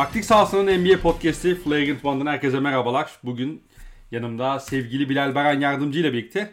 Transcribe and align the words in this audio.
Taktik 0.00 0.24
sahasının 0.24 0.80
NBA 0.80 1.00
podcast'i 1.00 1.54
Flagrant 1.54 2.04
One'dan 2.04 2.26
herkese 2.26 2.60
merhabalar. 2.60 3.10
Bugün 3.24 3.62
yanımda 4.10 4.60
sevgili 4.60 5.08
Bilal 5.08 5.34
Baran 5.34 5.60
yardımcı 5.60 5.98
ile 5.98 6.12
birlikte 6.12 6.52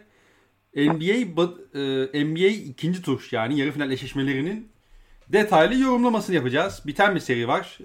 NBA 0.75 1.41
e, 2.13 2.25
NBA 2.25 2.47
ikinci 2.47 3.01
tur 3.01 3.27
yani 3.31 3.59
yarı 3.59 3.71
final 3.71 3.91
eşleşmelerinin 3.91 4.71
detaylı 5.29 5.75
yorumlamasını 5.79 6.35
yapacağız. 6.35 6.81
Biten 6.85 7.15
bir 7.15 7.19
seri 7.19 7.47
var. 7.47 7.77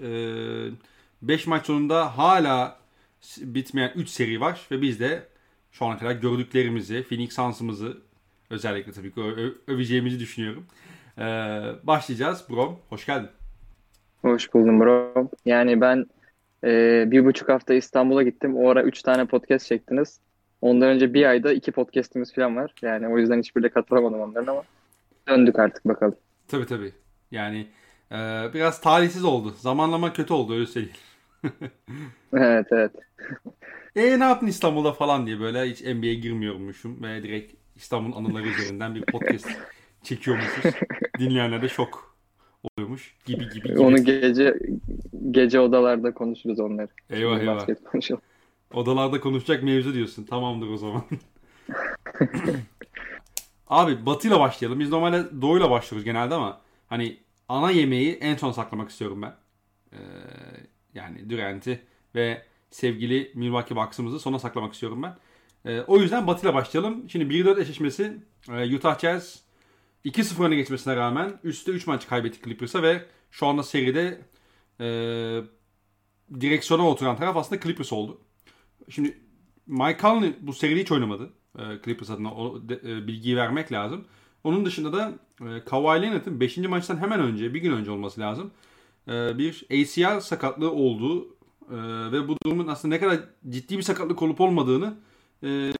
5 1.21 1.47
e, 1.47 1.49
maç 1.49 1.65
sonunda 1.65 2.17
hala 2.17 2.79
bitmeyen 3.37 3.91
3 3.95 4.09
seri 4.09 4.41
var 4.41 4.61
ve 4.71 4.81
biz 4.81 4.99
de 4.99 5.27
şu 5.71 5.85
ana 5.85 5.97
kadar 5.97 6.11
gördüklerimizi, 6.11 7.03
Phoenix 7.09 7.35
Suns'ımızı 7.35 7.97
özellikle 8.49 8.91
tabii 8.91 9.13
ki 9.13 9.21
öveceğimizi 9.67 10.19
düşünüyorum. 10.19 10.65
E, 11.17 11.23
başlayacağız. 11.83 12.43
Brom, 12.49 12.79
hoş 12.89 13.05
geldin. 13.05 13.29
Hoş 14.23 14.53
buldum 14.53 14.79
bro. 14.79 15.29
Yani 15.45 15.81
ben 15.81 16.05
e, 16.63 17.03
bir 17.11 17.25
buçuk 17.25 17.49
hafta 17.49 17.73
İstanbul'a 17.73 18.23
gittim. 18.23 18.57
O 18.57 18.69
ara 18.69 18.83
üç 18.83 19.01
tane 19.01 19.25
podcast 19.25 19.67
çektiniz. 19.67 20.19
Ondan 20.61 20.89
önce 20.89 21.13
bir 21.13 21.25
ayda 21.25 21.53
iki 21.53 21.71
podcastimiz 21.71 22.33
falan 22.33 22.55
var. 22.55 22.73
Yani 22.81 23.07
o 23.07 23.17
yüzden 23.17 23.39
hiçbirine 23.39 23.69
katılamadım 23.69 24.21
onların 24.21 24.47
ama 24.47 24.63
döndük 25.27 25.59
artık 25.59 25.85
bakalım. 25.85 26.15
Tabii 26.47 26.65
tabii. 26.65 26.91
Yani 27.31 27.67
e, 28.11 28.17
biraz 28.53 28.81
talihsiz 28.81 29.23
oldu. 29.23 29.53
Zamanlama 29.57 30.13
kötü 30.13 30.33
oldu 30.33 30.53
öyle 30.53 30.65
söyleyeyim. 30.65 30.97
evet 32.33 32.67
evet. 32.71 32.91
e 33.95 34.19
ne 34.19 34.23
yaptın 34.23 34.47
İstanbul'da 34.47 34.91
falan 34.91 35.27
diye 35.27 35.39
böyle 35.39 35.63
hiç 35.63 35.81
NBA'ye 35.81 36.15
girmiyormuşum 36.15 37.03
ve 37.03 37.23
direkt 37.23 37.53
İstanbul 37.75 38.17
anıları 38.17 38.47
üzerinden 38.47 38.95
bir 38.95 39.01
podcast 39.01 39.47
çekiyormuşuz. 40.03 40.73
Dinleyenler 41.19 41.61
de 41.61 41.69
şok 41.69 42.12
oluyormuş 42.63 43.15
gibi 43.25 43.49
gibi. 43.49 43.67
gibi. 43.69 43.79
Onu 43.79 44.03
gece 44.03 44.59
gece 45.31 45.59
odalarda 45.59 46.13
konuşuruz 46.13 46.59
onları. 46.59 46.87
Eyvah 47.09 47.39
eyvah. 47.39 47.55
Basket 47.55 47.83
konuşalım. 47.83 48.21
Odalarda 48.73 49.19
konuşacak 49.19 49.63
mevzu 49.63 49.93
diyorsun. 49.93 50.23
Tamamdır 50.23 50.67
o 50.67 50.77
zaman. 50.77 51.03
Abi 53.67 54.05
batıyla 54.05 54.39
başlayalım. 54.39 54.79
Biz 54.79 54.89
normalde 54.89 55.41
doğuyla 55.41 55.69
başlıyoruz 55.71 56.05
genelde 56.05 56.35
ama 56.35 56.61
hani 56.87 57.17
ana 57.49 57.71
yemeği 57.71 58.13
en 58.13 58.35
son 58.35 58.51
saklamak 58.51 58.89
istiyorum 58.89 59.21
ben. 59.21 59.35
Ee, 59.93 59.97
yani 60.93 61.29
Durant'i 61.29 61.79
ve 62.15 62.41
sevgili 62.69 63.31
Milwaukee 63.35 63.75
Bucks'ımızı 63.75 64.19
sona 64.19 64.39
saklamak 64.39 64.73
istiyorum 64.73 65.03
ben. 65.03 65.15
Ee, 65.65 65.81
o 65.81 65.97
yüzden 65.97 66.27
batıyla 66.27 66.53
başlayalım. 66.53 67.09
Şimdi 67.09 67.33
1-4 67.33 67.61
eşleşmesi 67.61 68.17
e, 68.49 68.75
Utah 68.75 68.99
Jazz 68.99 69.43
2-0 70.05 70.43
öne 70.43 70.55
geçmesine 70.55 70.95
rağmen 70.95 71.39
üstte 71.43 71.71
3 71.71 71.87
maç 71.87 72.07
kaybetti 72.07 72.39
Clippers'a 72.43 72.83
ve 72.83 73.05
şu 73.31 73.47
anda 73.47 73.63
seride 73.63 74.21
e, 74.79 74.85
direksiyona 76.41 76.89
oturan 76.89 77.17
taraf 77.17 77.37
aslında 77.37 77.61
Clippers 77.61 77.93
oldu. 77.93 78.21
Şimdi 78.89 79.17
Mike 79.67 80.01
Conley 80.01 80.35
bu 80.41 80.53
seride 80.53 80.81
hiç 80.81 80.91
oynamadı. 80.91 81.29
E, 81.59 81.61
Clippers 81.85 82.09
adına 82.09 82.33
o 82.33 82.69
de, 82.69 82.73
e, 82.73 83.07
bilgiyi 83.07 83.37
vermek 83.37 83.71
lazım. 83.71 84.05
Onun 84.43 84.65
dışında 84.65 84.93
da 84.93 85.13
e, 85.41 85.63
Kawhi 85.65 86.01
Leonard'ın 86.01 86.39
5. 86.39 86.57
maçtan 86.57 86.97
hemen 86.97 87.19
önce, 87.19 87.53
bir 87.53 87.61
gün 87.61 87.71
önce 87.71 87.91
olması 87.91 88.21
lazım. 88.21 88.51
E, 89.07 89.37
bir 89.37 89.65
ACL 89.71 90.19
sakatlığı 90.19 90.71
olduğu 90.71 91.27
e, 91.71 91.77
ve 92.11 92.27
bu 92.27 92.37
durumun 92.45 92.67
aslında 92.67 92.95
ne 92.95 93.01
kadar 93.01 93.19
ciddi 93.49 93.77
bir 93.77 93.83
sakatlık 93.83 94.21
olup 94.21 94.41
olmadığını 94.41 94.97
e, 95.43 95.73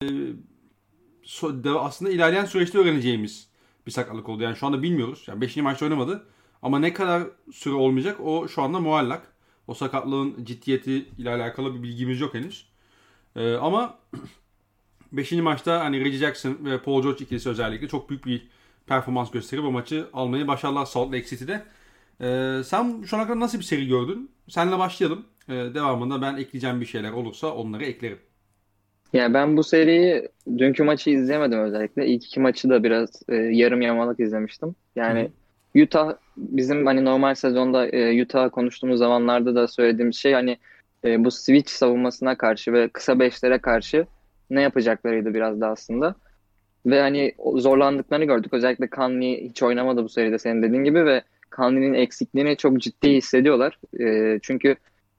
so, 1.23 1.63
de, 1.63 1.69
aslında 1.69 2.11
ilerleyen 2.11 2.45
süreçte 2.45 2.77
öğreneceğimiz 2.77 3.52
bir 3.87 3.91
sakatlık 3.91 4.29
oldu. 4.29 4.43
Yani 4.43 4.55
şu 4.55 4.67
anda 4.67 4.83
bilmiyoruz. 4.83 5.23
Yani 5.27 5.41
5. 5.41 5.57
maçta 5.57 5.85
oynamadı. 5.85 6.25
Ama 6.61 6.79
ne 6.79 6.93
kadar 6.93 7.23
süre 7.51 7.73
olmayacak 7.73 8.19
o 8.19 8.47
şu 8.47 8.61
anda 8.61 8.79
muallak. 8.79 9.33
O 9.67 9.73
sakatlığın 9.73 10.45
ciddiyeti 10.45 10.91
ile 11.17 11.29
alakalı 11.29 11.75
bir 11.75 11.83
bilgimiz 11.83 12.19
yok 12.19 12.33
henüz. 12.33 12.67
Ee, 13.35 13.53
ama 13.53 13.99
5. 15.11 15.31
maçta 15.31 15.79
hani 15.79 15.99
Reggie 16.05 16.19
Jackson 16.19 16.57
ve 16.65 16.81
Paul 16.81 17.03
George 17.03 17.23
ikilisi 17.23 17.49
özellikle 17.49 17.87
çok 17.87 18.09
büyük 18.09 18.25
bir 18.25 18.47
performans 18.87 19.31
gösterip 19.31 19.63
bu 19.63 19.71
maçı 19.71 20.07
almayı 20.13 20.47
başardılar 20.47 20.85
Salt 20.85 21.13
Lake 21.13 21.25
City'de. 21.25 21.65
Ee, 22.21 22.61
sen 22.65 23.03
şu 23.03 23.17
ana 23.17 23.27
kadar 23.27 23.39
nasıl 23.39 23.59
bir 23.59 23.63
seri 23.63 23.87
gördün? 23.87 24.31
Seninle 24.49 24.79
başlayalım. 24.79 25.25
Ee, 25.49 25.53
devamında 25.53 26.21
ben 26.21 26.37
ekleyeceğim 26.37 26.81
bir 26.81 26.85
şeyler 26.85 27.11
olursa 27.11 27.53
onları 27.53 27.85
eklerim. 27.85 28.19
Ya 29.13 29.33
ben 29.33 29.57
bu 29.57 29.63
seriyi 29.63 30.29
dünkü 30.57 30.83
maçı 30.83 31.09
izleyemedim 31.09 31.59
özellikle. 31.59 32.07
İlk 32.07 32.25
iki 32.25 32.39
maçı 32.39 32.69
da 32.69 32.83
biraz 32.83 33.09
e, 33.29 33.35
yarım 33.35 33.81
yamalak 33.81 34.19
izlemiştim. 34.19 34.75
Yani 34.95 35.29
Hı. 35.75 35.81
Utah 35.83 36.13
bizim 36.37 36.85
hani 36.85 37.05
normal 37.05 37.35
sezonda 37.35 37.87
e, 37.87 38.23
Utah 38.23 38.51
konuştuğumuz 38.51 38.99
zamanlarda 38.99 39.55
da 39.55 39.67
söylediğim 39.67 40.13
şey 40.13 40.33
hani 40.33 40.57
e, 41.05 41.25
bu 41.25 41.31
switch 41.31 41.69
savunmasına 41.69 42.37
karşı 42.37 42.73
ve 42.73 42.87
kısa 42.87 43.19
beşlere 43.19 43.57
karşı 43.57 44.05
ne 44.49 44.61
yapacaklarıydı 44.61 45.33
biraz 45.33 45.61
da 45.61 45.67
aslında. 45.67 46.15
Ve 46.85 47.01
hani 47.01 47.33
zorlandıklarını 47.55 48.25
gördük. 48.25 48.53
Özellikle 48.53 48.87
Conley 48.95 49.49
hiç 49.49 49.63
oynamadı 49.63 50.03
bu 50.03 50.09
seride 50.09 50.39
senin 50.39 50.63
dediğin 50.63 50.83
gibi 50.83 51.05
ve 51.05 51.21
Conley'nin 51.55 51.93
eksikliğini 51.93 52.57
çok 52.57 52.81
ciddi 52.81 53.09
hissediyorlar. 53.09 53.79
E, 53.99 54.39
çünkü 54.41 54.75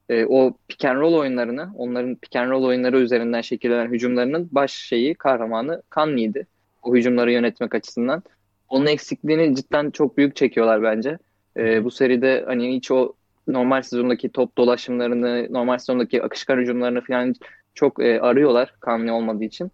e, 0.09 0.27
o 0.27 0.55
pick 0.69 0.85
and 0.85 1.01
roll 1.01 1.15
oyunlarını, 1.15 1.71
onların 1.75 2.15
pick 2.17 2.37
and 2.37 2.51
roll 2.51 2.65
oyunları 2.65 2.99
üzerinden 2.99 3.41
şekillenen 3.41 3.93
hücumlarının 3.93 4.49
baş 4.53 4.73
şeyi, 4.73 5.15
kahramanı 5.15 5.83
Kanli'ydi. 5.91 6.47
O 6.83 6.95
hücumları 6.95 7.33
yönetmek 7.33 7.75
açısından. 7.75 8.23
Onun 8.69 8.87
eksikliğini 8.87 9.57
cidden 9.57 9.91
çok 9.91 10.17
büyük 10.17 10.37
çekiyorlar 10.37 10.83
bence. 10.83 11.19
E, 11.57 11.85
bu 11.85 11.91
seride 11.91 12.45
hani 12.47 12.77
hiç 12.77 12.91
o 12.91 13.13
normal 13.49 13.83
sezondaki 13.83 14.29
top 14.29 14.59
dolaşımlarını, 14.59 15.47
normal 15.51 15.79
sezondaki 15.79 16.23
akışkan 16.23 16.59
hücumlarını 16.59 17.01
falan 17.01 17.35
çok 17.75 18.03
e, 18.03 18.21
arıyorlar 18.21 18.75
Kanli 18.81 19.13
olmadığı 19.13 19.45
için. 19.45 19.71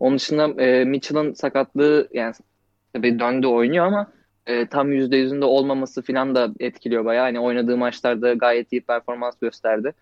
Onun 0.00 0.16
dışında 0.16 0.62
e, 0.62 0.84
Mitchell'ın 0.84 1.32
sakatlığı 1.32 2.08
yani 2.12 2.34
tabii 2.92 3.18
döndü 3.18 3.46
oynuyor 3.46 3.86
ama 3.86 4.12
e, 4.46 4.66
tam 4.66 4.92
%100'ünde 4.92 5.44
olmaması 5.44 6.02
falan 6.02 6.34
da 6.34 6.50
etkiliyor 6.60 7.04
bayağı. 7.04 7.24
Hani 7.24 7.40
oynadığı 7.40 7.76
maçlarda 7.76 8.34
gayet 8.34 8.72
iyi 8.72 8.80
performans 8.80 9.34
gösterdi. 9.40 9.92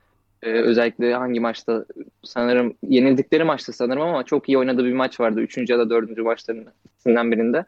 E, 0.42 0.50
özellikle 0.50 1.14
hangi 1.14 1.40
maçta 1.40 1.84
sanırım 2.24 2.74
yenildikleri 2.88 3.44
maçta 3.44 3.72
sanırım 3.72 4.02
ama 4.02 4.24
çok 4.24 4.48
iyi 4.48 4.58
oynadığı 4.58 4.84
bir 4.84 4.92
maç 4.92 5.20
vardı. 5.20 5.40
Üçüncü 5.40 5.72
ya 5.72 5.78
da 5.78 5.90
dördüncü 5.90 6.22
maçlarından 6.22 7.32
birinde. 7.32 7.64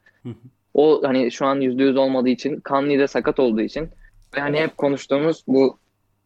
O 0.75 1.03
hani 1.05 1.31
şu 1.31 1.47
an 1.47 1.61
%100 1.61 1.99
olmadığı 1.99 2.29
için 2.29 2.63
Conley 2.65 2.99
de 2.99 3.07
sakat 3.07 3.41
olduğu 3.41 3.61
için 3.61 3.89
ve 4.37 4.41
hani 4.41 4.61
hep 4.61 4.77
konuştuğumuz 4.77 5.45
bu 5.47 5.79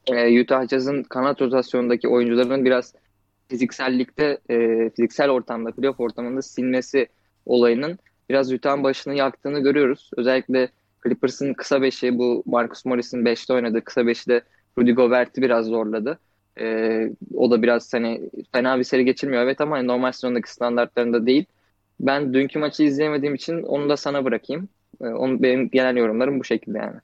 e, 0.07 0.41
Utah 0.41 0.69
Jazz'ın 0.69 1.03
kanat 1.03 1.43
rotasyonundaki 1.43 2.09
oyuncuların 2.09 2.65
biraz 2.65 2.95
fiziksellikte, 3.49 4.39
e, 4.51 4.91
fiziksel 4.91 5.31
ortamda, 5.31 5.71
playoff 5.71 6.01
ortamında 6.01 6.43
silmesi 6.43 7.07
olayının 7.47 7.99
biraz 8.29 8.53
Utah'ın 8.53 8.83
başını 8.83 9.15
yaktığını 9.15 9.61
görüyoruz. 9.61 10.11
Özellikle 10.17 10.71
Clippers'ın 11.03 11.55
kısa 11.55 11.83
beşi 11.83 12.19
bu 12.19 12.43
Marcus 12.47 12.85
Morris'in 12.85 13.25
beşte 13.25 13.53
oynadığı 13.53 13.85
kısa 13.85 14.07
beşi 14.07 14.29
de 14.29 14.43
Rudy 14.79 14.93
Gobert'i 14.93 15.43
biraz 15.43 15.67
zorladı. 15.67 16.19
Ee, 16.61 17.11
o 17.35 17.51
da 17.51 17.63
biraz 17.63 17.93
hani 17.95 18.31
fena 18.53 18.79
bir 18.79 18.85
seri 18.85 19.05
geçirmiyor 19.05 19.43
evet 19.43 19.61
ama 19.61 19.77
hani 19.77 19.87
normal 19.87 20.13
sezondaki 20.13 20.53
standartlarında 20.53 21.27
değil. 21.27 21.45
Ben 22.01 22.35
dünkü 22.35 22.59
maçı 22.59 22.83
izleyemediğim 22.83 23.35
için 23.35 23.63
onu 23.63 23.89
da 23.89 23.97
sana 23.97 24.25
bırakayım. 24.25 24.69
Ee, 25.01 25.07
onu, 25.07 25.43
benim 25.43 25.71
genel 25.71 25.97
yorumlarım 25.97 26.41
bu 26.41 26.45
şekilde 26.45 26.79
yani. 26.79 27.01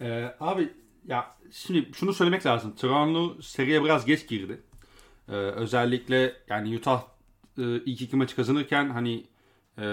Ee, 0.00 0.34
abi 0.40 0.68
ya 1.08 1.26
şimdi 1.52 1.88
şunu 1.94 2.12
söylemek 2.12 2.46
lazım. 2.46 2.74
Toronto 2.80 3.42
seriye 3.42 3.84
biraz 3.84 4.04
geç 4.04 4.28
girdi. 4.28 4.60
Ee, 5.28 5.32
özellikle 5.34 6.32
yani 6.48 6.76
Utah 6.76 7.02
e, 7.58 7.62
ilk 7.62 8.02
iki 8.02 8.16
maçı 8.16 8.36
kazanırken 8.36 8.90
hani 8.90 9.24
e, 9.78 9.84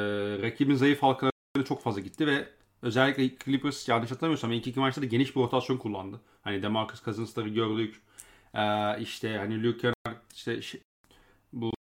rakibin 0.42 0.76
zayıf 0.76 1.04
halkalarına 1.04 1.66
çok 1.68 1.82
fazla 1.82 2.02
gitti 2.02 2.28
ve 2.28 2.48
özellikle 2.82 3.38
Clippers 3.46 3.90
yanlış 3.90 4.12
hatırlamıyorsam 4.12 4.52
ilk 4.52 4.68
iki 4.68 4.80
maçta 4.80 5.02
da 5.02 5.06
geniş 5.06 5.36
bir 5.36 5.42
rotasyon 5.42 5.78
kullandı. 5.78 6.22
Hani 6.42 6.64
Demarcus 6.64 7.04
Cousins'ları 7.04 7.50
gördük. 7.50 8.02
E, 8.54 8.62
işte 9.02 9.38
hani 9.38 9.64
Luke 9.64 9.78
Kennard, 9.78 10.22
işte 10.36 10.62
şey, 10.62 10.82
bu 11.54 11.72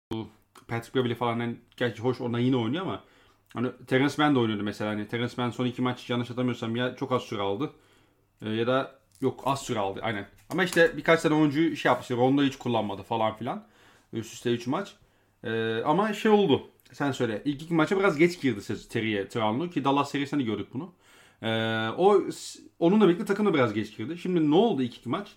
Patrick 0.69 0.95
Beverly 0.95 1.15
falan 1.15 1.41
hani, 1.41 1.56
gerçi 1.77 2.03
hoş 2.03 2.21
ondan 2.21 2.39
yine 2.39 2.56
oynuyor 2.56 2.83
ama 2.83 3.05
hani 3.55 3.69
Terence 3.87 4.15
Mann 4.19 4.35
de 4.35 4.39
oynuyordu 4.39 4.62
mesela. 4.62 4.91
Hani 4.91 5.09
Terence 5.09 5.35
Mann 5.37 5.51
son 5.51 5.67
iki 5.67 5.83
maç 5.83 6.11
yanlış 6.11 6.31
hatırlamıyorsam 6.31 6.77
ya 6.77 6.97
çok 6.97 7.12
az 7.12 7.23
süre 7.23 7.43
aldı 7.43 7.73
e, 8.43 8.51
ya 8.51 8.67
da 8.67 8.99
yok 9.21 9.43
az 9.45 9.62
süre 9.62 9.79
aldı 9.79 10.01
aynen. 10.03 10.29
Ama 10.51 10.65
işte 10.65 10.97
birkaç 10.97 11.23
tane 11.23 11.35
oyuncu 11.35 11.77
şey 11.77 11.91
yaptı. 11.91 12.03
İşte 12.03 12.17
Rondo 12.17 12.43
hiç 12.43 12.56
kullanmadı 12.56 13.03
falan 13.03 13.37
filan. 13.37 13.65
Üst 14.12 14.35
üste 14.35 14.51
3 14.51 14.67
maç. 14.67 14.95
E, 15.45 15.83
ama 15.85 16.12
şey 16.12 16.31
oldu 16.31 16.71
sen 16.94 17.12
söyle. 17.12 17.43
İlk 17.44 17.62
iki 17.62 17.75
maça 17.75 17.99
biraz 17.99 18.17
geç 18.19 18.41
girdi 18.41 18.61
seriye 18.62 19.29
Toronto 19.29 19.70
ki 19.70 19.85
Dallas 19.85 20.11
serisinde 20.11 20.43
gördük 20.43 20.69
bunu. 20.75 20.93
Ee, 21.43 21.88
o 21.96 22.23
onunla 22.79 23.08
birlikte 23.08 23.25
takım 23.25 23.46
da 23.46 23.55
biraz 23.55 23.73
geç 23.75 23.96
girdi. 23.96 24.19
Şimdi 24.19 24.50
ne 24.50 24.55
oldu 24.55 24.82
ilk 24.82 24.96
iki 24.96 25.08
maç? 25.08 25.29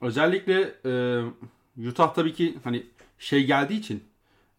Özellikle 0.00 0.74
e, 0.84 1.22
Utah 1.88 2.14
tabii 2.14 2.32
ki 2.34 2.58
hani 2.64 2.86
şey 3.18 3.46
geldiği 3.46 3.78
için 3.78 4.04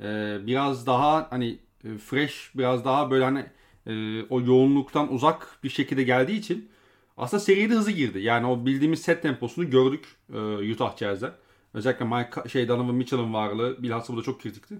e, 0.01 0.37
biraz 0.47 0.87
daha 0.87 1.27
hani 1.29 1.59
e, 1.83 1.97
fresh, 1.97 2.51
biraz 2.55 2.85
daha 2.85 3.11
böyle 3.11 3.23
hani 3.23 3.45
e, 3.87 4.23
o 4.29 4.41
yoğunluktan 4.41 5.13
uzak 5.13 5.59
bir 5.63 5.69
şekilde 5.69 6.03
geldiği 6.03 6.39
için 6.39 6.69
aslında 7.17 7.41
seride 7.41 7.73
hızlı 7.73 7.91
girdi. 7.91 8.19
Yani 8.19 8.47
o 8.47 8.65
bildiğimiz 8.65 9.01
set 9.01 9.21
temposunu 9.21 9.69
gördük 9.69 10.05
e, 10.33 10.37
Utah 10.73 10.97
Jazz'den. 10.97 11.31
Özellikle 11.73 12.05
Mike, 12.05 12.49
şey, 12.49 12.67
Donovan 12.67 12.95
Mitchell'ın 12.95 13.33
varlığı 13.33 13.83
bilhassa 13.83 14.13
burada 14.13 14.25
çok 14.25 14.41
kritikti. 14.41 14.75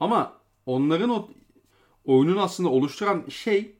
Ama 0.00 0.32
onların 0.66 1.10
o 1.10 1.28
oyunun 2.04 2.36
aslında 2.36 2.68
oluşturan 2.68 3.24
şey 3.28 3.76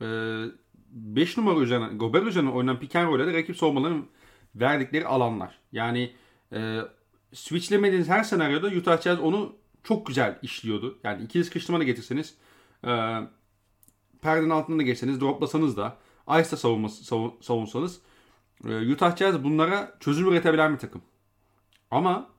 5 0.00 1.38
e, 1.38 1.40
numara 1.40 1.60
üzerine, 1.60 1.88
Gobert 1.96 2.26
üzerine 2.26 2.50
oynanan 2.50 2.80
pick 2.80 2.96
and 2.96 3.08
roll'e 3.08 3.34
rakip 3.34 3.56
savunmaların 3.56 4.06
verdikleri 4.54 5.06
alanlar. 5.06 5.58
Yani 5.72 6.12
e, 6.52 6.80
switchlemediğiniz 7.32 8.08
her 8.08 8.22
senaryoda 8.22 8.66
Utah 8.66 9.02
Jazz 9.02 9.20
onu 9.20 9.56
çok 9.82 10.06
güzel 10.06 10.38
işliyordu. 10.42 10.98
Yani 11.04 11.24
ikili 11.24 11.44
sıkıştırma 11.44 11.80
da 11.80 11.84
getirseniz 11.84 12.34
e, 12.84 12.90
perdenin 14.22 14.50
altında 14.50 14.78
da 14.78 14.82
geçseniz 14.82 15.20
droplasanız 15.20 15.76
da 15.76 15.96
Ice'da 16.28 16.56
savunması, 16.56 17.04
savun, 17.04 17.34
savunsanız 17.40 18.00
e, 18.68 18.92
Utah 18.92 19.16
Jazz 19.16 19.44
bunlara 19.44 19.96
çözüm 20.00 20.28
üretebilen 20.28 20.74
bir 20.74 20.78
takım. 20.78 21.02
Ama 21.90 22.30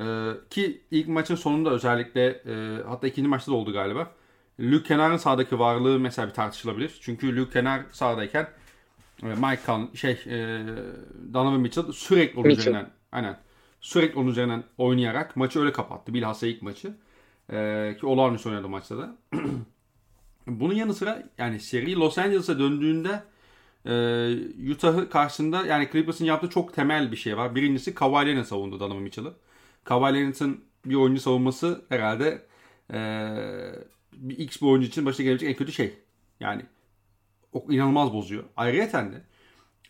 e, 0.00 0.32
ki 0.50 0.80
ilk 0.90 1.08
maçın 1.08 1.34
sonunda 1.34 1.70
özellikle 1.70 2.26
e, 2.26 2.82
hatta 2.88 3.06
ikinci 3.06 3.28
maçta 3.28 3.52
da 3.52 3.56
oldu 3.56 3.72
galiba. 3.72 4.10
Luke 4.60 4.88
Kennard'ın 4.88 5.16
sahadaki 5.16 5.58
varlığı 5.58 6.00
mesela 6.00 6.28
bir 6.28 6.34
tartışılabilir. 6.34 6.98
Çünkü 7.00 7.36
Luke 7.36 7.52
Kennard 7.52 7.84
sahadayken 7.92 8.48
e, 9.22 9.26
Mike 9.26 9.60
Conley, 9.66 9.94
şey 9.94 10.12
e, 10.26 10.60
Donovan 11.34 11.60
Mitchell 11.60 11.92
sürekli 11.92 12.38
onun 12.38 12.46
Mitchell. 12.46 12.60
üzerinden 12.60 12.90
aynen 13.12 13.38
sürekli 13.80 14.18
onun 14.18 14.28
üzerinden 14.28 14.64
oynayarak 14.78 15.36
maçı 15.36 15.60
öyle 15.60 15.72
kapattı. 15.72 16.14
Bilhassa 16.14 16.46
ilk 16.46 16.62
maçı. 16.62 16.94
E, 17.52 17.96
ki 18.00 18.06
olağanüstü 18.06 18.48
oynadı 18.48 18.68
maçta 18.68 18.98
da. 18.98 19.16
Bunun 20.46 20.74
yanı 20.74 20.94
sıra 20.94 21.22
yani 21.38 21.60
seri 21.60 21.96
Los 21.96 22.18
Angeles'a 22.18 22.58
döndüğünde 22.58 23.22
e, 23.86 24.72
Utah'ı 24.72 25.10
karşısında 25.10 25.66
yani 25.66 25.88
Clippers'ın 25.92 26.24
yaptığı 26.24 26.50
çok 26.50 26.74
temel 26.74 27.12
bir 27.12 27.16
şey 27.16 27.36
var. 27.36 27.54
Birincisi 27.54 27.94
Kawhi 27.94 28.26
Leonard 28.26 28.44
savundu 28.44 28.80
Donovan 28.80 29.02
Mitchell'ı. 29.02 29.34
Leonard'ın 29.90 30.64
bir 30.86 30.94
oyuncu 30.94 31.20
savunması 31.20 31.84
herhalde 31.88 32.46
e, 32.92 32.98
bir 34.12 34.38
X 34.38 34.62
bir 34.62 34.66
oyuncu 34.66 34.88
için 34.88 35.06
başına 35.06 35.24
gelebilecek 35.24 35.50
en 35.50 35.56
kötü 35.56 35.72
şey. 35.72 35.98
Yani 36.40 36.62
o 37.52 37.66
inanılmaz 37.70 38.12
bozuyor. 38.12 38.44
Ayrıca 38.56 39.12
de 39.12 39.22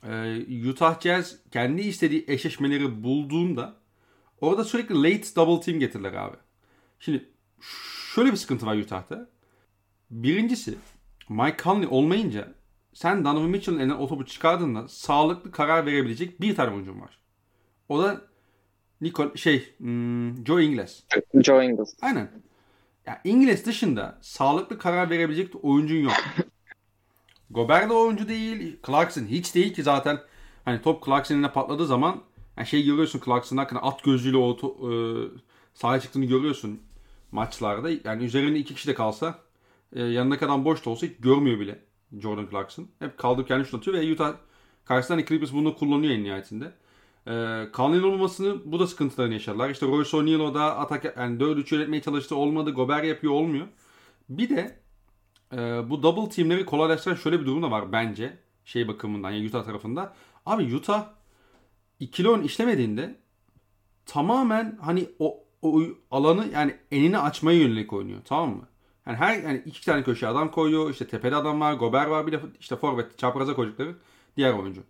e, 0.08 0.70
Utah 0.70 1.00
Jazz 1.00 1.37
kendi 1.50 1.82
istediği 1.82 2.25
eşleşmeleri 2.29 3.02
bulduğunda 3.02 3.76
orada 4.41 4.64
sürekli 4.64 5.02
late 5.02 5.37
double 5.37 5.64
team 5.64 5.81
getirdiler 5.81 6.12
abi. 6.12 6.37
Şimdi 7.00 7.29
şöyle 8.14 8.32
bir 8.32 8.37
sıkıntı 8.37 8.67
var 8.67 8.76
Utah'ta. 8.76 9.29
Birincisi 10.11 10.79
Mike 11.29 11.62
Conley 11.62 11.88
olmayınca 11.91 12.55
sen 12.94 13.25
Donovan 13.25 13.50
Mitchell'ın 13.50 13.79
elinden 13.79 13.97
o 13.97 14.08
topu 14.08 14.26
çıkardığında 14.26 14.88
sağlıklı 14.88 15.50
karar 15.50 15.87
verebilecek 15.87 16.41
bir 16.41 16.56
tane 16.56 16.75
oyuncun 16.75 17.00
var. 17.00 17.19
O 17.88 18.02
da 18.02 18.30
Nicole 19.00 19.37
şey 19.37 19.75
hmm, 19.79 20.47
Joe 20.47 20.61
Ingles. 20.61 21.02
Joe 21.35 21.62
Ingles. 21.62 21.94
Aynen. 22.02 22.31
Yani 23.06 23.19
İngiliz 23.25 23.67
dışında 23.67 24.19
sağlıklı 24.20 24.79
karar 24.79 25.11
verebilecek 25.11 25.64
oyuncun 25.64 25.97
yok. 25.97 26.12
Gobert 27.50 27.91
de 27.91 27.94
oyuncu 27.94 28.29
değil. 28.29 28.76
Clarkson 28.87 29.25
hiç 29.25 29.55
değil 29.55 29.75
ki 29.75 29.82
zaten. 29.82 30.20
Hani 30.64 30.82
top 30.82 31.05
Clarkson'ın 31.05 31.49
patladığı 31.49 31.87
zaman 31.87 32.23
yani 32.56 32.67
şey 32.67 32.85
görüyorsun 32.85 33.20
Clarkson'ın 33.25 33.61
hakkında 33.61 33.82
at 33.82 34.05
gözüyle 34.05 34.37
o 34.37 34.56
to, 34.56 34.69
e, 34.69 34.93
sahaya 35.75 36.00
çıktığını 36.00 36.25
görüyorsun 36.25 36.81
maçlarda. 37.32 37.91
Yani 38.05 38.25
üzerinde 38.25 38.58
iki 38.58 38.75
kişi 38.75 38.88
de 38.88 38.94
kalsa 38.94 39.38
e, 39.93 40.02
yanındaki 40.02 40.44
adam 40.44 40.64
boş 40.64 40.87
da 40.87 40.91
olsa 40.91 41.06
hiç 41.06 41.17
görmüyor 41.19 41.61
bile 41.61 41.79
Jordan 42.19 42.49
Clarkson. 42.50 42.88
Hep 42.99 43.19
kaldırıp 43.19 43.49
kendini 43.49 43.67
şut 43.67 43.75
atıyor 43.75 43.97
ve 43.97 44.12
Utah 44.12 44.35
karşısında 44.85 45.17
hani 45.17 45.26
Clippers 45.26 45.52
bunu 45.52 45.76
kullanıyor 45.76 46.14
en 46.14 46.25
nihayetinde. 46.25 46.73
E, 47.27 47.65
Conley'nin 47.75 48.03
olmamasını 48.05 48.73
bu 48.73 48.81
da 48.81 48.87
sıkıntılarını 48.87 49.35
yaşadılar. 49.35 49.71
İşte 49.71 49.87
Royce 49.87 50.17
O'Neal 50.17 50.41
o 50.41 50.55
da 50.55 50.79
atak 50.79 51.17
yani 51.17 51.39
4-3 51.39 51.75
yönetmeye 51.75 52.03
çalıştı 52.03 52.37
olmadı. 52.37 52.71
Gobert 52.71 53.05
yapıyor 53.05 53.33
olmuyor. 53.33 53.67
Bir 54.29 54.49
de 54.49 54.79
e, 55.53 55.57
bu 55.91 56.03
double 56.03 56.29
teamleri 56.29 56.65
kolaylaştıran 56.65 57.15
şöyle 57.15 57.41
bir 57.41 57.47
durum 57.47 57.63
da 57.63 57.71
var 57.71 57.93
bence. 57.93 58.39
Şey 58.65 58.89
bakımından 58.89 59.31
yani 59.31 59.49
Utah 59.49 59.65
tarafında. 59.65 60.15
Abi 60.47 60.77
Utah 60.77 61.07
ikili 62.01 62.29
oyun 62.29 62.43
işlemediğinde 62.43 63.17
tamamen 64.07 64.79
hani 64.81 65.09
o, 65.19 65.45
o 65.63 65.83
alanı 66.11 66.47
yani 66.55 66.77
enini 66.91 67.19
açmaya 67.19 67.59
yönelik 67.59 67.93
oynuyor. 67.93 68.21
Tamam 68.25 68.51
mı? 68.51 68.69
Yani 69.07 69.17
her 69.17 69.43
yani 69.43 69.63
iki 69.67 69.85
tane 69.85 70.03
köşe 70.03 70.29
adam 70.29 70.51
koyuyor. 70.51 70.91
İşte 70.91 71.09
tepede 71.09 71.37
adam 71.37 71.61
var. 71.61 71.75
Gober 71.75 72.07
var. 72.07 72.27
Bir 72.27 72.33
de 72.33 72.41
işte 72.61 72.77
forvet 72.77 73.19
çapraza 73.19 73.55
koydukları 73.55 73.97
diğer 74.37 74.53
oyuncu. 74.53 74.83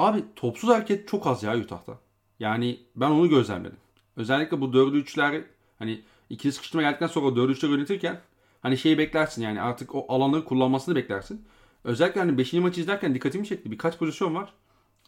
Abi 0.00 0.24
topsuz 0.36 0.70
hareket 0.70 1.08
çok 1.08 1.26
az 1.26 1.42
ya 1.42 1.58
Utah'ta. 1.58 1.98
Yani 2.38 2.80
ben 2.96 3.10
onu 3.10 3.28
gözlemledim. 3.28 3.76
Özellikle 4.16 4.60
bu 4.60 4.64
4'lü 4.64 5.04
3'ler 5.04 5.42
hani 5.78 6.00
ikili 6.30 6.52
sıkıştırma 6.52 6.82
geldikten 6.82 7.06
sonra 7.06 7.26
4'lü 7.26 7.52
3'ler 7.52 7.70
yönetirken 7.70 8.20
hani 8.62 8.78
şeyi 8.78 8.98
beklersin 8.98 9.42
yani 9.42 9.60
artık 9.60 9.94
o 9.94 10.06
alanları 10.08 10.44
kullanmasını 10.44 10.94
beklersin. 10.94 11.44
Özellikle 11.84 12.20
hani 12.20 12.38
5. 12.38 12.52
maçı 12.52 12.80
izlerken 12.80 13.14
dikkatimi 13.14 13.46
çekti. 13.46 13.70
Birkaç 13.70 13.98
pozisyon 13.98 14.34
var. 14.34 14.52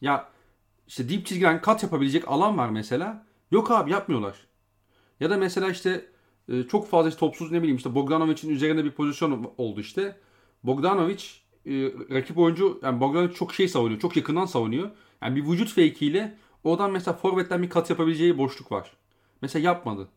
Ya 0.01 0.29
işte 0.87 1.09
deep 1.09 1.27
çizgiden 1.27 1.61
kat 1.61 1.83
yapabilecek 1.83 2.29
alan 2.29 2.59
var 2.59 2.69
mesela. 2.69 3.27
Yok 3.51 3.71
abi 3.71 3.91
yapmıyorlar. 3.91 4.37
Ya 5.21 5.31
da 5.31 5.37
mesela 5.37 5.71
işte 5.71 6.07
e, 6.49 6.63
çok 6.63 6.89
fazla 6.89 7.09
işte 7.09 7.21
topsuz 7.21 7.53
ne 7.53 7.59
bileyim 7.59 7.77
işte 7.77 7.95
Bogdanovic'in 7.95 8.51
üzerinde 8.51 8.85
bir 8.85 8.91
pozisyon 8.91 9.53
oldu 9.59 9.81
işte. 9.81 10.17
Bogdanovic 10.65 11.42
e, 11.67 11.73
rakip 12.11 12.39
oyuncu 12.39 12.81
yani 12.83 13.01
Bogdanovic 13.01 13.35
çok 13.35 13.55
şey 13.55 13.69
savunuyor. 13.69 14.01
Çok 14.01 14.17
yakından 14.17 14.47
savunuyor. 14.47 14.91
Yani 15.23 15.37
bir 15.37 15.51
vücut 15.51 15.69
fake 15.69 16.07
ile 16.07 16.39
oradan 16.65 16.91
mesela 16.93 17.17
forvetten 17.17 17.63
bir 17.63 17.71
kat 17.71 17.91
yapabileceği 17.91 18.39
boşluk 18.39 18.73
var. 18.73 18.93
Mesela 19.43 19.65
yapmadı. 19.65 20.09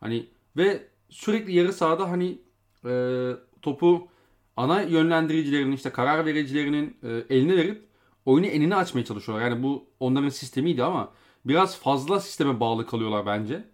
Hani 0.00 0.26
ve 0.56 0.88
sürekli 1.08 1.54
yarı 1.54 1.72
sahada 1.72 2.10
hani 2.10 2.38
e, 2.86 3.32
topu 3.62 4.08
ana 4.56 4.82
yönlendiricilerinin 4.82 5.72
işte 5.72 5.90
karar 5.90 6.26
vericilerinin 6.26 6.96
e, 7.02 7.36
eline 7.36 7.56
verip 7.56 7.88
oyunu 8.26 8.46
enine 8.46 8.76
açmaya 8.76 9.04
çalışıyorlar. 9.04 9.50
Yani 9.50 9.62
bu 9.62 9.86
onların 10.00 10.28
sistemiydi 10.28 10.84
ama 10.84 11.12
biraz 11.44 11.78
fazla 11.78 12.20
sisteme 12.20 12.60
bağlı 12.60 12.86
kalıyorlar 12.86 13.26
bence. 13.26 13.64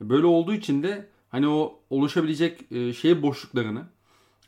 Böyle 0.00 0.26
olduğu 0.26 0.54
için 0.54 0.82
de 0.82 1.08
hani 1.28 1.48
o 1.48 1.80
oluşabilecek 1.90 2.72
e, 2.72 2.92
şey 2.92 3.22
boşluklarını 3.22 3.86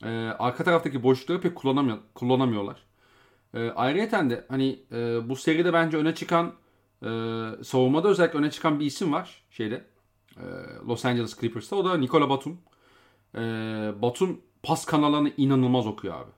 e, 0.04 0.08
arka 0.38 0.64
taraftaki 0.64 1.02
boşlukları 1.02 1.40
pek 1.40 1.54
kullanamıyor, 1.54 1.98
kullanamıyorlar. 2.14 2.82
E, 3.54 3.70
ayrıca 3.70 4.30
de 4.30 4.44
hani 4.48 4.82
e, 4.92 5.28
bu 5.28 5.36
seride 5.36 5.72
bence 5.72 5.96
öne 5.96 6.14
çıkan 6.14 6.54
e, 7.02 7.08
savunmada 7.64 8.08
özellikle 8.08 8.38
öne 8.38 8.50
çıkan 8.50 8.80
bir 8.80 8.86
isim 8.86 9.12
var 9.12 9.42
şeyde 9.50 9.84
e, 10.36 10.44
Los 10.88 11.04
Angeles 11.04 11.40
Clippers'ta 11.40 11.76
o 11.76 11.84
da 11.84 11.96
Nikola 11.96 12.30
Batum. 12.30 12.58
E, 13.34 13.40
Batum 14.02 14.40
pas 14.62 14.84
kanallarını 14.84 15.32
inanılmaz 15.36 15.86
okuyor 15.86 16.14
abi. 16.14 16.30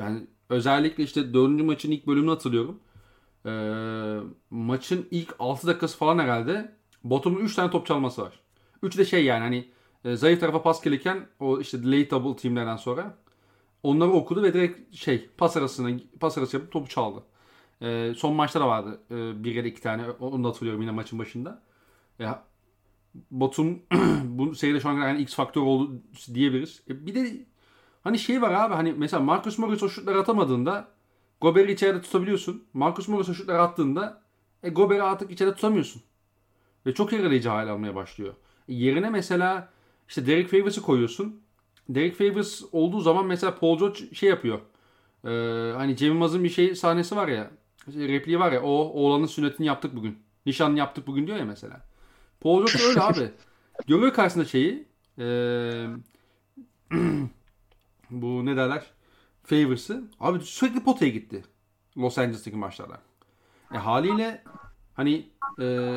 Yani 0.00 0.26
özellikle 0.50 1.04
işte 1.04 1.34
4. 1.34 1.62
maçın 1.62 1.90
ilk 1.90 2.06
bölümünü 2.06 2.30
hatırlıyorum. 2.30 2.80
E, 3.46 3.52
maçın 4.50 5.08
ilk 5.10 5.34
6 5.38 5.66
dakikası 5.66 5.98
falan 5.98 6.18
herhalde 6.18 6.72
Batum'un 7.04 7.40
3 7.40 7.54
tane 7.54 7.70
top 7.70 7.86
çalması 7.86 8.22
var. 8.22 8.40
Üç 8.82 8.98
de 8.98 9.04
şey 9.04 9.24
yani 9.24 9.40
hani 9.40 9.68
e, 10.06 10.16
zayıf 10.16 10.40
tarafa 10.40 10.62
pas 10.62 10.82
gelirken 10.82 11.26
o 11.40 11.60
işte 11.60 11.78
late 11.78 12.10
double 12.10 12.36
teamlerden 12.36 12.76
sonra 12.76 13.18
onları 13.82 14.10
okudu 14.10 14.42
ve 14.42 14.54
direkt 14.54 14.94
şey 14.94 15.28
pas 15.38 15.56
arasına 15.56 16.00
pas 16.20 16.38
arası 16.38 16.56
yapıp 16.56 16.72
topu 16.72 16.88
çaldı. 16.88 17.22
E, 17.82 18.12
son 18.16 18.34
maçta 18.34 18.60
da 18.60 18.68
vardı 18.68 19.00
e, 19.10 19.44
bir 19.44 19.54
ya 19.54 19.62
iki 19.62 19.80
tane 19.82 20.10
onu 20.10 20.44
da 20.44 20.48
hatırlıyorum 20.48 20.82
yine 20.82 20.90
maçın 20.90 21.18
başında. 21.18 21.62
Ya 22.18 22.44
Batum 23.30 23.82
bu 24.24 24.54
seride 24.54 24.80
şu 24.80 24.88
an 24.88 24.94
yani 24.94 25.22
X 25.22 25.34
faktör 25.34 25.60
oldu 25.60 26.02
diyebiliriz. 26.34 26.82
E, 26.90 27.06
bir 27.06 27.14
de 27.14 27.46
hani 28.04 28.18
şey 28.18 28.42
var 28.42 28.50
abi 28.52 28.74
hani 28.74 28.92
mesela 28.92 29.22
Marcus 29.22 29.58
Morris 29.58 29.82
o 29.82 29.88
şutları 29.88 30.20
atamadığında 30.20 30.88
Gober'i 31.40 31.72
içeride 31.72 32.00
tutabiliyorsun. 32.00 32.64
Marcus 32.72 33.08
Morris 33.08 33.28
o 33.28 33.34
şutları 33.34 33.62
attığında 33.62 34.22
e, 34.62 34.68
Gober'i 34.68 35.02
artık 35.02 35.30
içeride 35.30 35.54
tutamıyorsun. 35.54 36.02
Ve 36.86 36.94
çok 36.94 37.12
yaralayıcı 37.12 37.48
hale 37.48 37.70
almaya 37.70 37.94
başlıyor. 37.94 38.34
Yerine 38.68 39.10
mesela 39.10 39.75
işte 40.08 40.26
Derek 40.26 40.50
Favors'ı 40.50 40.82
koyuyorsun. 40.82 41.40
Derek 41.88 42.18
Favors 42.18 42.62
olduğu 42.72 43.00
zaman 43.00 43.26
mesela 43.26 43.54
Paul 43.54 43.78
George 43.78 44.14
şey 44.14 44.28
yapıyor. 44.28 44.60
Ee, 45.24 45.28
hani 45.76 45.96
Cem 45.96 46.08
Yılmaz'ın 46.08 46.44
bir 46.44 46.48
şey 46.48 46.74
sahnesi 46.74 47.16
var 47.16 47.28
ya. 47.28 47.50
Repliği 47.88 48.38
var 48.38 48.52
ya 48.52 48.62
o 48.62 48.70
oğlanın 48.70 49.26
sünnetini 49.26 49.66
yaptık 49.66 49.96
bugün. 49.96 50.18
Nişanını 50.46 50.78
yaptık 50.78 51.06
bugün 51.06 51.26
diyor 51.26 51.38
ya 51.38 51.44
mesela. 51.44 51.80
Paul 52.40 52.66
George 52.66 52.84
öyle 52.84 53.00
abi. 53.00 53.30
Görüyor 53.86 54.12
karşısında 54.12 54.44
şeyi. 54.44 54.88
Ee, 55.18 55.86
bu 58.10 58.46
ne 58.46 58.56
derler? 58.56 58.86
Favors'ı. 59.44 60.04
Abi 60.20 60.40
sürekli 60.40 60.84
potaya 60.84 61.10
gitti. 61.10 61.44
Los 61.96 62.18
Angeles'taki 62.18 62.56
maçlarda. 62.56 63.00
E, 63.74 63.76
haliyle 63.76 64.42
hani 64.94 65.28
e, 65.60 65.94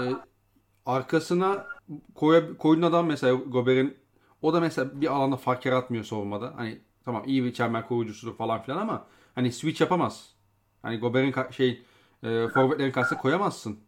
arkasına 0.85 1.67
koy, 2.15 2.57
koyduğun 2.57 2.81
adam 2.81 3.05
mesela 3.07 3.33
Gober'in 3.35 3.97
o 4.41 4.53
da 4.53 4.59
mesela 4.59 5.01
bir 5.01 5.07
alanda 5.07 5.37
fark 5.37 5.65
yaratmıyor 5.65 6.03
savunmada. 6.03 6.53
Hani 6.55 6.79
tamam 7.05 7.23
iyi 7.25 7.43
bir 7.43 7.53
çember 7.53 7.87
koruyucusudur 7.87 8.35
falan 8.35 8.61
filan 8.61 8.77
ama 8.77 9.05
hani 9.35 9.51
switch 9.51 9.81
yapamaz. 9.81 10.29
Hani 10.81 10.97
Gobert'in 10.99 11.31
ka- 11.31 11.53
şey 11.53 11.81
e, 12.23 12.47
forvetlerin 12.47 12.91
karşısına 12.91 13.19
koyamazsın. 13.19 13.79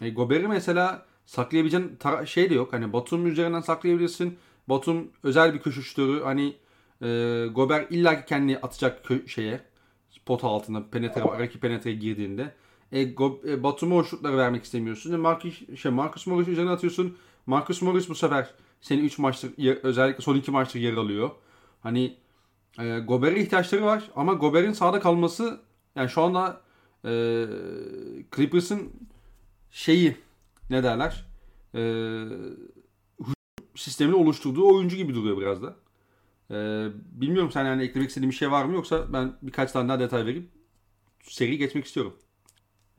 E, 0.00 0.10
Gobert'i 0.10 0.48
mesela 0.48 1.06
saklayabileceğin 1.26 1.96
tara- 2.00 2.26
şey 2.26 2.50
de 2.50 2.54
yok. 2.54 2.72
Hani 2.72 2.92
Batum 2.92 3.26
üzerinden 3.26 3.60
saklayabilirsin. 3.60 4.38
Batum 4.68 5.10
özel 5.22 5.54
bir 5.54 5.58
köşe 5.58 5.82
şutörü. 5.82 6.22
Hani 6.22 6.56
e, 7.02 7.46
Gobert 7.54 7.92
illaki 7.92 8.24
kendini 8.28 8.58
atacak 8.58 9.04
kö- 9.06 9.28
şeye 9.28 9.60
pot 10.26 10.44
altında 10.44 10.90
penetre, 10.90 11.20
rakip 11.38 11.62
penetreye 11.62 11.96
girdiğinde. 11.96 12.54
E, 12.92 13.02
Go- 13.02 13.50
e, 13.50 13.62
Batum'a 13.62 13.94
o 13.94 14.04
şutları 14.04 14.36
vermek 14.36 14.64
istemiyorsun. 14.64 15.12
E, 15.12 15.16
Marcus, 15.16 15.76
şey, 15.76 15.92
Marcus 15.92 16.26
Morris 16.26 16.48
üzerine 16.48 16.70
atıyorsun. 16.70 17.16
Marcus 17.46 17.82
Morris 17.82 18.08
bu 18.08 18.14
sefer 18.14 18.50
seni 18.80 19.00
3 19.00 19.18
maçtır 19.18 19.52
yer- 19.56 19.78
özellikle 19.82 20.22
son 20.22 20.36
2 20.36 20.50
maçtır 20.50 20.80
yer 20.80 20.92
alıyor. 20.92 21.30
Hani 21.82 22.16
e, 22.78 22.98
Gobert'e 22.98 23.40
ihtiyaçları 23.40 23.84
var 23.84 24.10
ama 24.16 24.32
Gobert'in 24.34 24.72
sahada 24.72 25.00
kalması 25.00 25.60
yani 25.96 26.08
şu 26.08 26.22
anda 26.22 26.60
e, 27.04 27.10
Clippers'ın 28.36 28.92
şeyi 29.70 30.16
ne 30.70 30.82
derler 30.82 31.26
e, 31.74 31.80
sistemini 33.74 34.14
oluşturduğu 34.16 34.74
oyuncu 34.74 34.96
gibi 34.96 35.14
duruyor 35.14 35.38
biraz 35.38 35.62
da. 35.62 35.76
E, 36.50 36.56
bilmiyorum 37.20 37.50
sen 37.52 37.64
yani 37.64 37.82
eklemek 37.82 38.08
istediğin 38.08 38.30
bir 38.30 38.36
şey 38.36 38.50
var 38.50 38.64
mı 38.64 38.74
yoksa 38.74 39.12
ben 39.12 39.32
birkaç 39.42 39.72
tane 39.72 39.88
daha 39.88 40.00
detay 40.00 40.26
verip 40.26 40.48
seri 41.22 41.58
geçmek 41.58 41.84
istiyorum. 41.84 42.16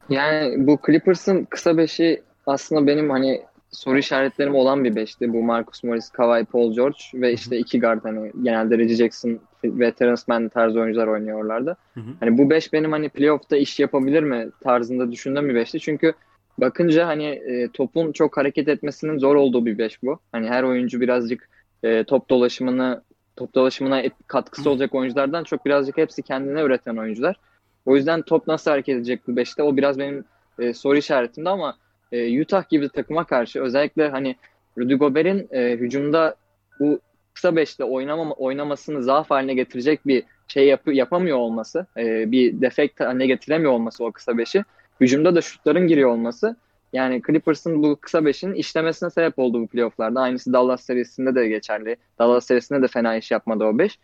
Yani 0.10 0.68
bu 0.68 0.80
Clippers'ın 0.86 1.46
kısa 1.46 1.78
beşi 1.78 2.24
aslında 2.46 2.88
benim 2.88 3.10
hani 3.10 3.44
soru 3.72 3.98
işaretlerim 3.98 4.56
olan 4.56 4.84
bir 4.84 4.96
beşti. 4.96 5.34
Bu 5.34 5.44
Marcus 5.44 5.84
Morris, 5.84 6.10
Kawhi, 6.10 6.46
Paul 6.46 6.74
George 6.74 6.98
ve 7.14 7.34
işte 7.34 7.58
iki 7.58 7.80
guard 7.80 8.04
hani 8.04 8.32
genelde 8.42 8.78
Reggie 8.78 8.96
Jackson 8.96 9.40
ve 9.64 9.92
Terence 9.92 10.22
Mann 10.28 10.50
tarzı 10.50 10.80
oyuncular 10.80 11.08
oynuyorlardı. 11.08 11.78
Hı 11.94 12.00
hı. 12.00 12.14
Hani 12.20 12.38
bu 12.38 12.50
beş 12.50 12.74
benim 12.74 12.92
hani 12.92 13.10
playoff'ta 13.10 13.58
iş 13.58 13.80
yapabilir 13.80 14.24
mi 14.24 14.50
tarzında 14.64 15.12
düşündüğüm 15.12 15.50
bir 15.50 15.56
beşti. 15.56 15.80
Çünkü 15.80 16.14
bakınca 16.58 17.08
hani 17.08 17.26
e, 17.26 17.68
topun 17.74 18.12
çok 18.12 18.38
hareket 18.38 18.68
etmesinin 18.68 19.18
zor 19.18 19.36
olduğu 19.36 19.66
bir 19.66 19.78
beş 19.78 20.04
bu. 20.04 20.20
Hani 20.32 20.50
her 20.50 20.64
oyuncu 20.64 21.02
birazcık 21.02 21.50
e, 21.84 22.04
top 22.04 22.30
dolaşımını 22.30 23.02
top 23.36 23.56
dolaşımına 23.56 24.02
et- 24.02 24.28
katkısı 24.28 24.70
olacak 24.70 24.96
oyunculardan 24.96 25.44
çok 25.44 25.66
birazcık 25.66 25.98
hepsi 25.98 26.22
kendine 26.22 26.62
üreten 26.62 26.98
oyuncular. 26.98 27.36
O 27.86 27.96
yüzden 27.96 28.22
top 28.22 28.48
nasıl 28.48 28.72
hareket 28.72 28.96
edecek 28.96 29.28
bu 29.28 29.36
beşte 29.36 29.64
o 29.64 29.78
biraz 29.78 30.00
benim 30.00 30.26
e, 30.60 30.74
soru 30.74 30.98
işaretimdi 30.98 31.50
ama 31.50 31.78
e, 32.12 32.42
Utah 32.42 32.70
gibi 32.70 32.90
takıma 32.90 33.24
karşı 33.24 33.62
özellikle 33.62 34.10
hani 34.10 34.36
Rudy 34.78 34.94
Gobert'in 34.94 35.48
e, 35.52 35.72
hücumda 35.72 36.36
bu 36.80 37.00
kısa 37.34 37.56
beşte 37.56 37.84
oynamama, 37.84 38.34
oynamasını 38.34 39.04
zaaf 39.04 39.30
haline 39.30 39.54
getirecek 39.54 40.08
bir 40.08 40.24
şey 40.48 40.68
yap, 40.68 40.82
yapamıyor 40.88 41.38
olması, 41.38 41.86
e, 41.98 42.32
bir 42.32 42.62
defekt 42.62 43.00
haline 43.00 43.28
getiremiyor 43.28 43.72
olması 43.72 44.06
o 44.06 44.12
kısa 44.12 44.38
beşi, 44.38 44.64
hücumda 45.02 45.36
da 45.36 45.42
şutların 45.42 45.88
giriyor 45.88 46.10
olması 46.10 46.56
yani 46.94 47.22
Clippers'ın 47.28 47.84
bu 47.84 47.96
kısa 47.96 48.26
beşin 48.26 48.54
işlemesine 48.54 49.10
sebep 49.10 49.40
oldu 49.40 49.62
bu 49.62 49.68
playofflarda. 49.68 50.22
Aynısı 50.22 50.54
Dallas 50.54 50.84
serisinde 50.84 51.36
de 51.36 51.48
geçerli. 51.48 51.96
Dallas 52.20 52.46
serisinde 52.46 52.82
de 52.82 52.88
fena 52.88 53.16
iş 53.16 53.32
yapmadı 53.32 53.64
o 53.64 53.78
beş. 53.78 54.00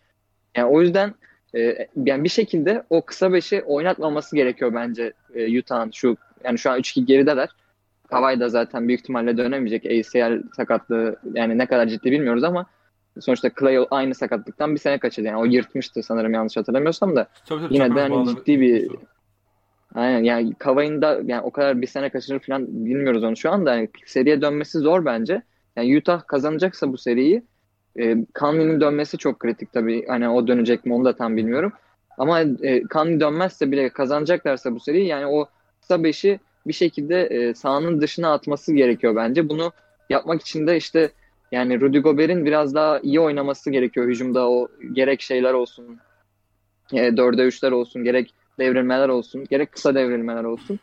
Yani 0.55 0.67
o 0.67 0.81
yüzden 0.81 1.13
e, 1.55 1.87
yani 2.05 2.23
bir 2.23 2.29
şekilde 2.29 2.83
o 2.89 3.01
kısa 3.01 3.33
beşi 3.33 3.61
oynatmaması 3.61 4.35
gerekiyor 4.35 4.73
bence 4.73 5.13
e, 5.35 5.59
Utah'ın 5.59 5.91
şu 5.91 6.17
yani 6.43 6.57
şu 6.57 6.71
an 6.71 6.79
3-2 6.79 7.05
gerideler. 7.05 7.49
Kawhi 8.07 8.39
da 8.39 8.49
zaten 8.49 8.87
büyük 8.87 8.99
ihtimalle 8.99 9.37
dönemeyecek. 9.37 9.85
ACL 9.85 10.43
sakatlığı 10.55 11.15
yani 11.33 11.57
ne 11.57 11.65
kadar 11.65 11.87
ciddi 11.87 12.11
bilmiyoruz 12.11 12.43
ama 12.43 12.65
sonuçta 13.19 13.51
Clay 13.59 13.85
aynı 13.91 14.15
sakatlıktan 14.15 14.75
bir 14.75 14.79
sene 14.79 14.97
kaçırdı. 14.97 15.27
Yani 15.27 15.37
o 15.37 15.45
yırtmıştı 15.45 16.03
sanırım 16.03 16.33
yanlış 16.33 16.57
hatırlamıyorsam 16.57 17.15
da. 17.15 17.27
Tabii, 17.45 17.61
tabii, 17.61 17.73
Yine 17.73 17.95
de 17.95 18.01
hani 18.01 18.27
ciddi 18.27 18.61
bir 18.61 18.89
Aynen 19.95 20.23
yani 20.23 20.53
Kawhi'nin 20.53 21.01
da 21.01 21.21
yani 21.25 21.41
o 21.41 21.51
kadar 21.51 21.81
bir 21.81 21.87
sene 21.87 22.09
kaçırır 22.09 22.39
falan 22.39 22.67
bilmiyoruz 22.67 23.23
onu 23.23 23.37
şu 23.37 23.51
anda. 23.51 23.75
Yani 23.75 23.89
seriye 24.05 24.41
dönmesi 24.41 24.79
zor 24.79 25.05
bence. 25.05 25.41
Yani 25.75 25.97
Utah 25.97 26.27
kazanacaksa 26.27 26.93
bu 26.93 26.97
seriyi 26.97 27.43
e, 27.99 28.17
Conley'nin 28.35 28.81
dönmesi 28.81 29.17
çok 29.17 29.39
kritik 29.39 29.73
tabii. 29.73 30.07
Hani 30.07 30.29
o 30.29 30.47
dönecek 30.47 30.85
mi 30.85 30.93
onu 30.93 31.05
da 31.05 31.15
tam 31.15 31.37
bilmiyorum. 31.37 31.71
Ama 32.17 32.41
e, 32.41 32.83
Conley 32.93 33.19
dönmezse 33.19 33.71
bile 33.71 33.89
kazanacaklarsa 33.89 34.75
bu 34.75 34.79
seriyi 34.79 35.07
yani 35.07 35.25
o 35.25 35.47
kısa 35.81 36.03
beşi 36.03 36.39
bir 36.67 36.73
şekilde 36.73 37.21
e, 37.21 37.53
sahanın 37.53 38.01
dışına 38.01 38.33
atması 38.33 38.73
gerekiyor 38.73 39.15
bence. 39.15 39.49
Bunu 39.49 39.71
yapmak 40.09 40.41
için 40.41 40.67
de 40.67 40.77
işte 40.77 41.11
yani 41.51 41.81
Rudy 41.81 41.99
Gobert'in 41.99 42.45
biraz 42.45 42.75
daha 42.75 42.99
iyi 42.99 43.19
oynaması 43.19 43.71
gerekiyor 43.71 44.07
hücumda 44.07 44.49
o 44.49 44.67
gerek 44.93 45.21
şeyler 45.21 45.53
olsun. 45.53 45.99
E, 46.93 47.17
dörde 47.17 47.43
üçler 47.43 47.71
olsun 47.71 48.03
gerek 48.03 48.33
devrilmeler 48.59 49.09
olsun 49.09 49.45
gerek 49.49 49.71
kısa 49.71 49.95
devrilmeler 49.95 50.43
olsun. 50.43 50.79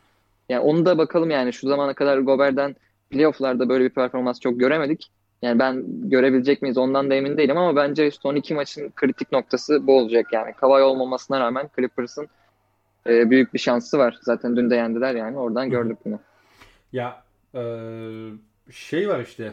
Yani 0.49 0.61
onu 0.61 0.87
da 0.87 0.99
bakalım 0.99 1.31
yani 1.31 1.53
şu 1.53 1.69
zamana 1.69 1.95
kadar 1.95 2.19
Gobert'den 2.19 2.77
playofflarda 3.11 3.69
böyle 3.69 3.85
bir 3.85 3.91
performans 3.91 4.41
çok 4.41 4.61
göremedik. 4.61 5.11
Yani 5.43 5.59
ben 5.59 5.85
görebilecek 6.11 6.63
miyiz 6.63 6.79
ondan 6.79 7.11
da 7.11 7.15
emin 7.15 7.37
değilim 7.37 7.57
ama 7.57 7.77
bence 7.77 8.11
son 8.11 8.37
iki 8.37 8.55
maçın 8.55 8.91
kritik 8.91 9.33
noktası 9.33 9.87
bu 9.87 9.99
olacak 9.99 10.27
yani. 10.33 10.53
Kawhi 10.53 10.83
olmamasına 10.83 11.41
rağmen 11.41 11.71
Clippers'ın 11.77 12.29
e, 13.09 13.31
büyük 13.31 13.55
bir 13.55 13.59
şansı 13.59 13.99
var. 13.99 14.19
Zaten 14.23 14.57
dün 14.57 14.71
de 14.71 14.77
yendiler 14.77 15.15
yani 15.15 15.39
oradan 15.39 15.71
gördük 15.71 15.99
bunu. 16.05 16.19
Ya 16.93 17.25
eee, 17.55 18.33
şey 18.71 19.09
var 19.09 19.21
işte. 19.21 19.53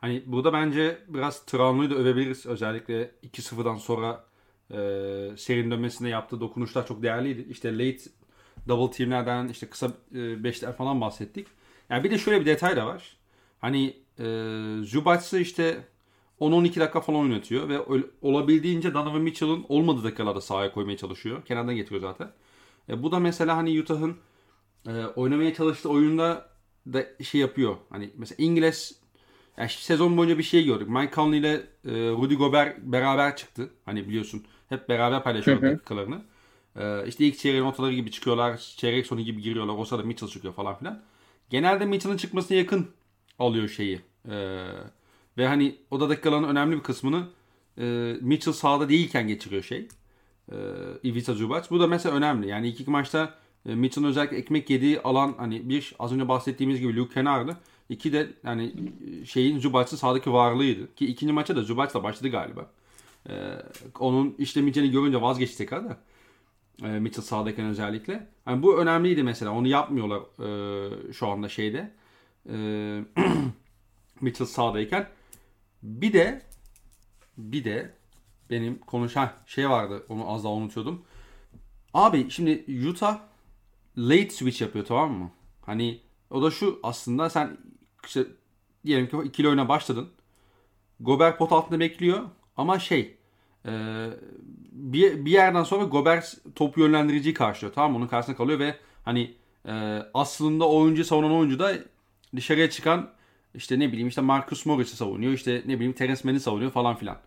Hani 0.00 0.22
burada 0.26 0.52
bence 0.52 0.98
biraz 1.08 1.44
Traora'yı 1.46 1.90
da 1.90 1.94
övebiliriz. 1.94 2.46
Özellikle 2.46 3.10
2-0'dan 3.22 3.76
sonra 3.76 4.24
eee 4.70 5.30
serinin 5.36 5.70
dönmesinde 5.70 6.08
yaptığı 6.08 6.40
dokunuşlar 6.40 6.86
çok 6.86 7.02
değerliydi. 7.02 7.46
İşte 7.50 7.72
late 7.78 8.10
double 8.68 8.96
teamlerden 8.96 9.48
işte 9.48 9.66
kısa 9.66 9.86
e, 10.14 10.44
beşler 10.44 10.72
falan 10.72 11.00
bahsettik. 11.00 11.46
Yani 11.90 12.04
bir 12.04 12.10
de 12.10 12.18
şöyle 12.18 12.40
bir 12.40 12.46
detay 12.46 12.76
da 12.76 12.86
var. 12.86 13.16
Hani 13.60 13.96
eee 14.18 14.82
Zubac'ı 14.82 15.38
işte 15.38 15.76
10-12 16.40 16.80
dakika 16.80 17.00
falan 17.00 17.20
oynatıyor 17.20 17.68
ve 17.68 17.78
olabildiğince 18.22 18.94
Donovan 18.94 19.20
Mitchell'ın 19.20 19.64
olmadığı 19.68 20.04
dakikalarda 20.04 20.40
sahaya 20.40 20.72
koymaya 20.72 20.96
çalışıyor. 20.96 21.44
Kenardan 21.44 21.76
getiriyor 21.76 22.00
zaten. 22.02 22.28
E, 22.92 23.02
bu 23.02 23.12
da 23.12 23.18
mesela 23.18 23.56
hani 23.56 23.80
Utah'ın 23.80 24.16
e, 24.86 25.04
oynamaya 25.04 25.54
çalıştığı 25.54 25.88
oyunda 25.88 26.48
da 26.86 27.06
şey 27.24 27.40
yapıyor. 27.40 27.76
Hani 27.90 28.10
mesela 28.16 28.44
İngiliz 28.44 29.00
yani 29.56 29.68
sezon 29.70 30.16
boyunca 30.16 30.38
bir 30.38 30.42
şey 30.42 30.64
gördük. 30.64 30.88
Mike 30.88 31.14
Conley 31.14 31.38
ile 31.38 31.54
e, 31.84 31.90
Rudy 31.92 32.34
Gobert 32.34 32.78
beraber 32.78 33.36
çıktı. 33.36 33.70
Hani 33.84 34.08
biliyorsun 34.08 34.44
hep 34.68 34.88
beraber 34.88 35.22
paylaşıyorlar 35.22 35.72
dakikalarını. 35.72 36.22
E, 36.76 37.06
işte 37.06 37.24
ilk 37.24 37.38
çeyreğin 37.38 37.64
ortaları 37.64 37.92
gibi 37.92 38.10
çıkıyorlar. 38.10 38.74
Çeyrek 38.76 39.06
sonu 39.06 39.20
gibi 39.20 39.42
giriyorlar. 39.42 39.74
O 39.78 39.84
sırada 39.84 40.02
Mitchell 40.02 40.28
çıkıyor 40.28 40.54
falan 40.54 40.78
filan. 40.78 41.02
Genelde 41.50 41.84
Mitchell'ın 41.84 42.16
çıkmasına 42.16 42.58
yakın 42.58 42.90
alıyor 43.38 43.68
şeyi. 43.68 44.00
E, 44.28 44.66
ve 45.38 45.46
hani 45.46 45.76
o 45.90 46.00
da 46.00 46.08
dakikaların 46.08 46.48
önemli 46.48 46.76
bir 46.76 46.82
kısmını 46.82 47.28
e, 47.78 48.16
Mitchell 48.20 48.52
sahada 48.52 48.88
değilken 48.88 49.28
geçiriyor 49.28 49.62
şey. 49.62 49.88
E, 50.52 50.56
Ivica 51.04 51.34
Zubac. 51.34 51.70
Bu 51.70 51.80
da 51.80 51.86
mesela 51.86 52.16
önemli. 52.16 52.48
Yani 52.48 52.68
ilk 52.68 52.80
iki 52.80 52.90
maçta 52.90 53.34
e, 53.66 53.74
Mitchell'ın 53.74 54.08
özellikle 54.08 54.36
ekmek 54.36 54.70
yediği 54.70 55.00
alan 55.00 55.34
hani 55.38 55.68
bir 55.68 55.94
az 55.98 56.12
önce 56.12 56.28
bahsettiğimiz 56.28 56.80
gibi 56.80 56.96
Luke 56.96 57.14
Kennard'ı. 57.14 57.56
İki 57.88 58.12
de 58.12 58.30
yani 58.44 58.72
e, 59.22 59.26
şeyin 59.26 59.58
Zubac'ın 59.58 59.96
sahadaki 59.96 60.32
varlığıydı. 60.32 60.94
Ki 60.94 61.06
ikinci 61.06 61.32
maça 61.32 61.56
da 61.56 61.62
Zubac'la 61.62 62.02
başladı 62.02 62.28
galiba. 62.28 62.70
E, 63.28 63.32
onun 64.00 64.34
işlemeyeceğini 64.38 64.92
görünce 64.92 65.22
vazgeçti 65.22 65.58
tekrar 65.58 65.84
da. 65.84 65.98
E, 66.82 66.86
Mitchell 66.86 67.24
sahadayken 67.24 67.66
özellikle. 67.66 68.26
Yani 68.46 68.62
bu 68.62 68.78
önemliydi 68.78 69.22
mesela. 69.22 69.52
Onu 69.52 69.68
yapmıyorlar 69.68 70.20
e, 70.20 71.12
şu 71.12 71.28
anda 71.28 71.48
şeyde. 71.48 71.92
E, 72.48 72.54
Mitchell 74.20 74.46
sahadayken. 74.46 75.08
Bir 75.82 76.12
de 76.12 76.42
bir 77.38 77.64
de 77.64 77.94
benim 78.52 78.78
konuşan 78.78 79.30
şey 79.46 79.70
vardı. 79.70 80.06
Onu 80.08 80.30
az 80.30 80.44
daha 80.44 80.52
unutuyordum. 80.52 81.02
Abi 81.94 82.30
şimdi 82.30 82.64
Utah 82.88 83.18
late 83.98 84.30
switch 84.30 84.62
yapıyor 84.62 84.84
tamam 84.84 85.12
mı? 85.12 85.30
Hani 85.66 86.00
o 86.30 86.42
da 86.42 86.50
şu 86.50 86.80
aslında 86.82 87.30
sen 87.30 87.56
işte 88.04 88.26
diyelim 88.86 89.08
ki 89.08 89.16
ikili 89.24 89.48
oyuna 89.48 89.68
başladın. 89.68 90.08
Gobert 91.00 91.38
pot 91.38 91.52
altında 91.52 91.80
bekliyor 91.80 92.20
ama 92.56 92.78
şey 92.78 93.16
e, 93.66 93.72
bir, 94.72 95.24
bir 95.24 95.30
yerden 95.30 95.62
sonra 95.62 95.84
Gobert 95.84 96.36
topu 96.54 96.80
yönlendiriciyi 96.80 97.34
karşılıyor 97.34 97.74
tamam 97.74 97.92
mı? 97.92 97.98
Onun 97.98 98.06
karşısında 98.06 98.36
kalıyor 98.36 98.58
ve 98.58 98.76
hani 99.04 99.34
e, 99.68 100.02
aslında 100.14 100.68
oyuncu 100.68 101.04
savunan 101.04 101.32
oyuncu 101.32 101.58
da 101.58 101.74
dışarıya 102.36 102.70
çıkan 102.70 103.10
işte 103.54 103.78
ne 103.78 103.88
bileyim 103.88 104.08
işte 104.08 104.20
Marcus 104.20 104.66
Morris'i 104.66 104.96
savunuyor 104.96 105.32
işte 105.32 105.62
ne 105.66 105.74
bileyim 105.74 105.92
Terence 105.92 106.20
Mann'i 106.24 106.40
savunuyor 106.40 106.70
falan 106.70 106.96
filan. 106.96 107.18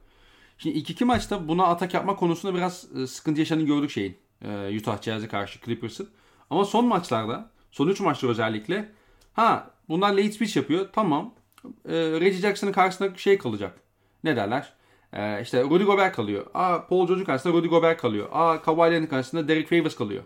Şimdi 0.58 0.78
ilk 0.78 0.90
iki 0.90 1.06
maçta 1.06 1.48
buna 1.48 1.64
atak 1.64 1.94
yapma 1.94 2.16
konusunda 2.16 2.56
biraz 2.56 2.88
e, 2.98 3.08
sıkıntı 3.08 3.40
yaşadığını 3.40 3.66
gördük 3.66 3.92
şeyin. 3.92 4.18
E, 4.42 4.78
Utah 4.80 5.02
Jazz'e 5.02 5.28
karşı 5.28 5.60
Clippers'ın. 5.66 6.10
Ama 6.50 6.66
son 6.66 6.86
maçlarda, 6.86 7.50
son 7.72 7.88
3 7.88 8.00
maçta 8.00 8.28
özellikle 8.28 8.92
ha 9.34 9.72
bunlar 9.90 10.12
late 10.12 10.32
switch 10.32 10.58
yapıyor. 10.58 10.90
Tamam. 10.94 11.34
E, 11.66 11.94
Reggie 11.94 12.42
Jackson'ın 12.42 12.72
karşısında 12.72 13.18
şey 13.18 13.38
kalacak. 13.38 13.80
Ne 14.24 14.36
derler? 14.36 14.74
E, 15.14 15.42
işte 15.42 15.64
Rudy 15.64 15.84
Gobert 15.84 16.16
kalıyor. 16.16 16.46
Aa 16.54 16.88
Paul 16.88 17.08
George'un 17.08 17.26
karşısında 17.26 17.54
Rudy 17.54 17.68
Gobert 17.68 18.02
kalıyor. 18.02 18.30
Aa 18.32 18.62
Kawhi 18.62 19.10
karşısında 19.10 19.48
Derek 19.48 19.70
Favors 19.70 19.96
kalıyor. 19.96 20.24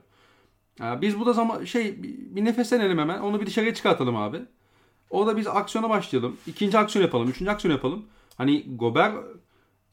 Ee, 0.81 1.01
biz 1.01 1.19
bu 1.19 1.25
da 1.25 1.33
zaman 1.33 1.65
şey 1.65 2.03
bir 2.03 2.45
nefeslenelim 2.45 2.97
hemen. 2.97 3.19
Onu 3.19 3.41
bir 3.41 3.45
dışarıya 3.45 3.73
çıkartalım 3.73 4.15
abi. 4.15 4.41
O 5.09 5.27
da 5.27 5.37
biz 5.37 5.47
aksiyona 5.47 5.89
başlayalım. 5.89 6.37
İkinci 6.47 6.77
aksiyon 6.77 7.05
yapalım. 7.05 7.29
Üçüncü 7.29 7.51
aksiyon 7.51 7.75
yapalım. 7.75 8.05
Hani 8.37 8.77
Gober 8.77 9.11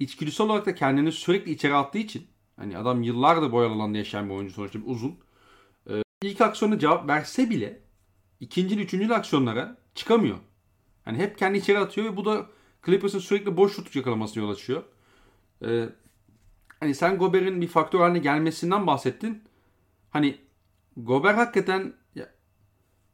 içgüdüsel 0.00 0.46
olarak 0.46 0.66
da 0.66 0.74
kendini 0.74 1.12
sürekli 1.12 1.52
içeri 1.52 1.74
attığı 1.74 1.98
için 1.98 2.26
hani 2.56 2.78
adam 2.78 3.02
yıllardır 3.02 3.52
boyalı 3.52 3.74
alanda 3.74 3.98
yaşayan 3.98 4.28
bir 4.28 4.34
oyuncu 4.34 4.54
sonuçta 4.54 4.78
uzun. 4.78 5.18
Ee, 5.90 6.02
ilk 6.22 6.40
aksiyona 6.40 6.78
cevap 6.78 7.08
verse 7.08 7.50
bile 7.50 7.80
ikinci, 8.40 8.80
üçüncü 8.80 9.14
aksiyonlara 9.14 9.76
çıkamıyor. 9.94 10.36
Hani 11.04 11.18
hep 11.18 11.38
kendi 11.38 11.58
içeri 11.58 11.78
atıyor 11.78 12.12
ve 12.12 12.16
bu 12.16 12.24
da 12.24 12.46
Clippers'ın 12.86 13.18
sürekli 13.18 13.56
boş 13.56 13.76
şut 13.76 13.96
yakalamasına 13.96 14.44
yol 14.44 14.50
açıyor. 14.50 14.82
Ee, 15.64 15.88
hani 16.80 16.94
sen 16.94 17.18
Gober'in 17.18 17.60
bir 17.60 17.68
faktör 17.68 18.00
haline 18.00 18.18
gelmesinden 18.18 18.86
bahsettin. 18.86 19.42
Hani 20.10 20.38
Gober 20.96 21.34
hakikaten 21.34 21.94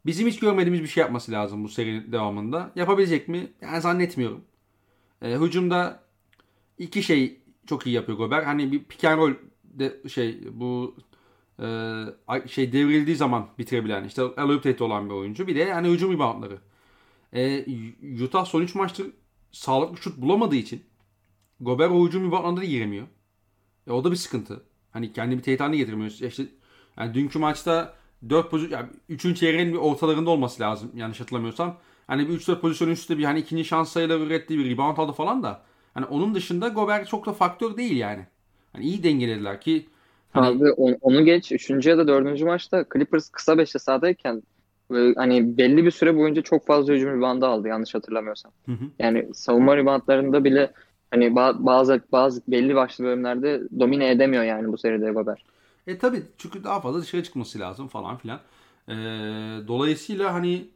bizim 0.06 0.28
hiç 0.28 0.38
görmediğimiz 0.38 0.82
bir 0.82 0.86
şey 0.86 1.00
yapması 1.00 1.32
lazım 1.32 1.64
bu 1.64 1.68
serinin 1.68 2.12
devamında. 2.12 2.72
Yapabilecek 2.76 3.28
mi? 3.28 3.52
Yani 3.60 3.80
zannetmiyorum. 3.80 4.44
Ee, 5.22 5.36
hücumda 5.36 6.02
iki 6.82 7.02
şey 7.02 7.40
çok 7.66 7.86
iyi 7.86 7.94
yapıyor 7.94 8.18
Gober. 8.18 8.42
Hani 8.42 8.72
bir 8.72 8.84
pick 8.84 9.04
and 9.04 9.18
roll 9.18 9.34
de 9.64 10.08
şey 10.08 10.38
bu 10.52 10.96
e, 11.62 11.66
şey 12.46 12.72
devrildiği 12.72 13.16
zaman 13.16 13.48
bitirebilen 13.58 14.04
işte 14.04 14.22
alley 14.22 14.76
olan 14.80 15.10
bir 15.10 15.14
oyuncu. 15.14 15.46
Bir 15.46 15.54
de 15.54 15.58
yani 15.58 15.88
hücum 15.88 16.12
reboundları. 16.12 16.58
E, 17.32 17.66
Utah 18.24 18.44
son 18.44 18.62
3 18.62 18.74
maçtır 18.74 19.06
sağlıklı 19.52 20.02
şut 20.02 20.16
bulamadığı 20.16 20.56
için 20.56 20.82
Gober 21.60 21.88
o 21.88 22.06
hücum 22.06 22.26
reboundlarına 22.26 22.64
giremiyor. 22.64 23.06
E, 23.86 23.92
o 23.92 24.04
da 24.04 24.10
bir 24.10 24.16
sıkıntı. 24.16 24.62
Hani 24.90 25.12
kendi 25.12 25.38
bir 25.38 25.42
tehdit 25.42 25.76
getirmiyor. 25.76 26.10
İşte 26.10 26.46
yani 26.96 27.14
dünkü 27.14 27.38
maçta 27.38 27.94
4 28.28 28.50
pozisyon 28.50 28.78
yani 28.78 28.88
3. 29.08 29.38
çeyreğin 29.38 29.72
bir 29.72 29.78
ortalarında 29.78 30.30
olması 30.30 30.62
lazım 30.62 30.90
yanlış 30.94 31.20
hatırlamıyorsam. 31.20 31.78
Hani 32.06 32.28
bir 32.28 32.40
3-4 32.40 32.60
pozisyon 32.60 32.88
üstünde 32.88 33.18
bir 33.18 33.24
hani 33.24 33.40
ikinci 33.40 33.64
şans 33.64 33.92
sayıları 33.92 34.22
ürettiği 34.22 34.58
bir 34.58 34.70
rebound 34.70 34.96
aldı 34.96 35.12
falan 35.12 35.42
da. 35.42 35.62
Hani 35.94 36.06
onun 36.06 36.34
dışında 36.34 36.68
Gober 36.68 37.04
çok 37.04 37.26
da 37.26 37.32
faktör 37.32 37.76
değil 37.76 37.96
yani. 37.96 38.26
Hani 38.72 38.84
iyi 38.84 39.02
dengelediler 39.02 39.60
ki 39.60 39.86
Hani... 40.32 40.46
Abi 40.46 40.72
onu 41.00 41.24
geç. 41.24 41.52
Üçüncü 41.52 41.90
ya 41.90 41.98
da 41.98 42.08
dördüncü 42.08 42.44
maçta 42.44 42.84
Clippers 42.92 43.28
kısa 43.28 43.58
beşte 43.58 43.78
sahadayken 43.78 44.42
hani 45.16 45.58
belli 45.58 45.84
bir 45.84 45.90
süre 45.90 46.16
boyunca 46.16 46.42
çok 46.42 46.66
fazla 46.66 46.92
hücum 46.92 47.16
ribandı 47.16 47.46
aldı 47.46 47.68
yanlış 47.68 47.94
hatırlamıyorsam. 47.94 48.52
Hı 48.66 48.72
hı. 48.72 48.84
Yani 48.98 49.28
savunma 49.34 49.76
ribandlarında 49.76 50.44
bile 50.44 50.72
hani 51.10 51.36
bazı 51.36 52.00
bazı 52.12 52.42
belli 52.48 52.74
başlı 52.74 53.04
bölümlerde 53.04 53.62
domine 53.80 54.10
edemiyor 54.10 54.42
yani 54.44 54.72
bu 54.72 54.78
seride 54.78 55.10
Gober. 55.10 55.44
E 55.86 55.98
tabi 55.98 56.22
çünkü 56.38 56.64
daha 56.64 56.80
fazla 56.80 57.02
dışarı 57.02 57.22
çıkması 57.22 57.58
lazım 57.58 57.88
falan 57.88 58.16
filan. 58.16 58.40
E, 58.88 58.94
dolayısıyla 59.68 60.34
hani 60.34 60.68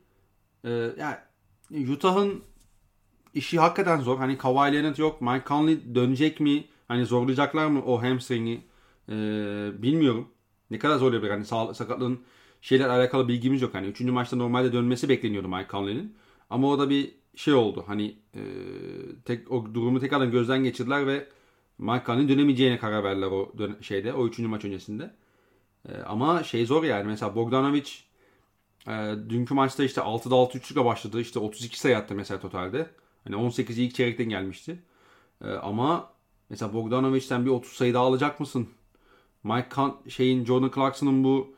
e, 0.65 0.71
yani 0.99 1.17
Utah'ın 1.93 2.43
işi 3.37 3.59
hakikaten 3.59 4.00
zor. 4.00 4.19
Hani 4.19 4.38
Kawhi 4.38 4.73
Leonard 4.73 4.99
yok. 4.99 5.21
Mike 5.21 5.45
Conley 5.49 5.95
dönecek 5.95 6.40
mi? 6.40 6.64
Hani 6.88 7.07
zorlayacaklar 7.07 7.66
mı 7.66 7.83
o 7.87 8.02
hamstring'i? 8.02 8.61
E, 9.09 9.12
bilmiyorum. 9.83 10.28
Ne 10.71 10.78
kadar 10.78 10.97
zorlayabilir? 10.99 11.30
Hani 11.30 11.45
sağ, 11.45 11.75
sakatlığın 11.75 12.21
şeyler 12.61 12.89
alakalı 12.89 13.28
bilgimiz 13.28 13.63
yok. 13.63 13.75
Hani 13.75 13.87
3. 13.87 14.00
maçta 14.00 14.37
normalde 14.37 14.73
dönmesi 14.73 15.08
bekleniyordu 15.08 15.49
Mike 15.49 15.69
Conley'nin. 15.71 16.17
Ama 16.50 16.69
o 16.69 16.78
da 16.78 16.91
bir 16.91 17.15
şey 17.37 17.54
oldu. 17.54 17.84
Hani 17.87 18.17
e, 18.34 18.41
tek 19.25 19.52
o 19.52 19.75
durumu 19.75 20.00
tekrardan 20.00 20.30
gözden 20.30 20.65
geçirdiler 20.65 21.06
ve 21.06 21.28
Mike 21.78 22.02
Conley'nin 22.06 22.28
dönemeyeceğine 22.28 22.78
karar 22.78 23.04
verdiler 23.04 23.26
o 23.26 23.52
dön- 23.58 23.76
şeyde 23.80 24.13
o 24.15 24.26
3. 24.26 24.39
maç 24.49 24.65
öncesinde. 24.65 25.11
E, 25.89 25.97
ama 26.06 26.43
şey 26.43 26.67
zor 26.67 26.84
yani. 26.84 27.06
Mesela 27.06 27.34
Bogdanovic 27.37 27.89
e, 28.89 29.15
dünkü 29.28 29.54
maçta 29.54 29.84
işte 29.84 30.00
6'da 30.00 30.34
6 30.34 30.58
üçlükle 30.58 30.84
başladı. 30.84 31.21
İşte 31.21 31.39
32 31.39 31.80
sayı 31.80 31.97
attı 31.99 32.15
mesela 32.15 32.41
totalde. 32.41 32.91
Hani 33.26 33.36
18 33.36 33.78
ilk 33.78 33.95
çeyrekten 33.95 34.28
gelmişti. 34.28 34.82
E, 35.45 35.50
ama 35.50 36.12
mesela 36.50 36.75
Bogdanovic'ten 36.75 37.47
bir 37.47 37.50
30 37.50 37.73
sayı 37.73 37.95
daha 37.95 38.04
alacak 38.04 38.41
mısın? 38.41 38.69
Mike 39.45 39.69
Con 39.75 39.97
şeyin 40.08 40.45
Jordan 40.45 40.71
Clarkson'ın 40.75 41.25
bu 41.25 41.54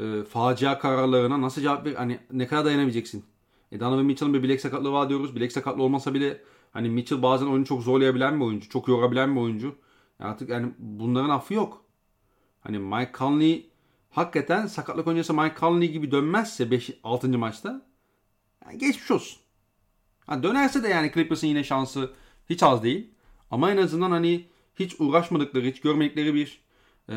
e, 0.00 0.24
facia 0.24 0.78
kararlarına 0.78 1.40
nasıl 1.40 1.62
cevap 1.62 1.86
ver? 1.86 1.94
Hani 1.94 2.18
ne 2.32 2.46
kadar 2.46 2.64
dayanabileceksin? 2.64 3.24
E 3.72 3.80
Donovan 3.80 4.04
Mitchell'ın 4.04 4.34
bir 4.34 4.42
bilek 4.42 4.60
sakatlığı 4.60 4.92
var 4.92 5.08
diyoruz. 5.08 5.36
Bilek 5.36 5.52
sakatlığı 5.52 5.82
olmasa 5.82 6.14
bile 6.14 6.42
hani 6.72 6.88
Mitchell 6.90 7.22
bazen 7.22 7.46
oyunu 7.46 7.64
çok 7.64 7.82
zorlayabilen 7.82 8.40
bir 8.40 8.44
oyuncu. 8.44 8.68
Çok 8.68 8.88
yorabilen 8.88 9.36
bir 9.36 9.40
oyuncu. 9.40 9.74
Artık 10.20 10.48
yani 10.48 10.72
bunların 10.78 11.30
affı 11.30 11.54
yok. 11.54 11.84
Hani 12.60 12.78
Mike 12.78 13.12
Conley 13.18 13.70
hakikaten 14.10 14.66
sakatlık 14.66 15.06
öncesi 15.06 15.32
Mike 15.32 15.54
Conley 15.60 15.92
gibi 15.92 16.10
dönmezse 16.10 16.70
5 16.70 16.90
6. 17.04 17.38
maçta 17.38 17.86
yani 18.64 18.78
geçmiş 18.78 19.10
olsun. 19.10 19.39
Ha 20.30 20.42
dönerse 20.42 20.82
de 20.82 20.88
yani 20.88 21.12
Clippers'ın 21.14 21.46
yine 21.46 21.64
şansı 21.64 22.10
hiç 22.50 22.62
az 22.62 22.82
değil. 22.82 23.10
Ama 23.50 23.70
en 23.70 23.76
azından 23.76 24.10
hani 24.10 24.46
hiç 24.76 25.00
uğraşmadıkları, 25.00 25.66
hiç 25.66 25.80
görmedikleri 25.80 26.34
bir 26.34 26.60
e, 27.08 27.14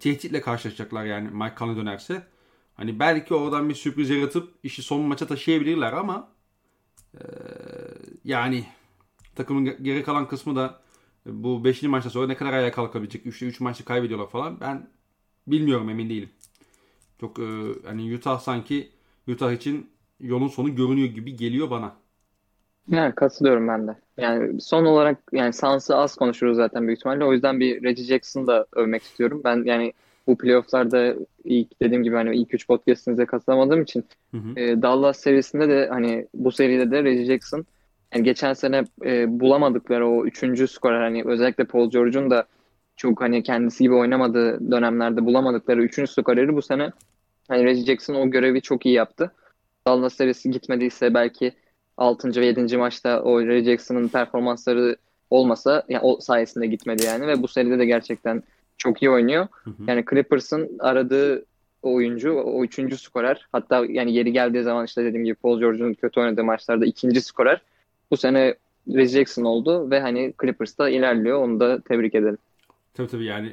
tehditle 0.00 0.40
karşılaşacaklar 0.40 1.04
yani 1.04 1.28
Mike 1.30 1.54
Conley 1.58 1.76
dönerse. 1.76 2.26
Hani 2.74 2.98
belki 2.98 3.34
oradan 3.34 3.68
bir 3.68 3.74
sürpriz 3.74 4.10
yaratıp 4.10 4.54
işi 4.62 4.82
son 4.82 5.00
maça 5.00 5.26
taşıyabilirler 5.26 5.92
ama 5.92 6.28
e, 7.14 7.20
yani 8.24 8.66
takımın 9.34 9.82
geri 9.82 10.02
kalan 10.02 10.28
kısmı 10.28 10.56
da 10.56 10.82
bu 11.26 11.64
5. 11.64 11.82
maçta 11.82 12.10
sonra 12.10 12.26
ne 12.26 12.36
kadar 12.36 12.52
ayağa 12.52 12.72
kalkabilecek? 12.72 13.26
3'te 13.26 13.46
3 13.46 13.60
maçı 13.60 13.84
kaybediyorlar 13.84 14.30
falan. 14.30 14.60
Ben 14.60 14.90
bilmiyorum 15.46 15.90
emin 15.90 16.10
değilim. 16.10 16.30
Çok 17.20 17.38
e, 17.38 17.44
hani 17.86 18.14
Utah 18.16 18.40
sanki 18.40 18.92
Utah 19.28 19.52
için 19.52 19.90
yolun 20.20 20.48
sonu 20.48 20.74
görünüyor 20.74 21.08
gibi 21.08 21.36
geliyor 21.36 21.70
bana. 21.70 22.03
Yani 22.88 23.14
katılıyorum 23.14 23.68
ben 23.68 23.88
de. 23.88 23.96
Yani 24.18 24.60
son 24.60 24.84
olarak 24.84 25.18
yani 25.32 25.52
Suns'ı 25.52 25.96
az 25.96 26.16
konuşuruz 26.16 26.56
zaten 26.56 26.86
büyük 26.86 26.98
ihtimalle. 26.98 27.24
O 27.24 27.32
yüzden 27.32 27.60
bir 27.60 27.82
Reggie 27.82 28.04
Jackson'ı 28.04 28.46
da 28.46 28.66
övmek 28.72 29.02
istiyorum. 29.02 29.40
Ben 29.44 29.62
yani 29.64 29.92
bu 30.26 30.38
playofflarda 30.38 31.14
ilk 31.44 31.80
dediğim 31.82 32.02
gibi 32.02 32.14
hani 32.16 32.36
ilk 32.36 32.54
üç 32.54 32.66
podcast'inize 32.66 33.26
katılamadığım 33.26 33.82
için 33.82 34.04
hı 34.30 34.36
hı. 34.36 34.60
E, 34.60 34.82
Dallas 34.82 35.18
serisinde 35.18 35.68
de 35.68 35.88
hani 35.88 36.26
bu 36.34 36.52
seride 36.52 36.90
de 36.90 37.04
Reggie 37.04 37.24
Jackson 37.24 37.66
yani 38.14 38.24
geçen 38.24 38.52
sene 38.52 38.84
e, 39.04 39.40
bulamadıkları 39.40 40.08
o 40.08 40.26
üçüncü 40.26 40.68
skorer 40.68 41.00
hani 41.00 41.22
özellikle 41.24 41.64
Paul 41.64 41.90
George'un 41.90 42.30
da 42.30 42.46
çok 42.96 43.20
hani 43.20 43.42
kendisi 43.42 43.84
gibi 43.84 43.94
oynamadığı 43.94 44.70
dönemlerde 44.70 45.26
bulamadıkları 45.26 45.82
üçüncü 45.82 46.12
skoreri 46.12 46.56
bu 46.56 46.62
sene 46.62 46.90
hani 47.48 47.64
Reggie 47.64 47.84
Jackson 47.84 48.14
o 48.14 48.30
görevi 48.30 48.62
çok 48.62 48.86
iyi 48.86 48.94
yaptı. 48.94 49.32
Dallas 49.86 50.14
serisi 50.14 50.50
gitmediyse 50.50 51.14
belki 51.14 51.52
6. 51.96 52.40
ve 52.40 52.46
7. 52.46 52.76
maçta 52.76 53.22
o 53.22 53.40
Reggie 53.40 53.72
Jackson'ın 53.72 54.08
performansları 54.08 54.96
olmasa 55.30 55.84
yani 55.88 56.02
o 56.02 56.20
sayesinde 56.20 56.66
gitmedi 56.66 57.04
yani 57.04 57.26
ve 57.26 57.42
bu 57.42 57.48
seride 57.48 57.78
de 57.78 57.86
gerçekten 57.86 58.42
çok 58.78 59.02
iyi 59.02 59.10
oynuyor. 59.10 59.46
Hı 59.64 59.70
hı. 59.70 59.82
Yani 59.86 60.04
Clippers'ın 60.10 60.78
aradığı 60.78 61.44
oyuncu 61.82 62.32
o 62.32 62.64
üçüncü 62.64 62.98
skorer. 62.98 63.46
Hatta 63.52 63.84
yani 63.88 64.14
yeri 64.14 64.32
geldiği 64.32 64.62
zaman 64.62 64.84
işte 64.84 65.04
dediğim 65.04 65.24
gibi 65.24 65.34
Paul 65.34 65.60
George'un 65.60 65.94
kötü 65.94 66.20
oynadığı 66.20 66.44
maçlarda 66.44 66.86
ikinci 66.86 67.20
skorer. 67.20 67.62
Bu 68.10 68.16
sene 68.16 68.54
Reggie 68.88 69.18
Jackson 69.18 69.44
oldu 69.44 69.90
ve 69.90 70.00
hani 70.00 70.34
Clippers'ta 70.40 70.88
ilerliyor. 70.88 71.42
Onu 71.42 71.60
da 71.60 71.80
tebrik 71.80 72.14
edelim. 72.14 72.38
Tabii 72.94 73.08
tabii 73.08 73.24
yani 73.24 73.52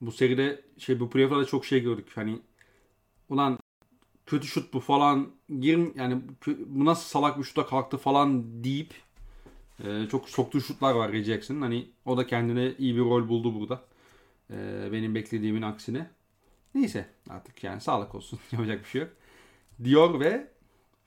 bu 0.00 0.12
seride 0.12 0.60
şey 0.78 1.00
bu 1.00 1.10
playoff'larda 1.10 1.44
çok 1.44 1.64
şey 1.66 1.80
gördük. 1.80 2.06
Hani 2.14 2.38
ulan 3.28 3.58
kötü 4.28 4.46
şut 4.46 4.74
bu 4.74 4.80
falan 4.80 5.30
gir 5.60 5.94
yani 5.94 6.22
bu 6.66 6.84
nasıl 6.84 7.08
salak 7.08 7.38
bir 7.38 7.44
şuta 7.44 7.66
kalktı 7.66 7.96
falan 7.96 8.64
deyip 8.64 8.94
e, 9.84 10.06
çok 10.10 10.28
soktuğu 10.28 10.60
şutlar 10.60 10.94
var 10.94 11.12
Reggie 11.12 11.34
Jackson'ın. 11.34 11.60
Hani 11.60 11.88
o 12.04 12.16
da 12.16 12.26
kendine 12.26 12.72
iyi 12.78 12.94
bir 12.94 13.00
rol 13.00 13.28
buldu 13.28 13.60
burada. 13.60 13.82
E, 14.50 14.88
benim 14.92 15.14
beklediğimin 15.14 15.62
aksine. 15.62 16.10
Neyse 16.74 17.08
artık 17.30 17.64
yani 17.64 17.80
sağlık 17.80 18.14
olsun. 18.14 18.38
Yapacak 18.52 18.84
bir 18.84 18.88
şey 18.88 19.00
yok. 19.00 19.10
Dior 19.84 20.20
ve 20.20 20.46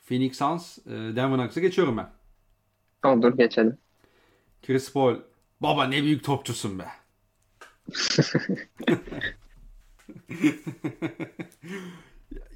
Phoenix 0.08 0.38
Suns 0.38 0.78
e, 0.78 0.92
Denver 0.92 1.38
Nuggets'a 1.38 1.60
geçiyorum 1.60 1.98
ben. 1.98 2.10
Olur 3.10 3.38
geçelim. 3.38 3.78
Chris 4.68 4.94
Paul. 4.94 5.16
Baba 5.62 5.86
ne 5.86 6.04
büyük 6.04 6.24
topçusun 6.24 6.80
be. 6.80 6.88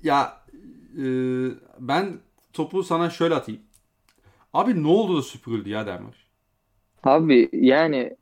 ya 0.04 0.45
e, 0.98 1.06
ben 1.80 2.14
topu 2.54 2.84
sana 2.84 3.10
şöyle 3.10 3.36
atayım. 3.36 3.62
Abi 4.54 4.84
ne 4.84 4.88
oldu 4.88 5.18
da 5.18 5.22
süpürüldü 5.22 5.70
ya 5.70 5.86
Denver? 5.86 6.26
Abi 7.04 7.50
yani 7.54 8.16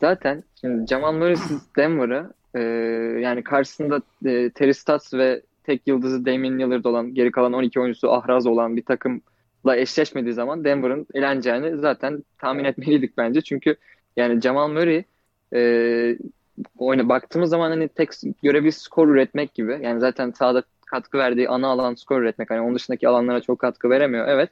zaten 0.00 0.44
şimdi 0.60 0.86
Jamal 0.86 1.12
Murray'siz 1.12 1.62
Denver'ı 1.76 2.32
e, 2.54 2.60
yani 3.22 3.42
karşısında 3.42 4.00
e, 4.24 4.50
Terry 4.50 4.74
Stotts 4.74 5.14
ve 5.14 5.42
tek 5.64 5.86
yıldızı 5.86 6.26
Damian 6.26 6.58
Lillard 6.58 6.84
olan 6.84 7.14
geri 7.14 7.30
kalan 7.30 7.52
12 7.52 7.80
oyuncusu 7.80 8.12
ahraz 8.12 8.46
olan 8.46 8.76
bir 8.76 8.84
takımla 8.84 9.76
eşleşmediği 9.76 10.34
zaman 10.34 10.64
Denver'ın 10.64 11.06
eleneceğini 11.14 11.76
zaten 11.76 12.24
tahmin 12.38 12.64
etmeliydik 12.64 13.16
bence. 13.18 13.40
Çünkü 13.40 13.76
yani 14.16 14.40
Jamal 14.40 14.68
Murray 14.68 15.04
e, 15.54 16.18
oyuna 16.78 17.08
baktığımız 17.08 17.50
zaman 17.50 17.70
hani 17.70 17.88
tek 17.88 18.10
görevi 18.42 18.72
skor 18.72 19.08
üretmek 19.08 19.54
gibi. 19.54 19.78
Yani 19.82 20.00
zaten 20.00 20.30
sahada 20.30 20.62
katkı 20.92 21.18
verdiği 21.18 21.48
ana 21.48 21.68
alan 21.68 21.94
skor 21.94 22.20
üretmek. 22.20 22.50
Hani 22.50 22.60
onun 22.60 22.74
dışındaki 22.74 23.08
alanlara 23.08 23.40
çok 23.40 23.58
katkı 23.58 23.90
veremiyor. 23.90 24.28
Evet. 24.28 24.50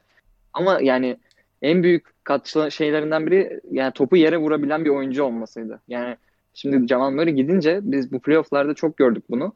Ama 0.53 0.79
yani 0.81 1.17
en 1.61 1.83
büyük 1.83 2.23
katkı 2.23 2.71
şeylerinden 2.71 3.27
biri 3.27 3.61
yani 3.71 3.91
topu 3.91 4.17
yere 4.17 4.37
vurabilen 4.37 4.85
bir 4.85 4.89
oyuncu 4.89 5.23
olmasıydı. 5.23 5.79
Yani 5.87 6.15
şimdi 6.53 6.87
Jamal 6.87 7.11
Murray 7.11 7.33
gidince 7.33 7.79
biz 7.83 8.11
bu 8.11 8.19
playofflarda 8.19 8.73
çok 8.73 8.97
gördük 8.97 9.23
bunu. 9.29 9.53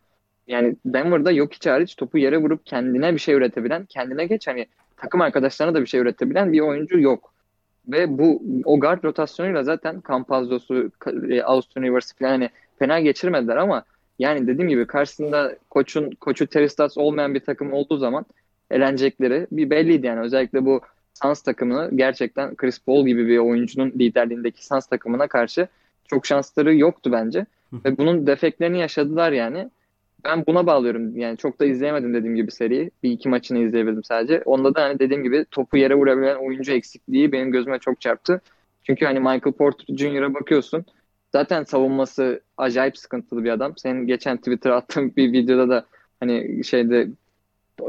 Yani 0.48 0.76
Denver'da 0.86 1.32
yok 1.32 1.54
hiç 1.54 1.66
hariç 1.66 1.96
topu 1.96 2.18
yere 2.18 2.38
vurup 2.38 2.66
kendine 2.66 3.14
bir 3.14 3.20
şey 3.20 3.36
üretebilen, 3.36 3.86
kendine 3.86 4.26
geç 4.26 4.48
hani 4.48 4.66
takım 4.98 5.22
arkadaşlarına 5.22 5.76
da 5.76 5.82
bir 5.82 5.86
şey 5.86 6.00
üretebilen 6.00 6.54
bir 6.54 6.60
oyuncu 6.60 7.00
yok. 7.00 7.34
Ve 7.88 8.18
bu 8.18 8.44
o 8.66 8.80
guard 8.80 9.04
rotasyonuyla 9.04 9.64
zaten 9.64 10.04
Campazzo'su, 10.08 10.92
e, 11.30 11.42
Austin 11.42 11.82
Rivers'ı 11.82 12.16
falan 12.18 12.30
hani 12.30 12.50
fena 12.80 13.00
geçirmediler 13.00 13.58
ama 13.58 13.84
yani 14.20 14.48
dediğim 14.48 14.70
gibi 14.70 14.88
karşısında 14.88 15.56
koçun 15.70 16.12
koçu 16.12 16.48
Terry 16.48 16.70
Stotts 16.70 16.98
olmayan 16.98 17.34
bir 17.34 17.40
takım 17.40 17.74
olduğu 17.74 17.98
zaman 17.98 18.26
elenecekleri 18.72 19.48
bir 19.52 19.70
belliydi 19.70 20.06
yani. 20.08 20.20
Özellikle 20.20 20.66
bu 20.66 20.82
Suns 21.24 21.42
takımını 21.42 21.90
gerçekten 21.96 22.56
Chris 22.56 22.80
Paul 22.80 23.06
gibi 23.06 23.28
bir 23.28 23.38
oyuncunun 23.38 23.90
liderliğindeki 23.90 24.66
Suns 24.66 24.88
takımına 24.88 25.28
karşı 25.28 25.68
çok 26.08 26.26
şansları 26.26 26.76
yoktu 26.76 27.12
bence. 27.12 27.46
Ve 27.86 27.98
bunun 27.98 28.28
defeklerini 28.28 28.80
yaşadılar 28.80 29.32
yani. 29.32 29.70
Ben 30.24 30.46
buna 30.48 30.68
bağlıyorum. 30.68 31.18
Yani 31.18 31.38
çok 31.38 31.60
da 31.60 31.66
izleyemedim 31.66 32.14
dediğim 32.14 32.36
gibi 32.36 32.52
seriyi. 32.52 32.92
Bir 33.04 33.12
iki 33.12 33.30
maçını 33.30 33.60
izleyebildim 33.60 34.04
sadece. 34.04 34.42
Onda 34.46 34.76
da 34.76 34.84
hani 34.84 35.00
dediğim 35.00 35.24
gibi 35.24 35.46
topu 35.52 35.78
yere 35.78 35.96
vurabilen 35.96 36.36
oyuncu 36.36 36.72
eksikliği 36.72 37.32
benim 37.32 37.52
gözüme 37.52 37.80
çok 37.80 38.02
çarptı. 38.02 38.42
Çünkü 38.84 39.06
hani 39.06 39.20
Michael 39.20 39.54
Porter 39.58 39.96
Jr.'a 39.96 40.34
bakıyorsun. 40.34 40.86
Zaten 41.36 41.64
savunması 41.64 42.42
acayip 42.58 42.98
sıkıntılı 42.98 43.44
bir 43.44 43.50
adam. 43.50 43.78
Senin 43.78 44.08
geçen 44.08 44.38
Twitter'a 44.38 44.76
attığın 44.76 45.16
bir 45.16 45.34
videoda 45.34 45.70
da 45.70 45.86
hani 46.20 46.64
şeyde 46.64 47.08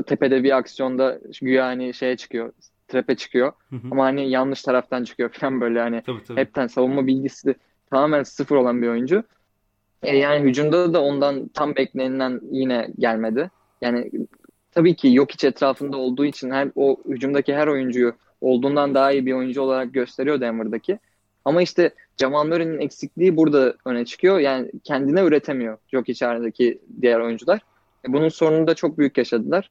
tepede 0.07 0.45
bir 0.45 0.57
aksiyonda 0.57 1.19
güya 1.41 1.67
hani 1.67 1.95
şeye 1.95 2.17
çıkıyor. 2.17 2.53
Trepe 2.89 3.17
çıkıyor. 3.17 3.53
Hı 3.71 3.77
hı. 3.77 3.89
Ama 3.91 4.05
hani 4.05 4.31
yanlış 4.31 4.63
taraftan 4.63 5.05
çıkıyor 5.05 5.31
falan 5.33 5.61
böyle 5.61 5.81
hani 5.81 6.03
tabii, 6.07 6.25
tabii. 6.25 6.41
hepten 6.41 6.67
savunma 6.67 7.07
bilgisi 7.07 7.55
tamamen 7.91 8.23
sıfır 8.23 8.57
olan 8.57 8.83
bir 8.83 8.89
oyuncu. 8.89 9.23
E, 10.03 10.17
yani 10.17 10.49
hücumda 10.49 10.95
da 10.95 11.03
ondan 11.03 11.49
tam 11.49 11.77
beklenilen 11.77 12.41
yine 12.51 12.89
gelmedi. 12.99 13.51
Yani 13.81 14.11
tabii 14.73 14.97
ki 14.97 15.15
yok 15.15 15.35
iç 15.35 15.45
etrafında 15.45 15.97
olduğu 15.97 16.25
için 16.25 16.51
her 16.51 16.69
o 16.75 16.97
hücumdaki 17.09 17.55
her 17.55 17.67
oyuncuyu 17.67 18.13
olduğundan 18.41 18.95
daha 18.95 19.13
iyi 19.13 19.27
bir 19.27 19.33
oyuncu 19.33 19.63
olarak 19.63 19.95
gösteriyor 19.95 20.41
Denver'daki. 20.41 20.99
Ama 21.45 21.63
işte 21.63 21.91
Jamal 22.21 22.47
Murray'nin 22.47 22.81
eksikliği 22.81 23.37
burada 23.37 23.75
öne 23.85 24.05
çıkıyor. 24.05 24.39
Yani 24.39 24.71
kendine 24.85 25.21
üretemiyor 25.21 25.79
yok 25.93 26.09
içerideki 26.09 26.79
diğer 27.03 27.21
oyuncular. 27.21 27.61
E, 28.09 28.13
bunun 28.13 28.29
sorununu 28.29 28.67
da 28.67 28.75
çok 28.75 28.99
büyük 28.99 29.19
yaşadılar. 29.19 29.71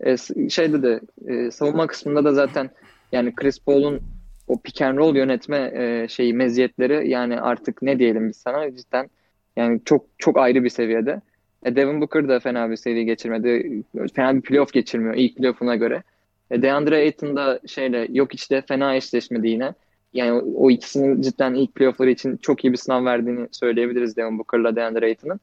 E, 0.00 0.16
şeyde 0.50 0.82
de 0.82 1.00
e, 1.28 1.50
savunma 1.50 1.86
kısmında 1.86 2.24
da 2.24 2.32
zaten 2.32 2.70
yani 3.12 3.34
Chris 3.34 3.58
Paul'un 3.58 4.00
o 4.48 4.60
pick 4.60 4.82
and 4.82 4.98
roll 4.98 5.16
yönetme 5.16 5.72
e, 5.74 6.08
şeyi 6.08 6.34
meziyetleri 6.34 7.08
yani 7.08 7.40
artık 7.40 7.82
ne 7.82 7.98
diyelim 7.98 8.28
biz 8.28 8.36
sana 8.36 8.76
cidden 8.76 9.10
yani 9.56 9.80
çok 9.84 10.06
çok 10.18 10.38
ayrı 10.38 10.64
bir 10.64 10.68
seviyede. 10.68 11.20
Devin 11.66 12.00
Booker 12.00 12.28
da 12.28 12.40
fena 12.40 12.70
bir 12.70 12.76
seri 12.76 13.04
geçirmedi. 13.04 13.82
Fena 14.14 14.34
bir 14.36 14.40
playoff 14.40 14.72
geçirmiyor 14.72 15.14
ilk 15.14 15.36
playoff'una 15.36 15.76
göre. 15.76 16.02
DeAndre 16.50 16.96
Ayton 16.96 17.36
da 17.36 17.60
şeyle 17.66 18.08
yok 18.10 18.34
işte 18.34 18.62
fena 18.68 18.96
eşleşmedi 18.96 19.48
yine. 19.48 19.74
Yani 20.14 20.42
o, 20.56 20.70
ikisinin 20.70 21.22
cidden 21.22 21.54
ilk 21.54 21.74
playoff'ları 21.74 22.10
için 22.10 22.36
çok 22.36 22.64
iyi 22.64 22.72
bir 22.72 22.78
sınav 22.78 23.04
verdiğini 23.04 23.48
söyleyebiliriz 23.52 24.16
Devin 24.16 24.38
Booker'la 24.38 24.76
DeAndre 24.76 25.06
Ayton'ın. 25.06 25.40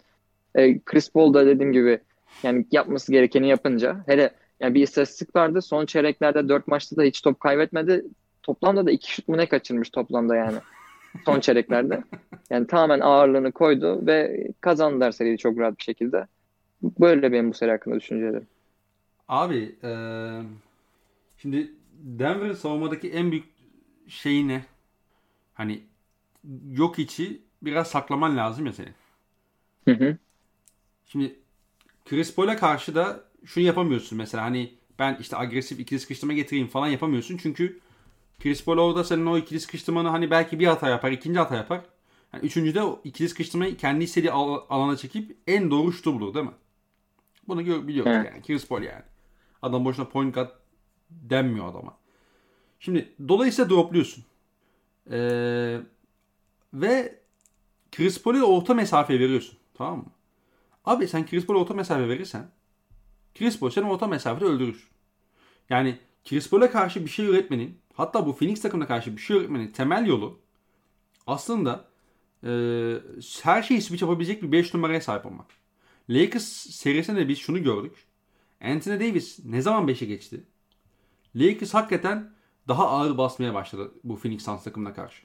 E, 0.55 0.79
Chris 0.79 1.11
Paul 1.11 1.33
da 1.33 1.45
dediğim 1.45 1.73
gibi 1.73 1.99
yani 2.43 2.65
yapması 2.71 3.11
gerekeni 3.11 3.47
yapınca 3.47 4.03
hele 4.05 4.31
yani 4.59 4.73
bir 4.73 4.83
istatistik 4.83 5.35
vardı. 5.35 5.61
Son 5.61 5.85
çeyreklerde 5.85 6.49
4 6.49 6.67
maçta 6.67 6.95
da 6.95 7.03
hiç 7.03 7.21
top 7.21 7.39
kaybetmedi. 7.39 8.05
Toplamda 8.43 8.85
da 8.85 8.91
2 8.91 9.11
şut 9.11 9.27
mu 9.27 9.37
ne 9.37 9.45
kaçırmış 9.45 9.89
toplamda 9.89 10.35
yani. 10.35 10.57
Son 11.25 11.39
çeyreklerde. 11.39 12.03
Yani 12.49 12.67
tamamen 12.67 12.99
ağırlığını 12.99 13.51
koydu 13.51 14.07
ve 14.07 14.47
kazandılar 14.61 15.11
seriyi 15.11 15.37
çok 15.37 15.59
rahat 15.59 15.77
bir 15.77 15.83
şekilde. 15.83 16.27
Böyle 16.83 17.31
benim 17.31 17.49
bu 17.49 17.53
seri 17.53 17.71
hakkında 17.71 17.95
düşüncelerim. 17.95 18.47
Abi 19.27 19.75
ee, 19.83 20.29
şimdi 21.37 21.71
Denver'ın 22.03 22.53
savunmadaki 22.53 23.09
en 23.09 23.31
büyük 23.31 23.45
şeyi 24.07 24.47
ne? 24.47 24.65
Hani 25.53 25.83
yok 26.71 26.99
içi 26.99 27.41
biraz 27.61 27.87
saklaman 27.87 28.37
lazım 28.37 28.65
ya 28.65 28.73
senin. 28.73 28.95
Hı 29.85 29.91
hı. 29.91 30.17
Şimdi 31.05 31.39
Chris 32.05 32.35
Paul'a 32.35 32.57
karşı 32.57 32.95
da 32.95 33.23
şunu 33.45 33.63
yapamıyorsun 33.63 34.17
mesela 34.17 34.43
hani 34.43 34.73
ben 34.99 35.17
işte 35.21 35.37
agresif 35.37 35.79
ikili 35.79 35.99
sıkıştırma 35.99 36.33
getireyim 36.33 36.67
falan 36.67 36.87
yapamıyorsun. 36.87 37.37
Çünkü 37.37 37.79
Chris 38.39 38.65
Paul 38.65 38.77
orada 38.77 39.03
senin 39.03 39.25
o 39.25 39.37
ikili 39.37 39.59
sıkıştırmanı 39.59 40.09
hani 40.09 40.31
belki 40.31 40.59
bir 40.59 40.67
hata 40.67 40.89
yapar, 40.89 41.11
ikinci 41.11 41.39
hata 41.39 41.55
yapar. 41.55 41.81
Yani 42.33 42.45
üçüncüde 42.45 42.83
o 42.83 43.01
ikili 43.03 43.29
sıkıştırmayı 43.29 43.77
kendi 43.77 44.03
istediği 44.03 44.31
al- 44.31 44.61
alana 44.69 44.97
çekip 44.97 45.37
en 45.47 45.71
doğru 45.71 45.93
şutu 45.93 46.13
bulur 46.13 46.33
değil 46.33 46.45
mi? 46.45 46.51
Bunu 47.47 47.65
gör- 47.65 47.87
biliyoruz 47.87 48.11
evet. 48.15 48.31
yani. 48.33 48.41
Chris 48.43 48.67
Paul 48.67 48.81
yani. 48.83 49.03
Adam 49.61 49.85
boşuna 49.85 50.05
point 50.09 50.35
guard 50.35 50.49
denmiyor 51.09 51.67
adama. 51.67 51.97
Şimdi 52.81 53.13
dolayısıyla 53.27 53.69
dropluyorsun. 53.69 54.23
Ee, 55.11 55.79
ve 56.73 57.19
Chris 57.91 58.21
Paul'e 58.21 58.43
orta 58.43 58.73
mesafe 58.73 59.19
veriyorsun. 59.19 59.57
Tamam 59.73 59.97
mı? 59.97 60.05
Abi 60.85 61.07
sen 61.07 61.25
Chris 61.25 61.45
Paul'e 61.45 61.59
orta 61.59 61.73
mesafe 61.73 62.09
verirsen 62.09 62.51
Chris 63.35 63.59
Paul 63.59 63.69
seni 63.69 63.85
orta 63.85 64.07
mesafede 64.07 64.45
öldürür. 64.45 64.89
Yani 65.69 65.99
Chris 66.29 66.49
Paul'e 66.49 66.69
karşı 66.69 67.05
bir 67.05 67.09
şey 67.09 67.25
üretmenin 67.25 67.77
hatta 67.93 68.25
bu 68.25 68.35
Phoenix 68.37 68.61
takımına 68.61 68.87
karşı 68.87 69.17
bir 69.17 69.21
şey 69.21 69.37
üretmenin 69.37 69.67
temel 69.67 70.05
yolu 70.05 70.39
aslında 71.27 71.87
e, 72.43 72.49
her 73.43 73.63
şeyi 73.63 73.81
switch 73.81 74.01
yapabilecek 74.01 74.43
bir 74.43 74.51
5 74.51 74.73
numaraya 74.73 75.01
sahip 75.01 75.25
olmak. 75.25 75.45
Lakers 76.09 76.45
serisinde 76.53 77.27
biz 77.27 77.39
şunu 77.39 77.63
gördük. 77.63 77.93
Anthony 78.61 78.99
Davis 78.99 79.39
ne 79.45 79.61
zaman 79.61 79.87
5'e 79.87 80.07
geçti? 80.07 80.43
Lakers 81.35 81.73
hakikaten 81.73 82.33
daha 82.67 82.89
ağır 82.89 83.17
basmaya 83.17 83.53
başladı 83.53 83.91
bu 84.03 84.17
Phoenix 84.17 84.45
Suns 84.45 84.63
takımına 84.63 84.93
karşı. 84.93 85.23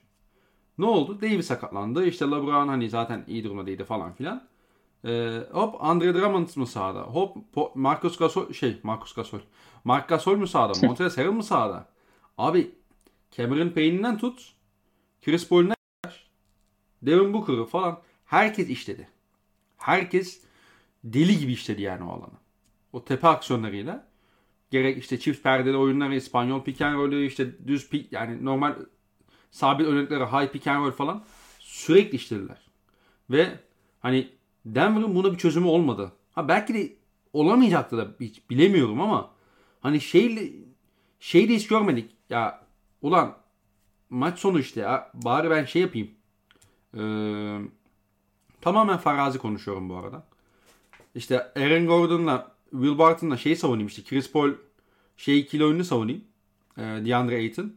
Ne 0.79 0.87
oldu? 0.87 1.21
Davis 1.23 1.47
sakatlandı. 1.47 2.07
İşte 2.07 2.25
LeBron 2.25 2.69
hani 2.69 2.91
zaten 2.91 3.25
iyi 3.29 3.45
durumda 3.45 3.67
değildi 3.67 3.85
falan 3.85 4.13
filan. 4.13 4.49
Ee, 5.05 5.41
hop 5.53 5.85
Andre 5.85 6.15
Drummond 6.15 6.49
mı 6.57 6.67
sahada? 6.67 7.01
Hop 7.01 7.37
Marcus 7.75 8.17
Gasol 8.17 8.53
şey 8.53 8.81
Marcus 8.83 9.15
Gasol. 9.15 9.39
Mark 9.85 10.09
Gasol 10.09 10.37
mu 10.37 10.47
sahada? 10.47 10.73
Montrezl 10.87 11.17
Harrell 11.17 11.33
mı 11.33 11.43
sahada? 11.43 11.89
Abi 12.39 12.75
Cameron 13.37 13.69
Payne'inden 13.69 14.19
tut 14.19 14.53
Chris 15.25 15.49
Paul'una 15.49 15.75
Devin 17.03 17.33
Booker'ı 17.33 17.65
falan 17.65 18.01
herkes 18.25 18.69
işledi. 18.69 19.09
Herkes 19.77 20.41
deli 21.05 21.39
gibi 21.39 21.53
işledi 21.53 21.83
yani 21.83 22.05
o 22.05 22.09
alanı. 22.09 22.35
O 22.93 23.05
tepe 23.05 23.29
aksiyonlarıyla 23.29 24.07
gerek 24.71 24.99
işte 24.99 25.21
çift 25.21 25.43
perdeli 25.43 25.77
oyunları, 25.77 26.15
İspanyol 26.15 26.63
pick 26.63 26.81
and 26.81 26.95
roll'ü, 26.95 27.27
işte 27.27 27.67
düz 27.67 27.91
pick 27.91 28.13
yani 28.13 28.45
normal 28.45 28.77
sabit 29.51 29.87
örnekleri 29.87 30.25
high 30.25 30.53
pick 30.53 30.67
and 30.67 30.85
roll 30.85 30.93
falan 30.93 31.25
sürekli 31.59 32.17
işlediler. 32.17 32.59
Ve 33.31 33.61
hani 34.01 34.29
Denver'ın 34.65 35.15
buna 35.15 35.33
bir 35.33 35.39
çözümü 35.39 35.67
olmadı. 35.67 36.13
Ha 36.33 36.49
belki 36.49 36.75
de 36.75 36.93
olamayacaktı 37.33 37.97
da 37.99 38.09
hiç 38.21 38.51
bilemiyorum 38.51 39.01
ama 39.01 39.31
hani 39.81 40.01
şeyle 40.01 40.53
şey 41.21 41.49
de 41.49 41.55
hiç 41.55 41.67
görmedik. 41.67 42.11
Ya 42.31 42.67
ulan 43.03 43.37
maç 44.11 44.39
sonu 44.39 44.61
işte 44.61 44.81
ya 44.81 45.11
bari 45.15 45.51
ben 45.51 45.65
şey 45.65 45.83
yapayım. 45.83 46.11
Ee, 46.95 47.59
tamamen 48.61 48.97
farazi 48.99 49.39
konuşuyorum 49.39 49.89
bu 49.89 49.97
arada. 49.97 50.27
İşte 51.15 51.53
Aaron 51.57 51.87
Gordon'la 51.87 52.56
Will 52.71 52.99
Barton'la 52.99 53.37
şey 53.37 53.57
savunayım 53.57 53.87
işte 53.87 54.03
Chris 54.03 54.33
Paul 54.33 54.53
şey 55.17 55.41
ikili 55.41 55.65
oyunu 55.65 55.85
savunayım. 55.85 56.25
Ee, 56.79 56.83
DeAndre 56.83 57.37
Ayton. 57.37 57.73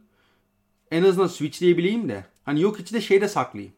En 0.90 1.02
azından 1.02 1.26
switchleyebileyim 1.26 2.08
de. 2.08 2.24
Hani 2.44 2.60
yok 2.60 2.80
içi 2.80 2.94
de 2.94 3.00
şeyde 3.00 3.28
saklayayım. 3.28 3.74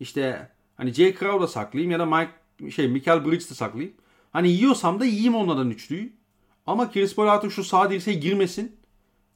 İşte 0.00 0.50
hani 0.76 0.92
J. 0.92 1.14
Crow'da 1.14 1.48
saklayayım 1.48 1.90
ya 1.90 1.98
da 1.98 2.06
Mike 2.06 2.70
şey 2.70 2.88
Michael 2.88 3.24
Bridges'te 3.24 3.54
saklayayım. 3.54 3.94
Hani 4.32 4.50
yiyorsam 4.50 5.00
da 5.00 5.04
yiyeyim 5.04 5.34
onlardan 5.34 5.70
üçlüyü. 5.70 6.12
Ama 6.66 6.92
Chris 6.92 7.14
Paul 7.14 7.28
artık 7.28 7.52
şu 7.52 7.64
sağ 7.64 7.90
dirseğe 7.90 8.16
girmesin 8.16 8.76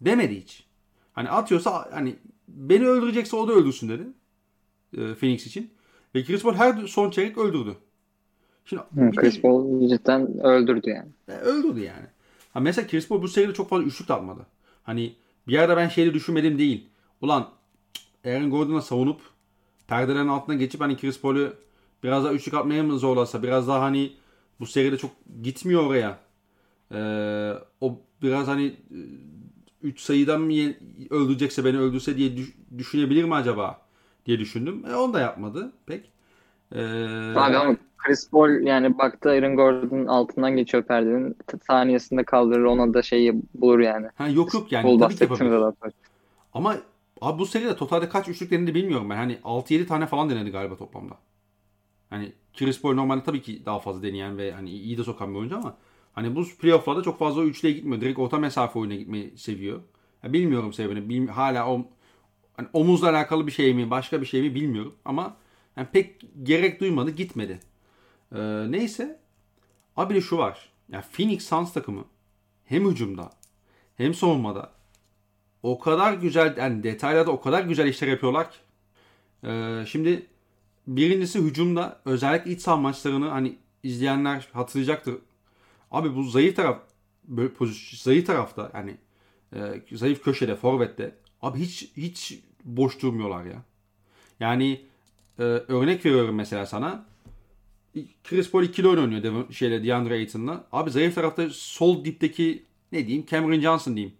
demedi 0.01 0.41
hiç. 0.41 0.65
Hani 1.13 1.29
atıyorsa 1.29 1.89
hani 1.93 2.17
beni 2.49 2.87
öldürecekse 2.87 3.37
o 3.37 3.49
da 3.49 3.53
öldürsün 3.53 3.89
dedi. 3.89 4.03
E, 4.97 5.15
Phoenix 5.15 5.47
için. 5.47 5.71
Ve 6.15 6.25
Chris 6.25 6.43
Paul 6.43 6.55
her 6.55 6.87
son 6.87 7.11
çeyrek 7.11 7.39
öldürdü. 7.39 7.77
Şimdi 8.71 8.83
Hı, 8.95 9.11
Chris 9.11 9.41
Paul 9.41 9.89
cidden 9.89 10.47
öldürdü 10.47 10.91
yani. 10.91 11.09
E, 11.29 11.33
öldürdü 11.33 11.81
yani. 11.81 12.07
Ha 12.53 12.61
mesela 12.61 12.89
Chris 12.89 13.09
Paul 13.09 13.23
bu 13.23 13.29
seride 13.29 13.55
çok 13.55 13.69
fazla 13.69 13.85
üçlük 13.85 14.11
atmadı. 14.11 14.47
Hani 14.83 15.13
bir 15.49 15.53
yerde 15.53 15.77
ben 15.77 15.89
şeyde 15.89 16.15
düşünmedim 16.15 16.59
değil. 16.59 16.87
Ulan 17.21 17.49
Aaron 18.27 18.51
Gordon'a 18.51 18.83
savunup 18.83 19.21
perdelerin 19.89 20.29
altına 20.29 20.55
geçip 20.55 20.81
hani 20.81 20.97
Chris 20.97 21.21
Paul'u 21.21 21.55
biraz 22.03 22.25
daha 22.25 22.33
üçlük 22.33 22.55
atmaya 22.55 22.83
mı 22.83 22.99
zorlasa 22.99 23.43
biraz 23.43 23.69
daha 23.69 23.81
hani 23.81 24.13
bu 24.61 24.67
seride 24.67 24.97
çok 24.97 25.11
gitmiyor 25.43 25.87
oraya. 25.87 26.19
Ee, 26.93 27.53
o 27.81 27.99
biraz 28.23 28.49
hani 28.49 28.77
3 29.83 30.01
sayıdan 30.01 30.41
mı 30.41 30.53
öldürecekse 31.11 31.65
beni 31.65 31.79
öldürse 31.79 32.17
diye 32.17 32.33
düşünebilir 32.79 33.25
mi 33.25 33.35
acaba 33.35 33.81
diye 34.27 34.39
düşündüm. 34.39 34.85
E, 34.87 34.95
onu 34.95 35.15
da 35.15 35.21
yapmadı 35.21 35.73
pek. 35.87 36.11
Ee, 36.73 36.81
Abi 37.37 37.57
ama 37.57 37.77
Chris 38.05 38.31
Paul 38.31 38.51
yani 38.51 38.99
baktı 38.99 39.31
Aaron 39.31 39.57
Gordon 39.57 40.07
altından 40.07 40.57
geçiyor 40.57 40.83
perdenin 40.83 41.37
saniyesinde 41.67 42.25
kaldırır 42.25 42.65
ona 42.65 42.95
da 42.95 43.03
şeyi 43.03 43.35
bulur 43.55 43.79
yani. 43.79 44.07
Ha, 44.15 44.29
yok 44.29 44.55
yok 44.55 44.73
yani 44.73 44.83
Paul 44.83 44.99
tabii 44.99 45.17
ki 45.17 45.23
yapabilir. 45.23 45.93
Ama 46.55 46.77
abi 47.21 47.39
bu 47.39 47.47
seride 47.47 47.77
totalde 47.77 48.09
kaç 48.09 48.29
üçlük 48.29 48.51
denedi 48.51 48.75
bilmiyorum 48.75 49.11
ben. 49.11 49.17
Hani 49.17 49.39
6-7 49.45 49.87
tane 49.87 50.07
falan 50.07 50.31
denedi 50.31 50.51
galiba 50.51 50.77
toplamda. 50.77 51.15
Hani 52.11 52.33
Chris 52.59 52.83
Paul 52.83 52.95
normalde 52.95 53.25
tabii 53.25 53.43
ki 53.43 53.63
daha 53.67 53.79
fazla 53.79 54.03
deneyen 54.03 54.39
ve 54.39 54.53
hani 54.53 54.71
iyi 54.71 54.99
de 54.99 55.05
sokan 55.05 55.35
bir 55.35 55.39
oyuncu 55.39 55.57
ama 55.57 55.77
hani 56.13 56.37
bu 56.37 56.45
playoff'larda 56.61 57.03
çok 57.03 57.19
fazla 57.19 57.43
üçlüye 57.43 57.75
gitmiyor. 57.75 58.01
Direkt 58.01 58.19
orta 58.19 58.39
mesafe 58.39 58.79
oyuna 58.79 58.95
gitmeyi 58.95 59.39
seviyor. 59.39 59.81
Ya 60.23 60.33
bilmiyorum 60.33 60.73
sebebini. 60.73 61.09
Bilmi 61.09 61.31
hala 61.31 61.73
o 61.73 61.87
hani 62.57 62.69
omuzla 62.73 63.09
alakalı 63.11 63.47
bir 63.47 63.53
şey 63.53 63.75
mi, 63.75 63.91
başka 63.91 64.21
bir 64.21 64.27
şey 64.27 64.43
mi 64.43 64.55
bilmiyorum 64.55 64.95
ama 65.05 65.37
yani 65.77 65.89
pek 65.93 66.21
gerek 66.43 66.81
duymadı, 66.81 67.11
gitmedi. 67.11 67.61
Ee, 68.35 68.67
neyse. 68.71 69.21
Abi 69.97 70.15
de 70.15 70.21
şu 70.21 70.39
var. 70.39 70.69
Ya 70.89 71.05
Phoenix 71.13 71.49
Suns 71.49 71.73
takımı 71.73 72.05
hem 72.65 72.91
hücumda 72.91 73.31
hem 73.97 74.15
savunmada 74.15 74.73
o 75.63 75.79
kadar 75.79 76.13
güzel 76.13 76.57
yani 76.57 76.83
detaylarda 76.83 77.31
o 77.31 77.41
kadar 77.41 77.63
güzel 77.65 77.87
işler 77.89 78.09
yapıyorlar 78.09 78.51
ki. 78.51 78.59
Ee, 79.45 79.85
şimdi 79.87 80.27
birincisi 80.87 81.39
hücumda 81.39 82.01
özellikle 82.05 82.51
iç 82.51 82.61
saha 82.61 82.77
maçlarını 82.77 83.29
hani 83.29 83.57
izleyenler 83.83 84.49
hatırlayacaktır. 84.53 85.15
Abi 85.91 86.17
bu 86.17 86.23
zayıf 86.23 86.57
taraf 86.57 86.81
zayıf 87.95 88.27
tarafta 88.27 88.71
yani 88.75 88.97
e, 89.55 89.97
zayıf 89.97 90.23
köşede 90.23 90.57
forvette 90.57 91.15
abi 91.43 91.59
hiç 91.59 91.93
hiç 91.97 92.41
boş 92.65 93.03
durmuyorlar 93.03 93.45
ya. 93.45 93.63
Yani 94.41 94.81
e, 95.39 95.43
örnek 95.43 96.07
veriyorum 96.07 96.35
mesela 96.35 96.67
sana. 96.67 97.10
Chris 98.25 98.51
Paul 98.51 98.63
ikili 98.63 98.89
oynuyor 98.89 99.23
Devon, 99.23 99.51
şeyle 99.51 99.85
DeAndre 99.85 100.15
Ayton'la. 100.15 100.69
Abi 100.73 100.91
zayıf 100.91 101.15
tarafta 101.15 101.51
sol 101.51 102.05
dipteki 102.05 102.65
ne 102.93 103.07
diyeyim 103.07 103.27
Cameron 103.31 103.61
Johnson 103.61 103.97
diyeyim. 103.97 104.17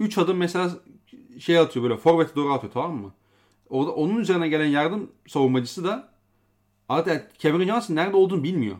3 0.00 0.18
adım 0.18 0.36
mesela 0.36 0.70
şey 1.38 1.58
atıyor 1.58 1.82
böyle 1.82 1.96
forvete 1.96 2.34
doğru 2.34 2.52
atıyor 2.52 2.72
tamam 2.72 2.96
mı? 2.96 3.14
Orada 3.68 3.94
onun 3.94 4.16
üzerine 4.16 4.48
gelen 4.48 4.66
yardım 4.66 5.12
savunmacısı 5.26 5.84
da 5.84 6.12
artık 6.88 7.38
Cameron 7.38 7.66
Johnson 7.66 7.94
nerede 7.94 8.16
olduğunu 8.16 8.44
bilmiyor. 8.44 8.76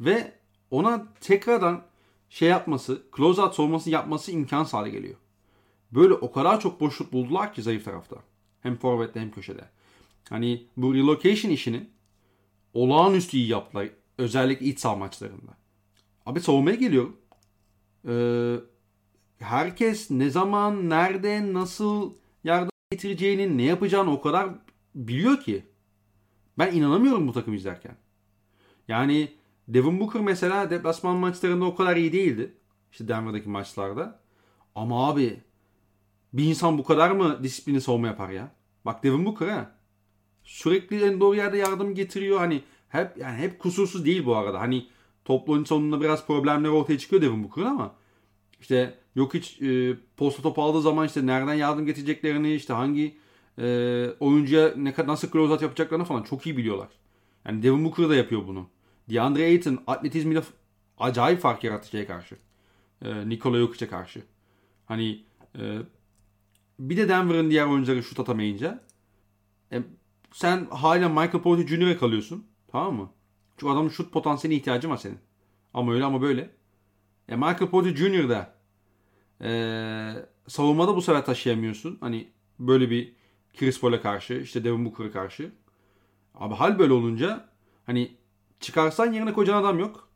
Ve 0.00 0.32
ona 0.70 1.06
tekrardan 1.20 1.82
şey 2.30 2.48
yapması, 2.48 3.02
close 3.16 3.42
out 3.42 3.54
savunması 3.54 3.90
yapması 3.90 4.32
imkansız 4.32 4.74
hale 4.74 4.90
geliyor. 4.90 5.16
Böyle 5.92 6.14
o 6.14 6.32
kadar 6.32 6.60
çok 6.60 6.80
boşluk 6.80 7.12
buldular 7.12 7.54
ki 7.54 7.62
zayıf 7.62 7.84
tarafta. 7.84 8.16
Hem 8.60 8.76
forvette 8.76 9.20
hem 9.20 9.30
köşede. 9.30 9.64
Hani 10.28 10.66
bu 10.76 10.94
relocation 10.94 11.52
işini 11.52 11.86
olağanüstü 12.74 13.36
iyi 13.36 13.48
yaptılar. 13.48 13.88
Özellikle 14.18 14.66
iç 14.66 14.80
saha 14.80 14.96
maçlarında. 14.96 15.52
Abi 16.26 16.40
savunmaya 16.40 16.76
geliyor. 16.76 17.08
Ee, 18.08 18.56
herkes 19.38 20.10
ne 20.10 20.30
zaman, 20.30 20.90
nerede, 20.90 21.52
nasıl 21.52 22.14
yardım 22.44 22.70
getireceğini, 22.90 23.58
ne 23.58 23.62
yapacağını 23.62 24.12
o 24.12 24.20
kadar 24.20 24.50
biliyor 24.94 25.40
ki. 25.40 25.66
Ben 26.58 26.72
inanamıyorum 26.72 27.28
bu 27.28 27.32
takım 27.32 27.54
izlerken. 27.54 27.96
Yani 28.88 29.32
Devin 29.68 30.00
Booker 30.00 30.22
mesela 30.22 30.70
deplasman 30.70 31.16
maçlarında 31.16 31.64
o 31.64 31.74
kadar 31.74 31.96
iyi 31.96 32.12
değildi. 32.12 32.54
İşte 32.92 33.08
Denver'daki 33.08 33.48
maçlarda. 33.48 34.20
Ama 34.74 35.08
abi 35.08 35.40
bir 36.32 36.44
insan 36.44 36.78
bu 36.78 36.84
kadar 36.84 37.10
mı 37.10 37.42
disiplini 37.42 37.80
savunma 37.80 38.06
yapar 38.06 38.30
ya? 38.30 38.50
Bak 38.84 39.04
Devin 39.04 39.26
Booker 39.26 39.48
ha. 39.48 39.81
Sürekli 40.44 41.04
en 41.04 41.20
doğru 41.20 41.36
yerde 41.36 41.56
yardım 41.56 41.94
getiriyor. 41.94 42.38
Hani 42.38 42.62
hep 42.88 43.16
yani 43.16 43.38
hep 43.38 43.58
kusursuz 43.58 44.04
değil 44.04 44.26
bu 44.26 44.36
arada. 44.36 44.60
Hani 44.60 44.86
toplu 45.24 45.66
sonunda 45.66 46.00
biraz 46.00 46.26
problemler 46.26 46.68
ortaya 46.68 46.98
çıkıyor 46.98 47.22
Devin 47.22 47.44
Booker'ın 47.44 47.66
ama 47.66 47.94
işte 48.60 48.98
yok 49.14 49.34
hiç 49.34 49.62
e, 49.62 49.96
posta 50.16 50.42
top 50.42 50.58
aldığı 50.58 50.82
zaman 50.82 51.06
işte 51.06 51.26
nereden 51.26 51.54
yardım 51.54 51.86
getireceklerini 51.86 52.54
işte 52.54 52.72
hangi 52.72 53.16
e, 53.58 54.06
oyuncuya 54.20 54.72
ne 54.76 54.92
kadar 54.94 55.08
nasıl 55.08 55.30
close 55.30 55.64
yapacaklarını 55.64 56.04
falan 56.04 56.22
çok 56.22 56.46
iyi 56.46 56.56
biliyorlar. 56.56 56.88
Yani 57.46 57.62
Devin 57.62 57.84
Booker 57.84 58.08
da 58.08 58.14
yapıyor 58.14 58.46
bunu. 58.46 58.68
DeAndre 59.10 59.44
Ayton 59.44 59.78
atletizmiyle 59.86 60.42
acayip 60.98 61.40
fark 61.40 61.64
yarattı 61.64 61.88
şeye 61.88 62.06
karşı. 62.06 62.36
E, 63.04 63.28
Nikola 63.28 63.58
Jokic'e 63.58 63.88
karşı. 63.88 64.22
Hani 64.86 65.22
e, 65.58 65.78
bir 66.78 66.96
de 66.96 67.08
Denver'ın 67.08 67.50
diğer 67.50 67.66
oyuncuları 67.66 68.02
şut 68.02 68.20
atamayınca 68.20 68.82
e, 69.72 69.82
sen 70.32 70.66
hala 70.70 71.08
Michael 71.08 71.42
Porter 71.42 71.66
Jr.'e 71.66 71.96
kalıyorsun. 71.96 72.46
Tamam 72.72 72.94
mı? 72.94 73.10
Çünkü 73.56 73.72
adamın 73.72 73.88
şut 73.88 74.12
potansiyeline 74.12 74.58
ihtiyacı 74.58 74.90
var 74.90 74.96
senin. 74.96 75.18
Ama 75.74 75.92
öyle 75.92 76.04
ama 76.04 76.22
böyle. 76.22 76.50
E 77.28 77.36
Michael 77.36 77.70
Porter 77.70 77.96
Jr. 77.96 78.28
da 78.28 78.54
e, 79.40 79.50
savunmada 80.48 80.96
bu 80.96 81.02
sefer 81.02 81.24
taşıyamıyorsun. 81.24 81.98
Hani 82.00 82.28
böyle 82.58 82.90
bir 82.90 83.12
Chris 83.56 83.80
Paul'a 83.80 84.02
karşı, 84.02 84.34
işte 84.34 84.64
Devin 84.64 84.84
Booker'a 84.84 85.12
karşı. 85.12 85.52
Abi 86.34 86.54
hal 86.54 86.78
böyle 86.78 86.92
olunca 86.92 87.48
hani 87.86 88.16
çıkarsan 88.60 89.12
yerine 89.12 89.32
kocan 89.32 89.60
adam 89.62 89.78
yok. 89.78 90.08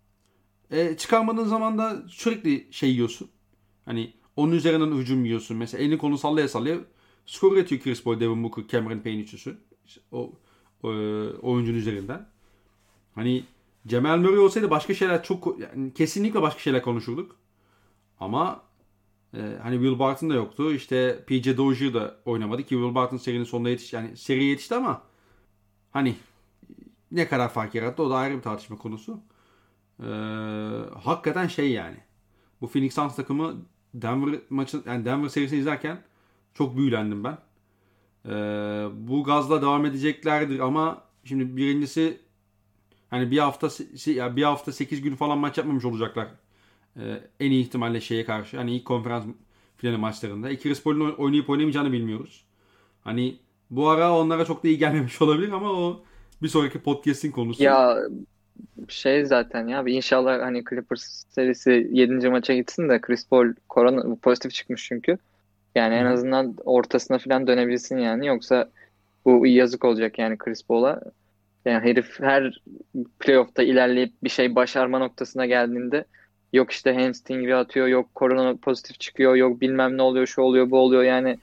E, 0.70 0.96
çıkarmadığın 0.96 1.44
zaman 1.46 1.78
da 1.78 2.02
sürekli 2.08 2.68
şey 2.70 2.90
yiyorsun. 2.90 3.28
Hani 3.84 4.14
onun 4.36 4.52
üzerinden 4.52 4.96
hücum 4.96 5.24
yiyorsun. 5.24 5.56
Mesela 5.56 5.84
elini 5.84 5.98
kolunu 5.98 6.18
sallaya 6.18 6.48
sallaya 6.48 6.78
skor 7.26 7.52
üretiyor 7.52 7.80
Chris 7.80 8.02
Paul, 8.02 8.20
Devin 8.20 8.44
Booker, 8.44 8.64
Cameron 8.68 8.98
Payne 8.98 9.20
üçlüsü. 9.20 9.58
O, 10.12 10.32
o 10.82 10.88
oyuncunun 11.42 11.78
üzerinden. 11.78 12.28
Hani 13.14 13.44
Cemal 13.86 14.18
Murray 14.18 14.38
olsaydı 14.38 14.70
başka 14.70 14.94
şeyler 14.94 15.22
çok 15.22 15.60
yani 15.60 15.94
kesinlikle 15.94 16.42
başka 16.42 16.60
şeyler 16.60 16.82
konuşurduk. 16.82 17.36
Ama 18.20 18.62
e, 19.34 19.40
hani 19.62 19.76
Will 19.76 19.98
Barton 19.98 20.30
da 20.30 20.34
yoktu. 20.34 20.72
İşte 20.72 21.24
PJ 21.26 21.56
Dozier 21.56 21.94
da 21.94 22.16
oynamadı 22.24 22.62
ki 22.62 22.68
Will 22.68 22.94
Barton 22.94 23.16
serinin 23.16 23.44
sonunda 23.44 23.68
yetişti. 23.70 23.96
Yani 23.96 24.16
seri 24.16 24.44
yetişti 24.44 24.74
ama 24.74 25.02
hani 25.90 26.16
ne 27.12 27.28
kadar 27.28 27.48
fark 27.48 27.74
yarattı 27.74 28.02
o 28.02 28.10
da 28.10 28.16
ayrı 28.16 28.36
bir 28.36 28.42
tartışma 28.42 28.78
konusu. 28.78 29.20
Ee, 30.00 30.04
hakikaten 31.02 31.46
şey 31.46 31.70
yani. 31.70 31.96
Bu 32.60 32.68
Phoenix 32.68 32.94
Suns 32.94 33.16
takımı 33.16 33.56
Denver 33.94 34.40
maçı 34.50 34.82
yani 34.86 35.04
Denver 35.04 35.28
serisini 35.28 35.58
izlerken 35.58 36.02
çok 36.54 36.76
büyülendim 36.76 37.24
ben. 37.24 37.38
Ee, 38.26 38.32
bu 38.92 39.24
gazla 39.24 39.62
devam 39.62 39.86
edeceklerdir 39.86 40.58
ama 40.58 41.02
şimdi 41.24 41.56
birincisi 41.56 42.18
hani 43.10 43.30
bir 43.30 43.38
hafta 43.38 43.68
ya 44.06 44.36
bir 44.36 44.42
hafta 44.42 44.72
8 44.72 45.02
gün 45.02 45.14
falan 45.14 45.38
maç 45.38 45.58
yapmamış 45.58 45.84
olacaklar. 45.84 46.28
Ee, 46.96 47.20
en 47.40 47.50
iyi 47.50 47.64
ihtimalle 47.64 48.00
şeye 48.00 48.24
karşı. 48.24 48.56
Hani 48.56 48.76
ilk 48.76 48.84
konferans 48.84 49.24
finali 49.76 49.96
maçlarında. 49.96 50.56
Chris 50.56 50.82
Paul'un 50.82 51.10
oynayıp 51.10 51.50
oynamayacağını 51.50 51.92
bilmiyoruz. 51.92 52.44
Hani 53.04 53.36
bu 53.70 53.88
ara 53.88 54.18
onlara 54.18 54.44
çok 54.44 54.64
da 54.64 54.68
iyi 54.68 54.78
gelmemiş 54.78 55.22
olabilir 55.22 55.52
ama 55.52 55.72
o 55.72 56.00
bir 56.42 56.48
sonraki 56.48 56.78
podcast'in 56.78 57.30
konusu. 57.30 57.62
Ya 57.62 57.98
şey 58.88 59.24
zaten 59.24 59.68
ya 59.68 59.84
inşallah 59.86 60.42
hani 60.42 60.64
Clippers 60.70 61.24
serisi 61.28 61.88
7. 61.92 62.28
maça 62.28 62.54
gitsin 62.54 62.88
de 62.88 63.00
Chris 63.00 63.28
Paul 63.28 63.54
korona 63.68 64.16
pozitif 64.22 64.52
çıkmış 64.52 64.84
çünkü. 64.84 65.18
Yani 65.76 65.94
en 65.94 66.04
azından 66.04 66.54
ortasına 66.64 67.18
falan 67.18 67.46
dönebilsin 67.46 67.98
yani. 67.98 68.26
Yoksa 68.26 68.70
bu 69.24 69.46
yazık 69.46 69.84
olacak 69.84 70.18
yani 70.18 70.38
Chris 70.38 70.62
Paul'a. 70.62 71.00
Yani 71.64 71.84
herif 71.84 72.20
her 72.20 72.60
playoff'ta 73.18 73.62
ilerleyip 73.62 74.12
bir 74.24 74.28
şey 74.28 74.54
başarma 74.54 74.98
noktasına 74.98 75.46
geldiğinde 75.46 76.04
yok 76.52 76.70
işte 76.70 76.94
hamstring'i 76.94 77.54
atıyor, 77.54 77.86
yok 77.86 78.14
korona 78.14 78.56
pozitif 78.56 79.00
çıkıyor, 79.00 79.34
yok 79.34 79.60
bilmem 79.60 79.96
ne 79.96 80.02
oluyor, 80.02 80.26
şu 80.26 80.42
oluyor, 80.42 80.70
bu 80.70 80.78
oluyor 80.78 81.02
yani 81.02 81.38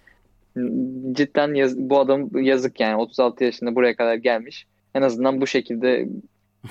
cidden 1.11 1.53
yaz, 1.53 1.77
bu 1.77 1.99
adam 1.99 2.43
yazık 2.43 2.79
yani 2.79 2.95
36 2.95 3.43
yaşında 3.43 3.75
buraya 3.75 3.95
kadar 3.95 4.15
gelmiş. 4.15 4.67
En 4.95 5.01
azından 5.01 5.41
bu 5.41 5.47
şekilde 5.47 6.07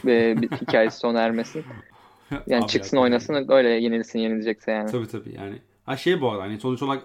e, 0.07 0.43
bir 0.43 0.51
hikayesi 0.61 0.99
sona 0.99 1.21
ermesin. 1.21 1.65
Yani 2.47 2.65
Abi 2.65 2.71
çıksın 2.71 2.97
ya, 2.97 3.03
oynasın 3.03 3.47
öyle 3.49 3.69
yenilsin 3.69 4.19
yenilecekse 4.19 4.73
yani. 4.73 4.91
Tabii 4.91 5.09
tabii 5.09 5.35
yani. 5.35 5.59
Ha 5.85 5.97
şey 5.97 6.21
bu 6.21 6.31
arada 6.31 6.43
hani 6.43 6.61
sonuç 6.61 6.83
olarak 6.83 7.03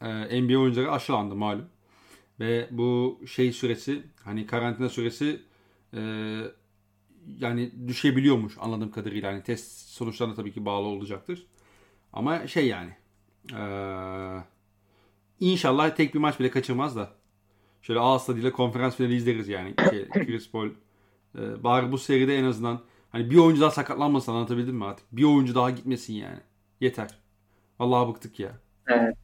e, 0.00 0.42
NBA 0.42 0.58
oyuncuları 0.58 0.92
aşılandı 0.92 1.34
malum. 1.34 1.66
Ve 2.40 2.68
bu 2.70 3.20
şey 3.26 3.52
süresi 3.52 4.02
hani 4.24 4.46
karantina 4.46 4.88
süresi 4.88 5.42
e, 5.94 6.00
yani 7.38 7.88
düşebiliyormuş 7.88 8.56
anladığım 8.60 8.90
kadarıyla. 8.90 9.30
Yani 9.30 9.42
test 9.42 9.88
sonuçlarına 9.88 10.34
tabii 10.34 10.52
ki 10.52 10.64
bağlı 10.64 10.86
olacaktır. 10.86 11.46
Ama 12.12 12.46
şey 12.46 12.66
yani 12.66 12.90
e, 13.54 13.62
inşallah 15.40 15.96
tek 15.96 16.14
bir 16.14 16.18
maç 16.18 16.40
bile 16.40 16.50
kaçırmaz 16.50 16.96
da 16.96 17.12
şöyle 17.82 18.00
ağız 18.00 18.26
tadıyla 18.26 18.52
konferans 18.52 18.96
finali 18.96 19.14
izleriz 19.14 19.48
yani. 19.48 19.74
Şey, 19.90 20.08
Chris 20.08 20.50
Paul 20.50 20.70
Ee, 21.38 21.64
bari 21.64 21.92
bu 21.92 21.98
seride 21.98 22.38
en 22.38 22.44
azından 22.44 22.80
hani 23.12 23.30
bir 23.30 23.36
oyuncu 23.36 23.60
daha 23.60 23.70
sakatlanmasın 23.70 24.32
anlatabildim 24.32 24.76
mi 24.76 24.84
artık? 24.84 25.06
Bir 25.12 25.24
oyuncu 25.24 25.54
daha 25.54 25.70
gitmesin 25.70 26.14
yani. 26.14 26.40
Yeter. 26.80 27.18
Vallahi 27.78 28.08
bıktık 28.08 28.40
ya. 28.40 28.60
Evet. 28.86 29.16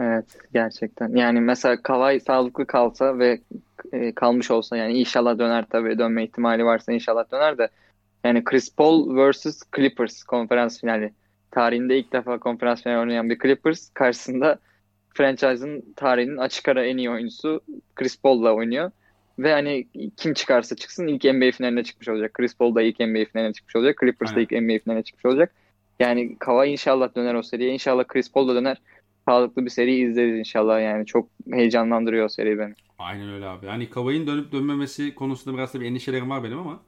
Evet 0.00 0.24
gerçekten. 0.54 1.16
Yani 1.16 1.40
mesela 1.40 1.82
Kawhi 1.82 2.20
sağlıklı 2.20 2.66
kalsa 2.66 3.18
ve 3.18 3.40
e, 3.92 4.12
kalmış 4.12 4.50
olsa 4.50 4.76
yani 4.76 4.92
inşallah 4.92 5.38
döner 5.38 5.64
tabii 5.70 5.98
dönme 5.98 6.24
ihtimali 6.24 6.64
varsa 6.64 6.92
inşallah 6.92 7.32
döner 7.32 7.58
de 7.58 7.68
yani 8.24 8.44
Chris 8.44 8.76
Paul 8.76 9.16
vs 9.16 9.60
Clippers 9.76 10.22
konferans 10.22 10.80
finali. 10.80 11.12
Tarihinde 11.50 11.98
ilk 11.98 12.12
defa 12.12 12.38
konferans 12.38 12.82
finali 12.82 12.98
oynayan 12.98 13.30
bir 13.30 13.38
Clippers 13.38 13.90
karşısında 13.90 14.58
franchise'ın 15.14 15.94
tarihinin 15.96 16.36
açık 16.36 16.68
ara 16.68 16.84
en 16.84 16.96
iyi 16.96 17.10
oyuncusu 17.10 17.60
Chris 17.96 18.20
Paul'la 18.20 18.54
oynuyor. 18.54 18.90
Ve 19.38 19.52
hani 19.52 19.86
kim 20.16 20.34
çıkarsa 20.34 20.76
çıksın 20.76 21.06
ilk 21.06 21.24
NBA 21.24 21.50
finaline 21.50 21.84
çıkmış 21.84 22.08
olacak. 22.08 22.34
Chris 22.34 22.56
Paul 22.56 22.74
da 22.74 22.82
ilk 22.82 23.00
NBA 23.00 23.24
finaline 23.32 23.52
çıkmış 23.52 23.76
olacak. 23.76 23.96
Clippers 24.00 24.34
da 24.34 24.40
ilk 24.40 24.52
NBA 24.52 24.78
finaline 24.84 25.02
çıkmış 25.02 25.24
olacak. 25.24 25.54
Yani 26.00 26.38
Kawhi 26.38 26.68
inşallah 26.68 27.14
döner 27.14 27.34
o 27.34 27.42
seriye. 27.42 27.72
İnşallah 27.72 28.04
Chris 28.04 28.32
Paul 28.32 28.48
da 28.48 28.54
döner. 28.54 28.76
Sağlıklı 29.28 29.64
bir 29.64 29.70
seri 29.70 29.94
izleriz 29.94 30.38
inşallah 30.38 30.80
yani. 30.82 31.06
Çok 31.06 31.28
heyecanlandırıyor 31.50 32.24
o 32.24 32.28
seri 32.28 32.58
beni. 32.58 32.74
Aynen 32.98 33.28
öyle 33.28 33.46
abi. 33.46 33.66
Hani 33.66 33.90
Kawhi'nin 33.90 34.26
dönüp 34.26 34.52
dönmemesi 34.52 35.14
konusunda 35.14 35.56
biraz 35.56 35.74
da 35.74 35.80
bir 35.80 35.86
endişelerim 35.86 36.30
var 36.30 36.44
benim 36.44 36.58
ama 36.58 36.80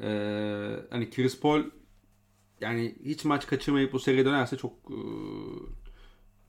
e, 0.00 0.08
hani 0.90 1.10
Chris 1.10 1.40
Paul 1.40 1.62
yani 2.60 2.94
hiç 3.04 3.24
maç 3.24 3.46
kaçırmayıp 3.46 3.92
bu 3.92 3.98
seriye 3.98 4.24
dönerse 4.24 4.56
çok 4.56 4.72
e, 4.72 4.98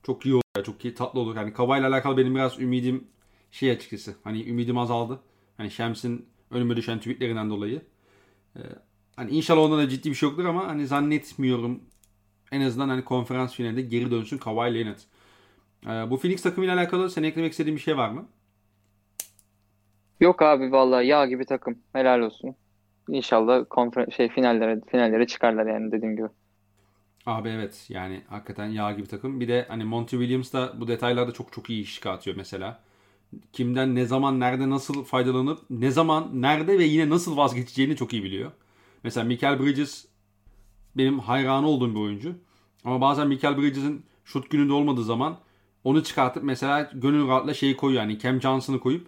çok 0.02 0.26
iyi 0.26 0.34
olur. 0.34 0.42
Çok 0.64 0.84
iyi 0.84 0.94
tatlı 0.94 1.20
olur. 1.20 1.36
Kawhi 1.54 1.78
ile 1.78 1.86
alakalı 1.86 2.16
benim 2.16 2.34
biraz 2.34 2.60
ümidim 2.60 3.04
şey 3.50 3.70
açıkçası. 3.70 4.14
Hani 4.24 4.48
ümidim 4.48 4.78
azaldı. 4.78 5.20
Hani 5.56 5.70
Şems'in 5.70 6.26
önüme 6.50 6.76
düşen 6.76 6.98
tweetlerinden 6.98 7.50
dolayı. 7.50 7.82
Ee, 8.56 8.60
hani 9.16 9.30
inşallah 9.30 9.62
onda 9.62 9.78
da 9.78 9.88
ciddi 9.88 10.10
bir 10.10 10.14
şey 10.14 10.28
yoktur 10.28 10.44
ama 10.44 10.68
hani 10.68 10.86
zannetmiyorum 10.86 11.80
en 12.52 12.60
azından 12.60 12.88
hani 12.88 13.04
konferans 13.04 13.54
finalinde 13.54 13.82
geri 13.82 14.10
dönsün 14.10 14.38
Kawhi 14.38 14.74
Leonard. 14.74 14.98
Ee, 15.86 16.10
bu 16.10 16.18
Phoenix 16.20 16.42
takımıyla 16.42 16.74
alakalı 16.74 17.10
sen 17.10 17.22
eklemek 17.22 17.52
istediğin 17.52 17.76
bir 17.76 17.82
şey 17.82 17.96
var 17.96 18.08
mı? 18.08 18.28
Yok 20.20 20.42
abi 20.42 20.72
vallahi 20.72 21.06
yağ 21.06 21.26
gibi 21.26 21.44
takım. 21.44 21.78
Helal 21.92 22.20
olsun. 22.20 22.56
İnşallah 23.08 23.64
konfer 23.70 24.06
şey 24.10 24.28
finallere 24.28 24.80
finallere 24.90 25.26
çıkarlar 25.26 25.66
yani 25.66 25.92
dediğim 25.92 26.16
gibi. 26.16 26.28
Abi 27.26 27.48
evet 27.48 27.86
yani 27.88 28.22
hakikaten 28.28 28.66
yağ 28.66 28.92
gibi 28.92 29.06
takım. 29.06 29.40
Bir 29.40 29.48
de 29.48 29.66
hani 29.68 29.84
Monty 29.84 30.16
Williams 30.16 30.52
da 30.52 30.80
bu 30.80 30.88
detaylarda 30.88 31.32
çok 31.32 31.52
çok 31.52 31.70
iyi 31.70 31.82
iş 31.82 31.94
çıkartıyor 31.94 32.36
mesela. 32.36 32.80
Kimden 33.52 33.94
ne 33.94 34.06
zaman 34.06 34.40
nerede 34.40 34.70
nasıl 34.70 35.04
faydalanıp 35.04 35.58
ne 35.70 35.90
zaman 35.90 36.42
nerede 36.42 36.78
ve 36.78 36.84
yine 36.84 37.10
nasıl 37.10 37.36
vazgeçeceğini 37.36 37.96
çok 37.96 38.12
iyi 38.12 38.24
biliyor. 38.24 38.52
Mesela 39.04 39.24
Michael 39.24 39.60
Bridges 39.60 40.07
benim 40.96 41.18
hayranı 41.18 41.68
olduğum 41.68 41.94
bir 41.94 42.00
oyuncu. 42.00 42.34
Ama 42.84 43.00
bazen 43.00 43.28
Michael 43.28 43.58
Bridges'in 43.58 44.04
şut 44.24 44.50
gününde 44.50 44.72
olmadığı 44.72 45.04
zaman 45.04 45.38
onu 45.84 46.04
çıkartıp 46.04 46.42
mesela 46.42 46.90
gönül 46.94 47.28
rahatla 47.28 47.54
şeyi 47.54 47.76
koyuyor 47.76 48.02
yani 48.02 48.18
Cam 48.18 48.40
Johnson'ı 48.40 48.80
koyup 48.80 49.06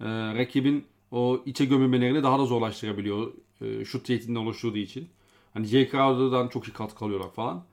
e, 0.00 0.04
rakibin 0.08 0.84
o 1.10 1.42
içe 1.46 1.64
gömülmelerini 1.64 2.22
daha 2.22 2.38
da 2.38 2.44
zorlaştırabiliyor 2.44 3.32
e, 3.60 3.84
şut 3.84 4.04
tehdidinde 4.04 4.38
oluşturduğu 4.38 4.78
için. 4.78 5.08
Hani 5.54 5.66
Jay 5.66 5.90
Crowder'dan 5.90 6.48
çok 6.48 6.68
iyi 6.68 6.72
katkı 6.72 7.04
alıyorlar 7.04 7.30
falan. 7.30 7.64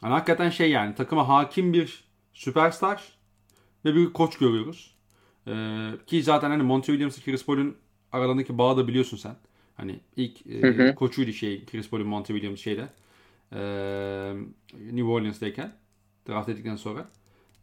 Hani 0.00 0.12
hakikaten 0.12 0.50
şey 0.50 0.70
yani 0.70 0.94
takıma 0.94 1.28
hakim 1.28 1.72
bir 1.72 2.04
süperstar 2.34 3.12
ve 3.84 3.94
bir 3.94 4.12
koç 4.12 4.38
görüyoruz. 4.38 4.94
Ee, 5.46 5.90
ki 6.06 6.22
zaten 6.22 6.50
hani 6.50 6.62
Monty 6.62 6.92
Williams 6.92 7.18
ile 7.18 7.24
Chris 7.24 7.46
Paul'un 7.46 7.76
aralarındaki 8.12 8.58
bağı 8.58 8.76
da 8.76 8.88
biliyorsun 8.88 9.16
sen. 9.16 9.36
Hani 9.82 10.00
ilk 10.16 10.46
e, 10.46 10.62
hı 10.62 10.66
hı. 10.66 10.94
koçuydu 10.94 11.32
şey 11.32 11.64
Chris 11.64 11.90
Paul'un 11.90 12.06
Monty 12.06 12.32
Williams 12.32 12.60
şeyde. 12.60 12.88
E, 13.52 13.60
New 14.92 15.04
Orleans'tayken 15.04 15.72
draft 16.28 16.48
edildikten 16.48 16.76
sonra. 16.76 17.08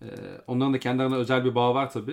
E, 0.02 0.06
onların 0.48 0.74
da 0.74 0.80
kendilerine 0.80 1.16
özel 1.16 1.46
bir 1.46 1.56
bağ 1.56 1.76
var 1.76 1.92
tabi. 1.92 2.12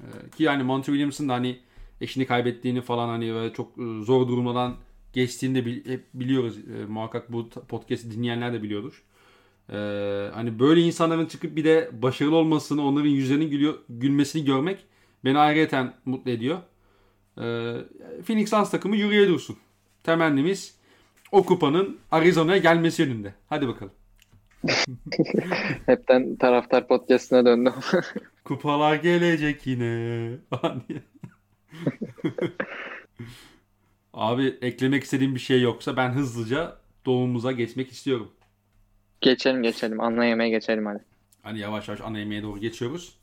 E, 0.00 0.06
ki 0.36 0.42
yani 0.42 0.62
Monty 0.62 0.90
Williams'ın 0.90 1.28
da 1.28 1.32
hani 1.32 1.58
eşini 2.00 2.26
kaybettiğini 2.26 2.80
falan 2.80 3.08
hani 3.08 3.32
böyle 3.32 3.52
çok 3.52 3.72
zor 4.02 4.28
durumdan 4.28 4.76
geçtiğini 5.12 5.64
de 5.64 5.90
hep 5.92 6.04
biliyoruz. 6.14 6.58
E, 6.58 6.84
muhakkak 6.84 7.32
bu 7.32 7.48
podcast'i 7.48 8.10
dinleyenler 8.10 8.52
de 8.52 8.62
biliyordur. 8.62 9.02
E, 9.68 9.76
hani 10.34 10.58
böyle 10.58 10.80
insanların 10.80 11.26
çıkıp 11.26 11.56
bir 11.56 11.64
de 11.64 11.90
başarılı 11.92 12.36
olmasını, 12.36 12.86
onların 12.86 13.08
yüzlerinin 13.08 13.50
gülüyor, 13.50 13.74
gülmesini 13.88 14.44
görmek 14.44 14.84
beni 15.24 15.38
ayrıyeten 15.38 15.94
mutlu 16.04 16.30
ediyor. 16.30 16.58
E, 17.38 17.42
Phoenix 18.26 18.50
Suns 18.50 18.70
takımı 18.70 18.96
yürüye 18.96 19.28
dursun. 19.28 19.56
Temennimiz 20.04 20.74
o 21.32 21.44
kupanın 21.44 21.98
Arizona'ya 22.10 22.58
gelmesi 22.58 23.02
yönünde. 23.02 23.34
Hadi 23.48 23.68
bakalım. 23.68 23.92
Hepten 25.86 26.36
taraftar 26.36 26.88
podcastine 26.88 27.44
döndüm. 27.44 27.72
Kupalar 28.44 28.94
gelecek 28.94 29.66
yine. 29.66 30.38
Abi 34.14 34.58
eklemek 34.60 35.04
istediğim 35.04 35.34
bir 35.34 35.40
şey 35.40 35.62
yoksa 35.62 35.96
ben 35.96 36.10
hızlıca 36.10 36.76
doğumuza 37.06 37.52
geçmek 37.52 37.92
istiyorum. 37.92 38.32
Geçelim 39.20 39.62
geçelim. 39.62 40.00
Ana 40.00 40.24
yemeğe 40.24 40.50
geçelim 40.50 40.86
hadi. 40.86 41.04
Hani 41.42 41.58
yavaş 41.58 41.88
yavaş 41.88 42.00
ana 42.00 42.18
yemeğe 42.18 42.42
doğru 42.42 42.60
geçiyoruz. 42.60 43.16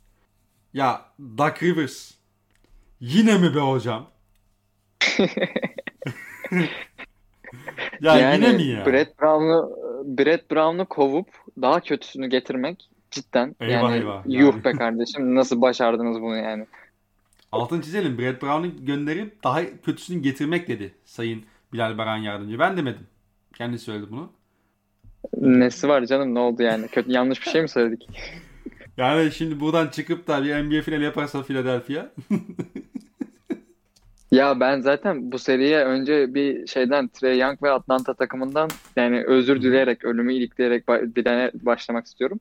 Ya 0.73 1.05
Duck 1.37 1.63
Rivers. 1.63 2.18
Yine 3.01 3.37
mi 3.37 3.55
be 3.55 3.59
hocam? 3.59 4.09
ya 8.01 8.17
yani, 8.17 8.35
yine 8.35 8.53
mi 8.53 8.63
ya? 8.63 8.85
Brett 8.85 9.21
Brown'u 9.21 9.75
Brett 10.05 10.51
Brown'u 10.51 10.85
kovup 10.85 11.27
daha 11.61 11.79
kötüsünü 11.79 12.27
getirmek 12.27 12.89
cidden 13.11 13.55
eyvah 13.59 13.73
yani 13.73 13.95
eyvah. 13.95 14.23
yuh 14.25 14.63
be 14.63 14.71
kardeşim 14.71 15.35
nasıl 15.35 15.61
başardınız 15.61 16.21
bunu 16.21 16.37
yani? 16.37 16.65
Altın 17.51 17.81
çizelim. 17.81 18.17
Brett 18.17 18.41
Brown'u 18.41 18.85
gönderip 18.85 19.43
daha 19.43 19.81
kötüsünü 19.81 20.21
getirmek 20.21 20.67
dedi 20.67 20.93
Sayın 21.05 21.43
Bilal 21.73 21.97
Baran 21.97 22.17
Yardımcı. 22.17 22.59
Ben 22.59 22.77
demedim. 22.77 23.07
Kendisi 23.55 23.83
söyledi 23.83 24.07
bunu. 24.11 24.31
Nesi 25.37 25.87
var 25.87 26.05
canım 26.05 26.35
ne 26.35 26.39
oldu 26.39 26.63
yani? 26.63 26.87
Kötü 26.87 27.11
yanlış 27.11 27.45
bir 27.45 27.51
şey 27.51 27.61
mi 27.61 27.69
söyledik? 27.69 28.09
yani 28.97 29.31
şimdi 29.31 29.59
buradan 29.59 29.87
çıkıp 29.87 30.27
da 30.27 30.43
bir 30.43 30.63
NBA 30.63 30.81
finali 30.81 31.03
yaparsa 31.03 31.43
Philadelphia. 31.43 32.05
ya 34.31 34.59
ben 34.59 34.81
zaten 34.81 35.31
bu 35.31 35.39
seriye 35.39 35.85
önce 35.85 36.33
bir 36.33 36.67
şeyden 36.67 37.07
Trey 37.07 37.39
Young 37.39 37.63
ve 37.63 37.71
Atlanta 37.71 38.13
takımından 38.13 38.69
yani 38.95 39.23
özür 39.23 39.61
dileyerek, 39.61 40.05
ölümü 40.05 40.33
ilikleyerek 40.33 40.87
bir 40.87 41.25
başlamak 41.65 42.05
istiyorum. 42.05 42.39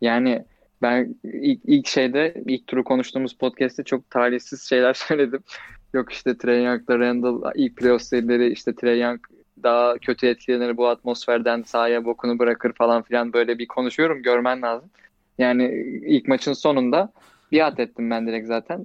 Yani 0.00 0.44
ben 0.82 1.14
ilk, 1.24 1.60
ilk 1.64 1.86
şeyde 1.86 2.34
ilk 2.46 2.66
turu 2.66 2.84
konuştuğumuz 2.84 3.36
podcast'te 3.36 3.84
çok 3.84 4.10
talihsiz 4.10 4.62
şeyler 4.62 4.94
söyledim. 5.08 5.42
Yok 5.94 6.12
işte 6.12 6.38
Trey 6.38 6.64
Young'la 6.64 6.98
Randall 6.98 7.52
ilk 7.54 7.76
playoff 7.76 8.02
serileri 8.02 8.52
işte 8.52 8.74
Trey 8.74 9.00
Young 9.00 9.20
daha 9.62 9.98
kötü 9.98 10.26
etkilenir 10.26 10.76
bu 10.76 10.88
atmosferden 10.88 11.62
sahaya 11.62 12.04
bokunu 12.04 12.38
bırakır 12.38 12.72
falan 12.72 13.02
filan 13.02 13.32
böyle 13.32 13.58
bir 13.58 13.66
konuşuyorum 13.66 14.22
görmen 14.22 14.62
lazım. 14.62 14.90
Yani 15.38 15.64
ilk 16.06 16.28
maçın 16.28 16.52
sonunda 16.52 17.12
biat 17.52 17.80
ettim 17.80 18.10
ben 18.10 18.26
direkt 18.26 18.48
zaten. 18.48 18.84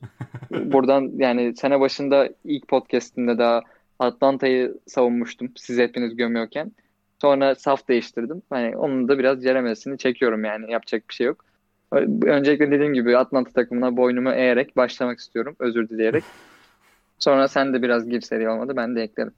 Buradan 0.51 1.11
yani 1.17 1.55
sene 1.55 1.79
başında 1.79 2.29
ilk 2.43 2.67
podcast'imde 2.67 3.37
daha 3.37 3.61
Atlanta'yı 3.99 4.77
savunmuştum 4.87 5.51
siz 5.55 5.77
hepiniz 5.77 6.15
gömüyorken. 6.15 6.71
Sonra 7.21 7.55
saf 7.55 7.87
değiştirdim. 7.87 8.41
Hani 8.49 8.77
onun 8.77 9.07
da 9.07 9.19
biraz 9.19 9.43
ceremesini 9.43 9.97
çekiyorum 9.97 10.43
yani 10.43 10.71
yapacak 10.71 11.03
bir 11.09 11.13
şey 11.13 11.27
yok. 11.27 11.45
Öncelikle 12.25 12.71
dediğim 12.71 12.93
gibi 12.93 13.17
Atlanta 13.17 13.51
takımına 13.51 13.97
boynumu 13.97 14.31
eğerek 14.31 14.77
başlamak 14.77 15.19
istiyorum. 15.19 15.55
Özür 15.59 15.89
dileyerek. 15.89 16.23
Sonra 17.19 17.47
sen 17.47 17.73
de 17.73 17.81
biraz 17.81 18.09
gir 18.09 18.21
seri 18.21 18.49
olmadı. 18.49 18.73
Ben 18.75 18.95
de 18.95 19.01
eklerim. 19.01 19.33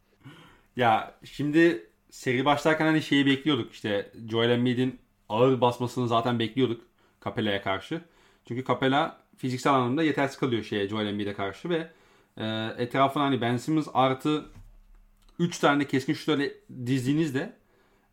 Ya 0.76 1.12
şimdi 1.24 1.88
seri 2.10 2.46
başlarken 2.46 2.86
hani 2.86 3.02
şeyi 3.02 3.26
bekliyorduk. 3.26 3.72
İşte 3.72 4.12
Joel 4.30 4.50
Embiid'in 4.50 5.00
ağır 5.30 5.62
basmasını 5.62 6.08
zaten 6.08 6.40
bekliyorduk 6.40 6.82
Capella'ya 7.26 7.62
karşı. 7.62 8.02
Çünkü 8.48 8.66
Capella 8.66 9.18
fiziksel 9.38 9.74
anlamda 9.74 10.04
yetersiz 10.04 10.38
kalıyor 10.38 10.64
şeye 10.64 10.88
Joel 10.88 11.08
Embiid'e 11.08 11.34
karşı 11.34 11.70
ve 11.70 11.92
e, 12.38 12.74
etrafına 12.78 13.24
hani 13.24 13.42
Ben 13.42 13.58
Simmons 13.58 13.88
artı 13.94 14.46
3 15.40 15.60
tane 15.60 15.88
keskin 15.88 16.14
şutları 16.14 16.54
dizdiğinizde 16.86 17.54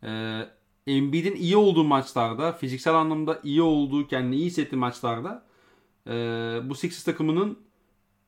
e, 0.03 0.41
Embiid'in 0.87 1.35
iyi 1.35 1.57
olduğu 1.57 1.85
maçlarda, 1.85 2.53
fiziksel 2.53 2.95
anlamda 2.95 3.41
iyi 3.43 3.63
olduğu, 3.63 4.07
kendini 4.07 4.37
iyi 4.37 4.47
hissettiği 4.47 4.79
maçlarda 4.79 5.45
e, 6.07 6.13
bu 6.65 6.75
Sixers 6.75 7.05
takımının 7.05 7.59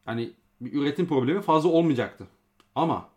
hani 0.05 0.33
bir 0.61 0.73
üretim 0.73 1.07
problemi 1.07 1.43
fazla 1.43 1.69
olmayacaktı. 1.69 2.27
Ama 2.75 3.09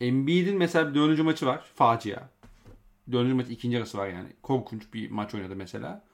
Embiid'in 0.00 0.58
mesela 0.58 0.90
bir 0.90 0.94
dördüncü 0.94 1.22
maçı 1.22 1.46
var. 1.46 1.64
Facia. 1.74 2.28
Dördüncü 3.12 3.34
maç 3.34 3.46
ikinci 3.50 3.78
arası 3.78 3.98
var 3.98 4.08
yani. 4.08 4.28
Korkunç 4.42 4.94
bir 4.94 5.10
maç 5.10 5.34
oynadı 5.34 5.56
mesela. 5.56 6.07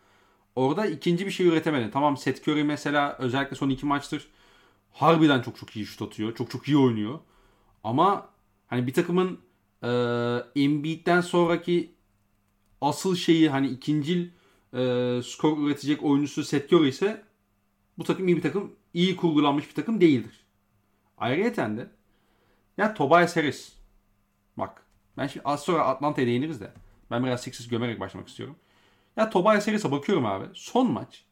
Orada 0.56 0.86
ikinci 0.86 1.26
bir 1.26 1.30
şey 1.30 1.46
üretemedi. 1.46 1.90
Tamam 1.90 2.16
Seth 2.16 2.48
Curry 2.48 2.64
mesela 2.64 3.16
özellikle 3.18 3.56
son 3.56 3.68
iki 3.70 3.86
maçtır 3.86 4.28
Harbiden 4.94 5.42
çok 5.42 5.56
çok 5.56 5.76
iyi 5.76 5.86
şut 5.86 6.02
atıyor. 6.02 6.34
Çok 6.34 6.50
çok 6.50 6.68
iyi 6.68 6.76
oynuyor. 6.76 7.18
Ama 7.84 8.28
hani 8.66 8.86
bir 8.86 8.92
takımın 8.92 9.40
e, 9.82 9.88
Embiid'den 10.56 11.20
sonraki 11.20 11.94
asıl 12.80 13.16
şeyi 13.16 13.50
hani 13.50 13.68
ikincil 13.68 14.28
e, 14.72 15.20
skor 15.24 15.58
üretecek 15.58 16.02
oyuncusu 16.02 16.44
Seth 16.44 16.72
Curry 16.72 16.88
ise 16.88 17.24
bu 17.98 18.04
takım 18.04 18.28
iyi 18.28 18.36
bir 18.36 18.42
takım, 18.42 18.72
iyi 18.94 19.16
kurgulanmış 19.16 19.68
bir 19.68 19.74
takım 19.74 20.00
değildir. 20.00 20.40
Ayrıca 21.18 21.76
de 21.76 21.90
ya 22.78 22.94
Tobias 22.94 23.36
Harris 23.36 23.72
bak 24.56 24.82
ben 25.18 25.26
şimdi 25.26 25.44
az 25.44 25.62
sonra 25.62 25.84
Atlanta'ya 25.84 26.26
değiniriz 26.26 26.60
de 26.60 26.72
ben 27.10 27.24
biraz 27.24 27.42
Sixers 27.42 27.68
gömerek 27.68 28.00
başlamak 28.00 28.28
istiyorum. 28.28 28.56
Ya 29.16 29.30
Tobias 29.30 29.68
Harris'e 29.68 29.90
bakıyorum 29.90 30.26
abi. 30.26 30.44
Son 30.54 30.92
maç. 30.92 31.24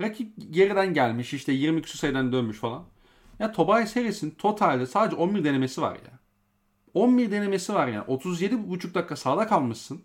Rakip 0.00 0.32
geriden 0.50 0.94
gelmiş 0.94 1.34
işte 1.34 1.52
20 1.52 1.82
küsur 1.82 1.98
sayıdan 1.98 2.32
dönmüş 2.32 2.58
falan. 2.58 2.84
Ya 3.38 3.52
Tobias 3.52 3.96
Harris'in 3.96 4.30
totalde 4.30 4.86
sadece 4.86 5.16
11 5.16 5.44
denemesi 5.44 5.82
var 5.82 5.94
ya. 5.94 6.18
11 6.94 7.30
denemesi 7.30 7.74
var 7.74 7.88
yani. 7.88 8.04
37,5 8.04 8.94
dakika 8.94 9.16
sağda 9.16 9.46
kalmışsın. 9.46 10.02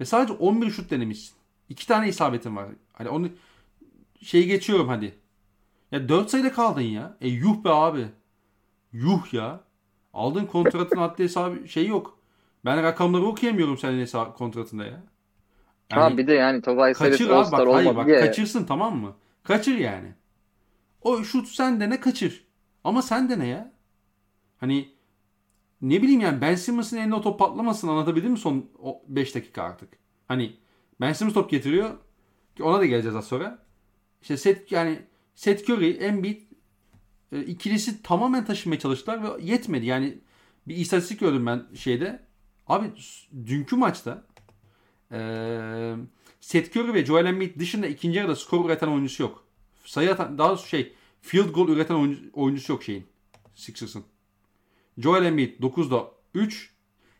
Ve 0.00 0.04
sadece 0.04 0.32
11 0.32 0.70
şut 0.70 0.90
denemişsin. 0.90 1.36
İki 1.68 1.86
tane 1.86 2.08
isabetin 2.08 2.56
var. 2.56 2.68
Hani 2.92 3.08
onu 3.08 3.28
şeyi 4.22 4.46
geçiyorum 4.46 4.88
hadi. 4.88 5.18
Ya 5.92 6.08
4 6.08 6.30
sayıda 6.30 6.52
kaldın 6.52 6.80
ya. 6.80 7.16
E 7.20 7.28
yuh 7.28 7.64
be 7.64 7.70
abi. 7.70 8.06
Yuh 8.92 9.32
ya. 9.34 9.60
Aldığın 10.12 10.46
kontratın 10.46 10.96
adli 11.00 11.24
hesabı 11.24 11.68
şey 11.68 11.86
yok. 11.86 12.18
Ben 12.64 12.82
rakamları 12.82 13.26
okuyamıyorum 13.26 13.78
senin 13.78 14.00
hesap 14.00 14.38
kontratında 14.38 14.84
ya. 14.86 15.02
Yani, 15.92 16.00
ha 16.00 16.18
bir 16.18 16.26
de 16.26 16.32
yani 16.34 16.62
Harris 16.66 16.98
kaçır 16.98 17.30
abi 17.30 17.52
bak, 17.52 17.74
hayır, 17.74 17.96
bak, 17.96 18.06
diye. 18.06 18.20
Kaçırsın 18.20 18.64
tamam 18.64 18.96
mı? 18.96 19.16
Kaçır 19.42 19.76
yani. 19.76 20.14
O 21.02 21.24
şut 21.24 21.48
sen 21.48 21.80
de 21.80 21.90
ne 21.90 22.00
kaçır. 22.00 22.46
Ama 22.84 23.02
sen 23.02 23.28
de 23.28 23.38
ne 23.38 23.46
ya? 23.46 23.72
Hani 24.58 24.88
ne 25.82 26.02
bileyim 26.02 26.20
yani 26.20 26.40
Ben 26.40 26.54
Simmons'ın 26.54 26.96
eline 26.96 27.14
o 27.14 27.20
top 27.20 27.38
patlamasın 27.38 27.88
anlatabildim 27.88 28.32
mi 28.32 28.38
son 28.38 28.70
5 29.08 29.34
dakika 29.34 29.62
artık? 29.62 29.88
Hani 30.28 30.56
Ben 31.00 31.12
Simmons 31.12 31.34
top 31.34 31.50
getiriyor. 31.50 31.90
Ona 32.60 32.78
da 32.78 32.86
geleceğiz 32.86 33.16
az 33.16 33.24
sonra. 33.26 33.58
İşte 34.22 34.36
set 34.36 34.72
yani 34.72 35.02
Seth 35.34 35.70
Curry, 35.70 35.90
Embiid 35.90 36.40
e, 37.32 37.40
ikilisi 37.40 38.02
tamamen 38.02 38.44
taşımaya 38.44 38.78
çalıştılar 38.78 39.22
ve 39.22 39.26
yetmedi. 39.42 39.86
Yani 39.86 40.18
bir 40.68 40.76
istatistik 40.76 41.20
gördüm 41.20 41.46
ben 41.46 41.62
şeyde. 41.74 42.22
Abi 42.66 42.86
dünkü 43.46 43.76
maçta 43.76 44.24
e, 45.12 45.18
Seth 46.40 46.76
Curry 46.76 46.94
ve 46.94 47.04
Joel 47.04 47.26
Embiid 47.26 47.60
dışında 47.60 47.86
ikinci 47.86 48.18
yarıda 48.18 48.36
skor 48.36 48.64
üreten 48.64 48.88
oyuncusu 48.88 49.22
yok. 49.22 49.44
Sayı 49.84 50.12
atan, 50.12 50.38
daha 50.38 50.56
şey 50.56 50.94
field 51.20 51.48
goal 51.48 51.68
üreten 51.68 51.94
oyuncu, 51.94 52.20
oyuncusu 52.32 52.72
yok 52.72 52.82
şeyin. 52.82 53.06
Sixers'ın. 53.54 54.04
Joel 54.98 55.24
Embiid 55.24 55.60
9'da 55.60 56.10
3. 56.34 56.74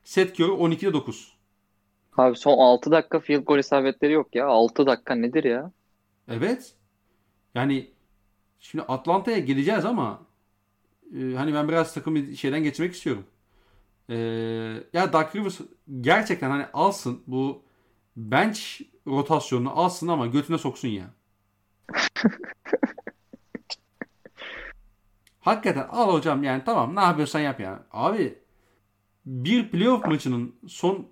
Seth 0.04 0.40
Curry 0.40 0.52
12'de 0.52 0.92
9. 0.92 1.36
Abi 2.16 2.36
son 2.36 2.58
6 2.58 2.90
dakika 2.90 3.20
field 3.20 3.44
goal 3.44 3.58
isabetleri 3.58 4.12
yok 4.12 4.34
ya. 4.34 4.46
6 4.46 4.86
dakika 4.86 5.14
nedir 5.14 5.44
ya? 5.44 5.72
Evet. 6.28 6.74
Yani 7.54 7.90
şimdi 8.60 8.84
Atlanta'ya 8.84 9.38
geleceğiz 9.38 9.84
ama 9.84 10.22
e, 11.18 11.34
hani 11.36 11.54
ben 11.54 11.68
biraz 11.68 11.94
takım 11.94 12.34
şeyden 12.34 12.62
geçmek 12.62 12.94
istiyorum. 12.94 13.24
E, 14.10 14.16
ya 14.92 15.12
Dark 15.12 15.36
Rivers 15.36 15.60
gerçekten 16.00 16.50
hani 16.50 16.66
alsın 16.72 17.22
bu 17.26 17.62
bench 18.16 18.80
rotasyonunu 19.06 19.70
alsın 19.78 20.08
ama 20.08 20.26
götüne 20.26 20.58
soksun 20.58 20.88
ya. 20.88 21.04
Hakikaten 25.40 25.88
al 25.90 26.12
hocam 26.12 26.44
yani 26.44 26.62
tamam 26.64 26.96
ne 26.96 27.00
yapıyorsan 27.00 27.40
yap 27.40 27.60
yani. 27.60 27.78
Abi 27.92 28.38
bir 29.26 29.70
playoff 29.70 30.06
maçının 30.06 30.54
son 30.68 31.08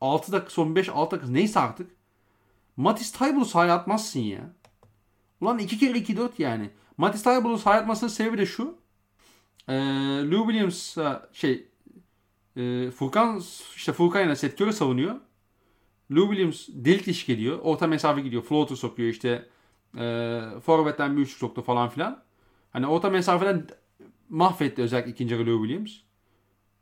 6 0.00 0.32
dakika 0.32 0.50
son 0.50 0.74
5-6 0.74 1.10
dakika 1.10 1.30
neyse 1.30 1.60
artık 1.60 1.90
Matis 2.76 3.12
Taybul'u 3.12 3.44
sahaya 3.44 3.74
atmazsın 3.74 4.20
ya. 4.20 4.50
Ulan 5.40 5.58
2 5.58 5.78
kere 5.78 5.98
2-4 5.98 6.30
yani. 6.38 6.70
Matis 6.96 7.22
Taybul'u 7.22 7.58
sahaya 7.58 7.80
atmasının 7.80 8.10
sebebi 8.10 8.38
de 8.38 8.46
şu. 8.46 8.78
Ee, 9.68 9.74
Lou 10.30 10.50
Williams 10.50 10.96
şey 11.32 11.68
e, 12.56 12.90
Furkan 12.90 13.42
işte 13.76 13.92
Furkan 13.92 14.26
ile 14.26 14.36
Seth 14.36 14.60
Curry 14.60 14.72
savunuyor. 14.72 15.16
Lou 16.10 16.28
Williams 16.28 16.68
delik 16.68 17.06
diş 17.06 17.26
geliyor. 17.26 17.58
Orta 17.62 17.86
mesafe 17.86 18.20
gidiyor. 18.20 18.42
Floater 18.42 18.76
sokuyor 18.76 19.08
işte. 19.08 19.48
E, 19.98 20.40
forvetten 20.62 21.16
bir 21.16 21.22
üçlük 21.22 21.38
soktu 21.38 21.62
falan 21.62 21.88
filan. 21.88 22.22
Hani 22.72 22.86
orta 22.86 23.10
mesafeden 23.10 23.66
mahvetti 24.28 24.82
özellikle 24.82 25.10
ikinci 25.10 25.34
yarı 25.34 25.46
Lou 25.46 25.66
Williams. 25.66 25.92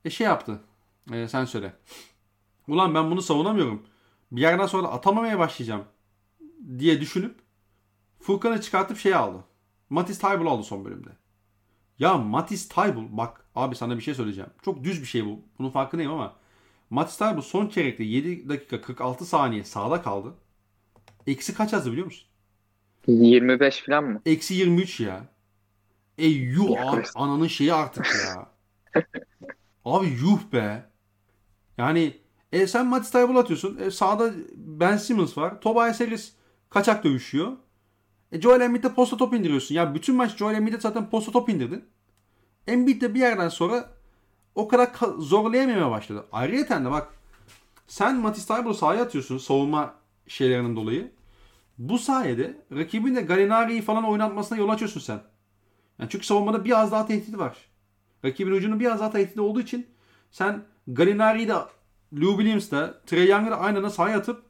E 0.04 0.10
şey 0.10 0.26
yaptı. 0.26 0.60
E, 1.12 1.28
sen 1.28 1.44
söyle. 1.44 1.72
Ulan 2.68 2.94
ben 2.94 3.10
bunu 3.10 3.22
savunamıyorum. 3.22 3.82
Bir 4.32 4.40
yerden 4.40 4.66
sonra 4.66 4.88
atamamaya 4.88 5.38
başlayacağım 5.38 5.84
diye 6.78 7.00
düşünüp 7.00 7.34
Furkan'ı 8.20 8.60
çıkartıp 8.60 8.98
şey 8.98 9.14
aldı. 9.14 9.44
Matis 9.90 10.18
Taybul 10.18 10.46
aldı 10.46 10.62
son 10.62 10.84
bölümde. 10.84 11.10
Ya 11.98 12.14
Matis 12.14 12.68
Taybul 12.68 13.04
bak 13.10 13.44
abi 13.54 13.76
sana 13.76 13.96
bir 13.96 14.02
şey 14.02 14.14
söyleyeceğim. 14.14 14.50
Çok 14.62 14.84
düz 14.84 15.00
bir 15.00 15.06
şey 15.06 15.26
bu. 15.26 15.40
Bunun 15.58 15.70
farkındayım 15.70 16.12
ama 16.12 16.36
Matis 16.94 17.16
Taybul 17.16 17.42
son 17.42 17.68
çeyrekte 17.68 18.04
7 18.04 18.48
dakika 18.48 18.80
46 18.80 19.26
saniye 19.26 19.64
sağda 19.64 20.02
kaldı. 20.02 20.34
Eksi 21.26 21.54
kaç 21.54 21.72
yazdı 21.72 21.92
biliyor 21.92 22.06
musun? 22.06 22.28
25 23.06 23.84
falan 23.86 24.04
mı? 24.04 24.20
Eksi 24.26 24.54
23 24.54 25.00
ya. 25.00 25.28
E 26.18 26.26
yuh 26.26 26.92
abi 26.92 27.02
ananın 27.14 27.46
şeyi 27.46 27.74
artık 27.74 28.06
ya. 28.06 28.46
abi 29.84 30.06
yuh 30.06 30.52
be. 30.52 30.84
Yani 31.78 32.16
e 32.52 32.66
sen 32.66 32.86
Matis 32.86 33.10
Taybul 33.10 33.36
atıyorsun. 33.36 33.78
E, 33.78 33.90
sağda 33.90 34.32
Ben 34.56 34.96
Simmons 34.96 35.38
var. 35.38 35.60
Tobias 35.60 36.00
Harris 36.00 36.32
kaçak 36.70 37.04
dövüşüyor. 37.04 37.52
E, 38.32 38.40
Joel 38.40 38.60
Embiid'de 38.60 38.94
posta 38.94 39.16
top 39.16 39.34
indiriyorsun. 39.34 39.74
Ya 39.74 39.94
bütün 39.94 40.14
maç 40.16 40.36
Joel 40.36 40.54
Embiid'de 40.54 40.80
zaten 40.80 41.10
posta 41.10 41.32
top 41.32 41.48
indirdin. 41.48 41.84
Embiid 42.66 43.02
de 43.02 43.14
bir 43.14 43.20
yerden 43.20 43.48
sonra 43.48 43.93
o 44.54 44.68
kadar 44.68 44.90
zorlayamamaya 45.18 45.90
başladı. 45.90 46.26
Ayrıca 46.32 46.84
de 46.84 46.90
bak 46.90 47.08
sen 47.86 48.16
Matisse 48.16 48.54
Tyball'u 48.54 48.74
sahaya 48.74 49.02
atıyorsun 49.02 49.38
savunma 49.38 49.94
şeylerinin 50.26 50.76
dolayı. 50.76 51.12
Bu 51.78 51.98
sayede 51.98 52.56
rakibin 52.72 53.16
de 53.16 53.22
Gallinari'yi 53.22 53.82
falan 53.82 54.04
oynatmasına 54.04 54.58
yol 54.58 54.68
açıyorsun 54.68 55.00
sen. 55.00 55.20
Yani 55.98 56.10
çünkü 56.10 56.26
savunmada 56.26 56.64
biraz 56.64 56.92
daha 56.92 57.06
tehdidi 57.06 57.38
var. 57.38 57.56
Rakibin 58.24 58.52
ucunun 58.52 58.80
biraz 58.80 59.00
daha 59.00 59.10
tehdidi 59.10 59.40
olduğu 59.40 59.60
için 59.60 59.86
sen 60.30 60.64
Gallinari'yi 60.86 61.48
de 61.48 61.54
Lou 62.14 62.36
Williams'da 62.36 63.00
Trey 63.06 63.28
Young'ı 63.28 63.50
da 63.50 63.60
aynı 63.60 63.78
anda 63.78 63.90
sahaya 63.90 64.18
atıp 64.18 64.42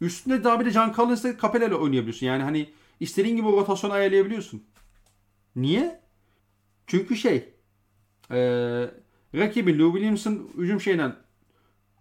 üstünde 0.00 0.44
daha 0.44 0.60
bir 0.60 0.64
de 0.64 0.70
John 0.70 0.92
Collins'le 0.92 1.40
Capella 1.42 1.66
ile 1.66 1.74
oynayabiliyorsun. 1.74 2.26
Yani 2.26 2.42
hani 2.42 2.70
istediğin 3.00 3.36
gibi 3.36 3.46
rotasyon 3.46 3.90
ayarlayabiliyorsun. 3.90 4.64
Niye? 5.56 6.00
Çünkü 6.86 7.16
şey 7.16 7.54
e, 8.30 8.38
rakibin 9.36 9.78
Lou 9.78 9.92
Williams'ın 9.92 10.50
hücum 10.56 10.80
şeyinden 10.80 11.16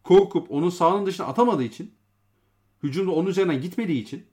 korkup 0.03 0.51
onun 0.51 0.69
sahanın 0.69 1.05
dışına 1.05 1.25
atamadığı 1.25 1.63
için 1.63 1.93
hücumda 2.83 3.11
onun 3.11 3.29
üzerinden 3.29 3.61
gitmediği 3.61 4.01
için 4.01 4.25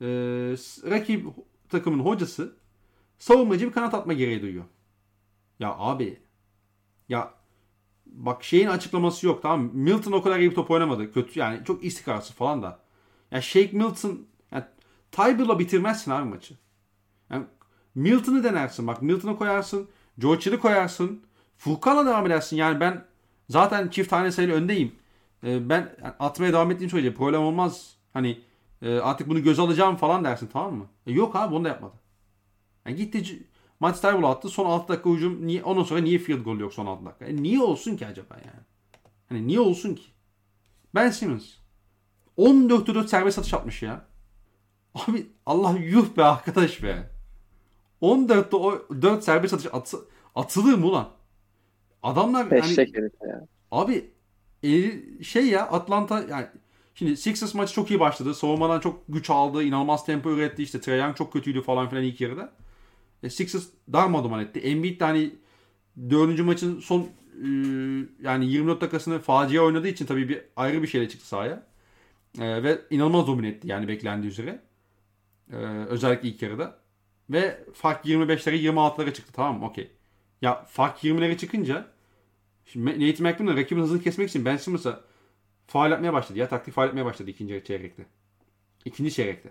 e, 0.00 0.06
rakip 0.90 1.26
takımın 1.68 2.04
hocası 2.04 2.56
savunmacı 3.18 3.66
bir 3.66 3.72
kanat 3.72 3.94
atma 3.94 4.12
gereği 4.12 4.42
duyuyor. 4.42 4.64
Ya 5.58 5.74
abi 5.78 6.20
ya 7.08 7.34
bak 8.06 8.44
şeyin 8.44 8.66
açıklaması 8.66 9.26
yok 9.26 9.42
tamam 9.42 9.70
Milton 9.74 10.12
o 10.12 10.22
kadar 10.22 10.38
iyi 10.38 10.50
bir 10.50 10.54
top 10.54 10.70
oynamadı. 10.70 11.12
Kötü 11.12 11.40
yani 11.40 11.64
çok 11.64 11.84
istikrarsız 11.84 12.36
falan 12.36 12.62
da. 12.62 12.80
Ya 13.30 13.42
Shake 13.42 13.76
Milton 13.76 14.26
yani 14.52 14.64
Tybal'la 15.12 15.58
bitirmezsin 15.58 16.10
abi 16.10 16.28
maçı. 16.28 16.54
Yani 17.30 17.44
Milton'ı 17.94 18.44
denersin. 18.44 18.86
Bak 18.86 19.02
Milton'ı 19.02 19.36
koyarsın. 19.36 19.88
George 20.18 20.58
koyarsın. 20.58 21.22
Furkan'la 21.60 22.06
devam 22.06 22.26
edersin. 22.26 22.56
Yani 22.56 22.80
ben 22.80 23.04
zaten 23.48 23.88
çift 23.88 24.10
tane 24.10 24.32
sayılı 24.32 24.52
öndeyim. 24.52 24.92
Ee, 25.44 25.68
ben 25.68 25.96
atmaya 26.18 26.52
devam 26.52 26.70
ettiğim 26.70 26.90
sürece 26.90 27.14
problem 27.14 27.40
olmaz. 27.40 27.96
Hani 28.12 28.40
e, 28.82 28.98
artık 28.98 29.28
bunu 29.28 29.42
göz 29.42 29.58
alacağım 29.58 29.96
falan 29.96 30.24
dersin 30.24 30.50
tamam 30.52 30.74
mı? 30.74 30.86
E, 31.06 31.12
yok 31.12 31.36
abi 31.36 31.54
bunu 31.54 31.64
da 31.64 31.68
yapmadı. 31.68 31.94
Yani 32.86 32.96
gitti 32.96 33.46
Maç 33.80 34.00
Tybull 34.00 34.24
attı. 34.24 34.48
Son 34.48 34.64
6 34.64 34.88
dakika 34.88 35.10
hücum. 35.10 35.46
Niye, 35.46 35.62
ondan 35.62 35.82
sonra 35.82 36.00
niye 36.00 36.18
field 36.18 36.44
goal 36.44 36.58
yok 36.58 36.74
son 36.74 36.86
6 36.86 37.06
dakika? 37.06 37.24
E, 37.24 37.36
niye 37.36 37.60
olsun 37.60 37.96
ki 37.96 38.06
acaba 38.06 38.34
yani? 38.34 38.64
Hani 39.28 39.46
niye 39.46 39.60
olsun 39.60 39.94
ki? 39.94 40.04
Ben 40.94 41.10
Simmons. 41.10 41.54
14'te 42.38 42.94
4 42.94 43.08
serbest 43.08 43.38
atış 43.38 43.54
atmış 43.54 43.82
ya. 43.82 44.06
Abi 44.94 45.26
Allah 45.46 45.72
yuh 45.78 46.16
be 46.16 46.24
arkadaş 46.24 46.82
be. 46.82 47.10
14'te 48.02 48.56
o 48.56 48.88
4 49.02 49.24
serbest 49.24 49.54
atış 49.54 49.66
atı, 49.72 49.98
atılır 50.34 50.74
mı 50.74 50.86
ulan? 50.86 51.19
Adamlar 52.02 52.50
Beşek 52.50 52.96
hani, 52.96 53.10
ya. 53.30 53.46
Abi 53.70 54.10
e, 54.62 54.92
şey 55.22 55.46
ya 55.46 55.66
Atlanta 55.66 56.24
yani 56.30 56.46
şimdi 56.94 57.16
Sixers 57.16 57.54
maçı 57.54 57.74
çok 57.74 57.90
iyi 57.90 58.00
başladı. 58.00 58.34
Savunmadan 58.34 58.80
çok 58.80 59.02
güç 59.08 59.30
aldı. 59.30 59.62
inanılmaz 59.62 60.06
tempo 60.06 60.30
üretti. 60.30 60.62
İşte 60.62 60.80
Trae 60.80 60.96
Young 60.96 61.16
çok 61.16 61.32
kötüydü 61.32 61.62
falan 61.62 61.88
filan 61.88 62.04
ilk 62.04 62.20
yarıda. 62.20 62.52
E, 63.22 63.30
Sixers 63.30 63.66
darmaduman 63.92 64.40
etti. 64.40 64.60
Embiid 64.60 65.00
de 65.00 65.04
hani 65.04 65.30
4. 66.10 66.40
maçın 66.40 66.80
son 66.80 67.00
e, 67.00 67.48
yani 68.22 68.46
24 68.46 68.80
dakikasını 68.80 69.18
facia 69.18 69.62
oynadığı 69.62 69.88
için 69.88 70.06
tabii 70.06 70.28
bir 70.28 70.42
ayrı 70.56 70.82
bir 70.82 70.88
şeyle 70.88 71.08
çıktı 71.08 71.28
sahaya. 71.28 71.62
E, 72.38 72.62
ve 72.62 72.78
inanılmaz 72.90 73.26
domine 73.26 73.48
etti 73.48 73.68
yani 73.68 73.88
beklendiği 73.88 74.30
üzere. 74.30 74.60
E, 75.52 75.56
özellikle 75.88 76.28
ilk 76.28 76.42
yarıda. 76.42 76.78
Ve 77.30 77.64
fark 77.74 78.06
25'lere 78.06 78.56
26'lara 78.56 79.12
çıktı 79.12 79.32
tamam 79.32 79.58
mı? 79.58 79.66
Okey. 79.66 79.90
Ya 80.42 80.64
fark 80.68 81.04
20'lere 81.04 81.36
çıkınca 81.36 81.86
şimdi 82.64 82.90
Nate 83.10 83.22
McMillan 83.22 83.56
rakibin 83.56 83.82
hızını 83.82 84.02
kesmek 84.02 84.28
için 84.28 84.44
Ben 84.44 84.56
Simmons'a 84.56 85.00
faal 85.66 85.90
yapmaya 85.90 86.12
başladı. 86.12 86.38
Ya 86.38 86.48
taktik 86.48 86.74
faal 86.74 86.86
yapmaya 86.86 87.04
başladı 87.04 87.30
ikinci 87.30 87.64
çeyrekte. 87.66 88.06
İkinci 88.84 89.12
çeyrekte. 89.12 89.50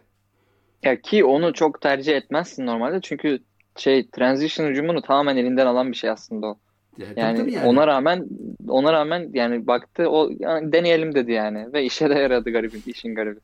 Ya 0.84 1.02
ki 1.02 1.26
onu 1.26 1.54
çok 1.54 1.82
tercih 1.82 2.16
etmezsin 2.18 2.66
normalde 2.66 3.02
çünkü 3.02 3.40
şey 3.78 4.10
transition 4.10 4.68
hücumunu 4.68 5.02
tamamen 5.02 5.38
elinden 5.38 5.66
alan 5.66 5.92
bir 5.92 5.98
şey 5.98 6.10
aslında 6.10 6.48
o. 6.48 6.60
Ya, 6.98 7.08
Yani, 7.16 7.38
tabii 7.38 7.52
yani. 7.54 7.68
ona 7.68 7.88
rağmen 7.88 8.28
ona 8.68 8.94
rağmen 8.94 9.30
yani 9.34 9.68
baktı 9.68 10.10
o 10.10 10.30
yani 10.40 10.72
deneyelim 10.72 11.16
dedi 11.16 11.32
yani 11.32 11.74
ve 11.74 11.84
işe 11.84 12.10
de 12.10 12.14
yaradı 12.14 12.52
garibim 12.52 12.84
işin 12.86 13.16
garibi. 13.16 13.40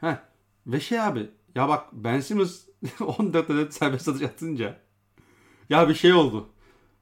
Heh. 0.00 0.16
Ve 0.66 0.80
şey 0.80 1.00
abi 1.00 1.30
ya 1.54 1.68
bak 1.68 1.88
Ben 1.92 2.20
Simmons 2.20 2.66
14 3.18 3.50
adet 3.50 3.74
serbest 3.74 4.08
atış 4.08 4.22
atınca 4.22 4.76
ya 5.70 5.88
bir 5.88 5.94
şey 5.94 6.12
oldu. 6.12 6.48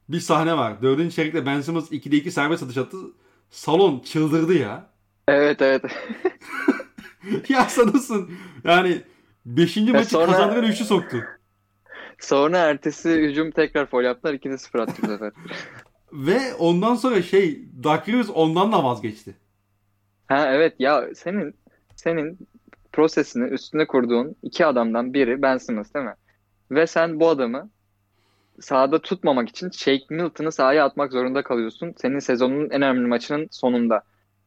Bir 0.08 0.20
sahne 0.20 0.56
var. 0.56 0.82
Dördüncü 0.82 1.14
çeyrekte 1.14 1.46
Ben 1.46 1.60
Simmons 1.60 1.92
2'de 1.92 2.16
2 2.16 2.30
serbest 2.30 2.62
atış 2.62 2.76
attı. 2.76 2.96
Salon 3.50 4.00
çıldırdı 4.00 4.54
ya. 4.54 4.90
Evet 5.28 5.62
evet. 5.62 5.82
ya 7.48 7.64
sanırsın 7.64 8.30
yani 8.64 9.02
5. 9.46 9.76
maçı 9.76 10.10
sonra- 10.10 10.26
kazandıran 10.26 10.64
üçlü 10.64 10.84
soktu. 10.84 11.24
Sonra 12.20 12.58
ertesi 12.58 13.10
hücum 13.10 13.50
tekrar 13.50 13.86
foul 13.86 14.02
yaptılar 14.02 14.34
2'de 14.34 14.58
0 14.58 14.78
attı 14.78 15.02
bu 15.02 15.06
sefer. 15.06 15.32
Ve 16.12 16.54
ondan 16.54 16.94
sonra 16.94 17.22
şey 17.22 17.68
Doug 17.82 18.08
Rivers 18.08 18.30
ondan 18.34 18.72
da 18.72 18.84
vazgeçti. 18.84 19.34
Ha 20.28 20.48
evet 20.54 20.74
ya 20.78 21.04
senin 21.14 21.54
senin 21.96 22.38
prosesini 22.92 23.44
üstüne 23.44 23.86
kurduğun 23.86 24.36
iki 24.42 24.66
adamdan 24.66 25.14
biri 25.14 25.42
Ben 25.42 25.56
Simmons 25.56 25.94
değil 25.94 26.06
mi? 26.06 26.14
Ve 26.70 26.86
sen 26.86 27.20
bu 27.20 27.28
adamı 27.28 27.70
sahada 28.60 29.02
tutmamak 29.02 29.48
için 29.48 29.70
Shake 29.70 30.04
Milton'ı 30.10 30.52
sahaya 30.52 30.84
atmak 30.84 31.12
zorunda 31.12 31.42
kalıyorsun. 31.42 31.94
Senin 31.96 32.18
sezonun 32.18 32.64
en 32.64 32.70
önemli 32.70 33.06
maçının 33.06 33.48
sonunda. 33.50 34.02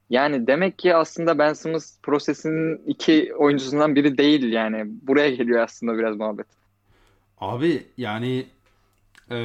Yani 0.09 0.47
demek 0.47 0.79
ki 0.79 0.95
aslında 0.95 1.37
Ben 1.37 1.53
Simmons 1.53 1.97
prosesinin 2.03 2.81
iki 2.87 3.33
oyuncusundan 3.37 3.95
biri 3.95 4.17
değil 4.17 4.51
yani. 4.51 4.83
Buraya 4.87 5.29
geliyor 5.29 5.63
aslında 5.63 5.97
biraz 5.97 6.15
muhabbet. 6.15 6.47
Abi 7.37 7.85
yani 7.97 8.45
eee, 9.31 9.35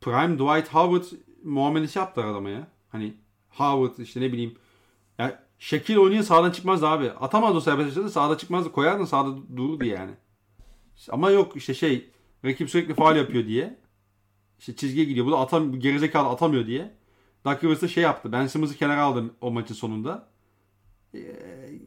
Prime 0.00 0.34
Dwight 0.38 0.74
Howard 0.74 1.04
muamelesi 1.44 1.98
yaptılar 1.98 2.26
adama 2.26 2.50
ya. 2.50 2.66
Hani 2.88 3.14
Howard 3.50 3.98
işte 3.98 4.20
ne 4.20 4.32
bileyim. 4.32 4.54
Ya 5.18 5.42
Şekil 5.58 5.96
oynuyor 5.96 6.22
sağdan 6.22 6.50
çıkmazdı 6.50 6.86
abi. 6.86 7.10
Atamaz 7.10 7.56
o 7.56 7.60
serbest 7.60 7.86
atışları 7.86 8.10
sağda 8.10 8.38
çıkmazdı. 8.38 8.72
Koyardın 8.72 9.04
sağda 9.04 9.56
dururdu 9.56 9.84
yani. 9.84 10.10
Ama 11.10 11.30
yok 11.30 11.56
işte 11.56 11.74
şey 11.74 12.10
rakip 12.44 12.70
sürekli 12.70 12.94
faal 12.94 13.16
yapıyor 13.16 13.46
diye. 13.46 13.76
İşte 14.58 14.76
çizgiye 14.76 15.04
gidiyor. 15.04 15.26
Bu 15.26 15.30
da 15.30 15.38
atam, 15.38 15.80
gerizekalı 15.80 16.28
atamıyor 16.28 16.66
diye. 16.66 16.90
Doug 17.44 17.64
Rivers 17.64 17.82
da 17.82 17.88
şey 17.88 18.02
yaptı. 18.02 18.32
Ben 18.32 18.46
Simmons'ı 18.46 18.76
kenara 18.76 19.02
aldım 19.02 19.32
o 19.40 19.50
maçın 19.50 19.74
sonunda. 19.74 20.28
Ee, 21.14 21.18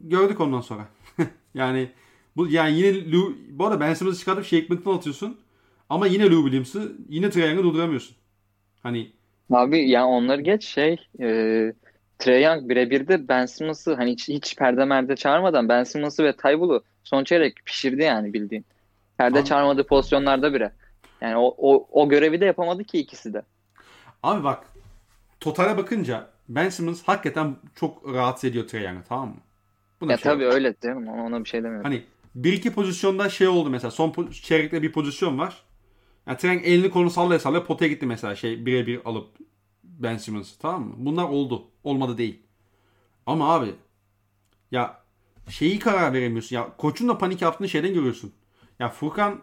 gördük 0.02 0.40
ondan 0.40 0.60
sonra. 0.60 0.88
yani 1.54 1.90
bu 2.36 2.48
yani 2.48 2.78
yine 2.78 3.12
Lou, 3.12 3.34
bu 3.50 3.66
arada 3.66 3.80
Ben 3.80 3.94
Simmons'ı 3.94 4.18
çıkartıp 4.18 4.44
Shake 4.44 4.66
Milton 4.70 4.96
atıyorsun. 4.96 5.40
Ama 5.88 6.06
yine 6.06 6.30
Lou 6.30 6.42
Williams'ı 6.42 6.96
yine 7.08 7.30
Trae 7.30 7.56
durduramıyorsun. 7.56 8.16
Hani 8.82 9.12
Abi 9.50 9.90
yani 9.90 10.04
onları 10.04 10.40
geç 10.40 10.64
şey 10.64 10.96
e, 11.20 11.28
Trae 12.18 12.40
Young 12.40 12.68
birebir 12.68 13.08
de 13.08 13.28
Ben 13.28 13.46
Simmons'ı 13.46 13.94
hani 13.94 14.12
hiç, 14.12 14.28
hiç 14.28 14.56
perde 14.56 14.84
merde 14.84 15.16
çağırmadan 15.16 15.68
Ben 15.68 15.84
Simmons'ı 15.84 16.24
ve 16.24 16.36
Tybull'u 16.36 16.82
son 17.04 17.24
çeyrek 17.24 17.56
pişirdi 17.64 18.02
yani 18.02 18.32
bildiğin. 18.32 18.64
Perde 19.18 19.38
Abi- 19.38 19.44
çağırmadığı 19.46 19.86
pozisyonlarda 19.86 20.54
bile. 20.54 20.72
Yani 21.20 21.36
o, 21.36 21.54
o, 21.58 21.88
o 21.92 22.08
görevi 22.08 22.40
de 22.40 22.44
yapamadı 22.44 22.84
ki 22.84 22.98
ikisi 22.98 23.34
de. 23.34 23.42
Abi 24.22 24.44
bak 24.44 24.64
totale 25.40 25.76
bakınca 25.76 26.30
Ben 26.48 26.68
Simmons 26.68 27.02
hakikaten 27.02 27.56
çok 27.74 28.14
rahatsız 28.14 28.50
ediyor 28.50 28.68
Trae 28.68 28.82
Young'ı 28.82 29.02
tamam 29.08 29.28
mı? 29.28 29.36
Buna 30.00 30.12
Ya 30.12 30.18
şey 30.18 30.32
yok. 30.32 30.40
tabii 30.40 30.54
öyle 30.54 30.74
canım 30.82 31.08
ona, 31.08 31.24
ona 31.24 31.44
bir 31.44 31.48
şey 31.48 31.62
demiyorum. 31.62 31.84
Hani 31.84 32.04
bir 32.34 32.52
iki 32.52 32.72
pozisyonda 32.72 33.28
şey 33.28 33.48
oldu 33.48 33.70
mesela 33.70 33.90
son 33.90 34.30
çeyrekte 34.42 34.82
bir 34.82 34.92
pozisyon 34.92 35.38
var. 35.38 35.62
Yani 36.26 36.38
Trae 36.38 36.54
elini 36.56 36.90
kolunu 36.90 37.10
sallaya 37.10 37.38
sallaya 37.38 37.64
potaya 37.64 37.88
gitti 37.88 38.06
mesela 38.06 38.36
şey 38.36 38.66
birebir 38.66 39.00
alıp 39.04 39.28
Ben 39.84 40.16
Simmons'ı 40.16 40.58
tamam 40.58 40.82
mı? 40.82 40.94
Bunlar 40.96 41.24
oldu. 41.24 41.64
Olmadı 41.84 42.18
değil. 42.18 42.42
Ama 43.26 43.54
abi 43.54 43.74
ya 44.70 45.00
şeyi 45.48 45.78
karar 45.78 46.12
veremiyorsun. 46.12 46.56
Ya 46.56 46.76
koçun 46.76 47.08
da 47.08 47.18
panik 47.18 47.42
yaptığını 47.42 47.68
şeyden 47.68 47.94
görüyorsun. 47.94 48.32
Ya 48.78 48.88
Furkan 48.90 49.42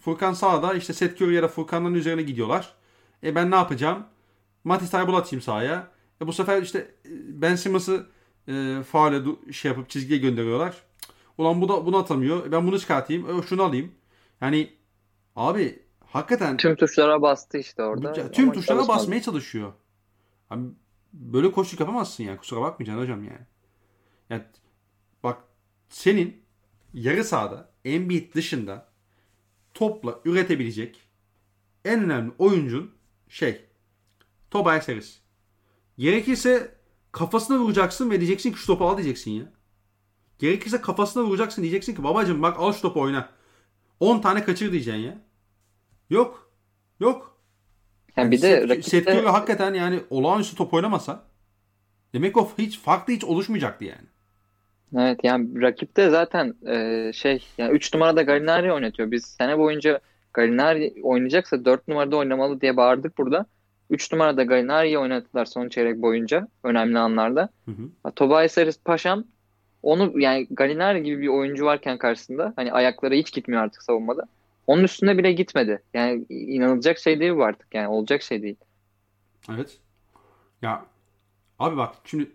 Furkan 0.00 0.32
sağda 0.32 0.74
işte 0.74 0.92
Seth 0.92 1.22
Curry 1.22 1.34
ya 1.34 1.42
da 1.42 1.48
Furkan'ın 1.48 1.94
üzerine 1.94 2.22
gidiyorlar. 2.22 2.74
E 3.24 3.34
ben 3.34 3.50
ne 3.50 3.54
yapacağım? 3.54 4.06
Matisse 4.64 4.98
Thybulle 4.98 5.16
atayım 5.16 5.42
sahaya. 5.42 5.88
E 6.22 6.26
bu 6.26 6.32
sefer 6.32 6.62
işte 6.62 6.78
e, 6.78 7.10
Ben 7.42 7.56
Simmons'ı 7.56 8.06
e, 8.48 8.82
faale 8.82 9.22
şey 9.52 9.70
yapıp 9.70 9.88
çizgiye 9.90 10.18
gönderiyorlar. 10.18 10.82
Ulan 11.38 11.60
bu 11.60 11.68
da 11.68 11.86
bunu 11.86 11.96
atamıyor. 11.98 12.46
E 12.46 12.52
ben 12.52 12.66
bunu 12.66 12.78
çıkartayım. 12.80 13.38
E 13.40 13.42
şunu 13.42 13.62
alayım. 13.62 13.92
Yani 14.40 14.72
abi 15.36 15.82
hakikaten 16.06 16.56
Tüm 16.56 16.76
tuşlara 16.76 17.22
bastı 17.22 17.58
işte 17.58 17.82
orada. 17.82 18.08
ya, 18.20 18.30
tüm 18.30 18.52
tuşlara 18.52 18.78
çalışmadı. 18.78 18.98
basmaya 18.98 19.22
çalışıyor. 19.22 19.72
Abi, 20.50 20.64
böyle 21.12 21.52
koçluk 21.52 21.80
yapamazsın 21.80 22.24
yani. 22.24 22.38
Kusura 22.38 22.60
bakmayacaksın 22.60 23.02
hocam 23.02 23.24
yani. 23.24 23.46
Ya, 24.30 24.46
bak 25.22 25.38
senin 25.88 26.42
yarı 26.94 27.24
sahada 27.24 27.69
Embiid 27.84 28.34
dışında 28.34 28.88
topla 29.74 30.20
üretebilecek 30.24 31.00
en 31.84 32.02
önemli 32.04 32.32
oyuncun 32.38 32.90
şey 33.28 33.64
Tobias 34.50 34.88
Harris. 34.88 35.20
Gerekirse 35.98 36.74
kafasına 37.12 37.58
vuracaksın 37.58 38.10
ve 38.10 38.20
diyeceksin 38.20 38.52
ki 38.52 38.58
şu 38.58 38.66
topu 38.66 38.88
al 38.88 38.96
diyeceksin 38.96 39.30
ya. 39.30 39.52
Gerekirse 40.38 40.80
kafasına 40.80 41.24
vuracaksın 41.24 41.62
diyeceksin 41.62 41.94
ki 41.94 42.04
babacım 42.04 42.42
bak 42.42 42.60
al 42.60 42.72
şu 42.72 42.80
topu 42.80 43.00
oyna. 43.00 43.28
10 44.00 44.20
tane 44.20 44.44
kaçır 44.44 44.72
diyeceksin 44.72 45.00
ya. 45.02 45.18
Yok. 46.10 46.50
Yok. 47.00 47.40
Yani 48.16 48.30
bir 48.30 48.42
de 48.42 48.64
Seth- 48.64 49.18
Curry 49.18 49.26
hakikaten 49.28 49.74
yani 49.74 50.02
olağanüstü 50.10 50.56
top 50.56 50.74
oynamasa 50.74 51.24
demek 52.12 52.36
o 52.36 52.52
hiç 52.58 52.78
farklı 52.78 53.12
hiç 53.12 53.24
oluşmayacaktı 53.24 53.84
yani. 53.84 54.06
Evet 54.98 55.20
yani 55.22 55.62
rakip 55.62 55.96
de 55.96 56.10
zaten 56.10 56.54
e, 56.66 57.10
şey 57.14 57.44
yani 57.58 57.72
3 57.72 57.94
numarada 57.94 58.22
Gallinari 58.22 58.72
oynatıyor. 58.72 59.10
Biz 59.10 59.24
sene 59.24 59.58
boyunca 59.58 60.00
Gallinari 60.34 60.94
oynayacaksa 61.02 61.64
4 61.64 61.88
numarada 61.88 62.16
oynamalı 62.16 62.60
diye 62.60 62.76
bağırdık 62.76 63.18
burada. 63.18 63.46
3 63.90 64.12
numarada 64.12 64.44
Gallinari'yi 64.44 64.98
oynattılar 64.98 65.44
son 65.44 65.68
çeyrek 65.68 66.02
boyunca 66.02 66.48
önemli 66.64 66.98
anlarda. 66.98 67.48
Hı 67.64 67.70
hı. 67.70 68.12
Tobias 68.12 68.56
Harris 68.56 68.80
Paşam 68.84 69.24
onu 69.82 70.20
yani 70.20 70.46
Gallinari 70.50 71.02
gibi 71.02 71.22
bir 71.22 71.28
oyuncu 71.28 71.64
varken 71.64 71.98
karşısında 71.98 72.52
hani 72.56 72.72
ayakları 72.72 73.14
hiç 73.14 73.32
gitmiyor 73.32 73.62
artık 73.62 73.82
savunmada. 73.82 74.26
Onun 74.66 74.84
üstüne 74.84 75.18
bile 75.18 75.32
gitmedi. 75.32 75.82
Yani 75.94 76.24
inanılacak 76.28 76.98
şey 76.98 77.20
değil 77.20 77.32
bu 77.36 77.44
artık. 77.44 77.74
Yani 77.74 77.88
olacak 77.88 78.22
şey 78.22 78.42
değil. 78.42 78.56
Evet. 79.50 79.78
Ya 80.62 80.84
abi 81.58 81.76
bak 81.76 81.94
şimdi 82.04 82.30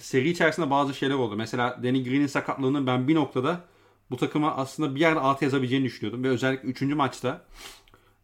seri 0.00 0.30
içerisinde 0.30 0.70
bazı 0.70 0.94
şeyler 0.94 1.14
oldu. 1.14 1.36
Mesela 1.36 1.80
Danny 1.82 2.04
Green'in 2.04 2.26
sakatlığının 2.26 2.86
ben 2.86 3.08
bir 3.08 3.14
noktada 3.14 3.64
bu 4.10 4.16
takıma 4.16 4.56
aslında 4.56 4.94
bir 4.94 5.00
yerde 5.00 5.20
altı 5.20 5.44
yazabileceğini 5.44 5.84
düşünüyordum. 5.84 6.24
Ve 6.24 6.28
özellikle 6.28 6.68
3. 6.68 6.82
maçta 6.82 7.44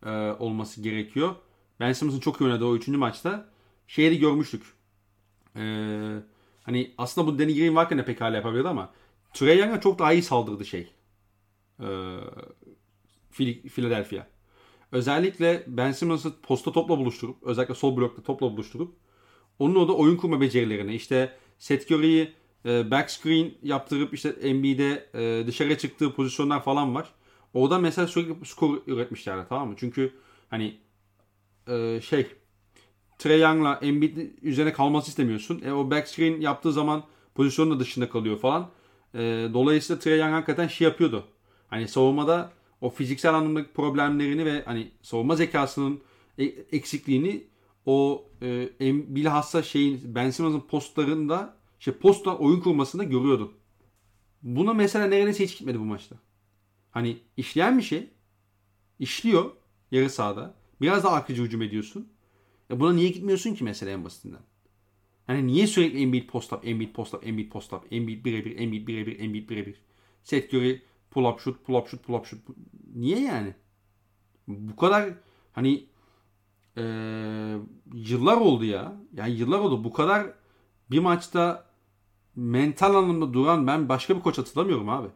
e, 0.07 0.11
olması 0.39 0.83
gerekiyor. 0.83 1.35
Ben 1.81 1.93
Simmons'ın 1.93 2.21
çok 2.21 2.41
iyi 2.41 2.45
oynadığı 2.45 2.65
o 2.65 2.77
3. 2.77 2.89
maçta 2.89 3.49
şeyi 3.87 4.11
de 4.11 4.15
görmüştük. 4.15 4.63
E, 5.57 5.63
hani 6.63 6.95
aslında 6.99 7.27
bu 7.27 7.39
Danny 7.39 7.55
Green 7.55 7.75
varken 7.77 7.99
de 7.99 8.05
pekala 8.05 8.37
yapabilirdi 8.37 8.69
ama 8.69 8.93
Trae 9.35 9.55
Young'a 9.55 9.81
çok 9.81 9.99
daha 9.99 10.13
iyi 10.13 10.23
saldırdı 10.23 10.65
şey. 10.65 10.93
E, 11.81 11.87
Phil- 13.33 13.69
Philadelphia. 13.69 14.27
Özellikle 14.93 15.65
Ben 15.67 15.93
Simmons'ı 15.93 16.41
posta 16.41 16.73
topla 16.73 16.99
buluşturup, 16.99 17.43
özellikle 17.43 17.75
sol 17.75 17.97
blokta 17.97 18.23
topla 18.23 18.53
buluşturup 18.53 18.97
onun 19.59 19.75
o 19.75 19.89
da 19.89 19.93
oyun 19.93 20.17
kurma 20.17 20.41
becerilerini, 20.41 20.95
işte 20.95 21.37
Seth 21.65 21.93
Curry'i 21.93 22.33
e, 22.67 22.91
backscreen 22.91 23.55
yaptırıp 23.63 24.15
işte 24.15 24.29
NBA'de 24.29 25.07
e, 25.15 25.47
dışarıya 25.47 25.79
çıktığı 25.79 26.15
pozisyonlar 26.15 26.65
falan 26.65 26.95
var. 26.95 27.09
Orada 27.55 27.79
mesela 27.79 28.07
sürekli 28.07 28.47
skor 28.47 28.79
üretmişlerdi 28.87 29.47
tamam 29.49 29.69
mı? 29.69 29.75
Çünkü 29.79 30.13
hani 30.51 30.77
e, 31.69 32.01
şey 32.01 32.27
Trae 33.19 33.37
Young'la 33.37 33.79
Embiid 33.83 34.17
üzerine 34.43 34.73
kalması 34.73 35.09
istemiyorsun. 35.09 35.63
E, 35.65 35.73
o 35.73 35.91
backscreen 35.91 36.41
yaptığı 36.41 36.73
zaman 36.73 37.05
pozisyonun 37.35 37.71
da 37.71 37.81
dışında 37.81 38.09
kalıyor 38.09 38.39
falan. 38.39 38.71
E, 39.15 39.19
dolayısıyla 39.53 40.01
Trae 40.01 40.17
Young 40.17 40.33
hakikaten 40.33 40.69
şey 40.69 40.85
yapıyordu. 40.85 41.25
Hani 41.69 41.89
savunmada 41.89 42.53
o 42.81 42.91
fiziksel 42.91 43.35
anlamdaki 43.35 43.73
problemlerini 43.73 44.45
ve 44.45 44.63
hani 44.65 44.91
savunma 45.03 45.37
zekasının 45.37 46.01
e- 46.39 46.45
eksikliğini 46.73 47.45
o 47.87 48.29
e, 48.43 48.71
em- 48.81 49.15
bilhassa 49.15 49.63
şeyin 49.63 50.15
Ben 50.15 50.31
Simmons'ın 50.31 50.61
postlarında 50.61 51.57
şey 51.79 51.95
posttan 51.95 52.43
oyun 52.43 52.61
kurmasında 52.61 53.05
görüyordum. 53.05 53.53
Buna 54.43 54.75
mesela 54.75 55.07
neredeyse 55.07 55.45
hiç 55.45 55.59
gitmedi 55.59 55.81
bu 55.81 55.85
maçta. 55.85 56.17
Hani 56.91 57.19
işleyen 57.37 57.79
bir 57.79 57.83
şey. 57.83 58.11
işliyor 58.99 59.53
yarı 59.91 60.11
sahada. 60.11 60.55
Biraz 60.81 61.05
daha 61.05 61.17
akıcı 61.17 61.43
hücum 61.43 61.63
ediyorsun. 61.63 62.09
Ya 62.71 62.81
buna 62.81 62.93
niye 62.93 63.09
gitmiyorsun 63.09 63.55
ki 63.55 63.65
mesela 63.65 63.93
en 63.93 64.05
basitinden? 64.05 64.41
Hani 65.27 65.47
niye 65.47 65.67
sürekli 65.67 66.01
Embiid 66.03 66.29
post 66.29 66.53
up, 66.53 66.67
Embiid 66.67 66.93
post 66.93 67.15
up, 67.15 67.27
Embiid 67.27 67.51
post 67.51 67.73
up, 67.73 67.93
Embiid 67.93 68.25
birebir, 68.25 68.59
Embiid 68.59 68.87
birebir, 68.89 69.21
Embiid 69.21 69.51
birebir. 69.51 69.81
Seth 70.23 70.55
Curry 70.55 70.83
pull 71.11 71.25
up 71.25 71.41
shoot, 71.41 71.65
pull 71.65 71.75
up 71.75 71.89
shoot, 71.89 72.05
pull 72.05 72.15
up 72.15 72.27
shoot. 72.27 72.43
Niye 72.95 73.21
yani? 73.21 73.55
Bu 74.49 74.77
kadar 74.77 75.15
hani 75.53 75.87
eee, 76.77 77.57
yıllar 77.95 78.37
oldu 78.37 78.65
ya. 78.65 78.93
Yani 79.15 79.33
yıllar 79.35 79.59
oldu. 79.59 79.85
Bu 79.85 79.93
kadar 79.93 80.27
bir 80.91 80.99
maçta 80.99 81.67
mental 82.37 82.95
anlamda 82.97 83.35
duran 83.35 83.67
ben 83.67 83.89
başka 83.89 84.17
bir 84.17 84.23
koç 84.23 84.39
hatırlamıyorum 84.39 84.89
abi. 84.89 85.09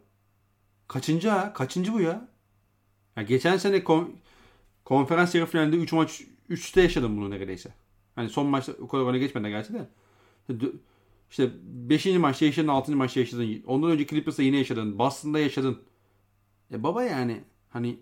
Kaçıncı 0.89 1.29
ha? 1.31 1.53
Kaçıncı 1.53 1.93
bu 1.93 2.01
ya? 2.01 2.29
ya 3.17 3.23
geçen 3.23 3.57
sene 3.57 3.85
kon- 3.85 4.15
konferans 4.85 5.35
yarı 5.35 5.47
finalinde 5.47 5.77
3 5.77 5.93
maç 5.93 6.23
3'te 6.51 6.83
yaşadım 6.83 7.17
bunu 7.17 7.31
neredeyse. 7.31 7.75
Hani 8.17 8.31
son 8.31 8.47
maçta 8.47 8.73
o 8.73 8.89
kadar 8.89 9.05
öne 9.07 9.19
geçmeden 9.19 9.51
gerçi 9.51 9.75
de. 9.75 9.89
İşte 11.31 11.51
5. 11.63 12.19
maçta 12.19 12.45
yaşadın, 12.47 12.69
6. 12.69 12.97
maçta 12.97 13.21
yaşadın. 13.21 13.63
Ondan 13.67 13.91
önce 13.91 14.07
Clippers'ta 14.07 14.43
yine 14.43 14.57
yaşadın. 14.59 14.99
Boston'da 14.99 15.39
yaşadın. 15.39 15.83
E 16.73 16.83
baba 16.83 17.05
yani 17.05 17.45
hani 17.71 17.99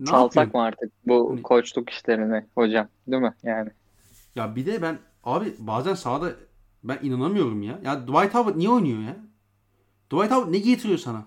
ne 0.00 0.06
Salsak 0.06 0.36
yapıyorsun? 0.36 0.60
mı 0.60 0.66
artık 0.66 0.92
bu 1.06 1.30
Hani- 1.30 1.42
koçluk 1.42 1.90
işlerini 1.90 2.46
hocam? 2.54 2.88
Değil 3.06 3.22
mi? 3.22 3.34
Yani. 3.42 3.70
Ya 4.34 4.56
bir 4.56 4.66
de 4.66 4.82
ben 4.82 4.98
abi 5.24 5.54
bazen 5.58 5.94
sahada 5.94 6.32
ben 6.84 6.98
inanamıyorum 7.02 7.62
ya. 7.62 7.80
Ya 7.84 8.02
Dwight 8.02 8.34
Howard 8.34 8.56
niye 8.56 8.70
oynuyor 8.70 9.00
ya? 9.02 9.16
Dwight 10.12 10.30
Howard 10.30 10.52
ne 10.52 10.58
getiriyor 10.58 10.98
sana? 10.98 11.24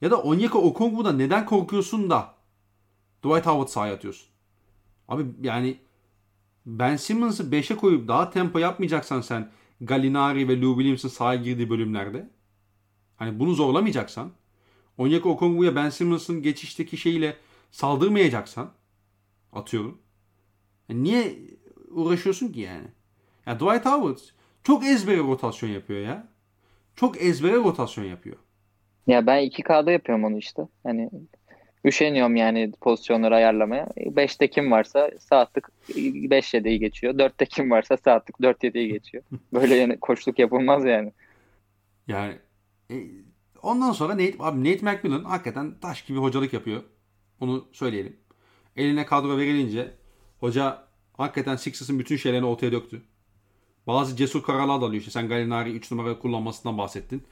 Ya 0.00 0.10
da 0.10 0.22
Onyeka 0.22 0.58
Okongwu'da 0.58 1.12
neden 1.12 1.46
korkuyorsun 1.46 2.10
da 2.10 2.34
Dwight 3.24 3.46
Howard 3.46 3.68
sahaya 3.68 3.94
atıyorsun? 3.94 4.28
Abi 5.08 5.26
yani 5.42 5.76
Ben 6.66 6.96
Simmons'ı 6.96 7.42
5'e 7.52 7.76
koyup 7.76 8.08
daha 8.08 8.30
tempo 8.30 8.58
yapmayacaksan 8.58 9.20
sen 9.20 9.50
Gallinari 9.80 10.48
ve 10.48 10.60
Lou 10.60 10.74
Williams'ın 10.74 11.08
sahaya 11.08 11.42
girdiği 11.42 11.70
bölümlerde 11.70 12.30
hani 13.16 13.38
bunu 13.38 13.54
zorlamayacaksan 13.54 14.30
Onyeka 14.98 15.28
Okongwu'ya 15.28 15.76
Ben 15.76 15.90
Simmons'ın 15.90 16.42
geçişteki 16.42 16.96
şeyiyle 16.96 17.36
saldırmayacaksan 17.70 18.72
atıyorum. 19.52 20.02
Ya 20.88 20.96
niye 20.96 21.36
uğraşıyorsun 21.90 22.48
ki 22.52 22.60
yani? 22.60 22.86
Ya 23.46 23.60
Dwight 23.60 23.86
Howard 23.86 24.18
çok 24.62 24.84
ezbere 24.84 25.18
rotasyon 25.18 25.70
yapıyor 25.70 26.00
ya. 26.00 26.28
Çok 26.96 27.22
ezbere 27.22 27.56
rotasyon 27.56 28.04
yapıyor. 28.04 28.36
Ya 29.06 29.26
ben 29.26 29.44
2K'da 29.44 29.90
yapıyorum 29.90 30.24
onu 30.24 30.38
işte. 30.38 30.62
Hani 30.82 31.10
üşeniyorum 31.84 32.36
yani 32.36 32.72
pozisyonları 32.80 33.34
ayarlamaya. 33.34 33.84
5'te 33.96 34.50
kim 34.50 34.70
varsa 34.70 35.10
saatlik 35.18 35.64
5-7'yi 35.88 36.78
geçiyor. 36.78 37.14
4'te 37.14 37.46
kim 37.46 37.70
varsa 37.70 37.96
saatlik 37.96 38.36
4-7'yi 38.36 38.92
geçiyor. 38.92 39.24
Böyle 39.52 39.74
yani 39.74 40.00
koçluk 40.00 40.38
yapılmaz 40.38 40.84
yani. 40.84 41.12
Yani 42.08 42.34
e, 42.90 42.94
ondan 43.62 43.92
sonra 43.92 44.12
Nate, 44.12 44.34
abi 44.38 44.60
Nate 44.60 44.86
McMillan 44.86 45.24
hakikaten 45.24 45.74
taş 45.80 46.02
gibi 46.02 46.18
hocalık 46.18 46.52
yapıyor. 46.52 46.82
Onu 47.40 47.68
söyleyelim. 47.72 48.16
Eline 48.76 49.06
kadro 49.06 49.38
verilince 49.38 49.94
hoca 50.40 50.82
hakikaten 51.16 51.56
Sixers'ın 51.56 51.98
bütün 51.98 52.16
şeylerini 52.16 52.46
ortaya 52.46 52.72
döktü. 52.72 53.02
Bazı 53.86 54.16
cesur 54.16 54.42
kararlar 54.42 54.80
da 54.80 54.84
alıyor. 54.84 55.00
İşte 55.00 55.10
sen 55.10 55.28
Gallinari 55.28 55.72
3 55.72 55.90
numara 55.90 56.18
kullanmasından 56.18 56.78
bahsettin. 56.78 57.22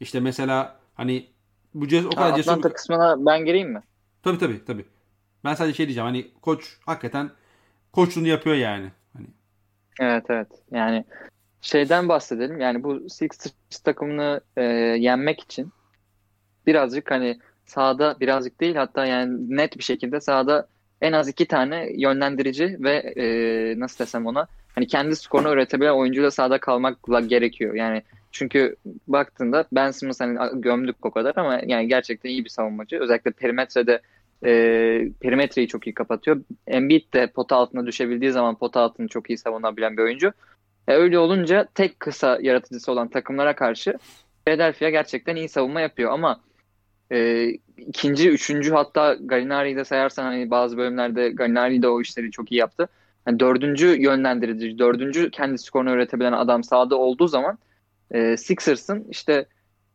İşte 0.00 0.20
mesela 0.20 0.80
hani 0.94 1.26
bu 1.74 1.88
ces 1.88 2.04
o 2.04 2.10
kadar 2.10 2.36
cesur 2.36 2.52
Atlanta 2.52 2.72
kısmına 2.72 3.26
ben 3.26 3.44
gireyim 3.44 3.72
mi? 3.72 3.82
Tabii 4.22 4.38
tabii 4.38 4.64
tabii. 4.64 4.84
Ben 5.44 5.54
sadece 5.54 5.76
şey 5.76 5.86
diyeceğim 5.86 6.06
hani 6.06 6.30
koç 6.42 6.78
hakikaten 6.86 7.30
koçluğunu 7.92 8.28
yapıyor 8.28 8.56
yani. 8.56 8.92
Hani 9.12 9.26
Evet 10.00 10.24
evet. 10.28 10.48
Yani 10.70 11.04
şeyden 11.60 12.08
bahsedelim. 12.08 12.60
Yani 12.60 12.82
bu 12.82 13.10
Sixers 13.10 13.78
takımını 13.84 14.40
e, 14.56 14.62
yenmek 14.98 15.40
için 15.40 15.72
birazcık 16.66 17.10
hani 17.10 17.38
sahada 17.70 18.16
birazcık 18.20 18.60
değil 18.60 18.76
hatta 18.76 19.06
yani 19.06 19.56
net 19.56 19.78
bir 19.78 19.82
şekilde 19.82 20.20
sahada 20.20 20.68
en 21.00 21.12
az 21.12 21.28
iki 21.28 21.46
tane 21.46 21.88
yönlendirici 21.96 22.76
ve 22.80 22.94
e, 23.16 23.24
nasıl 23.80 24.04
desem 24.04 24.26
ona 24.26 24.46
hani 24.74 24.86
kendi 24.86 25.16
skorunu 25.16 25.52
üretebilen 25.52 25.92
oyuncuyla 25.92 26.30
sahada 26.30 26.58
kalmakla 26.58 27.20
gerekiyor. 27.20 27.74
Yani 27.74 28.02
çünkü 28.32 28.76
baktığında 29.06 29.64
Ben 29.72 29.90
Simmons 29.90 30.20
hani 30.20 30.38
gömdük 30.60 31.06
o 31.06 31.10
kadar 31.10 31.32
ama 31.36 31.60
yani 31.66 31.88
gerçekten 31.88 32.30
iyi 32.30 32.44
bir 32.44 32.50
savunmacı. 32.50 32.98
Özellikle 33.00 33.30
perimetrede 33.30 34.00
e, 34.44 34.50
perimetreyi 35.20 35.68
çok 35.68 35.86
iyi 35.86 35.94
kapatıyor. 35.94 36.40
Embiid 36.66 37.14
de 37.14 37.26
pota 37.26 37.56
altına 37.56 37.86
düşebildiği 37.86 38.32
zaman 38.32 38.54
pota 38.54 38.80
altını 38.80 39.08
çok 39.08 39.30
iyi 39.30 39.38
savunabilen 39.38 39.96
bir 39.96 40.02
oyuncu. 40.02 40.32
E, 40.88 40.94
öyle 40.94 41.18
olunca 41.18 41.68
tek 41.74 42.00
kısa 42.00 42.38
yaratıcısı 42.42 42.92
olan 42.92 43.08
takımlara 43.08 43.56
karşı 43.56 43.98
Philadelphia 44.44 44.88
gerçekten 44.90 45.36
iyi 45.36 45.48
savunma 45.48 45.80
yapıyor 45.80 46.12
ama 46.12 46.40
e, 47.12 47.48
ikinci, 47.76 48.30
üçüncü 48.30 48.72
hatta 48.72 49.14
Gallinari'yi 49.20 49.76
de 49.76 49.84
sayarsan 49.84 50.22
hani 50.22 50.50
bazı 50.50 50.76
bölümlerde 50.76 51.30
Gallinari 51.30 51.82
de 51.82 51.88
o 51.88 52.00
işleri 52.00 52.30
çok 52.30 52.52
iyi 52.52 52.56
yaptı. 52.56 52.88
Yani 53.26 53.40
dördüncü 53.40 54.02
yönlendirici, 54.02 54.78
dördüncü 54.78 55.30
kendi 55.30 55.58
skorunu 55.58 55.90
üretebilen 55.90 56.32
adam 56.32 56.64
sahada 56.64 56.96
olduğu 56.96 57.28
zaman 57.28 57.58
e, 58.10 58.36
Sixers'ın 58.36 59.06
işte 59.10 59.46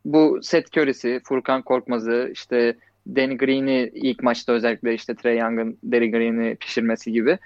bu 0.06 0.40
Seth 0.44 0.78
Curry'si, 0.78 1.22
Furkan 1.24 1.62
Korkmaz'ı, 1.62 2.30
işte 2.34 2.78
Danny 3.16 3.38
Green'i 3.38 3.92
ilk 3.94 4.24
maçta 4.24 4.54
özellikle 4.54 4.94
işte 4.94 5.16
Trey 5.16 5.38
Young'ın 5.38 5.78
Danny 5.92 6.12
Green'i 6.12 6.56
pişirmesi 6.56 7.12
gibi 7.12 7.38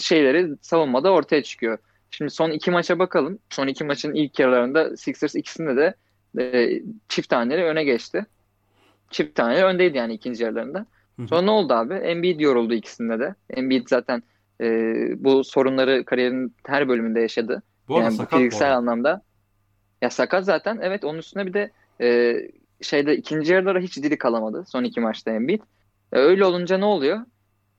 şeyleri 0.00 0.48
savunmada 0.60 1.12
ortaya 1.12 1.42
çıkıyor. 1.42 1.78
Şimdi 2.10 2.30
son 2.30 2.50
iki 2.50 2.70
maça 2.70 2.98
bakalım. 2.98 3.38
Son 3.50 3.66
iki 3.66 3.84
maçın 3.84 4.14
ilk 4.14 4.38
yarılarında 4.38 4.96
Sixers 4.96 5.34
ikisinde 5.34 5.76
de 5.76 5.94
e, 6.42 6.82
çift 7.08 7.28
taneleri 7.28 7.64
öne 7.64 7.84
geçti. 7.84 8.26
Çift 9.12 9.34
taneleri 9.34 9.64
öndeydi 9.64 9.98
yani 9.98 10.14
ikinci 10.14 10.44
yarılarında. 10.44 10.86
Hı 11.16 11.22
hı. 11.22 11.28
Sonra 11.28 11.42
ne 11.42 11.50
oldu 11.50 11.74
abi? 11.74 11.94
Embiid 11.94 12.40
yoruldu 12.40 12.74
ikisinde 12.74 13.18
de. 13.18 13.34
Embiid 13.50 13.86
zaten 13.88 14.22
e, 14.60 14.66
bu 15.24 15.44
sorunları 15.44 16.04
kariyerinin 16.04 16.54
her 16.66 16.88
bölümünde 16.88 17.20
yaşadı. 17.20 17.62
bu 17.88 17.98
yani 17.98 18.12
sakat 18.12 18.32
bu 18.32 18.36
fiziksel 18.36 18.68
arada. 18.68 18.78
anlamda. 18.78 19.22
Ya 20.02 20.10
sakat 20.10 20.44
zaten. 20.44 20.78
Evet 20.82 21.04
onun 21.04 21.18
üstüne 21.18 21.46
bir 21.46 21.54
de 21.54 21.70
e, 22.00 22.36
şeyde 22.80 23.16
ikinci 23.16 23.52
yarılara 23.52 23.80
hiç 23.80 23.96
dili 23.96 24.18
kalamadı. 24.18 24.64
Son 24.68 24.84
iki 24.84 25.00
maçta 25.00 25.30
Embiid. 25.30 25.60
E, 26.12 26.18
öyle 26.18 26.44
olunca 26.44 26.78
ne 26.78 26.84
oluyor? 26.84 27.20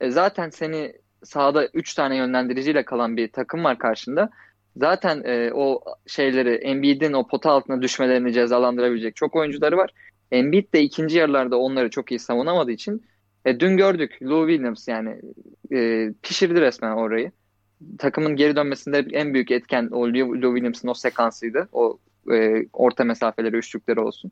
E, 0.01 0.09
zaten 0.09 0.49
seni 0.49 0.93
sahada 1.23 1.67
3 1.67 1.93
tane 1.93 2.15
yönlendiriciyle 2.15 2.85
kalan 2.85 3.17
bir 3.17 3.31
takım 3.31 3.63
var 3.63 3.77
karşında. 3.77 4.29
Zaten 4.77 5.23
e, 5.25 5.51
o 5.53 5.81
şeyleri 6.07 6.55
Embiid'in 6.55 7.13
o 7.13 7.27
pota 7.27 7.51
altına 7.51 7.81
düşmelerini 7.81 8.33
cezalandırabilecek 8.33 9.15
çok 9.15 9.35
oyuncuları 9.35 9.77
var. 9.77 9.91
Embiid 10.33 10.73
de 10.73 10.81
ikinci 10.81 11.17
yarılarda 11.17 11.57
onları 11.57 11.89
çok 11.89 12.11
iyi 12.11 12.19
savunamadığı 12.19 12.71
için 12.71 13.03
e, 13.45 13.59
dün 13.59 13.77
gördük 13.77 14.19
Lou 14.23 14.47
Williams 14.47 14.87
yani 14.87 15.21
e, 15.71 16.09
pişirdi 16.23 16.61
resmen 16.61 16.91
orayı. 16.91 17.31
Takımın 17.99 18.35
geri 18.35 18.55
dönmesinde 18.55 19.05
en 19.11 19.33
büyük 19.33 19.51
etken 19.51 19.89
o 19.91 20.07
Lou 20.07 20.41
Lou 20.41 20.55
Williams'ın 20.55 20.87
o 20.87 20.93
sekansıydı. 20.93 21.69
O 21.71 21.99
e, 22.31 22.65
orta 22.73 23.03
mesafeleri, 23.03 23.55
üçlükleri 23.55 23.99
olsun. 23.99 24.31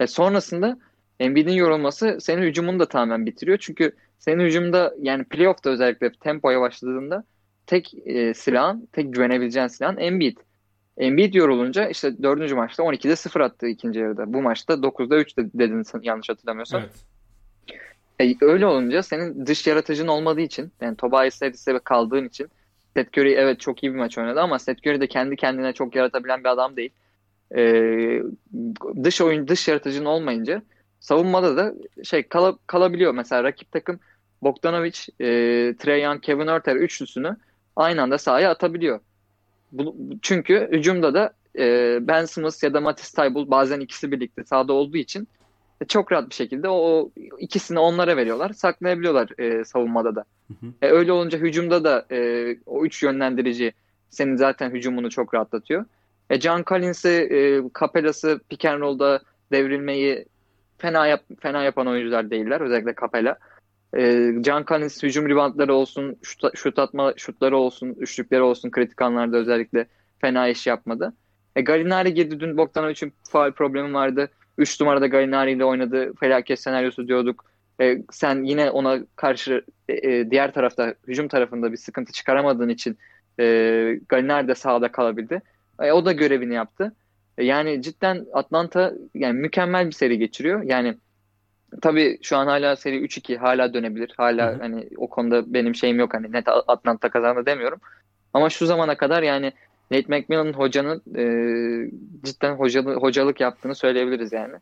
E, 0.00 0.06
sonrasında 0.06 0.78
Embiid'in 1.20 1.52
yorulması 1.52 2.18
senin 2.20 2.42
hücumunu 2.42 2.78
da 2.78 2.88
tamamen 2.88 3.26
bitiriyor. 3.26 3.58
Çünkü 3.58 3.92
senin 4.18 4.44
hücumda 4.44 4.94
yani 5.00 5.24
playoff'ta 5.24 5.70
özellikle 5.70 6.12
tempo 6.12 6.50
yavaşladığında 6.50 7.24
tek 7.66 7.94
e, 8.06 8.34
silahın, 8.34 8.88
tek 8.92 9.14
güvenebileceğin 9.14 9.66
silahın 9.66 9.96
Embiid. 9.96 10.36
Embiid 11.02 11.34
yorulunca 11.34 11.88
işte 11.88 12.22
dördüncü 12.22 12.54
maçta 12.54 12.82
12'de 12.82 13.16
0 13.16 13.40
attı 13.40 13.66
ikinci 13.68 13.98
yarıda. 14.00 14.32
Bu 14.32 14.42
maçta 14.42 14.74
9'da 14.74 15.16
3 15.16 15.36
de- 15.38 15.50
dedin 15.54 15.84
yanlış 16.02 16.28
hatırlamıyorsam. 16.28 16.82
Evet. 16.82 18.36
E, 18.40 18.44
öyle 18.44 18.66
olunca 18.66 19.02
senin 19.02 19.46
dış 19.46 19.66
yaratıcın 19.66 20.06
olmadığı 20.06 20.40
için 20.40 20.72
yani 20.80 20.96
Tobias 20.96 21.42
Harris'e 21.42 21.78
kaldığın 21.84 22.28
için 22.28 22.48
Seth 22.96 23.18
Curry 23.18 23.32
evet 23.32 23.60
çok 23.60 23.82
iyi 23.82 23.92
bir 23.94 23.98
maç 23.98 24.18
oynadı 24.18 24.40
ama 24.40 24.58
Seth 24.58 24.86
Curry 24.86 25.00
de 25.00 25.06
kendi 25.06 25.36
kendine 25.36 25.72
çok 25.72 25.96
yaratabilen 25.96 26.40
bir 26.44 26.48
adam 26.48 26.76
değil. 26.76 26.90
E, 27.56 27.62
dış 29.04 29.20
oyun 29.20 29.48
dış 29.48 29.68
yaratıcın 29.68 30.04
olmayınca 30.04 30.62
savunmada 31.00 31.56
da 31.56 31.74
şey 32.04 32.22
kala- 32.22 32.58
kalabiliyor. 32.66 33.14
Mesela 33.14 33.44
rakip 33.44 33.72
takım 33.72 34.00
Bogdanovic, 34.42 34.98
e, 35.20 35.26
Trae 35.78 36.00
Young, 36.00 36.22
Kevin 36.22 36.46
Huerter 36.46 36.76
üçlüsünü 36.76 37.36
aynı 37.76 38.02
anda 38.02 38.18
sahaya 38.18 38.50
atabiliyor. 38.50 39.00
Bu, 39.72 39.96
çünkü 40.22 40.68
hücumda 40.72 41.14
da 41.14 41.32
e, 41.58 41.98
Ben 42.00 42.24
Simmons 42.24 42.62
ya 42.62 42.74
da 42.74 42.80
Matisse 42.80 43.22
Thybulle 43.22 43.50
bazen 43.50 43.80
ikisi 43.80 44.12
birlikte 44.12 44.44
sahada 44.44 44.72
olduğu 44.72 44.96
için 44.96 45.28
çok 45.88 46.12
rahat 46.12 46.30
bir 46.30 46.34
şekilde 46.34 46.68
o, 46.68 46.74
o 46.74 47.10
ikisini 47.38 47.78
onlara 47.78 48.16
veriyorlar. 48.16 48.52
Saklayabiliyorlar 48.52 49.28
e, 49.38 49.64
savunmada 49.64 50.14
da. 50.14 50.24
Hı 50.48 50.66
hı. 50.66 50.72
E, 50.82 50.90
öyle 50.90 51.12
olunca 51.12 51.38
hücumda 51.38 51.84
da 51.84 52.06
e, 52.10 52.48
o 52.66 52.84
üç 52.84 53.02
yönlendirici 53.02 53.72
senin 54.10 54.36
zaten 54.36 54.70
hücumunu 54.70 55.10
çok 55.10 55.34
rahatlatıyor. 55.34 55.84
E, 56.30 56.40
John 56.40 56.64
Collins'i, 56.66 57.08
e, 57.08 57.62
Capella'sı 57.80 58.40
pick 58.48 58.64
and 58.64 58.80
roll'da 58.80 59.20
devrilmeyi 59.52 60.24
fena 60.78 61.06
yap, 61.06 61.22
fena 61.40 61.62
yapan 61.62 61.86
oyuncular 61.86 62.30
değiller. 62.30 62.60
Özellikle 62.60 62.94
Capella. 63.00 63.38
E, 63.96 64.32
John 64.44 64.64
Collins 64.68 65.02
hücum 65.02 65.28
reboundları 65.28 65.74
olsun, 65.74 66.16
şut, 66.22 66.58
şut 66.58 66.78
atma 66.78 67.14
şutları 67.16 67.56
olsun, 67.56 67.96
üçlükleri 67.98 68.42
olsun 68.42 68.70
kritik 68.70 69.02
anlarda 69.02 69.36
özellikle 69.36 69.86
fena 70.18 70.48
iş 70.48 70.66
yapmadı. 70.66 71.14
E, 71.56 71.60
Galinari 71.60 72.14
girdi 72.14 72.40
dün 72.40 72.56
Bogdanovic'in 72.56 73.12
faal 73.30 73.52
problemi 73.52 73.94
vardı. 73.94 74.30
3 74.58 74.80
numarada 74.80 75.06
Galinari 75.06 75.52
ile 75.52 75.64
oynadı. 75.64 76.12
Felaket 76.20 76.60
senaryosu 76.60 77.08
diyorduk. 77.08 77.44
E, 77.80 77.98
sen 78.10 78.42
yine 78.42 78.70
ona 78.70 78.98
karşı 79.16 79.64
e, 79.88 79.94
e, 79.94 80.30
diğer 80.30 80.54
tarafta 80.54 80.94
hücum 81.08 81.28
tarafında 81.28 81.72
bir 81.72 81.76
sıkıntı 81.76 82.12
çıkaramadığın 82.12 82.68
için 82.68 82.98
e, 83.40 83.44
Galinari 84.08 84.48
de 84.48 84.54
sahada 84.54 84.92
kalabildi. 84.92 85.42
E, 85.80 85.92
o 85.92 86.04
da 86.04 86.12
görevini 86.12 86.54
yaptı. 86.54 86.94
E, 87.38 87.44
yani 87.44 87.82
cidden 87.82 88.26
Atlanta 88.32 88.92
yani 89.14 89.40
mükemmel 89.40 89.86
bir 89.86 89.92
seri 89.92 90.18
geçiriyor. 90.18 90.62
Yani 90.62 90.96
tabii 91.82 92.18
şu 92.22 92.36
an 92.36 92.46
hala 92.46 92.76
seri 92.76 93.04
3-2 93.04 93.36
hala 93.36 93.74
dönebilir. 93.74 94.12
Hala 94.16 94.52
Hı-hı. 94.52 94.58
hani 94.60 94.88
o 94.96 95.10
konuda 95.10 95.54
benim 95.54 95.74
şeyim 95.74 95.98
yok 95.98 96.14
hani 96.14 96.32
net 96.32 96.48
Atlanta 96.48 97.10
kazandı 97.10 97.46
demiyorum. 97.46 97.80
Ama 98.34 98.50
şu 98.50 98.66
zamana 98.66 98.96
kadar 98.96 99.22
yani 99.22 99.52
Nate 99.90 100.18
McMillan 100.18 100.52
hocanın 100.52 101.02
e, 101.16 101.24
cidden 102.24 102.54
hocalı, 102.54 102.94
hocalık 102.94 103.40
yaptığını 103.40 103.74
söyleyebiliriz 103.74 104.32
yani. 104.32 104.54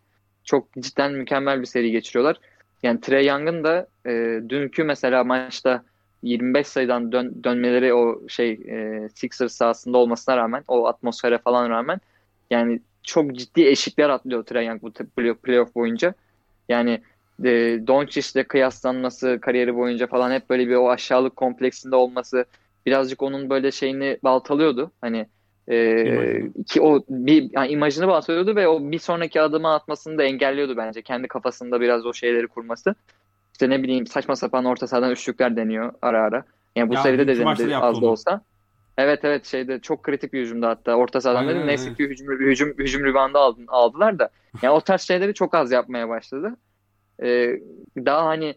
Çok 0.44 0.72
cidden 0.72 1.12
mükemmel 1.12 1.60
bir 1.60 1.66
seri 1.66 1.90
geçiriyorlar. 1.90 2.36
Yani 2.82 3.00
Trey 3.00 3.26
Young'ın 3.26 3.64
da 3.64 3.86
e, 4.06 4.40
dünkü 4.48 4.84
mesela 4.84 5.24
maçta 5.24 5.82
25 6.22 6.66
sayıdan 6.66 7.12
dön, 7.12 7.44
dönmeleri 7.44 7.94
o 7.94 8.28
şey 8.28 8.50
e, 8.52 9.08
Sixers 9.14 9.52
sahasında 9.52 9.98
olmasına 9.98 10.36
rağmen 10.36 10.64
o 10.68 10.86
atmosfere 10.86 11.38
falan 11.38 11.70
rağmen 11.70 12.00
yani 12.50 12.80
çok 13.02 13.34
ciddi 13.34 13.66
eşikler 13.66 14.08
atlıyor 14.10 14.44
Trey 14.44 14.66
Young 14.66 14.82
bu 14.82 14.92
playoff 15.34 15.74
boyunca. 15.74 16.14
Yani 16.70 17.00
e, 17.44 17.50
Doncic'le 17.86 18.44
kıyaslanması 18.48 19.38
kariyeri 19.42 19.76
boyunca 19.76 20.06
falan 20.06 20.30
hep 20.30 20.50
böyle 20.50 20.68
bir 20.68 20.74
o 20.74 20.90
aşağılık 20.90 21.36
kompleksinde 21.36 21.96
olması 21.96 22.44
birazcık 22.86 23.22
onun 23.22 23.50
böyle 23.50 23.70
şeyini 23.70 24.18
baltalıyordu. 24.24 24.90
Hani 25.00 25.26
e, 25.68 26.04
ki 26.66 26.80
o 26.80 27.04
bir 27.08 27.50
yani 27.52 27.68
imajını 27.68 28.08
baltalıyordu 28.08 28.56
ve 28.56 28.68
o 28.68 28.90
bir 28.90 28.98
sonraki 28.98 29.40
adımı 29.40 29.74
atmasını 29.74 30.18
da 30.18 30.24
engelliyordu 30.24 30.76
bence. 30.76 31.02
Kendi 31.02 31.28
kafasında 31.28 31.80
biraz 31.80 32.06
o 32.06 32.12
şeyleri 32.12 32.46
kurması. 32.46 32.94
İşte 33.52 33.70
ne 33.70 33.82
bileyim 33.82 34.06
saçma 34.06 34.36
sapan 34.36 34.64
orta 34.64 34.86
sahadan 34.86 35.10
üçlükler 35.10 35.56
deniyor 35.56 35.92
ara 36.02 36.22
ara. 36.22 36.44
Yani 36.76 36.88
bu 36.88 36.94
ya, 36.94 37.02
seride 37.02 37.26
de 37.26 37.38
denedi 37.38 37.76
az 37.76 38.02
da 38.02 38.06
olsa. 38.06 38.40
Evet 39.00 39.24
evet 39.24 39.46
şeyde 39.46 39.78
çok 39.80 40.02
kritik 40.02 40.32
bir 40.32 40.42
hücumda 40.42 40.68
hatta 40.68 40.94
orta 40.94 41.20
sahadan 41.20 41.48
dedim. 41.48 41.66
Neyse 41.66 41.94
ki 41.94 42.04
hücum, 42.04 42.40
hücum, 42.40 42.68
hücum 42.78 43.04
ribandı 43.04 43.38
aldın, 43.38 43.64
aldılar 43.68 44.18
da. 44.18 44.30
Yani 44.62 44.74
o 44.74 44.80
tarz 44.80 45.00
şeyleri 45.02 45.34
çok 45.34 45.54
az 45.54 45.72
yapmaya 45.72 46.08
başladı. 46.08 46.56
Ee, 47.22 47.60
daha 47.96 48.26
hani 48.26 48.54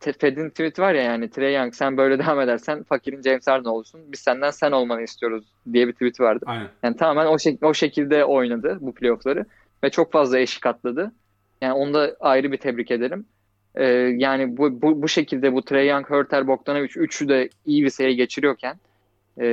Fed'in 0.00 0.50
tweet 0.50 0.78
var 0.78 0.94
ya 0.94 1.02
yani 1.02 1.30
Trey 1.30 1.54
Young 1.54 1.74
sen 1.74 1.96
böyle 1.96 2.18
devam 2.24 2.40
edersen 2.40 2.82
fakirin 2.82 3.22
James 3.22 3.46
Harden 3.46 3.68
olursun. 3.68 4.00
Biz 4.12 4.20
senden 4.20 4.50
sen 4.50 4.72
olmanı 4.72 5.02
istiyoruz 5.02 5.44
diye 5.72 5.88
bir 5.88 5.92
tweet 5.92 6.20
vardı. 6.20 6.44
Aynen. 6.48 6.68
Yani 6.82 6.96
tamamen 6.96 7.26
o, 7.26 7.34
şek- 7.34 7.66
o 7.66 7.74
şekilde 7.74 8.24
oynadı 8.24 8.78
bu 8.80 8.94
playoffları 8.94 9.44
ve 9.84 9.90
çok 9.90 10.12
fazla 10.12 10.38
eşik 10.38 10.66
atladı. 10.66 11.12
Yani 11.62 11.72
onu 11.72 11.94
da 11.94 12.16
ayrı 12.20 12.52
bir 12.52 12.56
tebrik 12.56 12.90
ederim. 12.90 13.26
Ee, 13.74 13.84
yani 14.16 14.56
bu, 14.56 14.82
bu, 14.82 15.02
bu 15.02 15.08
şekilde 15.08 15.52
bu 15.52 15.62
Trey 15.62 15.88
Young, 15.88 16.10
Hurter, 16.10 16.46
Bogdanovic 16.46 16.90
üçü 16.96 17.28
de 17.28 17.48
iyi 17.66 17.84
bir 17.84 17.90
seri 17.90 18.16
geçiriyorken 18.16 18.76
e, 19.40 19.46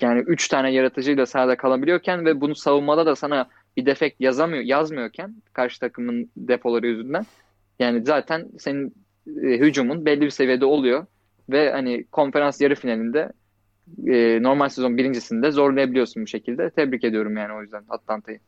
yani 0.00 0.20
üç 0.20 0.48
tane 0.48 0.72
yaratıcıyla 0.72 1.26
sahada 1.26 1.56
kalabiliyorken 1.56 2.24
ve 2.24 2.40
bunu 2.40 2.54
savunmada 2.54 3.06
da 3.06 3.16
sana 3.16 3.48
bir 3.76 3.86
defekt 3.86 4.20
yazamıyor, 4.20 4.62
yazmıyorken 4.62 5.34
karşı 5.52 5.80
takımın 5.80 6.30
depoları 6.36 6.86
yüzünden 6.86 7.26
yani 7.78 8.04
zaten 8.04 8.48
senin 8.58 8.94
e, 9.26 9.58
hücumun 9.58 10.06
belli 10.06 10.20
bir 10.20 10.30
seviyede 10.30 10.64
oluyor 10.64 11.06
ve 11.48 11.72
hani 11.72 12.04
konferans 12.04 12.60
yarı 12.60 12.74
finalinde 12.74 13.32
e, 14.06 14.42
normal 14.42 14.68
sezon 14.68 14.96
birincisinde 14.96 15.50
zorlayabiliyorsun 15.50 16.22
bu 16.22 16.26
şekilde. 16.26 16.70
Tebrik 16.70 17.04
ediyorum 17.04 17.36
yani 17.36 17.52
o 17.52 17.62
yüzden 17.62 17.84
Atlanta'yı. 17.88 18.40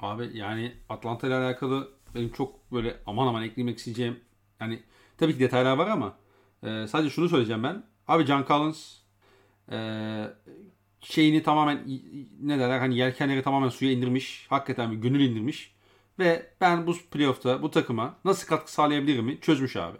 Abi 0.00 0.30
yani 0.34 0.72
Atlanta 0.88 1.26
ile 1.26 1.34
alakalı 1.34 1.88
benim 2.14 2.32
çok 2.32 2.72
böyle 2.72 2.96
aman 3.06 3.26
aman 3.26 3.42
eklemek 3.42 3.78
isteyeceğim 3.78 4.20
yani 4.60 4.78
tabii 5.18 5.32
ki 5.32 5.40
detaylar 5.40 5.76
var 5.76 5.86
ama 5.86 6.16
e, 6.62 6.86
sadece 6.86 7.10
şunu 7.10 7.28
söyleyeceğim 7.28 7.62
ben. 7.62 7.82
Abi 8.08 8.24
John 8.24 8.44
Collins 8.48 9.03
e, 9.72 9.78
şeyini 11.00 11.42
tamamen 11.42 11.80
ne 12.40 12.58
derler 12.58 12.78
hani 12.78 12.98
yelkenleri 12.98 13.42
tamamen 13.42 13.68
suya 13.68 13.92
indirmiş. 13.92 14.46
Hakikaten 14.48 14.92
bir 14.92 14.96
gönül 14.96 15.20
indirmiş. 15.20 15.74
Ve 16.18 16.50
ben 16.60 16.86
bu 16.86 16.94
playoff'ta 17.10 17.62
bu 17.62 17.70
takıma 17.70 18.16
nasıl 18.24 18.46
katkı 18.48 18.72
sağlayabilirim 18.72 19.40
çözmüş 19.40 19.76
abi. 19.76 19.98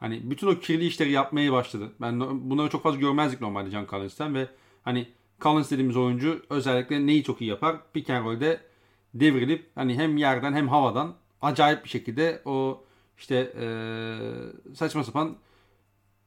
Hani 0.00 0.30
bütün 0.30 0.46
o 0.46 0.58
kirli 0.60 0.86
işleri 0.86 1.10
yapmaya 1.10 1.52
başladı. 1.52 1.92
Ben 2.00 2.20
bunları 2.50 2.70
çok 2.70 2.82
fazla 2.82 3.00
görmezdik 3.00 3.40
normalde 3.40 3.70
Can 3.70 3.86
Collins'ten 3.86 4.34
ve 4.34 4.48
hani 4.82 5.08
Collins 5.40 5.70
dediğimiz 5.70 5.96
oyuncu 5.96 6.42
özellikle 6.50 7.06
neyi 7.06 7.24
çok 7.24 7.40
iyi 7.40 7.50
yapar? 7.50 7.76
Pick 7.92 8.10
and 8.10 8.24
roll'de 8.24 8.60
devrilip 9.14 9.70
hani 9.74 9.94
hem 9.94 10.16
yerden 10.16 10.52
hem 10.52 10.68
havadan 10.68 11.14
acayip 11.42 11.84
bir 11.84 11.88
şekilde 11.88 12.42
o 12.44 12.84
işte 13.18 13.52
ee, 13.60 14.74
saçma 14.74 15.04
sapan 15.04 15.36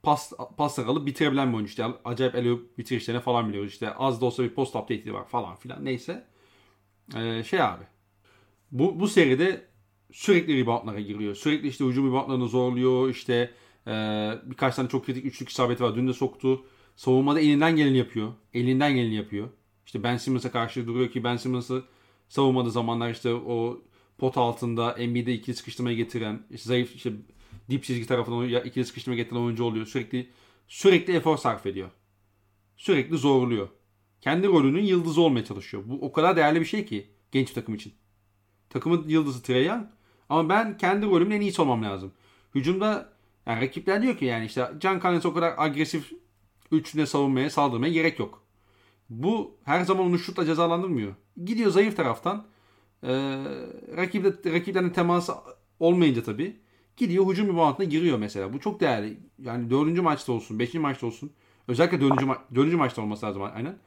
pas 0.02 0.32
paslar 0.56 0.86
alıp 0.86 1.06
bitirebilen 1.06 1.48
bir 1.48 1.54
oyuncu. 1.54 1.70
İşte 1.70 1.84
acayip 2.04 2.34
el 2.34 2.58
bitirişlerine 2.78 3.20
falan 3.20 3.48
biliyoruz. 3.48 3.72
İşte 3.72 3.94
az 3.94 4.20
da 4.20 4.26
olsa 4.26 4.42
bir 4.42 4.54
post 4.54 4.76
update'i 4.76 5.14
var 5.14 5.28
falan 5.28 5.56
filan. 5.56 5.84
Neyse. 5.84 6.26
Ee, 7.16 7.42
şey 7.44 7.62
abi. 7.62 7.84
Bu, 8.72 9.00
bu 9.00 9.08
seride 9.08 9.66
sürekli 10.12 10.60
reboundlara 10.62 11.00
giriyor. 11.00 11.34
Sürekli 11.34 11.68
işte 11.68 11.84
hücum 11.84 12.08
reboundlarını 12.08 12.48
zorluyor. 12.48 13.08
İşte 13.08 13.50
e, 13.86 13.92
birkaç 14.44 14.76
tane 14.76 14.88
çok 14.88 15.06
kritik 15.06 15.24
üçlük 15.24 15.48
isabeti 15.48 15.84
var. 15.84 15.94
Dün 15.94 16.08
de 16.08 16.12
soktu. 16.12 16.64
Savunmada 16.96 17.40
elinden 17.40 17.76
geleni 17.76 17.96
yapıyor. 17.96 18.32
Elinden 18.54 18.94
geleni 18.94 19.14
yapıyor. 19.14 19.48
İşte 19.86 20.02
Ben 20.02 20.16
Simmons'a 20.16 20.50
karşı 20.50 20.86
duruyor 20.86 21.10
ki 21.10 21.24
Ben 21.24 21.36
Simmons'ı 21.36 21.84
savunmadığı 22.28 22.70
zamanlar 22.70 23.10
işte 23.10 23.34
o 23.34 23.82
pot 24.18 24.36
altında 24.38 24.90
NBA'de 24.90 25.34
ikili 25.34 25.56
sıkıştırmaya 25.56 25.96
getiren, 25.96 26.42
işte 26.50 26.68
zayıf 26.68 26.94
işte 26.94 27.12
dip 27.70 27.84
çizgi 27.84 28.06
tarafından 28.06 28.64
ikili 28.64 28.84
sıkıştırmaya 28.84 29.22
getiren 29.22 29.40
oyuncu 29.40 29.64
oluyor. 29.64 29.86
Sürekli 29.86 30.30
sürekli 30.68 31.16
efor 31.16 31.36
sarf 31.36 31.66
ediyor. 31.66 31.90
Sürekli 32.76 33.18
zorluyor. 33.18 33.68
Kendi 34.20 34.46
rolünün 34.46 34.84
yıldızı 34.84 35.20
olmaya 35.20 35.44
çalışıyor. 35.44 35.82
Bu 35.86 35.98
o 36.00 36.12
kadar 36.12 36.36
değerli 36.36 36.60
bir 36.60 36.66
şey 36.66 36.86
ki 36.86 37.10
genç 37.32 37.50
takım 37.50 37.74
için. 37.74 37.92
Takımın 38.70 39.08
yıldızı 39.08 39.42
Trey 39.42 39.66
Young. 39.66 39.86
Ama 40.28 40.48
ben 40.48 40.76
kendi 40.76 41.06
rolümün 41.06 41.36
en 41.36 41.40
iyisi 41.40 41.62
olmam 41.62 41.82
lazım. 41.82 42.12
Hücumda 42.54 43.12
yani 43.46 43.60
rakipler 43.60 44.02
diyor 44.02 44.16
ki 44.16 44.24
yani 44.24 44.46
işte 44.46 44.70
Can 44.78 45.00
Collins 45.00 45.26
o 45.26 45.34
kadar 45.34 45.54
agresif 45.56 46.12
üçüne 46.72 47.06
savunmaya 47.06 47.50
saldırmaya 47.50 47.92
gerek 47.92 48.18
yok. 48.18 48.42
Bu 49.10 49.58
her 49.64 49.84
zaman 49.84 50.06
onu 50.06 50.18
şutla 50.18 50.46
cezalandırmıyor. 50.46 51.14
Gidiyor 51.44 51.70
zayıf 51.70 51.96
taraftan. 51.96 52.46
Ee, 53.02 53.08
rakiple, 53.96 54.52
rakiplerine 54.52 54.92
teması 54.92 55.34
olmayınca 55.80 56.22
tabii 56.22 56.60
gidiyor 57.00 57.26
hücum 57.26 57.48
reboundına 57.48 57.84
giriyor 57.84 58.18
mesela. 58.18 58.52
Bu 58.52 58.60
çok 58.60 58.80
değerli. 58.80 59.20
Yani 59.38 59.70
dördüncü 59.70 60.02
maçta 60.02 60.32
olsun, 60.32 60.58
beşinci 60.58 60.78
maçta 60.78 61.06
olsun. 61.06 61.32
Özellikle 61.68 62.00
dördüncü, 62.00 62.26
ma- 62.26 62.38
dördüncü 62.54 62.76
maçta 62.76 63.02
olması 63.02 63.26
lazım 63.26 63.42
aynen. 63.42 63.78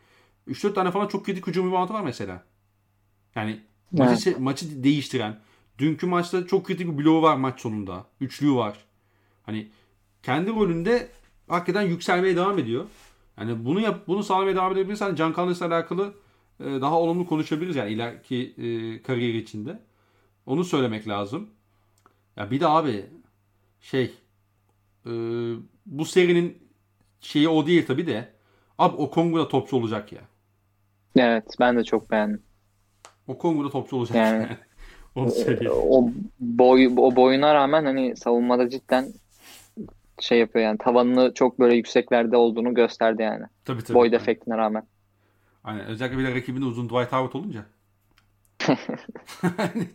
3-4 0.47 0.73
tane 0.73 0.91
falan 0.91 1.07
çok 1.07 1.25
kritik 1.25 1.47
hücum 1.47 1.67
reboundu 1.67 1.93
var 1.93 2.01
mesela. 2.01 2.43
Yani 3.35 3.59
maçı, 3.91 4.29
evet. 4.29 4.39
maçı 4.39 4.83
değiştiren. 4.83 5.39
Dünkü 5.77 6.05
maçta 6.05 6.47
çok 6.47 6.65
kritik 6.65 6.87
bir 6.87 7.05
bloğu 7.05 7.21
var 7.21 7.35
maç 7.35 7.61
sonunda. 7.61 8.05
Üçlüğü 8.21 8.55
var. 8.55 8.77
Hani 9.43 9.69
kendi 10.23 10.49
rolünde 10.49 11.09
hakikaten 11.47 11.81
yükselmeye 11.81 12.35
devam 12.35 12.59
ediyor. 12.59 12.85
Yani 13.37 13.65
bunu 13.65 13.79
yap, 13.79 14.07
bunu 14.07 14.23
sağlamaya 14.23 14.55
devam 14.55 14.73
edebilirsen 14.73 15.15
Can 15.15 15.33
Collins 15.33 15.61
alakalı 15.61 16.13
e, 16.59 16.65
daha 16.65 16.99
olumlu 16.99 17.25
konuşabiliriz 17.25 17.75
yani 17.75 17.91
ileriki 17.91 18.53
e, 18.57 19.01
kariyeri 19.01 19.37
içinde. 19.37 19.79
Onu 20.45 20.63
söylemek 20.63 21.07
lazım. 21.07 21.49
Ya 22.37 22.51
bir 22.51 22.59
de 22.59 22.67
abi 22.67 23.05
şey 23.81 24.13
e, 25.05 25.11
bu 25.85 26.05
serinin 26.05 26.67
şeyi 27.21 27.49
o 27.49 27.67
değil 27.67 27.85
tabi 27.85 28.07
de 28.07 28.29
abi 28.77 28.95
o 28.95 29.09
Kongo'da 29.09 29.47
topçu 29.47 29.77
olacak 29.77 30.11
ya. 30.13 30.21
Evet 31.15 31.55
ben 31.59 31.77
de 31.77 31.83
çok 31.83 32.11
beğendim. 32.11 32.43
O 33.27 33.37
Kongo'da 33.37 33.69
topçu 33.69 33.95
olacak 33.95 34.15
yani. 34.15 34.47
yani. 35.15 35.31
Söyleyeyim. 35.31 35.73
O 35.75 36.09
boy 36.39 36.93
o 36.97 37.15
boyuna 37.15 37.53
rağmen 37.53 37.85
hani 37.85 38.17
savunmada 38.17 38.69
cidden 38.69 39.13
şey 40.19 40.39
yapıyor 40.39 40.65
yani 40.65 40.77
tavanını 40.77 41.33
çok 41.33 41.59
böyle 41.59 41.75
yükseklerde 41.75 42.37
olduğunu 42.37 42.73
gösterdi 42.73 43.21
yani. 43.21 43.45
Tabii 43.65 43.83
tabii. 43.83 43.97
Boy 43.97 44.11
defektine 44.11 44.57
rağmen. 44.57 44.83
Aynen. 45.63 45.85
Özellikle 45.85 46.17
bir 46.17 46.23
de 46.23 46.35
rakibinde 46.35 46.65
uzun 46.65 46.89
Dwight 46.89 47.11
Howard 47.11 47.33
olunca. 47.33 47.65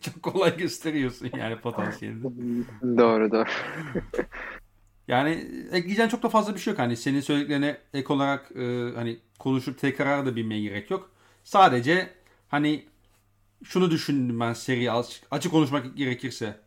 Çok 0.01 0.23
kolay 0.23 0.57
gösteriyorsun 0.57 1.29
yani 1.37 1.59
potansiyelini. 1.59 2.23
Doğru 2.97 3.31
doğru. 3.31 3.49
Yani 5.07 5.29
ekleyeceğin 5.71 6.09
çok 6.09 6.23
da 6.23 6.29
fazla 6.29 6.55
bir 6.55 6.59
şey 6.59 6.71
yok. 6.71 6.79
Hani 6.79 6.97
senin 6.97 7.21
söylediklerine 7.21 7.77
ek 7.93 8.13
olarak 8.13 8.51
e, 8.51 8.91
hani 8.95 9.19
konuşup 9.39 9.79
tekrar 9.79 10.25
da 10.25 10.35
bilmeye 10.35 10.61
gerek 10.61 10.91
yok. 10.91 11.09
Sadece 11.43 12.09
hani 12.47 12.85
şunu 13.63 13.91
düşündüm 13.91 14.39
ben 14.39 14.53
seri 14.53 14.91
açık, 14.91 15.23
açık 15.31 15.51
konuşmak 15.51 15.97
gerekirse. 15.97 16.59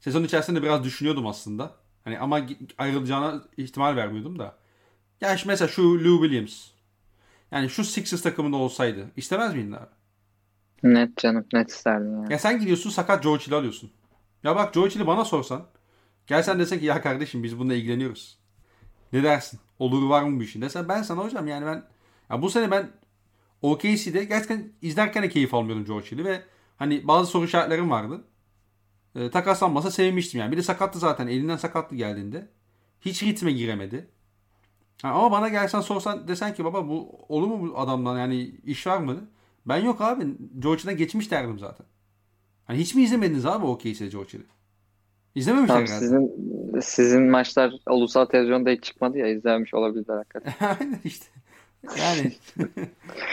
Sezon 0.00 0.24
içerisinde 0.24 0.62
biraz 0.62 0.84
düşünüyordum 0.84 1.26
aslında. 1.26 1.74
Hani 2.04 2.18
ama 2.18 2.40
ayrılacağına 2.78 3.42
ihtimal 3.56 3.96
vermiyordum 3.96 4.38
da. 4.38 4.56
Ya 5.20 5.34
işte 5.34 5.48
mesela 5.48 5.68
şu 5.68 6.04
Lou 6.04 6.22
Williams. 6.22 6.68
Yani 7.50 7.70
şu 7.70 7.84
Sixers 7.84 8.22
takımında 8.22 8.56
olsaydı 8.56 9.10
istemez 9.16 9.54
miydin 9.54 9.72
abi? 9.72 9.95
Net 10.82 11.16
canım 11.16 11.46
net 11.52 11.70
isterdim 11.70 12.12
yani. 12.14 12.32
Ya 12.32 12.38
sen 12.38 12.60
gidiyorsun 12.60 12.90
sakat 12.90 13.22
George 13.22 13.44
Hill'i 13.46 13.54
alıyorsun. 13.54 13.90
Ya 14.44 14.56
bak 14.56 14.74
George 14.74 14.94
Hill'i 14.94 15.06
bana 15.06 15.24
sorsan. 15.24 15.66
Gelsen 16.26 16.58
desen 16.58 16.78
ki 16.78 16.84
ya 16.84 17.02
kardeşim 17.02 17.42
biz 17.42 17.58
bununla 17.58 17.74
ilgileniyoruz. 17.74 18.38
Ne 19.12 19.22
dersin? 19.22 19.60
Olur 19.78 20.08
var 20.08 20.22
mı 20.22 20.40
bu 20.40 20.42
işin? 20.42 20.62
Desen 20.62 20.88
ben 20.88 21.02
sana 21.02 21.24
hocam 21.24 21.48
yani 21.48 21.66
ben 21.66 21.84
ya 22.30 22.42
bu 22.42 22.50
sene 22.50 22.70
ben 22.70 22.90
OKC'de 23.62 24.24
gerçekten 24.24 24.72
izlerken 24.82 25.22
de 25.22 25.28
keyif 25.28 25.54
almıyordum 25.54 25.84
George 25.84 26.10
Hill'i 26.10 26.24
ve 26.24 26.42
hani 26.76 27.08
bazı 27.08 27.30
soru 27.30 27.44
işaretlerim 27.44 27.90
vardı. 27.90 28.24
E, 29.14 29.30
takaslanmasa 29.30 29.90
sevmiştim 29.90 30.40
yani. 30.40 30.52
Bir 30.52 30.56
de 30.56 30.62
sakattı 30.62 30.98
zaten. 30.98 31.26
Elinden 31.26 31.56
sakattı 31.56 31.94
geldiğinde. 31.96 32.48
Hiç 33.00 33.22
ritme 33.22 33.52
giremedi. 33.52 34.08
Ha, 35.02 35.08
ama 35.08 35.30
bana 35.30 35.48
gelsen 35.48 35.80
sorsan 35.80 36.28
desen 36.28 36.54
ki 36.54 36.64
baba 36.64 36.88
bu 36.88 37.24
olur 37.28 37.46
mu 37.46 37.68
bu 37.68 37.78
adamdan 37.78 38.18
yani 38.18 38.40
iş 38.64 38.86
var 38.86 38.98
mı? 38.98 39.28
Ben 39.66 39.76
yok 39.84 40.00
abi. 40.00 40.24
George'dan 40.58 40.96
geçmiş 40.96 41.30
derdim 41.30 41.58
zaten. 41.58 41.86
Hani 42.64 42.78
hiç 42.78 42.94
mi 42.94 43.02
izlemediniz 43.02 43.46
abi 43.46 43.66
OKC'de 43.66 44.06
George'ı? 44.08 44.40
İzlememişler 45.34 45.74
Tamam, 45.86 45.86
herhalde. 45.86 46.04
sizin 46.04 46.80
sizin 46.80 47.22
maçlar 47.22 47.72
ulusal 47.90 48.24
televizyonda 48.24 48.70
hiç 48.70 48.84
çıkmadı 48.84 49.18
ya 49.18 49.26
izlemiş 49.26 49.74
olabilirler 49.74 50.16
hakikaten. 50.16 50.54
Aynen 50.80 51.00
işte. 51.04 51.26
Yani 51.98 52.32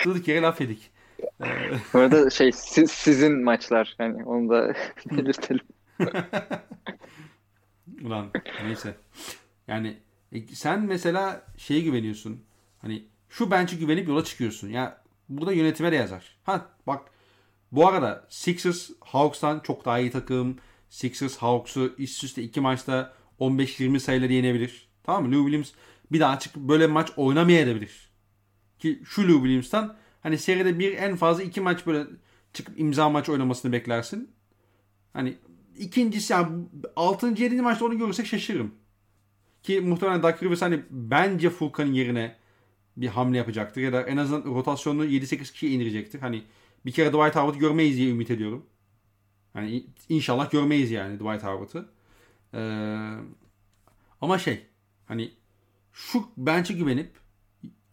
durduk 0.05 0.27
yere 0.27 0.41
laf 0.41 0.61
yedik. 0.61 0.91
Ee, 1.43 1.45
Bu 1.93 1.99
arada 1.99 2.29
şey 2.29 2.51
siz, 2.51 2.91
sizin 2.91 3.43
maçlar 3.43 3.95
hani 3.97 4.23
onu 4.23 4.49
da 4.49 4.73
belirtelim. 5.11 5.65
Ulan 8.03 8.31
neyse. 8.63 8.95
Yani 9.67 9.97
e, 10.31 10.47
sen 10.47 10.81
mesela 10.81 11.43
şeye 11.57 11.81
güveniyorsun. 11.81 12.43
Hani 12.79 13.03
şu 13.29 13.51
bench'e 13.51 13.75
güvenip 13.77 14.07
yola 14.07 14.23
çıkıyorsun. 14.23 14.69
Ya 14.69 15.02
burada 15.29 15.51
yönetime 15.51 15.91
de 15.91 15.95
yazar. 15.95 16.37
Ha 16.43 16.69
bak 16.87 17.01
bu 17.71 17.87
arada 17.87 18.27
Sixers 18.29 18.89
Hawks'tan 18.99 19.59
çok 19.59 19.85
daha 19.85 19.99
iyi 19.99 20.11
takım. 20.11 20.57
Sixers 20.89 21.37
Hawks'u 21.37 21.95
üst 21.97 22.23
üste 22.23 22.43
iki 22.43 22.61
maçta 22.61 23.13
15-20 23.39 23.99
sayıları 23.99 24.33
yenebilir. 24.33 24.87
Tamam 25.03 25.23
mı? 25.23 25.35
Lou 25.35 25.43
Williams 25.43 25.71
bir 26.11 26.19
daha 26.19 26.39
çıkıp 26.39 26.63
böyle 26.63 26.87
maç 26.87 27.11
oynamayabilir. 27.17 28.11
Ki 28.79 29.01
şu 29.05 29.27
Lou 29.27 29.37
Williams'tan 29.37 29.95
hani 30.21 30.37
seride 30.37 30.79
bir 30.79 30.97
en 30.97 31.15
fazla 31.15 31.43
iki 31.43 31.61
maç 31.61 31.85
böyle 31.87 32.05
çıkıp 32.53 32.79
imza 32.79 33.09
maç 33.09 33.29
oynamasını 33.29 33.71
beklersin. 33.71 34.31
Hani 35.13 35.37
ikincisi 35.77 36.33
yani 36.33 36.65
6. 36.95 37.27
7. 37.27 37.61
maçta 37.61 37.85
onu 37.85 37.97
görürsek 37.97 38.25
şaşırırım. 38.25 38.75
Ki 39.63 39.81
muhtemelen 39.81 40.23
Doug 40.23 40.43
Rivers 40.43 40.61
hani 40.61 40.83
bence 40.89 41.49
Furkan'ın 41.49 41.93
yerine 41.93 42.35
bir 42.97 43.07
hamle 43.07 43.37
yapacaktır. 43.37 43.81
Ya 43.81 43.93
da 43.93 44.01
en 44.01 44.17
azından 44.17 44.55
rotasyonunu 44.55 45.05
7-8 45.05 45.51
kişiye 45.51 45.71
indirecektir. 45.71 46.19
Hani 46.19 46.43
bir 46.85 46.91
kere 46.91 47.09
Dwight 47.09 47.35
Howard'ı 47.35 47.57
görmeyiz 47.59 47.97
diye 47.97 48.09
ümit 48.09 48.31
ediyorum. 48.31 48.65
Hani 49.53 49.85
inşallah 50.09 50.51
görmeyiz 50.51 50.91
yani 50.91 51.15
Dwight 51.15 51.43
Howard'ı. 51.43 51.89
Ee, 52.53 52.59
ama 54.21 54.39
şey 54.39 54.65
hani 55.05 55.31
şu 55.93 56.25
bench'e 56.37 56.73
güvenip 56.73 57.11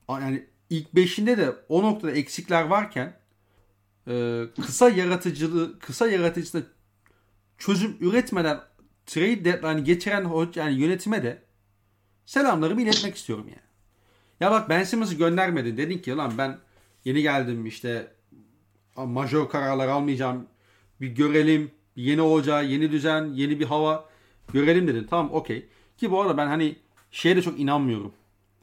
yani 0.08 0.46
ilk 0.70 0.94
beşinde 0.94 1.38
de 1.38 1.56
o 1.68 1.82
noktada 1.82 2.12
eksikler 2.12 2.62
varken 2.62 3.16
e, 4.08 4.44
kısa 4.62 4.88
yaratıcılığı 4.88 5.78
kısa 5.78 6.10
yaratıcısına 6.10 6.62
çözüm 7.58 7.96
üretmeden 8.00 8.60
trade 9.06 9.44
deadline 9.44 9.80
geçiren 9.80 10.30
yani 10.54 10.80
yönetime 10.80 11.22
de 11.22 11.42
selamlarımı 12.26 12.82
iletmek 12.82 13.16
istiyorum 13.16 13.46
yani. 13.48 13.69
Ya 14.40 14.50
bak 14.50 14.68
Ben 14.68 14.84
Simmons'ı 14.84 15.14
göndermedin. 15.14 15.76
Dedin 15.76 15.98
ki 15.98 16.16
lan 16.16 16.32
ben 16.38 16.58
yeni 17.04 17.22
geldim 17.22 17.66
işte 17.66 18.12
majör 18.96 19.48
kararlar 19.48 19.88
almayacağım. 19.88 20.46
Bir 21.00 21.08
görelim. 21.08 21.70
Bir 21.96 22.02
yeni 22.02 22.20
hoca, 22.20 22.62
yeni 22.62 22.92
düzen, 22.92 23.24
yeni 23.26 23.60
bir 23.60 23.66
hava 23.66 24.08
görelim 24.52 24.88
dedin. 24.88 25.06
Tamam 25.10 25.34
okey. 25.34 25.68
Ki 25.98 26.10
bu 26.10 26.20
arada 26.22 26.36
ben 26.36 26.46
hani 26.46 26.76
şeye 27.10 27.36
de 27.36 27.42
çok 27.42 27.60
inanmıyorum. 27.60 28.12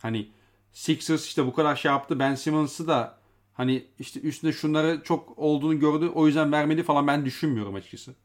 Hani 0.01 0.30
Sixers 0.71 1.25
işte 1.25 1.45
bu 1.45 1.53
kadar 1.53 1.75
şey 1.75 1.91
yaptı. 1.91 2.19
Ben 2.19 2.36
Simmons'ı 2.36 2.88
da 2.88 3.17
hani 3.53 3.88
işte 3.99 4.21
üstünde 4.21 4.53
şunları 4.53 5.01
çok 5.03 5.39
olduğunu 5.39 5.80
gördü. 5.80 6.07
O 6.15 6.28
yüzden 6.28 6.51
vermedi 6.51 6.84
falan 6.84 7.07
ben 7.07 7.25
düşünmüyorum 7.25 7.75
açıkçası. 7.75 8.15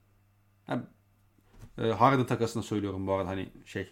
Yani, 0.68 0.82
e, 1.78 1.82
Harden 1.82 2.26
takasını 2.26 2.62
söylüyorum 2.62 3.06
bu 3.06 3.12
arada 3.12 3.28
hani 3.28 3.48
şey. 3.66 3.88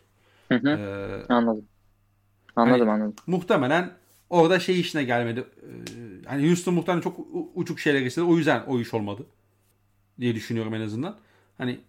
Hı 0.49 0.55
hı, 0.55 0.69
e, 0.69 1.35
anladım. 1.35 1.70
Anladım 2.57 2.89
anladım. 2.89 3.15
muhtemelen 3.27 3.91
orada 4.31 4.61
şey 4.61 4.81
işine 4.81 5.05
gelmedi. 5.05 5.41
Ee, 5.63 6.29
hani 6.29 6.49
Houston 6.49 6.75
muhtemelen 6.75 7.03
çok 7.03 7.19
uçuk 7.55 7.81
şeyler 7.81 8.03
istedi. 8.03 8.25
O 8.25 8.37
yüzden 8.37 8.63
o 8.67 8.81
iş 8.81 8.95
olmadı. 8.95 9.27
Diye 10.21 10.35
düşünüyorum 10.35 10.75
en 10.75 10.81
azından. 10.81 11.17
Hani 11.59 11.81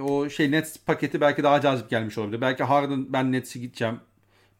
o 0.00 0.28
şey 0.28 0.50
Nets 0.50 0.76
paketi 0.76 1.20
belki 1.20 1.42
daha 1.42 1.60
cazip 1.60 1.90
gelmiş 1.90 2.18
olabilir. 2.18 2.40
Belki 2.40 2.64
Harden 2.64 3.12
ben 3.12 3.32
Nets'e 3.32 3.60
gideceğim. 3.60 4.00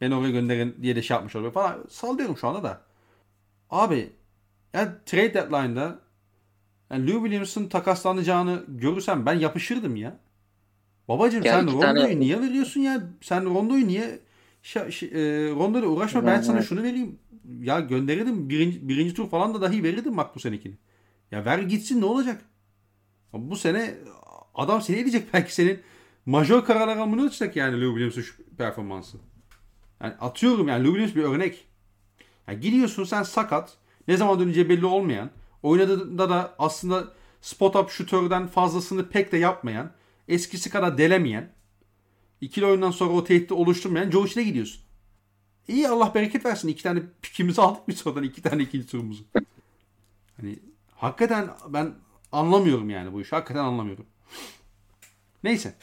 Beni 0.01 0.15
oraya 0.15 0.31
gönderin 0.31 0.77
diye 0.83 0.97
de 0.97 1.03
şey 1.03 1.15
yapmış 1.15 1.37
olabilir 1.37 1.53
falan. 1.53 1.85
Sallıyorum 1.91 2.37
şu 2.37 2.49
anda 2.49 2.63
da. 2.63 2.81
Abi 3.71 4.13
yani 4.73 4.89
trade 5.07 5.35
deadline'da 5.35 5.99
yani 6.91 7.11
Lou 7.11 7.23
Williams'ın 7.23 7.69
takaslanacağını 7.69 8.65
görürsem 8.69 9.27
ben 9.27 9.35
yapışırdım 9.35 9.97
ya. 9.97 10.17
Babacım 11.09 11.43
Ya 11.45 11.53
sen 11.53 11.67
Rondo'yu 11.67 11.81
tane- 11.81 12.21
niye 12.21 12.41
veriyorsun 12.41 12.81
ya? 12.81 13.03
Sen 13.21 13.45
Rondo'yu 13.45 13.87
niye 13.89 14.19
Şa- 14.65 14.89
şi- 14.89 15.11
e, 15.15 15.51
Rondo'yla 15.51 15.89
uğraşma 15.89 16.27
ben 16.27 16.33
Yani 16.33 16.45
sana 16.45 16.57
evet. 16.59 16.69
şunu 16.69 16.83
vereyim. 16.83 17.19
Ya 17.61 17.81
gönderirdim 17.81 18.49
birinci, 18.51 18.89
birinci 18.89 19.15
tur 19.15 19.29
falan 19.29 19.55
da 19.55 19.63
dahi 19.63 19.83
verirdim 19.83 20.17
bak 20.17 20.35
bu 20.35 20.41
senekini. 20.41 20.75
Ya 21.31 21.45
ver 21.45 21.59
gitsin 21.59 22.01
ne 22.01 22.05
olacak? 22.05 22.43
Bu 23.33 23.57
sene 23.57 23.95
adam 24.55 24.83
seni 24.83 24.97
edecek 24.97 25.27
belki 25.33 25.55
senin 25.55 25.81
majör 26.27 26.65
kararlar 26.65 26.97
almanı 26.97 27.25
ölçecek 27.27 27.57
yani 27.57 27.81
Lou 27.81 27.91
Williams'ın 27.91 28.23
şu 28.23 28.57
performansı. 28.57 29.19
Yani 30.03 30.15
atıyorum 30.15 30.69
yani 30.69 30.85
Lou 30.85 30.97
Williams 30.97 31.15
bir 31.17 31.35
örnek. 31.35 31.67
Yani 32.49 32.61
gidiyorsun 32.61 33.05
sen 33.05 33.23
sakat. 33.23 33.77
Ne 34.09 34.17
zaman 34.17 34.41
döneceği 34.41 34.69
belli 34.69 34.87
olmayan. 34.87 35.31
Oynadığında 35.63 36.31
da 36.31 36.55
aslında 36.59 37.05
spot 37.41 37.77
up 37.77 37.91
şutörden 37.91 38.47
fazlasını 38.47 39.09
pek 39.09 39.33
de 39.33 39.37
yapmayan. 39.37 39.91
Eskisi 40.29 40.71
kadar 40.71 40.99
delemeyen. 40.99 41.54
İkili 42.41 42.67
oyundan 42.67 42.91
sonra 42.91 43.11
o 43.11 43.25
tehdidi 43.25 43.55
oluşturmayan 43.55 44.11
Joe 44.11 44.27
Hill'e 44.27 44.43
gidiyorsun. 44.43 44.83
İyi 45.69 45.89
Allah 45.89 46.15
bereket 46.15 46.45
versin. 46.45 46.69
İki 46.69 46.83
tane 46.83 47.03
pikimizi 47.23 47.63
aldık 47.63 47.89
biz 47.89 48.07
oradan. 48.07 48.23
iki 48.23 48.43
tane 48.43 48.63
ikinci 48.63 48.87
turumuzu. 48.87 49.25
Hani 50.37 50.59
hakikaten 50.97 51.51
ben 51.69 51.95
anlamıyorum 52.33 52.91
yani 52.91 53.13
bu 53.13 53.21
işi. 53.21 53.35
Hakikaten 53.35 53.65
anlamıyorum. 53.65 54.07
Neyse. 55.45 55.75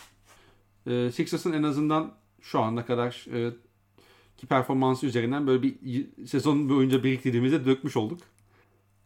Ee, 0.87 1.11
Sixers'ın 1.13 1.53
en 1.53 1.63
azından 1.63 2.13
şu 2.41 2.59
ana 2.59 2.85
kadar 2.85 3.25
e, 3.33 3.53
ki 4.37 4.47
performansı 4.47 5.05
üzerinden 5.05 5.47
böyle 5.47 5.63
bir 5.63 6.07
sezon 6.27 6.69
boyunca 6.69 7.03
biriktirdiğimizde 7.03 7.65
dökmüş 7.65 7.97
olduk. 7.97 8.21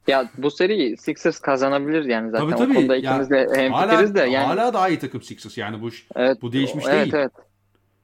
Ya 0.07 0.29
bu 0.37 0.51
seri 0.51 0.97
Sixers 0.97 1.39
kazanabilir 1.39 2.03
yani 2.05 2.31
zaten. 2.31 2.47
Tabii, 2.47 2.57
tabii. 2.57 2.71
O 2.71 2.75
konuda 2.75 2.95
Ya, 2.95 2.99
ikimiz 3.01 3.29
de 3.29 3.45
Hala, 3.47 3.57
hemfikiriz 3.57 4.15
de 4.15 4.19
yani. 4.19 4.45
hala 4.45 4.73
daha 4.73 4.89
iyi 4.89 4.99
takım 4.99 5.21
Sixers. 5.21 5.57
Yani 5.57 5.81
bu 5.81 5.89
Evet, 6.15 6.41
bu 6.41 6.51
değişmiş 6.51 6.85
evet, 6.87 7.01
değil. 7.01 7.13
Evet, 7.13 7.31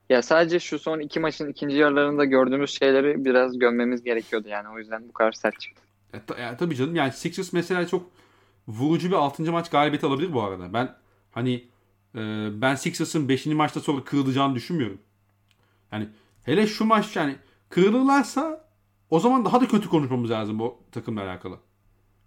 Ya 0.09 0.21
sadece 0.21 0.59
şu 0.59 0.79
son 0.79 0.99
iki 0.99 1.19
maçın 1.19 1.49
ikinci 1.49 1.75
yarılarında 1.75 2.25
gördüğümüz 2.25 2.69
şeyleri 2.79 3.25
biraz 3.25 3.59
gömmemiz 3.59 4.03
gerekiyordu 4.03 4.47
yani. 4.47 4.69
O 4.75 4.77
yüzden 4.79 5.07
bu 5.09 5.13
kadar 5.13 5.31
sert 5.31 5.59
çıktı. 5.59 5.81
E, 6.13 6.19
ta- 6.27 6.39
ya, 6.39 6.57
tabii 6.57 6.75
canım 6.75 6.95
yani 6.95 7.11
Sixers 7.11 7.53
mesela 7.53 7.87
çok 7.87 8.03
vurucu 8.67 9.07
bir 9.09 9.15
6. 9.15 9.51
maç 9.51 9.69
galibiyeti 9.69 10.05
alabilir 10.05 10.33
bu 10.33 10.41
arada. 10.43 10.73
Ben 10.73 10.95
hani 11.31 11.53
e, 12.15 12.19
ben 12.61 12.75
Sixers'ın 12.75 13.29
5. 13.29 13.45
maçta 13.45 13.79
sonra 13.79 14.03
kırılacağını 14.03 14.55
düşünmüyorum. 14.55 14.97
Yani 15.91 16.07
hele 16.43 16.67
şu 16.67 16.85
maç 16.85 17.15
yani 17.15 17.35
kırılırlarsa 17.69 18.65
o 19.09 19.19
zaman 19.19 19.45
daha 19.45 19.61
da 19.61 19.67
kötü 19.67 19.89
konuşmamız 19.89 20.31
lazım 20.31 20.59
bu 20.59 20.77
takımla 20.91 21.21
alakalı. 21.23 21.57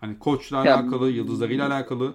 Hani 0.04 0.18
koçla 0.18 0.66
Ya- 0.66 0.76
alakalı, 0.76 1.10
yıldızlarıyla 1.10 1.66
alakalı. 1.66 2.14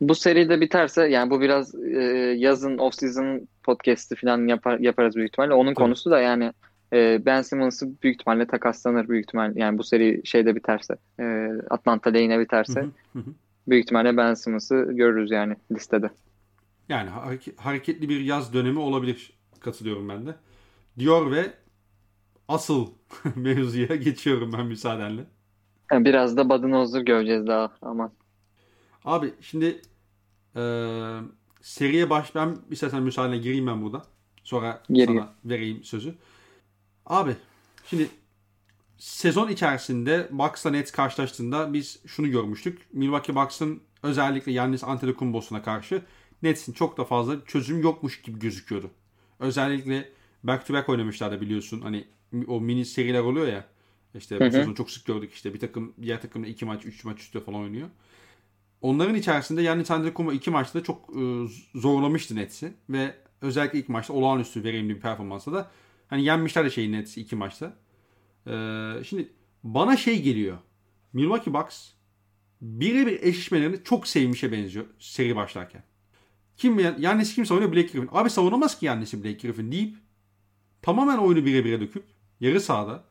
Bu 0.00 0.14
seride 0.14 0.60
biterse 0.60 1.08
yani 1.08 1.30
bu 1.30 1.40
biraz 1.40 1.74
e, 1.74 1.98
yazın 2.36 2.78
off-season 2.78 3.46
podcast'i 3.62 4.16
falan 4.16 4.46
yapar, 4.46 4.78
yaparız 4.78 5.16
büyük 5.16 5.28
ihtimalle. 5.28 5.54
Onun 5.54 5.74
konusu 5.74 6.10
da 6.10 6.20
yani 6.20 6.52
e, 6.92 7.22
Ben 7.26 7.42
Simmons'ı 7.42 7.86
büyük 8.02 8.20
ihtimalle 8.20 8.46
takaslanır 8.46 9.08
büyük 9.08 9.24
ihtimalle. 9.24 9.60
Yani 9.60 9.78
bu 9.78 9.84
seri 9.84 10.20
şeyde 10.24 10.56
biterse, 10.56 10.94
e, 11.20 11.48
Atlanta 11.70 12.10
lehine 12.10 12.38
biterse. 12.40 12.80
Hı, 12.80 12.90
hı 13.12 13.18
hı. 13.18 13.34
büyük 13.68 13.84
ihtimalle 13.84 14.16
Ben 14.16 14.34
Simmons'ı 14.34 14.88
görürüz 14.90 15.30
yani 15.30 15.56
listede. 15.72 16.10
Yani 16.88 17.10
hareketli 17.56 18.08
bir 18.08 18.20
yaz 18.20 18.54
dönemi 18.54 18.78
olabilir. 18.78 19.32
Katılıyorum 19.60 20.08
ben 20.08 20.26
de. 20.26 20.34
Diyor 20.98 21.30
ve 21.30 21.52
asıl 22.48 22.86
mevzuya 23.36 23.96
geçiyorum 23.96 24.52
ben 24.52 24.66
müsaadenle. 24.66 25.24
Biraz 25.92 26.36
da 26.36 26.50
Budenholzer 26.50 27.00
göreceğiz 27.00 27.46
daha 27.46 27.70
ama. 27.82 28.12
Abi 29.04 29.32
şimdi 29.40 29.80
e, 30.56 30.62
seriye 31.62 32.10
baş 32.10 32.34
ben 32.34 32.56
istersen 32.70 33.02
müsaadenle 33.02 33.38
gireyim 33.38 33.66
ben 33.66 33.82
burada. 33.82 34.02
Sonra 34.44 34.82
Geri. 34.92 35.06
sana 35.06 35.32
vereyim 35.44 35.84
sözü. 35.84 36.14
Abi 37.06 37.36
şimdi 37.86 38.08
sezon 38.98 39.48
içerisinde 39.48 40.28
Bucks'la 40.30 40.70
Nets 40.70 40.92
karşılaştığında 40.92 41.72
biz 41.72 42.00
şunu 42.06 42.30
görmüştük. 42.30 42.86
Milwaukee 42.92 43.34
Bucks'ın 43.34 43.80
özellikle 44.02 44.52
Yannis 44.52 44.84
Antetokounmpo'suna 44.84 45.62
karşı 45.62 46.02
Nets'in 46.42 46.72
çok 46.72 46.98
da 46.98 47.04
fazla 47.04 47.44
çözüm 47.44 47.82
yokmuş 47.82 48.22
gibi 48.22 48.38
gözüküyordu. 48.38 48.90
Özellikle 49.38 50.12
back 50.44 50.66
to 50.66 50.74
back 50.74 50.88
oynamışlardı 50.88 51.40
biliyorsun. 51.40 51.80
Hani 51.80 52.04
o 52.46 52.60
mini 52.60 52.84
seriler 52.84 53.20
oluyor 53.20 53.46
ya. 53.46 53.64
İşte 54.14 54.40
bu 54.40 54.50
sezon 54.50 54.74
çok 54.74 54.90
sık 54.90 55.06
gördük 55.06 55.32
işte 55.32 55.54
bir 55.54 55.60
takım 55.60 55.94
diğer 56.02 56.22
takımda 56.22 56.46
iki 56.46 56.64
maç, 56.64 56.84
üç 56.86 57.04
maç 57.04 57.20
üstte 57.20 57.40
falan 57.40 57.60
oynuyor. 57.60 57.88
Onların 58.80 59.14
içerisinde 59.14 59.62
yani 59.62 59.78
Antetokounmpo 59.78 60.32
iki 60.32 60.50
maçta 60.50 60.82
çok 60.82 61.10
e, 61.16 61.48
zorlamıştı 61.74 62.36
Nets'i 62.36 62.74
ve 62.90 63.14
özellikle 63.40 63.78
ilk 63.78 63.88
maçta 63.88 64.12
olağanüstü 64.12 64.64
verimli 64.64 64.94
bir 64.96 65.00
performansla 65.00 65.52
da 65.52 65.70
hani 66.08 66.24
yenmişler 66.24 66.64
de 66.64 66.70
şeyi 66.70 66.92
Nets'i 66.92 67.20
iki 67.20 67.36
maçta. 67.36 67.76
Ee, 68.46 68.92
şimdi 69.04 69.32
bana 69.62 69.96
şey 69.96 70.22
geliyor. 70.22 70.58
Milwaukee 71.12 71.54
Bucks 71.54 71.90
birebir 72.60 73.22
eşleşmelerini 73.22 73.84
çok 73.84 74.06
sevmişe 74.06 74.52
benziyor 74.52 74.86
seri 74.98 75.36
başlarken. 75.36 75.82
Kim 76.56 76.78
Yannis 76.78 77.34
kim 77.34 77.46
savunuyor? 77.46 77.72
Blake 77.72 77.86
Griffin. 77.86 78.08
Abi 78.12 78.30
savunamaz 78.30 78.78
ki 78.78 78.86
Yannis'i 78.86 79.24
Blake 79.24 79.48
Griffin 79.48 79.72
deyip 79.72 79.96
tamamen 80.82 81.18
oyunu 81.18 81.44
bire 81.44 81.64
bire 81.64 81.80
döküp 81.80 82.04
yarı 82.40 82.60
sahada 82.60 83.04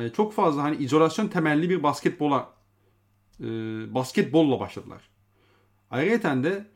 e, 0.00 0.08
çok 0.08 0.32
fazla 0.32 0.62
hani 0.62 0.76
izolasyon 0.76 1.28
temelli 1.28 1.70
bir 1.70 1.82
basketbola 1.82 2.52
e, 3.40 3.44
basketbolla 3.94 4.60
başladılar. 4.60 5.02
Ayrıca 5.90 6.44
de 6.44 6.66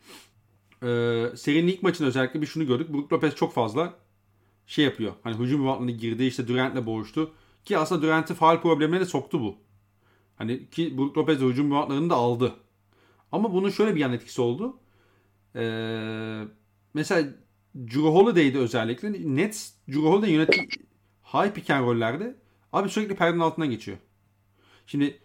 e, 0.82 1.36
serinin 1.36 1.68
ilk 1.68 1.82
maçında 1.82 2.08
özellikle 2.08 2.40
bir 2.40 2.46
şunu 2.46 2.66
gördük. 2.66 2.92
Brook 2.92 3.12
Lopez 3.12 3.34
çok 3.34 3.54
fazla 3.54 3.94
şey 4.66 4.84
yapıyor. 4.84 5.12
Hani 5.22 5.36
hücum 5.38 5.62
rivalına 5.62 5.90
girdi 5.90 6.24
işte 6.24 6.48
Durant'le 6.48 6.86
boğuştu. 6.86 7.32
Ki 7.64 7.78
aslında 7.78 8.02
Durant'i 8.02 8.34
faal 8.34 8.60
problemine 8.62 9.00
de 9.00 9.04
soktu 9.04 9.40
bu. 9.40 9.56
Hani 10.36 10.70
ki 10.70 10.98
Brook 10.98 11.18
Lopez 11.18 11.40
de 11.40 11.44
hücum 11.44 11.70
rivallarını 11.70 12.10
da 12.10 12.14
aldı. 12.14 12.54
Ama 13.32 13.52
bunun 13.52 13.70
şöyle 13.70 13.94
bir 13.94 14.00
yan 14.00 14.12
etkisi 14.12 14.40
oldu. 14.40 14.78
Ee, 15.56 16.42
mesela 16.94 17.28
Drew 17.76 18.00
Holiday'de 18.00 18.58
özellikle 18.58 19.36
Nets 19.36 19.72
Drew 19.88 20.00
Holiday 20.00 20.30
yönettiği 20.30 20.68
high 21.24 21.52
pick 21.54 21.70
and 21.70 21.86
abi 22.72 22.88
sürekli 22.88 23.14
perdenin 23.14 23.40
altından 23.40 23.70
geçiyor. 23.70 23.98
Şimdi 24.86 25.18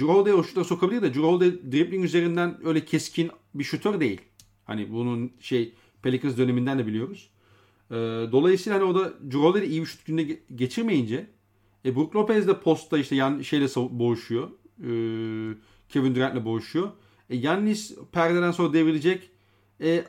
Holiday 0.00 0.34
o 0.34 0.42
şutları 0.44 0.64
sokabilir 0.64 1.02
de 1.14 1.18
Holiday 1.18 1.72
dribbling 1.72 2.04
üzerinden 2.04 2.66
öyle 2.66 2.84
keskin 2.84 3.30
bir 3.54 3.64
şutör 3.64 4.00
değil. 4.00 4.20
Hani 4.64 4.92
bunun 4.92 5.32
şey 5.40 5.74
Pelicans 6.02 6.36
döneminden 6.36 6.78
de 6.78 6.86
biliyoruz. 6.86 7.30
Ee, 7.90 7.94
dolayısıyla 8.32 8.78
hani 8.78 8.88
o 8.88 8.94
da 8.94 9.12
Holiday 9.38 9.68
iyi 9.68 9.80
bir 9.80 9.86
şut 9.86 10.06
gününe 10.06 10.38
geçirmeyince 10.54 11.26
e, 11.84 11.96
Brook 11.96 12.16
Lopez 12.16 12.48
de 12.48 12.60
postta 12.60 12.98
işte 12.98 13.16
yan 13.16 13.42
şeyle 13.42 13.66
boğuşuyor. 13.76 14.50
Ee, 14.78 15.54
Kevin 15.88 16.14
Durant'le 16.14 16.44
boğuşuyor. 16.44 16.90
E, 17.30 17.36
Yannis 17.36 17.94
perdeden 18.12 18.50
sonra 18.50 18.72
devrilecek. 18.72 19.30
E, 19.80 20.04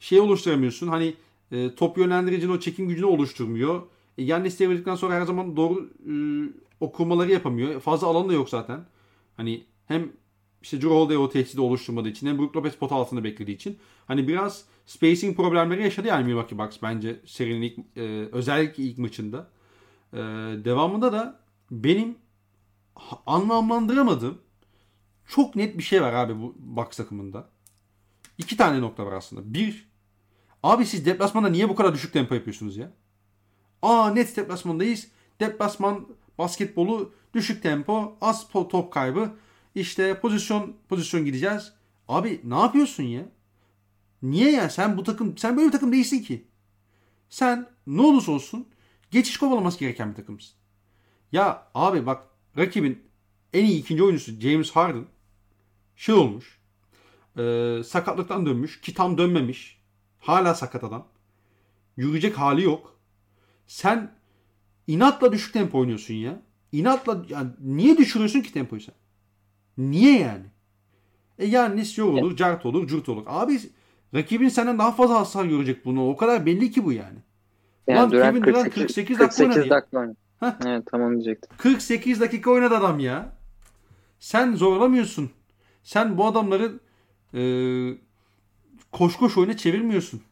şey 0.00 0.20
oluşturamıyorsun. 0.20 0.88
Hani 0.88 1.14
e, 1.52 1.74
top 1.74 1.98
yönlendiricinin 1.98 2.52
o 2.52 2.60
çekim 2.60 2.88
gücünü 2.88 3.06
oluşturmuyor. 3.06 3.82
E, 4.18 4.22
Yannis 4.22 4.60
devrildikten 4.60 4.94
sonra 4.94 5.14
her 5.14 5.22
zaman 5.22 5.56
doğru 5.56 5.90
e, 6.08 6.14
okumaları 6.80 7.32
yapamıyor. 7.32 7.80
Fazla 7.80 8.06
alanı 8.06 8.28
da 8.28 8.32
yok 8.32 8.48
zaten. 8.48 8.86
Hani 9.36 9.64
hem 9.86 10.12
işte 10.62 10.76
Drew 10.76 10.94
Holiday 10.94 11.16
o 11.16 11.30
tehdidi 11.30 11.60
oluşturmadığı 11.60 12.08
için 12.08 12.26
hem 12.26 12.38
Brook 12.38 12.56
Lopez 12.56 12.76
pot 12.76 12.92
altında 12.92 13.24
beklediği 13.24 13.54
için 13.54 13.78
hani 14.06 14.28
biraz 14.28 14.64
spacing 14.86 15.36
problemleri 15.36 15.82
yaşadı 15.82 16.08
yani 16.08 16.24
Milwaukee 16.24 16.58
Bucks 16.58 16.76
bence 16.82 17.20
serinin 17.26 17.62
ilk 17.62 17.78
e, 17.96 18.28
özellikle 18.32 18.82
ilk 18.82 18.98
maçında. 18.98 19.50
E, 20.12 20.18
devamında 20.64 21.12
da 21.12 21.40
benim 21.70 22.16
anlamlandıramadığım 23.26 24.38
çok 25.26 25.56
net 25.56 25.78
bir 25.78 25.82
şey 25.82 26.02
var 26.02 26.12
abi 26.12 26.40
bu 26.40 26.54
Bucks 26.58 26.96
takımında. 26.96 27.48
İki 28.38 28.56
tane 28.56 28.80
nokta 28.80 29.06
var 29.06 29.12
aslında. 29.12 29.54
Bir, 29.54 29.88
abi 30.62 30.86
siz 30.86 31.06
deplasmanda 31.06 31.48
niye 31.48 31.68
bu 31.68 31.74
kadar 31.74 31.94
düşük 31.94 32.12
tempo 32.12 32.34
yapıyorsunuz 32.34 32.76
ya? 32.76 32.92
Aa 33.84 34.10
net 34.10 34.36
deplasmandayız. 34.36 35.06
Deplasman 35.40 36.08
basketbolu 36.38 37.12
düşük 37.34 37.62
tempo, 37.62 38.16
az 38.20 38.48
top 38.48 38.92
kaybı. 38.92 39.30
İşte 39.74 40.20
pozisyon 40.20 40.76
pozisyon 40.88 41.24
gideceğiz. 41.24 41.72
Abi 42.08 42.40
ne 42.44 42.58
yapıyorsun 42.58 43.02
ya? 43.02 43.22
Niye 44.22 44.52
ya? 44.52 44.70
Sen 44.70 44.96
bu 44.96 45.02
takım 45.04 45.38
sen 45.38 45.56
böyle 45.56 45.66
bir 45.66 45.72
takım 45.72 45.92
değilsin 45.92 46.22
ki. 46.22 46.44
Sen 47.28 47.68
ne 47.86 48.02
olursa 48.02 48.32
olsun 48.32 48.66
geçiş 49.10 49.38
kovalaması 49.38 49.78
gereken 49.78 50.10
bir 50.10 50.16
takımsın. 50.16 50.56
Ya 51.32 51.68
abi 51.74 52.06
bak 52.06 52.26
rakibin 52.58 53.02
en 53.52 53.64
iyi 53.64 53.80
ikinci 53.80 54.02
oyuncusu 54.02 54.40
James 54.40 54.70
Harden 54.70 55.06
şey 55.96 56.14
olmuş. 56.14 56.58
E, 57.38 57.42
sakatlıktan 57.86 58.46
dönmüş 58.46 58.80
ki 58.80 58.94
tam 58.94 59.18
dönmemiş. 59.18 59.80
Hala 60.18 60.54
sakat 60.54 60.84
adam. 60.84 61.08
Yürüyecek 61.96 62.38
hali 62.38 62.62
yok. 62.62 62.93
Sen 63.66 64.10
inatla 64.86 65.32
düşük 65.32 65.52
tempo 65.52 65.78
oynuyorsun 65.78 66.14
ya. 66.14 66.42
İnatla 66.72 67.24
yani 67.28 67.50
niye 67.60 67.96
düşürüyorsun 67.96 68.40
ki 68.40 68.52
tempoyu 68.52 68.82
sen? 68.82 68.94
Niye 69.78 70.18
yani? 70.18 70.44
E 71.38 71.46
yani 71.46 71.76
Nis 71.76 71.98
yorulur, 71.98 72.28
evet. 72.28 72.38
cart 72.38 72.66
olur, 72.66 72.88
cürt 72.88 73.08
olur. 73.08 73.22
Abi 73.26 73.60
rakibin 74.14 74.48
senden 74.48 74.78
daha 74.78 74.92
fazla 74.92 75.20
hasar 75.20 75.44
görecek 75.44 75.84
bunu. 75.84 76.08
O 76.10 76.16
kadar 76.16 76.46
belli 76.46 76.70
ki 76.70 76.84
bu 76.84 76.92
yani. 76.92 77.18
yani 77.86 77.98
Lan 77.98 78.10
Durant 78.10 78.30
Kevin 78.30 78.42
Durant 78.42 78.64
48, 78.64 78.86
48 78.86 79.18
dakika 79.18 79.44
48 79.44 79.70
dakika 79.70 79.98
oynadı. 79.98 80.16
Evet 80.66 80.84
tamam 80.90 81.14
diyecektim. 81.14 81.56
48 81.58 82.20
dakika 82.20 82.50
oynadı 82.50 82.74
adam 82.74 83.00
ya. 83.00 83.32
Sen 84.18 84.54
zorlamıyorsun. 84.54 85.30
Sen 85.82 86.18
bu 86.18 86.26
adamları 86.26 86.72
e, 87.34 87.42
koş 88.92 89.16
koş 89.16 89.38
oyuna 89.38 89.56
çevirmiyorsun. 89.56 90.22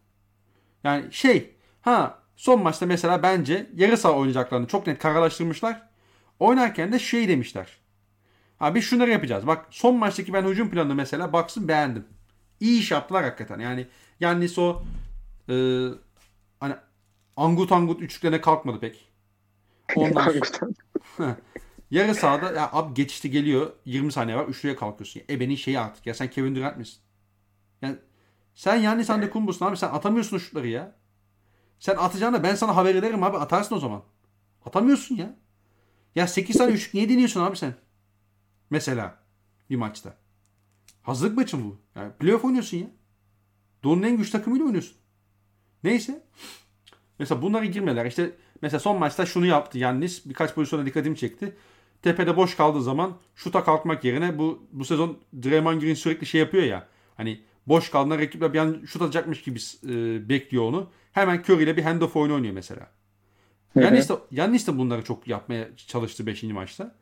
Yani 0.85 1.12
şey 1.12 1.51
ha 1.80 2.22
son 2.37 2.62
maçta 2.62 2.87
mesela 2.87 3.22
bence 3.22 3.70
yarı 3.74 3.97
saha 3.97 4.12
oynayacaklarını 4.12 4.66
çok 4.66 4.87
net 4.87 4.99
kararlaştırmışlar. 4.99 5.89
Oynarken 6.39 6.93
de 6.93 6.99
şey 6.99 7.28
demişler. 7.28 7.66
Ha 8.59 8.74
biz 8.74 8.85
şunları 8.85 9.11
yapacağız. 9.11 9.47
Bak 9.47 9.66
son 9.70 9.97
maçtaki 9.97 10.33
ben 10.33 10.45
hücum 10.45 10.70
planını 10.70 10.95
mesela 10.95 11.33
baksın 11.33 11.68
beğendim. 11.68 12.05
İyi 12.61 12.80
iş 12.80 12.91
yaptılar 12.91 13.24
hakikaten. 13.24 13.59
Yani 13.59 13.87
yani 14.20 14.49
o 14.59 14.83
e, 15.49 15.55
hani 16.61 16.74
angut 17.37 17.72
angut 17.72 18.03
üçlüklerine 18.03 18.41
kalkmadı 18.41 18.80
pek. 18.80 19.12
Ondan 19.97 20.30
sonra, 21.18 21.37
yarı 21.91 22.14
sahada 22.14 22.53
ya 22.61 22.70
abi 22.72 22.95
geçişte 22.95 23.28
geliyor 23.28 23.72
20 23.85 24.12
saniye 24.12 24.37
var 24.37 24.47
üçlüye 24.47 24.76
kalkıyorsun. 24.76 25.20
Ya, 25.20 25.26
ebenin 25.35 25.57
şeyi 25.57 25.78
artık 25.78 26.07
ya 26.07 26.14
sen 26.14 26.30
Kevin 26.30 26.55
Durant 26.57 26.76
misin? 26.76 26.99
Yani 27.83 27.97
sen 28.55 28.76
yani 28.76 29.05
sen 29.05 29.22
de 29.22 29.30
kumbusun 29.30 29.66
abi 29.66 29.76
sen 29.76 29.89
atamıyorsun 29.89 30.39
şutları 30.39 30.68
ya. 30.68 31.02
Sen 31.83 31.97
atacağına 31.97 32.43
ben 32.43 32.55
sana 32.55 32.76
haber 32.76 32.95
ederim 32.95 33.22
abi 33.22 33.37
atarsın 33.37 33.74
o 33.74 33.78
zaman. 33.78 34.03
Atamıyorsun 34.66 35.16
ya. 35.16 35.35
Ya 36.14 36.26
8 36.26 36.57
tane 36.57 36.72
üçlük 36.72 36.95
niye 36.95 37.09
deniyorsun 37.09 37.41
abi 37.41 37.57
sen? 37.57 37.74
Mesela 38.70 39.18
bir 39.70 39.76
maçta. 39.76 40.14
Hazırlık 41.03 41.37
maçı 41.37 41.64
bu? 41.64 41.76
Yani 41.95 42.12
playoff 42.12 42.45
oynuyorsun 42.45 42.76
ya. 42.76 42.87
Doğu'nun 43.85 44.03
en 44.03 44.16
güçlü 44.16 44.33
takımıyla 44.33 44.66
oynuyorsun. 44.66 44.97
Neyse. 45.85 46.26
Mesela 47.18 47.43
bunları 47.43 47.66
girmeler. 47.66 48.07
İşte 48.07 48.33
mesela 48.61 48.80
son 48.80 48.99
maçta 48.99 49.26
şunu 49.26 49.47
yaptı 49.47 49.78
Yannis. 49.78 50.26
Birkaç 50.26 50.55
pozisyona 50.55 50.87
dikkatimi 50.87 51.16
çekti. 51.16 51.57
Tepede 52.03 52.37
boş 52.37 52.57
kaldığı 52.57 52.83
zaman 52.83 53.18
şuta 53.37 53.64
kalkmak 53.64 54.05
yerine 54.05 54.39
bu 54.39 54.66
bu 54.72 54.85
sezon 54.85 55.18
Draymond 55.43 55.80
Green 55.80 55.95
sürekli 55.95 56.26
şey 56.26 56.41
yapıyor 56.41 56.64
ya. 56.64 56.89
Hani 57.16 57.41
boş 57.66 57.91
kaldığında 57.91 58.18
rakipler 58.18 58.53
bir 58.53 58.59
an 58.59 58.83
şut 58.87 59.03
atacakmış 59.03 59.43
gibi 59.43 59.59
e, 59.89 60.28
bekliyor 60.28 60.64
onu. 60.64 60.91
Hemen 61.13 61.43
Curry 61.49 61.63
ile 61.63 61.77
bir 61.77 61.83
handoff 61.83 62.17
oyunu 62.17 62.35
oynuyor 62.35 62.55
mesela. 62.55 62.89
Yannis 63.75 64.09
de, 64.09 64.15
Yannis 64.31 64.67
de 64.67 64.79
bunları 64.79 65.05
çok 65.05 65.29
yapmaya 65.29 65.69
çalıştı 65.77 66.27
5. 66.27 66.43
maçta. 66.43 66.95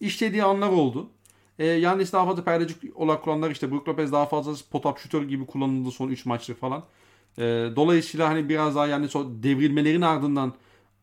İşlediği 0.00 0.44
anlar 0.44 0.68
oldu. 0.68 1.10
E, 1.58 1.66
Yannis 1.66 2.12
daha 2.12 2.24
fazla 2.24 2.44
perdecik 2.44 2.96
olarak 2.96 3.22
kullandılar. 3.22 3.50
İşte 3.50 3.70
Brook 3.70 3.88
Lopez 3.88 4.12
daha 4.12 4.26
fazla 4.26 4.52
spot-up 4.52 4.98
şutör 4.98 5.22
gibi 5.22 5.46
kullanıldı 5.46 5.90
son 5.90 6.08
3 6.08 6.26
maçtır 6.26 6.54
falan. 6.54 6.84
E, 7.38 7.42
dolayısıyla 7.76 8.28
hani 8.28 8.48
biraz 8.48 8.76
daha 8.76 8.86
yani 8.86 9.08
devrilmelerin 9.42 10.02
ardından 10.02 10.54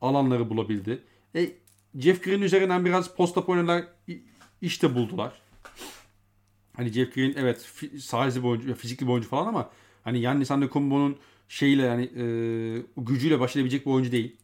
alanları 0.01 0.49
bulabildi. 0.49 1.03
E, 1.35 1.51
Jeff 1.99 2.23
Green 2.23 2.41
üzerinden 2.41 2.85
biraz 2.85 3.15
post-up 3.15 3.49
oynadılar. 3.49 3.83
işte 4.61 4.95
buldular. 4.95 5.41
Hani 6.75 6.89
Jeff 6.89 7.15
Green 7.15 7.33
evet 7.37 7.61
size 7.91 8.43
bir 8.43 8.47
oyuncu, 8.47 8.75
fizikli 8.75 9.07
bir 9.07 9.11
oyuncu 9.11 9.29
falan 9.29 9.47
ama 9.47 9.69
hani 10.03 10.19
Yannis 10.19 10.51
Antetokounmpo'nun 10.51 11.17
şeyle 11.51 11.81
yani 11.81 12.03
e, 12.03 12.23
gücüyle 12.97 13.39
baş 13.39 13.55
edebilecek 13.55 13.85
bir 13.85 13.91
oyuncu 13.91 14.11
değil. 14.11 14.37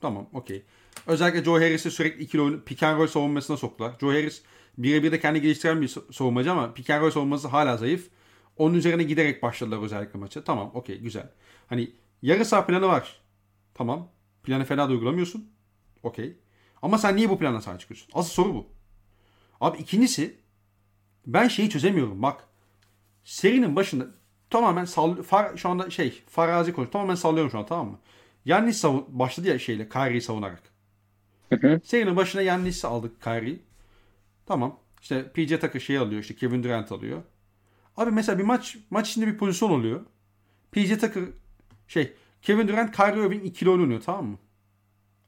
Tamam 0.00 0.26
okey. 0.32 0.62
Özellikle 1.06 1.44
Joe 1.44 1.54
Harris'i 1.54 1.90
sürekli 1.90 2.24
ikili 2.24 2.42
oyun, 2.42 2.60
pick 2.60 2.82
and 2.82 2.98
roll 2.98 3.06
savunmasına 3.06 3.56
soktular. 3.56 3.96
Joe 4.00 4.10
Harris 4.10 4.42
birebir 4.78 5.12
de 5.12 5.20
kendi 5.20 5.40
geliştiren 5.40 5.82
bir 5.82 5.88
savunmacı 6.12 6.52
ama 6.52 6.74
pick 6.74 6.90
and 6.90 7.02
roll 7.02 7.10
savunması 7.10 7.48
hala 7.48 7.76
zayıf. 7.76 8.10
Onun 8.56 8.74
üzerine 8.74 9.02
giderek 9.02 9.42
başladılar 9.42 9.82
özellikle 9.82 10.18
maça. 10.18 10.44
Tamam 10.44 10.70
okey 10.74 10.98
güzel. 10.98 11.30
Hani 11.66 11.90
yarı 12.22 12.44
saha 12.44 12.66
planı 12.66 12.88
var. 12.88 13.20
Tamam. 13.74 14.08
Planı 14.42 14.64
fena 14.64 14.88
da 14.88 14.92
uygulamıyorsun. 14.92 15.50
Okey. 16.02 16.36
Ama 16.82 16.98
sen 16.98 17.16
niye 17.16 17.30
bu 17.30 17.38
planla 17.38 17.60
sahaya 17.60 17.78
çıkıyorsun? 17.78 18.08
Asıl 18.14 18.30
soru 18.30 18.54
bu. 18.54 18.66
Abi 19.60 19.78
ikincisi 19.78 20.36
ben 21.26 21.48
şeyi 21.48 21.70
çözemiyorum. 21.70 22.22
Bak 22.22 22.44
serinin 23.24 23.76
başında 23.76 24.06
tamamen 24.50 24.84
sall 24.84 25.22
far, 25.22 25.56
şu 25.56 25.68
anda 25.68 25.90
şey 25.90 26.22
farazi 26.28 26.72
konuş 26.72 26.90
tamamen 26.90 27.14
sallıyorum 27.14 27.50
şu 27.50 27.58
an 27.58 27.66
tamam 27.66 27.88
mı? 27.88 27.98
Yannis 28.44 28.76
savun 28.76 29.06
başladı 29.08 29.48
ya 29.48 29.58
şeyle 29.58 29.88
Kyrie'yi 29.88 30.20
savunarak. 30.22 30.62
Serinin 31.84 32.16
başına 32.16 32.42
Yannis'i 32.42 32.86
aldık 32.86 33.22
Kyrie'yi. 33.22 33.62
Tamam. 34.46 34.80
İşte 35.02 35.32
PJ 35.32 35.50
Tucker 35.60 35.80
şey 35.80 35.98
alıyor 35.98 36.20
işte 36.20 36.36
Kevin 36.36 36.62
Durant 36.62 36.92
alıyor. 36.92 37.22
Abi 37.96 38.10
mesela 38.10 38.38
bir 38.38 38.44
maç 38.44 38.76
maç 38.90 39.10
içinde 39.10 39.26
bir 39.26 39.38
pozisyon 39.38 39.70
oluyor. 39.70 40.06
PJ 40.72 40.88
Tucker 40.88 41.24
şey 41.88 42.12
Kevin 42.42 42.68
Durant 42.68 42.96
Kyrie 42.96 43.26
Irving 43.26 43.46
ikili 43.46 43.70
oynuyor 43.70 44.02
tamam 44.06 44.26
mı? 44.26 44.38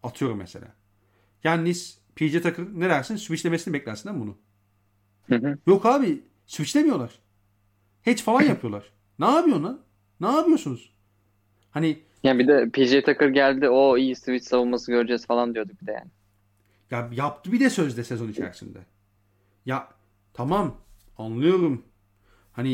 Atıyorum 0.02 0.38
mesela. 0.38 0.74
Yannis 1.44 1.98
PJ 2.16 2.32
Tucker 2.32 2.66
ne 2.74 2.88
dersin? 2.88 3.16
Switchlemesini 3.16 3.74
beklersin 3.74 4.08
değil 4.08 4.16
mi 4.18 4.22
bunu? 4.22 4.38
Yok 5.66 5.86
abi 5.86 6.22
switchlemiyorlar. 6.46 7.18
Hedge 8.02 8.22
falan 8.22 8.42
yapıyorlar. 8.42 8.92
Ne 9.18 9.26
yapıyorsun 9.26 9.64
lan? 9.64 9.80
Ne 10.20 10.26
yapıyorsunuz? 10.26 10.92
Hani 11.70 12.02
Yani 12.22 12.38
bir 12.38 12.48
de 12.48 12.70
PJ 12.70 13.02
Tucker 13.02 13.28
geldi 13.28 13.68
o 13.68 13.96
iyi 13.98 14.16
switch 14.16 14.46
savunması 14.46 14.92
göreceğiz 14.92 15.26
falan 15.26 15.54
diyorduk 15.54 15.80
bir 15.82 15.86
de 15.86 15.92
yani. 15.92 16.10
ya 16.90 17.08
yaptı 17.12 17.52
bir 17.52 17.60
de 17.60 17.70
sözde 17.70 18.04
sezon 18.04 18.28
içerisinde. 18.28 18.78
Ya 19.66 19.88
tamam 20.34 20.76
anlıyorum. 21.18 21.84
Hani 22.52 22.70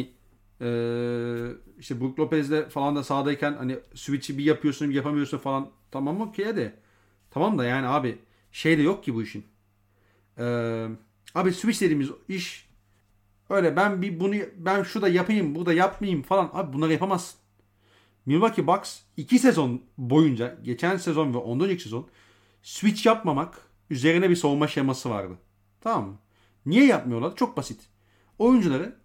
eee, 0.61 1.49
işte 1.79 2.01
Brook 2.01 2.21
Lopez'le 2.21 2.69
falan 2.71 2.97
da 2.97 3.05
sahadayken 3.05 3.53
hani 3.55 3.79
switch'i 3.95 4.39
bir 4.39 4.45
yapıyorsun 4.45 4.91
bir 4.91 4.95
yapamıyorsun 4.95 5.39
falan. 5.39 5.71
Tamam 5.91 6.21
okey 6.21 6.57
de. 6.57 6.75
Tamam 7.31 7.59
da 7.59 7.65
yani 7.65 7.87
abi 7.89 8.19
şey 8.53 8.79
de 8.79 8.83
yok 8.83 9.05
ki 9.05 9.15
bu 9.15 9.23
işin. 9.23 9.47
Eee, 10.39 10.89
abi 11.35 11.53
switch 11.53 11.81
dediğimiz 11.81 12.11
iş 12.29 12.64
öyle 13.51 13.77
ben 13.77 14.03
bir 14.03 14.21
bunu 14.21 14.35
ben 14.57 14.83
şurada 14.83 15.09
yapayım 15.09 15.55
burada 15.55 15.73
yapmayayım 15.73 16.23
falan. 16.23 16.51
Abi 16.53 16.73
bunları 16.73 16.93
yapamazsın. 16.93 17.41
Milwaukee 18.27 18.67
Bucks 18.67 19.01
2 19.17 19.39
sezon 19.39 19.83
boyunca 19.99 20.59
geçen 20.63 20.97
sezon 20.97 21.35
ve 21.35 21.39
ondan 21.39 21.67
önceki 21.67 21.83
sezon 21.83 22.09
switch 22.63 23.07
yapmamak 23.07 23.61
üzerine 23.91 24.31
bir 24.31 24.37
savunma 24.37 24.69
şeması 24.69 25.11
vardı. 25.11 25.39
Tamam 25.81 26.09
mı? 26.09 26.19
Niye 26.67 26.87
yapmıyorlar? 26.87 27.37
Çok 27.37 27.57
basit. 27.57 27.81
Oyuncuları 28.39 28.97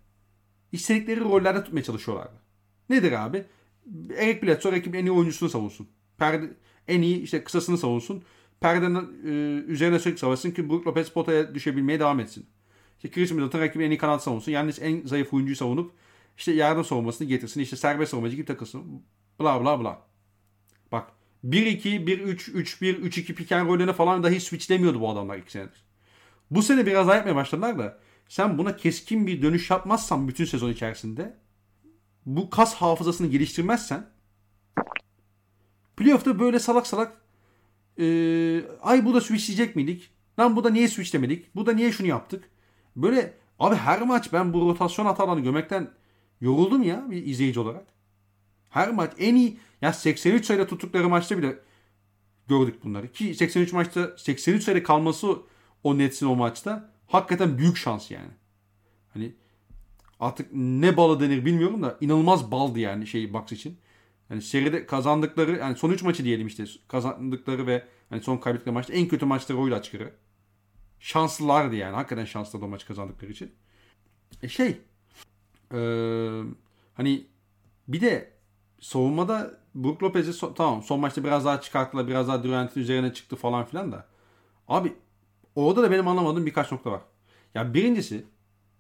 istedikleri 0.71 1.19
rollerde 1.19 1.63
tutmaya 1.63 1.83
çalışıyorlardı. 1.83 2.33
Nedir 2.89 3.11
abi? 3.25 3.45
Eric 4.17 4.41
Bledsoe 4.41 4.71
rakibin 4.71 4.99
en 4.99 5.05
iyi 5.05 5.11
oyuncusunu 5.11 5.49
savunsun. 5.49 5.87
Perde, 6.17 6.53
en 6.87 7.01
iyi 7.01 7.21
işte 7.21 7.43
kısasını 7.43 7.77
savunsun. 7.77 8.23
Perdenin 8.59 9.23
e, 9.25 9.29
üzerine 9.63 9.99
sürekli 9.99 10.19
savaşsın 10.19 10.51
ki 10.51 10.69
Brook 10.69 10.87
Lopez 10.87 11.09
potaya 11.09 11.55
düşebilmeye 11.55 11.99
devam 11.99 12.19
etsin. 12.19 12.45
İşte 13.03 13.11
Chris 13.11 13.31
Middleton 13.31 13.59
rakibin 13.59 13.85
en 13.85 13.91
iyi 13.91 13.97
kanat 13.97 14.23
savunsun. 14.23 14.51
Yalnız 14.51 14.81
en 14.81 15.01
zayıf 15.05 15.33
oyuncuyu 15.33 15.55
savunup 15.55 15.91
işte 16.37 16.51
yardım 16.51 16.85
savunmasını 16.85 17.27
getirsin. 17.27 17.61
İşte 17.61 17.75
serbest 17.75 18.11
savunmacı 18.11 18.35
gibi 18.35 18.45
takılsın. 18.45 19.03
Bla 19.39 19.61
bla 19.61 19.79
bla. 19.79 20.01
Bak 20.91 21.11
1-2, 21.45 22.05
1-3, 22.05 22.51
3-1, 22.51 23.01
3-2 23.01 23.33
pick 23.33 23.51
and 23.51 23.93
falan 23.93 24.23
dahi 24.23 24.41
switchlemiyordu 24.41 25.01
bu 25.01 25.09
adamlar 25.09 25.37
iki 25.37 25.51
senedir. 25.51 25.83
Bu 26.51 26.63
sene 26.63 26.85
biraz 26.85 27.07
daha 27.07 27.15
yapmaya 27.15 27.35
başladılar 27.35 27.79
da 27.79 27.99
sen 28.29 28.57
buna 28.57 28.75
keskin 28.77 29.27
bir 29.27 29.41
dönüş 29.41 29.69
yapmazsan 29.69 30.27
bütün 30.27 30.45
sezon 30.45 30.69
içerisinde 30.69 31.37
bu 32.25 32.49
kas 32.49 32.75
hafızasını 32.75 33.27
geliştirmezsen 33.27 34.09
playoff'ta 35.97 36.39
böyle 36.39 36.59
salak 36.59 36.87
salak 36.87 37.21
e, 37.99 38.05
ay 38.81 39.05
bu 39.05 39.13
da 39.13 39.21
switchleyecek 39.21 39.75
miydik? 39.75 40.09
Lan 40.39 40.55
bu 40.55 40.63
da 40.63 40.69
niye 40.69 40.87
switchlemedik? 40.87 41.55
Bu 41.55 41.65
da 41.65 41.71
niye 41.73 41.91
şunu 41.91 42.07
yaptık? 42.07 42.49
Böyle 42.95 43.33
abi 43.59 43.75
her 43.75 44.01
maç 44.01 44.33
ben 44.33 44.53
bu 44.53 44.61
rotasyon 44.61 45.05
hatalarını 45.05 45.43
görmekten 45.43 45.91
yoruldum 46.41 46.83
ya 46.83 47.05
bir 47.11 47.25
izleyici 47.25 47.59
olarak. 47.59 47.85
Her 48.69 48.91
maç 48.91 49.11
en 49.17 49.35
iyi 49.35 49.59
ya 49.81 49.93
83 49.93 50.45
sayıda 50.45 50.67
tuttukları 50.67 51.09
maçta 51.09 51.37
bile 51.37 51.59
gördük 52.47 52.83
bunları. 52.83 53.11
Ki 53.11 53.35
83 53.35 53.73
maçta 53.73 54.17
83 54.17 54.63
sayıda 54.63 54.83
kalması 54.83 55.37
o 55.83 55.97
Nets'in 55.97 56.25
o 56.25 56.35
maçta 56.35 56.91
hakikaten 57.07 57.57
büyük 57.57 57.77
şans 57.77 58.11
yani. 58.11 58.31
Hani 59.13 59.33
artık 60.19 60.49
ne 60.53 60.97
balı 60.97 61.19
denir 61.19 61.45
bilmiyorum 61.45 61.83
da 61.83 61.97
inanılmaz 62.01 62.51
baldı 62.51 62.79
yani 62.79 63.07
şey 63.07 63.33
Bucks 63.33 63.51
için. 63.51 63.77
Yani 64.29 64.41
seride 64.41 64.85
kazandıkları 64.85 65.57
yani 65.57 65.77
son 65.77 65.91
3 65.91 66.03
maçı 66.03 66.23
diyelim 66.23 66.47
işte 66.47 66.65
kazandıkları 66.87 67.67
ve 67.67 67.87
hani 68.09 68.21
son 68.21 68.37
kaybettikleri 68.37 68.73
maçta 68.73 68.93
en 68.93 69.07
kötü 69.07 69.25
maçları 69.25 69.59
oyla 69.59 69.77
açık 69.77 70.01
ara. 70.01 70.11
Şanslılardı 70.99 71.75
yani. 71.75 71.95
Hakikaten 71.95 72.25
şanslı 72.25 72.65
o 72.65 72.67
maç 72.67 72.85
kazandıkları 72.85 73.31
için. 73.31 73.51
E 74.43 74.47
şey 74.49 74.81
eee, 75.73 76.41
hani 76.95 77.27
bir 77.87 78.01
de 78.01 78.33
savunmada 78.79 79.59
Brook 79.75 80.03
Lopez'i 80.03 80.31
so- 80.31 80.53
tamam 80.55 80.83
son 80.83 80.99
maçta 80.99 81.23
biraz 81.23 81.45
daha 81.45 81.61
çıkarttılar. 81.61 82.07
Biraz 82.07 82.27
daha 82.27 82.43
Durant'in 82.43 82.81
üzerine 82.81 83.13
çıktı 83.13 83.35
falan 83.35 83.65
filan 83.65 83.91
da. 83.91 84.07
Abi 84.67 84.93
orada 85.55 85.83
da 85.83 85.91
benim 85.91 86.07
anlamadığım 86.07 86.45
birkaç 86.45 86.71
nokta 86.71 86.91
var. 86.91 87.01
Ya 87.55 87.73
birincisi 87.73 88.25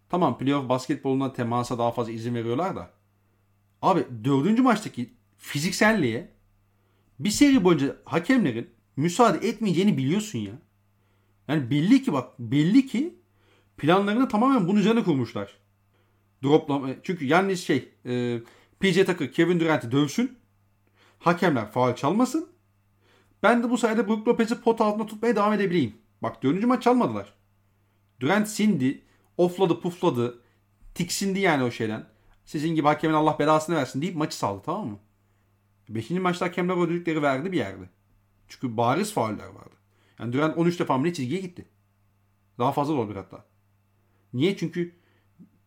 tamam 0.09 0.37
playoff 0.37 0.69
basketboluna 0.69 1.33
temasa 1.33 1.77
daha 1.79 1.91
fazla 1.91 2.11
izin 2.11 2.35
veriyorlar 2.35 2.75
da. 2.75 2.91
Abi 3.81 4.07
dördüncü 4.23 4.61
maçtaki 4.61 5.13
fizikselliğe 5.37 6.31
bir 7.19 7.29
seri 7.31 7.63
boyunca 7.63 7.95
hakemlerin 8.05 8.69
müsaade 8.97 9.47
etmeyeceğini 9.47 9.97
biliyorsun 9.97 10.39
ya. 10.39 10.53
Yani 11.49 11.69
belli 11.69 12.03
ki 12.03 12.13
bak 12.13 12.39
belli 12.39 12.87
ki 12.87 13.19
planlarını 13.77 14.27
tamamen 14.27 14.67
bunun 14.67 14.79
üzerine 14.79 15.03
kurmuşlar. 15.03 15.57
Droplama. 16.43 16.89
Çünkü 17.03 17.25
yalnız 17.25 17.59
şey 17.59 17.89
e, 18.05 18.39
PJ 18.79 19.05
Tucker 19.05 19.31
Kevin 19.31 19.59
Durant'i 19.59 19.91
dövsün. 19.91 20.37
Hakemler 21.19 21.71
faul 21.71 21.95
çalmasın. 21.95 22.49
Ben 23.43 23.63
de 23.63 23.69
bu 23.69 23.77
sayede 23.77 24.07
Brook 24.07 24.27
Lopez'i 24.27 24.61
pot 24.61 24.81
altında 24.81 25.05
tutmaya 25.05 25.35
devam 25.35 25.53
edebileyim. 25.53 25.95
Bak 26.21 26.43
dördüncü 26.43 26.67
maç 26.67 26.83
çalmadılar. 26.83 27.33
Durant 28.19 28.47
sindi. 28.47 29.01
Offladı 29.37 29.79
pufladı. 29.79 30.41
Tiksindi 30.95 31.39
yani 31.39 31.63
o 31.63 31.71
şeyden. 31.71 32.05
Sizin 32.45 32.75
gibi 32.75 32.87
hakemin 32.87 33.15
Allah 33.15 33.39
belasını 33.39 33.75
versin 33.75 34.01
deyip 34.01 34.15
maçı 34.15 34.37
saldı 34.37 34.61
tamam 34.65 34.87
mı? 34.87 34.99
Beşinci 35.89 36.21
maçta 36.21 36.45
hakemler 36.45 36.73
o 36.73 36.89
düdükleri 36.89 37.21
verdi 37.21 37.51
bir 37.51 37.57
yerde. 37.57 37.89
Çünkü 38.47 38.77
bariz 38.77 39.13
fauller 39.13 39.47
vardı. 39.47 39.78
Yani 40.19 40.33
Durant 40.33 40.57
13 40.57 40.79
defa 40.79 40.97
mı 40.97 41.03
ne 41.03 41.13
çizgiye 41.13 41.41
gitti. 41.41 41.65
Daha 42.59 42.71
fazla 42.71 42.93
da 42.93 42.97
olabilir 42.97 43.15
hatta. 43.15 43.45
Niye? 44.33 44.57
Çünkü 44.57 44.95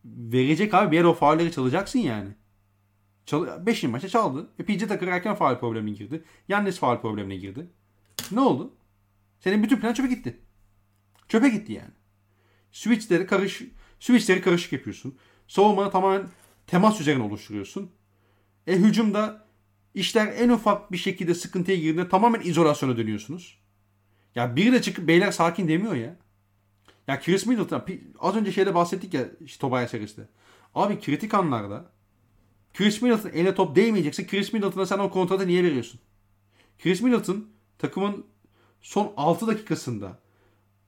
verecek 0.05 0.73
abi 0.73 0.91
bir 0.91 0.97
yere 0.97 1.07
o 1.07 1.13
faulleri 1.13 1.51
çalacaksın 1.51 1.99
yani. 1.99 2.29
Çal 3.25 3.65
Beşinci 3.65 3.91
maçta 3.91 4.09
çaldı. 4.09 4.49
E, 4.59 4.65
PJ 4.65 4.79
Tucker 4.79 5.07
erken 5.07 5.35
faul 5.35 5.59
problemine 5.59 5.95
girdi. 5.95 6.23
Yannis 6.47 6.79
faul 6.79 7.01
problemine 7.01 7.35
girdi. 7.35 7.67
Ne 8.31 8.39
oldu? 8.39 8.73
Senin 9.39 9.63
bütün 9.63 9.79
plan 9.79 9.93
çöpe 9.93 10.09
gitti. 10.09 10.39
Çöpe 11.27 11.49
gitti 11.49 11.73
yani. 11.73 11.91
Switchleri 12.71 13.27
karış 13.27 13.61
switchleri 13.99 14.41
karışık 14.41 14.73
yapıyorsun. 14.73 15.17
Savunmanı 15.47 15.91
tamamen 15.91 16.27
temas 16.67 17.01
üzerine 17.01 17.23
oluşturuyorsun. 17.23 17.91
E 18.67 18.75
hücumda 18.75 19.47
işler 19.93 20.27
en 20.27 20.49
ufak 20.49 20.91
bir 20.91 20.97
şekilde 20.97 21.33
sıkıntıya 21.33 21.77
girdiğinde 21.77 22.09
tamamen 22.09 22.41
izolasyona 22.41 22.97
dönüyorsunuz. 22.97 23.62
Ya 24.35 24.55
biri 24.55 24.73
de 24.73 24.81
çıkıp 24.81 25.07
beyler 25.07 25.31
sakin 25.31 25.67
demiyor 25.67 25.95
ya. 25.95 26.15
Ya 27.07 27.19
Chris 27.21 27.45
Middleton 27.45 27.83
az 28.19 28.35
önce 28.35 28.51
şeyde 28.51 28.75
bahsettik 28.75 29.13
ya 29.13 29.25
işte 29.41 29.61
Tobias 29.61 29.91
serisinde. 29.91 30.27
Abi 30.75 30.99
kritik 30.99 31.33
anlarda 31.33 31.91
Chris 32.73 33.01
Middleton 33.01 33.29
eline 33.29 33.55
top 33.55 33.75
değmeyecekse 33.75 34.27
Chris 34.27 34.53
Middleton'a 34.53 34.85
sen 34.85 34.99
o 34.99 35.09
kontratı 35.09 35.47
niye 35.47 35.63
veriyorsun? 35.63 35.99
Chris 36.83 37.01
Middleton 37.01 37.47
takımın 37.77 38.25
son 38.81 39.13
6 39.17 39.47
dakikasında 39.47 40.19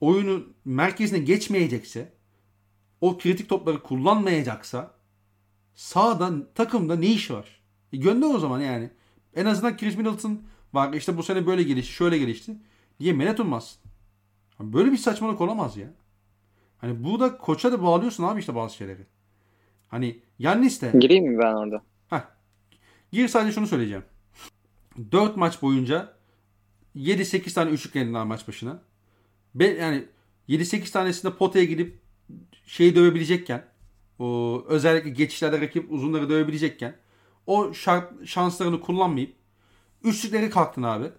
oyunun 0.02 0.54
merkezine 0.66 1.20
geçmeyecekse 1.20 2.14
o 3.02 3.18
kritik 3.18 3.50
topları 3.50 3.84
kullanmayacaksa 3.84 4.94
sağdan 5.76 6.48
takımda 6.56 6.96
ne 6.96 7.08
işi 7.08 7.34
var? 7.34 7.62
E 7.94 7.98
gönder 7.98 8.28
o 8.28 8.40
zaman 8.40 8.60
yani. 8.62 8.90
En 9.36 9.46
azından 9.46 9.78
Chris 9.78 9.98
Middleton 9.98 10.42
var 10.74 10.94
işte 10.94 11.18
bu 11.18 11.24
sene 11.24 11.48
böyle 11.48 11.64
gelişti 11.64 11.94
şöyle 11.94 12.18
gelişti 12.18 12.58
diye 13.00 13.14
menet 13.14 13.40
ummazsın. 13.40 13.82
Böyle 14.60 14.92
bir 14.92 14.98
saçmalık 14.98 15.42
olamaz 15.42 15.78
ya. 15.78 15.88
Hani 16.78 17.04
burada 17.04 17.38
koça 17.38 17.72
da 17.72 17.84
bağlıyorsun 17.84 18.24
abi 18.24 18.40
işte 18.40 18.56
bazı 18.56 18.76
şeyleri. 18.76 19.06
Hani 19.88 20.20
Yannis 20.40 20.82
de 20.82 20.92
Gireyim 21.00 21.28
mi 21.28 21.40
ben 21.40 21.54
orada? 21.54 21.82
Gir 23.12 23.28
sadece 23.28 23.52
şunu 23.52 23.68
söyleyeceğim. 23.68 24.04
4 25.12 25.38
maç 25.38 25.62
boyunca 25.62 26.14
7-8 26.96 27.54
tane 27.54 27.70
üçlük 27.70 27.96
yendiler 27.96 28.24
maç 28.24 28.48
başına. 28.48 28.82
Be, 29.56 29.66
yani 29.66 30.06
7-8 30.50 30.92
tanesinde 30.92 31.34
potaya 31.34 31.66
gidip 31.66 32.00
şeyi 32.66 32.96
dövebilecekken 32.96 33.66
o 34.20 34.64
özellikle 34.68 35.10
geçişlerde 35.10 35.62
rakip 35.62 35.92
uzunları 35.92 36.30
dövebilecekken 36.30 36.96
o 37.48 37.74
şart, 37.74 38.28
şanslarını 38.28 38.82
kullanmayıp 38.82 39.36
üçlükleri 40.04 40.50
kalktın 40.50 40.84
abi. 40.84 41.12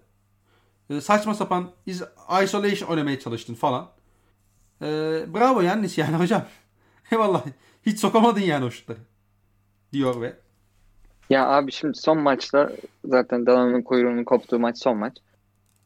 E, 0.89 1.01
saçma 1.01 1.33
sapan 1.33 1.69
iz, 1.85 2.03
isolation 2.43 2.89
oynamaya 2.89 3.19
çalıştın 3.19 3.53
falan. 3.53 3.89
E, 4.81 4.85
bravo 5.33 5.61
Yannis 5.61 5.97
yani 5.97 6.15
hocam. 6.19 6.45
Eyvallah. 7.11 7.43
Hiç 7.85 7.99
sokamadın 7.99 8.41
yani 8.41 8.65
o 8.65 8.71
şutları. 8.71 8.99
Diyor 9.93 10.21
ve 10.21 10.33
Ya 11.29 11.47
abi 11.47 11.71
şimdi 11.71 11.97
son 11.97 12.17
maçta 12.17 12.71
zaten 13.05 13.45
Dalan'ın 13.45 13.81
kuyruğunun 13.81 14.23
koptuğu 14.23 14.59
maç 14.59 14.77
son 14.77 14.97
maç. 14.97 15.17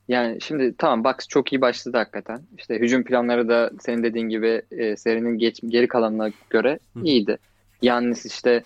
Yani 0.07 0.41
şimdi 0.41 0.75
tamam 0.77 1.03
Bucks 1.03 1.27
çok 1.27 1.53
iyi 1.53 1.61
başladı 1.61 1.97
hakikaten. 1.97 2.41
İşte 2.57 2.79
hücum 2.79 3.03
planları 3.03 3.49
da 3.49 3.71
senin 3.79 4.03
dediğin 4.03 4.29
gibi 4.29 4.61
e, 4.71 4.97
serinin 4.97 5.37
geç, 5.37 5.59
geri 5.67 5.87
kalanına 5.87 6.29
göre 6.49 6.79
iyiydi. 7.03 7.37
Yannis 7.81 8.25
işte 8.25 8.63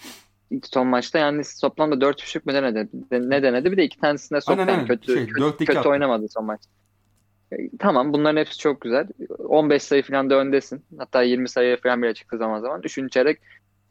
son 0.63 0.87
maçta 0.87 1.19
Yannis 1.19 1.59
toplamda 1.59 2.01
4 2.01 2.21
üçlük 2.23 2.45
mü 2.45 2.53
denedi? 2.53 2.89
Ne 3.11 3.43
denedi? 3.43 3.71
Bir 3.71 3.77
de 3.77 3.83
iki 3.83 3.99
tanesinde 3.99 4.41
soktu. 4.41 4.51
Aynen, 4.61 4.71
Yani 4.71 4.77
aynen. 4.77 4.87
kötü, 4.87 5.13
Şey, 5.13 5.27
kötü, 5.27 5.65
kötü 5.65 5.89
oynamadı 5.89 6.27
son 6.29 6.45
maç. 6.45 6.61
E, 7.51 7.55
Tamam 7.79 8.13
bunların 8.13 8.39
hepsi 8.39 8.57
çok 8.57 8.81
güzel. 8.81 9.07
15 9.47 9.83
sayı 9.83 10.03
falan 10.03 10.29
da 10.29 10.35
öndesin. 10.35 10.85
Hatta 10.97 11.21
20 11.21 11.49
sayı 11.49 11.77
falan 11.81 12.01
bile 12.03 12.13
çıktı 12.13 12.37
zaman 12.37 12.59
zaman. 12.59 12.81
Üçüncü 12.83 13.09
çeyrek 13.09 13.39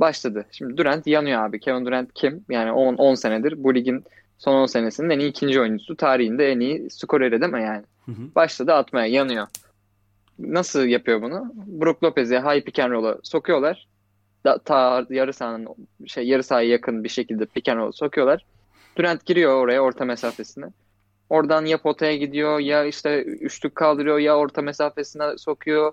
başladı. 0.00 0.46
Şimdi 0.52 0.76
Durant 0.76 1.06
yanıyor 1.06 1.44
abi. 1.44 1.60
Kevin 1.60 1.86
Durant 1.86 2.10
kim? 2.14 2.44
Yani 2.48 2.72
10, 2.72 2.94
10 2.94 3.14
senedir 3.14 3.64
bu 3.64 3.74
ligin 3.74 4.04
son 4.38 4.54
10 4.54 4.66
senesinin 4.66 5.10
en 5.10 5.18
iyi 5.18 5.30
ikinci 5.30 5.60
oyuncusu. 5.60 5.96
Tarihinde 5.96 6.52
en 6.52 6.60
iyi 6.60 6.90
skoreri 6.90 7.40
değil 7.40 7.52
mi 7.52 7.62
yani? 7.62 7.82
Hı 8.06 8.12
hı. 8.12 8.34
Başladı 8.34 8.72
atmaya 8.72 9.06
yanıyor. 9.06 9.46
Nasıl 10.38 10.84
yapıyor 10.84 11.22
bunu? 11.22 11.52
Brook 11.66 12.04
Lopez'i 12.04 12.38
high 12.38 12.64
pick 12.64 12.78
and 12.78 12.92
roll'a 12.92 13.18
sokuyorlar. 13.22 13.86
Da, 14.44 14.58
ta 14.58 15.06
yarı 15.10 15.32
sahanın 15.32 15.68
şey 16.06 16.26
yarı 16.26 16.42
sahaya 16.42 16.68
yakın 16.68 17.04
bir 17.04 17.08
şekilde 17.08 17.46
pick 17.46 17.70
sokuyorlar. 17.92 18.44
Durant 18.96 19.26
giriyor 19.26 19.62
oraya 19.62 19.80
orta 19.80 20.04
mesafesine. 20.04 20.66
Oradan 21.30 21.64
ya 21.64 21.78
potaya 21.78 22.16
gidiyor 22.16 22.58
ya 22.58 22.84
işte 22.84 23.22
üçlük 23.22 23.74
kaldırıyor 23.74 24.18
ya 24.18 24.36
orta 24.36 24.62
mesafesine 24.62 25.38
sokuyor. 25.38 25.92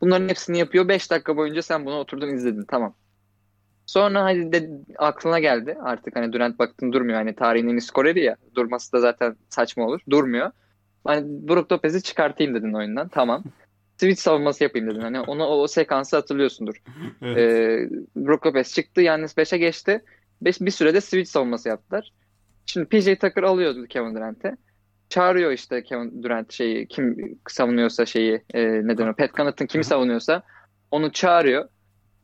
Bunların 0.00 0.28
hepsini 0.28 0.58
yapıyor. 0.58 0.88
5 0.88 1.10
dakika 1.10 1.36
boyunca 1.36 1.62
sen 1.62 1.86
bunu 1.86 1.98
oturdun 1.98 2.28
izledin. 2.28 2.64
Tamam. 2.64 2.94
Sonra 3.86 4.24
hadi 4.24 4.52
de 4.52 4.70
aklına 4.98 5.38
geldi. 5.38 5.78
Artık 5.82 6.16
hani 6.16 6.32
Durant 6.32 6.58
baktın 6.58 6.92
durmuyor. 6.92 7.18
Hani 7.18 7.34
tarihin 7.34 7.68
en 7.68 7.76
iyi 7.76 7.80
skoreri 7.80 8.24
ya. 8.24 8.36
Durması 8.54 8.92
da 8.92 9.00
zaten 9.00 9.36
saçma 9.48 9.86
olur. 9.86 10.00
Durmuyor. 10.10 10.50
Hani 11.04 11.48
Brook 11.48 11.72
Lopez'i 11.72 12.02
çıkartayım 12.02 12.54
dedin 12.54 12.72
oyundan. 12.72 13.08
Tamam. 13.08 13.44
Switch 13.96 14.20
savunması 14.20 14.64
yapayım 14.64 14.90
dedin. 14.90 15.00
Hani 15.00 15.20
onu 15.20 15.44
o, 15.44 15.62
o 15.62 15.68
sekansı 15.68 16.16
hatırlıyorsundur. 16.16 16.82
Evet. 17.22 17.38
Ee, 17.38 17.88
Brook 18.16 18.46
Lopez 18.46 18.74
çıktı. 18.74 19.00
Yannis 19.00 19.36
5'e 19.36 19.58
geçti. 19.58 20.02
Beş, 20.42 20.60
bir 20.60 20.70
sürede 20.70 21.00
switch 21.00 21.30
savunması 21.30 21.68
yaptılar. 21.68 22.12
Şimdi 22.66 22.86
PJ 22.86 23.04
Tucker 23.04 23.42
alıyordu 23.42 23.86
Kevin 23.86 24.14
Durant'e. 24.14 24.56
Çağırıyor 25.08 25.52
işte 25.52 25.82
Kevin 25.82 26.22
Durant 26.22 26.52
şeyi 26.52 26.86
kim 26.86 27.38
savunuyorsa 27.48 28.06
şeyi 28.06 28.42
e, 28.54 28.62
neden 28.64 29.06
o 29.06 29.14
Pat 29.14 29.34
Connaughton 29.34 29.66
kimi 29.66 29.84
savunuyorsa 29.84 30.42
onu 30.90 31.12
çağırıyor. 31.12 31.68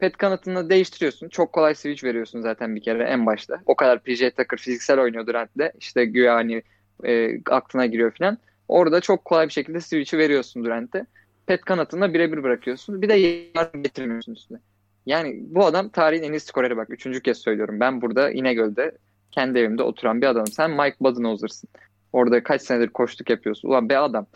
Pat 0.01 0.19
Connaughton'la 0.19 0.71
değiştiriyorsun. 0.71 1.29
Çok 1.29 1.53
kolay 1.53 1.75
switch 1.75 2.05
veriyorsun 2.05 2.41
zaten 2.41 2.77
bir 2.77 2.83
kere 2.83 3.05
en 3.05 3.27
başta. 3.27 3.61
O 3.67 3.77
kadar 3.77 4.03
PJ 4.03 4.21
Tucker 4.21 4.59
fiziksel 4.59 5.01
oynuyor 5.01 5.27
Durant'le. 5.27 5.71
İşte 5.79 6.05
güya 6.05 6.35
hani 6.35 6.63
e, 7.05 7.41
aklına 7.51 7.87
giriyor 7.87 8.13
falan. 8.19 8.39
Orada 8.69 9.01
çok 9.01 9.25
kolay 9.25 9.47
bir 9.47 9.53
şekilde 9.53 9.81
switch'i 9.81 10.19
veriyorsun 10.19 10.65
Durant'e. 10.65 11.07
Pat 11.47 11.67
Connaughton'la 11.67 12.15
birebir 12.15 12.43
bırakıyorsun. 12.43 13.03
Bir 13.03 13.09
de 13.09 13.15
yardım 13.55 13.83
getirmiyorsun 13.83 14.33
üstüne. 14.33 14.59
Yani 15.07 15.37
bu 15.47 15.67
adam 15.67 15.89
tarihin 15.89 16.23
en 16.23 16.33
iyi 16.33 16.41
skoreri 16.41 16.77
bak. 16.77 16.91
Üçüncü 16.91 17.23
kez 17.23 17.39
söylüyorum. 17.39 17.81
Ben 17.81 18.03
burada 18.03 18.31
İnegöl'de 18.31 18.93
kendi 19.31 19.59
evimde 19.59 19.83
oturan 19.83 20.23
bir 20.23 20.27
adamım. 20.27 20.47
Sen 20.47 20.71
Mike 20.71 20.97
Budenholzer'sın. 21.01 21.71
Orada 22.13 22.43
kaç 22.43 22.63
senedir 22.63 22.89
koştuk 22.89 23.31
yapıyorsun. 23.31 23.69
Ulan 23.69 23.89
be 23.89 23.99
adam. 23.99 24.27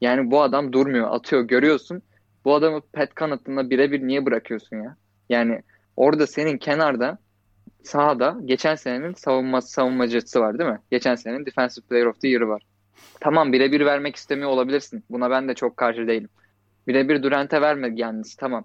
Yani 0.00 0.30
bu 0.30 0.42
adam 0.42 0.72
durmuyor. 0.72 1.08
Atıyor 1.10 1.42
görüyorsun. 1.42 2.02
Bu 2.44 2.54
adamı 2.54 2.80
Pat 2.92 3.16
Connaughton'la 3.16 3.70
birebir 3.70 4.06
niye 4.06 4.26
bırakıyorsun 4.26 4.76
ya? 4.76 4.96
Yani 5.28 5.62
orada 5.96 6.26
senin 6.26 6.58
kenarda 6.58 7.18
sahada 7.82 8.36
geçen 8.44 8.74
senenin 8.74 9.14
savunma 9.14 9.60
savunmacısı 9.60 10.40
var 10.40 10.58
değil 10.58 10.70
mi? 10.70 10.78
Geçen 10.90 11.14
senenin 11.14 11.46
Defensive 11.46 11.84
Player 11.86 12.06
of 12.06 12.20
the 12.20 12.28
Year'ı 12.28 12.48
var. 12.48 12.62
Tamam 13.20 13.52
birebir 13.52 13.86
vermek 13.86 14.16
istemiyor 14.16 14.50
olabilirsin. 14.50 15.04
Buna 15.10 15.30
ben 15.30 15.48
de 15.48 15.54
çok 15.54 15.76
karşı 15.76 16.06
değilim. 16.06 16.28
Birebir 16.86 17.22
Durant'e 17.22 17.60
verme 17.60 17.92
yalnız 17.94 18.34
tamam. 18.34 18.64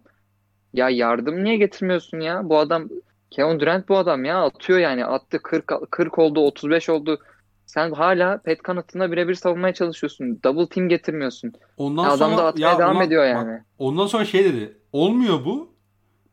Ya 0.74 0.90
yardım 0.90 1.44
niye 1.44 1.58
getirmiyorsun 1.58 2.20
ya? 2.20 2.50
Bu 2.50 2.58
adam 2.60 2.90
Kevin 3.32 3.60
Durant 3.60 3.90
bu 3.90 3.98
adam 3.98 4.26
ya 4.26 4.44
atıyor 4.44 4.80
yani 4.80 5.06
attı 5.06 5.40
40 5.44 5.72
40 5.92 6.20
oldu 6.20 6.40
35 6.40 6.90
oldu. 6.90 7.20
Sen 7.66 7.92
hala 7.92 8.42
Pat 8.42 8.58
Connaughton'la 8.66 9.12
birebir 9.12 9.36
savunmaya 9.36 9.74
çalışıyorsun. 9.74 10.40
Double 10.44 10.68
team 10.70 10.90
getirmiyorsun. 10.90 11.54
Ondan 11.78 12.04
Ya 12.04 12.10
adam 12.10 12.18
sonra 12.32 12.38
da 12.38 12.46
atmaya 12.48 12.72
ya 12.72 12.80
devam 12.80 12.96
ulan 12.96 13.06
ediyor 13.06 13.24
bak, 13.24 13.30
yani. 13.30 13.62
ondan 13.78 14.08
sonra 14.08 14.26
şey 14.26 14.46
dedi. 14.46 14.78
Olmuyor 14.92 15.46
bu. 15.46 15.74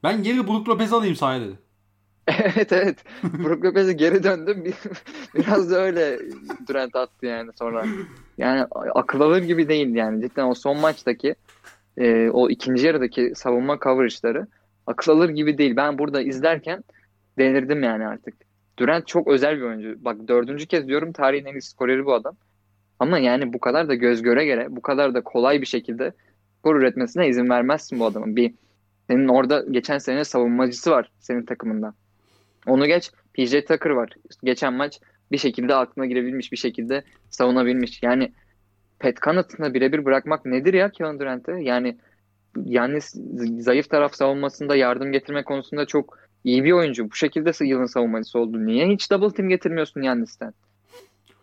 Ben 0.03 0.23
geri 0.23 0.49
Brook 0.49 0.69
Lopez 0.69 0.93
alayım 0.93 1.17
sahaya 1.17 1.41
dedi. 1.41 1.59
Evet 2.55 2.73
evet. 2.73 3.05
Brook 3.25 3.65
Lopez'e 3.65 3.93
geri 3.93 4.23
döndüm. 4.23 4.65
Bir- 4.65 4.75
Biraz 5.35 5.71
da 5.71 5.77
öyle 5.77 6.19
Durant 6.69 6.97
attı 6.97 7.27
yani 7.27 7.51
sonra. 7.59 7.85
Yani 8.39 8.65
akıl 8.95 9.21
alır 9.21 9.43
gibi 9.43 9.69
değil 9.69 9.95
yani. 9.95 10.23
Cidden 10.23 10.45
o 10.47 10.55
son 10.55 10.77
maçtaki 10.81 11.35
e, 11.99 12.31
o 12.31 12.51
ikinci 12.51 12.87
yarıdaki 12.87 13.33
savunma 13.35 13.79
coverage'ları 13.79 14.47
akıl 14.87 15.13
alır 15.13 15.29
gibi 15.29 15.59
değil. 15.59 15.77
Ben 15.77 15.99
burada 15.99 16.23
izlerken 16.23 16.85
delirdim 17.39 17.83
yani 17.83 18.07
artık. 18.07 18.35
Durant 18.79 19.07
çok 19.07 19.29
özel 19.29 19.57
bir 19.57 19.63
oyuncu. 19.63 20.05
Bak 20.05 20.29
dördüncü 20.29 20.67
kez 20.67 20.89
diyorum 20.89 21.13
tarihin 21.13 21.45
en 21.45 21.55
iyi 21.55 21.63
skoreri 21.63 22.05
bu 22.05 22.15
adam. 22.15 22.37
Ama 22.99 23.19
yani 23.19 23.53
bu 23.53 23.61
kadar 23.61 23.89
da 23.89 23.95
göz 23.95 24.23
göre 24.23 24.45
göre 24.45 24.67
bu 24.71 24.83
kadar 24.83 25.15
da 25.15 25.21
kolay 25.21 25.61
bir 25.61 25.67
şekilde 25.67 26.13
skor 26.59 26.77
üretmesine 26.77 27.29
izin 27.29 27.51
vermezsin 27.51 28.01
bu 28.01 28.07
adamın. 28.07 28.37
Bir 28.37 28.55
senin 29.07 29.29
orada 29.29 29.65
geçen 29.71 29.99
sene 29.99 30.25
savunmacısı 30.25 30.91
var 30.91 31.11
senin 31.21 31.45
takımından. 31.45 31.95
Onu 32.67 32.87
geç 32.87 33.11
PJ 33.35 33.51
Tucker 33.51 33.91
var. 33.91 34.11
Geçen 34.45 34.73
maç 34.73 35.01
bir 35.33 35.39
şekilde 35.39 35.75
aklına 35.75 36.07
girebilmiş 36.07 36.53
bir 36.53 36.57
şekilde 36.57 37.03
savunabilmiş. 37.31 38.03
Yani 38.03 38.33
Pat 39.01 39.23
Connaughton'la 39.23 39.75
birebir 39.75 40.05
bırakmak 40.05 40.47
nedir 40.47 40.75
ya 40.75 40.91
Kevin 40.91 41.19
Durant'e? 41.19 41.53
Yani 41.53 41.99
yani 42.65 42.99
zayıf 43.59 43.91
taraf 43.91 44.15
savunmasında 44.15 44.77
yardım 44.77 45.13
getirme 45.13 45.45
konusunda 45.45 45.87
çok 45.87 46.19
iyi 46.45 46.65
bir 46.65 46.73
oyuncu. 46.73 47.11
Bu 47.11 47.15
şekilde 47.15 47.65
yılın 47.65 47.87
savunmacısı 47.87 48.39
oldu. 48.39 48.67
Niye 48.67 48.89
hiç 48.89 49.11
double 49.11 49.37
team 49.37 49.49
getirmiyorsun 49.49 50.03
Yannis'ten? 50.03 50.55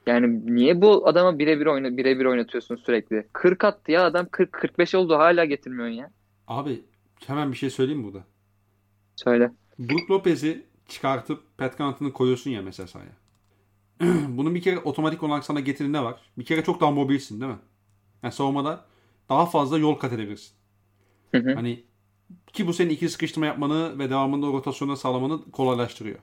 Yani 0.07 0.55
niye 0.55 0.81
bu 0.81 1.07
adama 1.07 1.39
birebir 1.39 1.65
oyna 1.65 1.97
birebir 1.97 2.25
oynatıyorsun 2.25 2.75
sürekli? 2.75 3.27
40 3.33 3.63
attı 3.63 3.91
ya 3.91 4.05
adam 4.05 4.27
40 4.31 4.51
45 4.51 4.95
oldu 4.95 5.15
hala 5.15 5.45
getirmiyorsun 5.45 5.95
ya. 5.95 6.09
Abi 6.47 6.81
hemen 7.27 7.51
bir 7.51 7.57
şey 7.57 7.69
söyleyeyim 7.69 8.01
mi 8.01 8.05
burada? 8.05 8.23
Söyle. 9.15 9.51
Brook 9.79 10.11
Lopez'i 10.11 10.63
çıkartıp 10.87 11.57
Pat 11.57 11.77
Connaughton'ı 11.77 12.13
koyuyorsun 12.13 12.51
ya 12.51 12.61
mesela 12.61 12.87
sahaya. 12.87 13.20
Bunun 14.27 14.55
bir 14.55 14.61
kere 14.61 14.79
otomatik 14.79 15.23
olarak 15.23 15.45
sana 15.45 15.59
getirdiği 15.59 15.93
ne 15.93 16.03
var? 16.03 16.21
Bir 16.37 16.45
kere 16.45 16.63
çok 16.63 16.81
daha 16.81 16.91
mobilsin 16.91 17.41
değil 17.41 17.51
mi? 17.51 17.59
Yani 18.23 18.33
savunmada 18.33 18.85
daha 19.29 19.45
fazla 19.45 19.77
yol 19.77 19.95
kat 19.95 20.13
edebilirsin. 20.13 20.51
Hı 21.31 21.37
hı. 21.37 21.53
Hani 21.53 21.83
ki 22.53 22.67
bu 22.67 22.73
senin 22.73 22.89
ikili 22.89 23.09
sıkıştırma 23.09 23.45
yapmanı 23.45 23.99
ve 23.99 24.09
devamında 24.09 24.45
o 24.45 24.53
rotasyonu 24.53 24.97
sağlamanı 24.97 25.51
kolaylaştırıyor. 25.51 26.19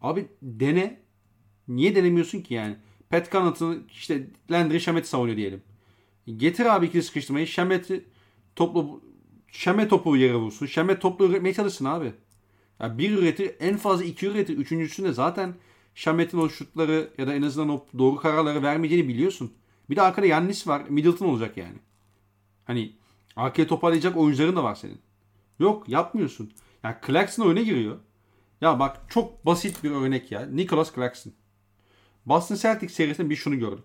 Abi 0.00 0.28
dene. 0.42 1.02
Niye 1.68 1.94
denemiyorsun 1.94 2.40
ki 2.40 2.54
yani? 2.54 2.76
Pat 3.10 3.32
Connaughton'ı 3.32 3.78
işte 3.90 4.26
Landry 4.50 4.80
Shamet'i 4.80 5.08
savunuyor 5.08 5.36
diyelim. 5.36 5.62
Getir 6.36 6.66
abi 6.66 6.86
ikili 6.86 7.02
sıkıştırmayı. 7.02 7.46
Shamet'i 7.46 8.04
toplu 8.56 9.00
Şemet 9.52 9.90
topu 9.90 10.16
yere 10.16 10.34
vursun. 10.34 10.66
Şemet 10.66 11.00
toplu 11.00 11.26
üretmeye 11.26 11.54
çalışsın 11.54 11.84
abi. 11.84 12.12
Ya 12.80 12.98
bir 12.98 13.10
üretir 13.10 13.54
en 13.60 13.76
fazla 13.76 14.04
iki 14.04 14.26
üretir. 14.26 14.58
Üçüncüsünde 14.58 15.12
zaten 15.12 15.54
Şamet'in 15.94 16.38
o 16.38 16.48
şutları 16.48 17.10
ya 17.18 17.26
da 17.26 17.34
en 17.34 17.42
azından 17.42 17.68
o 17.68 17.86
doğru 17.98 18.16
kararları 18.16 18.62
vermeyeceğini 18.62 19.08
biliyorsun. 19.08 19.52
Bir 19.90 19.96
de 19.96 20.02
arkada 20.02 20.26
Yannis 20.26 20.66
var. 20.66 20.82
Middleton 20.88 21.26
olacak 21.26 21.56
yani. 21.56 21.78
Hani 22.64 22.92
arkaya 23.36 23.66
toparlayacak 23.66 24.16
oyuncuların 24.16 24.56
da 24.56 24.64
var 24.64 24.74
senin. 24.74 25.00
Yok 25.58 25.88
yapmıyorsun. 25.88 26.52
Ya 26.82 27.00
Claxton 27.06 27.46
oyuna 27.46 27.60
giriyor. 27.60 27.98
Ya 28.60 28.78
bak 28.78 29.00
çok 29.08 29.46
basit 29.46 29.84
bir 29.84 29.90
örnek 29.90 30.32
ya. 30.32 30.46
Nicholas 30.46 30.94
Claxton. 30.94 31.32
Boston 32.26 32.56
Celtics 32.56 32.94
serisinde 32.94 33.30
bir 33.30 33.36
şunu 33.36 33.58
gördük. 33.58 33.84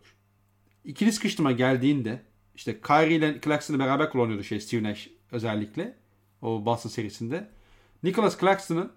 İkili 0.86 1.12
sıkıştırma 1.12 1.52
geldiğinde 1.52 2.22
işte 2.56 2.82
Kyrie 2.82 3.16
ile 3.16 3.42
Claxton'ı 3.42 3.80
beraber 3.80 4.10
kullanıyordu 4.10 4.44
şey 4.44 4.60
Steve 4.60 4.84
Nash 4.84 5.10
özellikle. 5.32 5.98
O 6.42 6.66
Boston 6.66 6.90
serisinde. 6.90 7.50
Nicholas 8.04 8.40
Claxton'ı 8.40 8.92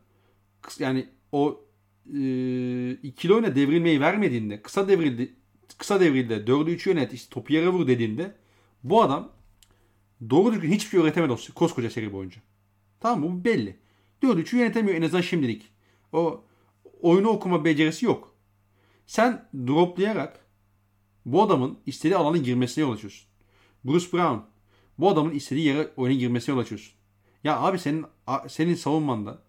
yani 0.79 1.09
o 1.33 1.61
e, 2.07 2.91
ikili 2.91 3.35
oyuna 3.35 3.55
devrilmeyi 3.55 4.01
vermediğinde 4.01 4.63
kısa 4.63 4.89
devrildi 4.89 5.35
kısa 5.79 6.01
devrilde 6.01 6.37
4'ü 6.37 6.71
3 6.71 6.87
yönet 6.87 7.13
işte 7.13 7.35
topu 7.35 7.53
yere 7.53 7.69
vur 7.69 7.87
dediğinde 7.87 8.35
bu 8.85 9.03
adam 9.03 9.33
doğru 10.31 10.53
düzgün 10.53 10.73
hiçbir 10.73 10.91
şey 10.91 11.01
öğretemedi 11.01 11.33
o 11.33 11.39
koskoca 11.55 11.91
seri 11.91 12.13
boyunca. 12.13 12.41
Tamam 13.01 13.21
mı? 13.21 13.41
Bu 13.41 13.45
belli. 13.45 13.77
4'ü 14.23 14.43
3'ü 14.43 14.57
yönetemiyor 14.57 14.97
en 14.97 15.03
azından 15.03 15.21
şimdilik. 15.21 15.73
O 16.13 16.45
oyunu 17.01 17.29
okuma 17.29 17.65
becerisi 17.65 18.07
yok. 18.07 18.35
Sen 19.07 19.49
droplayarak 19.67 20.47
bu 21.27 21.43
adamın 21.43 21.79
istediği 21.87 22.17
alana 22.17 22.37
girmesine 22.37 22.85
yol 22.85 22.93
açıyorsun. 22.93 23.29
Bruce 23.85 24.13
Brown 24.13 24.39
bu 24.99 25.11
adamın 25.11 25.31
istediği 25.31 25.67
yere 25.67 25.91
oyuna 25.97 26.19
girmesine 26.19 26.55
yol 26.55 26.63
açıyorsun. 26.63 26.95
Ya 27.45 27.61
abi 27.61 27.79
senin 27.79 28.07
senin 28.49 28.75
savunmanda 28.75 29.43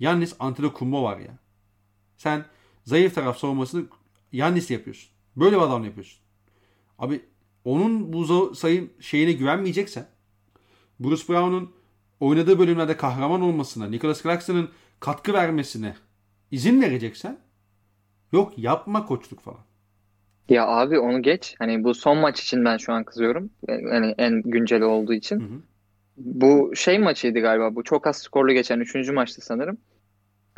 Yannis 0.00 0.36
Antetokounmpo 0.38 1.02
var 1.02 1.18
ya. 1.18 1.38
Sen 2.16 2.44
zayıf 2.84 3.14
taraf 3.14 3.38
savunmasını 3.38 3.84
Yannis'le 4.32 4.70
yapıyorsun. 4.70 5.10
Böyle 5.36 5.56
bir 5.56 5.62
adamla 5.62 5.86
yapıyorsun. 5.86 6.20
Abi 6.98 7.20
onun 7.64 8.12
bu 8.12 8.54
sayı 8.54 8.90
şeyine 9.00 9.32
güvenmeyeceksen 9.32 10.06
Bruce 11.00 11.22
Brown'un 11.28 11.72
oynadığı 12.20 12.58
bölümlerde 12.58 12.96
kahraman 12.96 13.40
olmasına, 13.40 13.86
Nicholas 13.86 14.22
Claxton'ın 14.22 14.68
katkı 15.00 15.32
vermesine 15.32 15.94
izin 16.50 16.82
vereceksen 16.82 17.38
yok 18.32 18.58
yapma 18.58 19.06
koçluk 19.06 19.40
falan. 19.40 19.60
Ya 20.48 20.66
abi 20.66 20.98
onu 20.98 21.22
geç. 21.22 21.54
Hani 21.58 21.84
bu 21.84 21.94
son 21.94 22.18
maç 22.18 22.42
için 22.42 22.64
ben 22.64 22.76
şu 22.76 22.92
an 22.92 23.04
kızıyorum. 23.04 23.50
Yani 23.68 24.14
en 24.18 24.42
günceli 24.42 24.84
olduğu 24.84 25.12
için. 25.12 25.40
Hı 25.40 25.44
hı. 25.44 25.60
Bu 26.16 26.76
şey 26.76 26.98
maçıydı 26.98 27.40
galiba. 27.40 27.74
Bu 27.74 27.84
çok 27.84 28.06
az 28.06 28.16
skorlu 28.16 28.52
geçen 28.52 28.80
3. 28.80 29.10
maçtı 29.10 29.40
sanırım. 29.40 29.78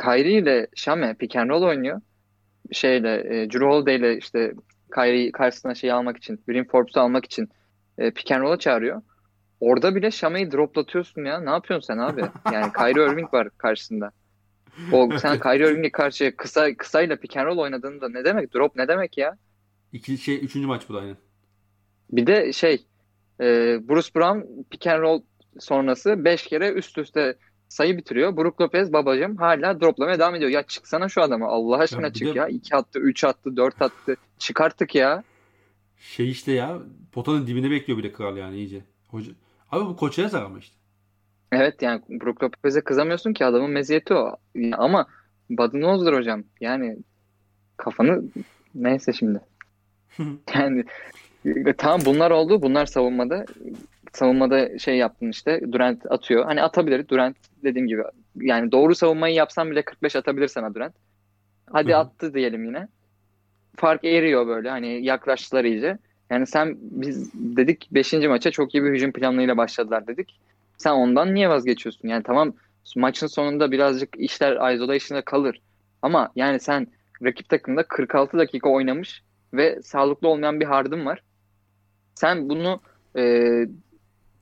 Kyrie 0.02 0.38
ile 0.38 0.66
Şame 0.74 1.14
pick 1.14 1.36
and 1.36 1.50
roll 1.50 1.62
oynuyor. 1.62 2.00
Şeyle 2.72 3.14
e, 3.14 3.50
Drew 3.50 3.66
Holiday 3.66 3.96
ile 3.96 4.18
işte 4.18 4.52
Kyrie 4.94 5.32
karşısına 5.32 5.74
şey 5.74 5.92
almak 5.92 6.16
için, 6.16 6.40
Green 6.48 6.64
Forbes'u 6.64 7.00
almak 7.00 7.24
için 7.24 7.48
e, 7.98 8.10
pick 8.10 8.30
and 8.32 8.42
roll'a 8.42 8.58
çağırıyor. 8.58 9.02
Orada 9.60 9.94
bile 9.94 10.10
Şame'yi 10.10 10.52
droplatıyorsun 10.52 11.24
ya. 11.24 11.40
Ne 11.40 11.50
yapıyorsun 11.50 11.86
sen 11.86 11.98
abi? 11.98 12.20
Yani 12.52 12.72
Kyrie 12.72 13.12
Irving 13.12 13.34
var 13.34 13.48
karşısında. 13.58 14.12
O 14.92 15.18
sen 15.18 15.40
Kyrie 15.40 15.70
Irving'e 15.70 15.92
karşı 15.92 16.36
kısa 16.36 16.76
kısayla 16.76 17.16
pick 17.16 17.36
and 17.36 17.46
roll 17.46 17.58
oynadığında 17.58 18.08
ne 18.08 18.24
demek? 18.24 18.54
Drop 18.54 18.76
ne 18.76 18.88
demek 18.88 19.18
ya? 19.18 19.36
İki 19.92 20.18
şey 20.18 20.44
üçüncü 20.44 20.66
maç 20.66 20.88
bu 20.88 20.94
da 20.94 20.98
aynen. 20.98 21.16
Bir 22.10 22.26
de 22.26 22.52
şey 22.52 22.86
e, 23.40 23.44
Bruce 23.88 24.08
Brown 24.16 24.62
pick 24.70 24.86
and 24.86 25.00
roll 25.02 25.22
sonrası 25.58 26.24
5 26.24 26.46
kere 26.46 26.72
üst 26.72 26.98
üste 26.98 27.36
sayı 27.68 27.96
bitiriyor. 27.96 28.36
Brook 28.36 28.60
Lopez 28.60 28.92
babacım 28.92 29.36
hala 29.36 29.80
droplamaya 29.80 30.18
devam 30.18 30.34
ediyor. 30.34 30.50
Ya 30.50 30.62
çıksana 30.62 31.08
şu 31.08 31.22
adama 31.22 31.48
Allah 31.48 31.78
aşkına 31.78 32.06
ya 32.06 32.12
çık 32.12 32.34
de... 32.34 32.38
ya. 32.38 32.48
2 32.48 32.76
attı, 32.76 32.98
3 32.98 33.24
attı, 33.24 33.56
4 33.56 33.82
attı. 33.82 34.16
Çıkarttık 34.38 34.94
ya. 34.94 35.22
Şey 35.98 36.30
işte 36.30 36.52
ya 36.52 36.78
potanın 37.12 37.46
dibinde 37.46 37.70
bekliyor 37.70 37.98
bile 37.98 38.12
kral 38.12 38.36
yani 38.36 38.56
iyice. 38.56 38.84
Hoca... 39.08 39.32
Abi 39.72 39.84
bu 39.84 39.96
koça 39.96 40.22
yazar 40.22 40.42
ama 40.42 40.58
işte. 40.58 40.74
Evet 41.52 41.82
yani 41.82 42.02
Brook 42.08 42.42
Lopez'e 42.42 42.80
kızamıyorsun 42.80 43.32
ki 43.32 43.44
adamın 43.44 43.70
meziyeti 43.70 44.14
o. 44.14 44.36
Ama 44.72 45.06
Budenholzer 45.50 46.12
hocam 46.12 46.44
yani 46.60 46.96
kafanı 47.76 48.22
neyse 48.74 49.12
şimdi. 49.12 49.40
yani 50.54 50.84
tamam 51.78 52.00
bunlar 52.04 52.30
oldu. 52.30 52.62
Bunlar 52.62 52.86
savunmada. 52.86 53.44
Savunmada 54.12 54.78
şey 54.78 54.96
yaptın 54.96 55.30
işte. 55.30 55.60
Durant 55.72 56.12
atıyor. 56.12 56.44
Hani 56.44 56.62
atabilir. 56.62 57.08
Durant 57.08 57.36
dediğim 57.64 57.88
gibi. 57.88 58.02
Yani 58.40 58.72
doğru 58.72 58.94
savunmayı 58.94 59.34
yapsan 59.34 59.70
bile 59.70 59.82
45 59.82 60.16
atabilir 60.16 60.48
sana 60.48 60.74
Durant. 60.74 60.94
Hadi 61.72 61.92
Hı-hı. 61.92 61.98
attı 61.98 62.34
diyelim 62.34 62.64
yine. 62.64 62.88
Fark 63.76 64.04
eriyor 64.04 64.46
böyle. 64.46 64.70
Hani 64.70 65.04
yaklaştılar 65.04 65.64
iyice. 65.64 65.98
Yani 66.30 66.46
sen 66.46 66.76
biz 66.80 67.30
dedik 67.34 67.88
5. 67.90 68.12
maça 68.12 68.50
çok 68.50 68.74
iyi 68.74 68.84
bir 68.84 68.90
hücum 68.90 69.12
planıyla 69.12 69.56
başladılar 69.56 70.06
dedik. 70.06 70.40
Sen 70.78 70.90
ondan 70.90 71.34
niye 71.34 71.48
vazgeçiyorsun? 71.48 72.08
Yani 72.08 72.22
tamam 72.22 72.52
maçın 72.96 73.26
sonunda 73.26 73.72
birazcık 73.72 74.16
işler 74.18 74.74
isolation'da 74.74 75.22
kalır. 75.22 75.60
Ama 76.02 76.32
yani 76.36 76.60
sen 76.60 76.86
rakip 77.22 77.48
takımda 77.48 77.82
46 77.82 78.38
dakika 78.38 78.68
oynamış 78.68 79.22
ve 79.54 79.82
sağlıklı 79.82 80.28
olmayan 80.28 80.60
bir 80.60 80.64
Harden 80.64 81.06
var. 81.06 81.22
Sen 82.14 82.48
bunu 82.48 82.80
e, 83.16 83.22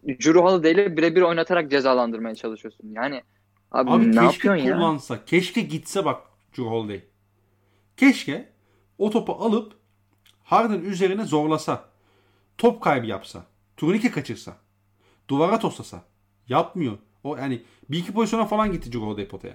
Drew 0.06 0.40
Holiday 0.40 0.72
ile 0.72 0.96
birebir 0.96 1.22
oynatarak 1.22 1.70
cezalandırmaya 1.70 2.34
çalışıyorsun. 2.34 2.88
Yani 2.92 3.22
abi, 3.70 3.90
abi 3.90 4.16
ne 4.16 4.24
yapıyorsun 4.24 4.64
ya? 4.64 4.76
kullansa, 4.76 5.24
keşke 5.24 5.60
gitse 5.60 6.04
bak 6.04 6.22
Drew 6.50 6.70
Holiday. 6.70 7.00
Keşke 7.96 8.48
o 8.98 9.10
topu 9.10 9.32
alıp 9.32 9.72
Harden 10.44 10.80
üzerine 10.80 11.24
zorlasa. 11.24 11.84
Top 12.58 12.82
kaybı 12.82 13.06
yapsa. 13.06 13.46
Turnike 13.76 14.10
kaçırsa. 14.10 14.56
Duvara 15.28 15.58
toslasa. 15.58 16.02
Yapmıyor. 16.48 16.98
O 17.24 17.36
yani 17.36 17.62
bir 17.90 17.98
iki 17.98 18.12
pozisyona 18.12 18.44
falan 18.44 18.72
gitti 18.72 18.92
Drew 18.92 19.06
Holiday 19.06 19.28
potaya. 19.28 19.54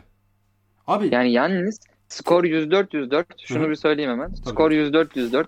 Abi 0.88 1.10
yani 1.12 1.32
yalnız 1.32 1.80
skor 2.08 2.44
104-104. 2.44 3.26
Şunu 3.46 3.64
Hı. 3.64 3.70
bir 3.70 3.76
söyleyeyim 3.76 4.12
hemen. 4.12 4.34
Tabii. 4.34 4.50
Skor 4.50 4.72
104-104. 4.72 5.46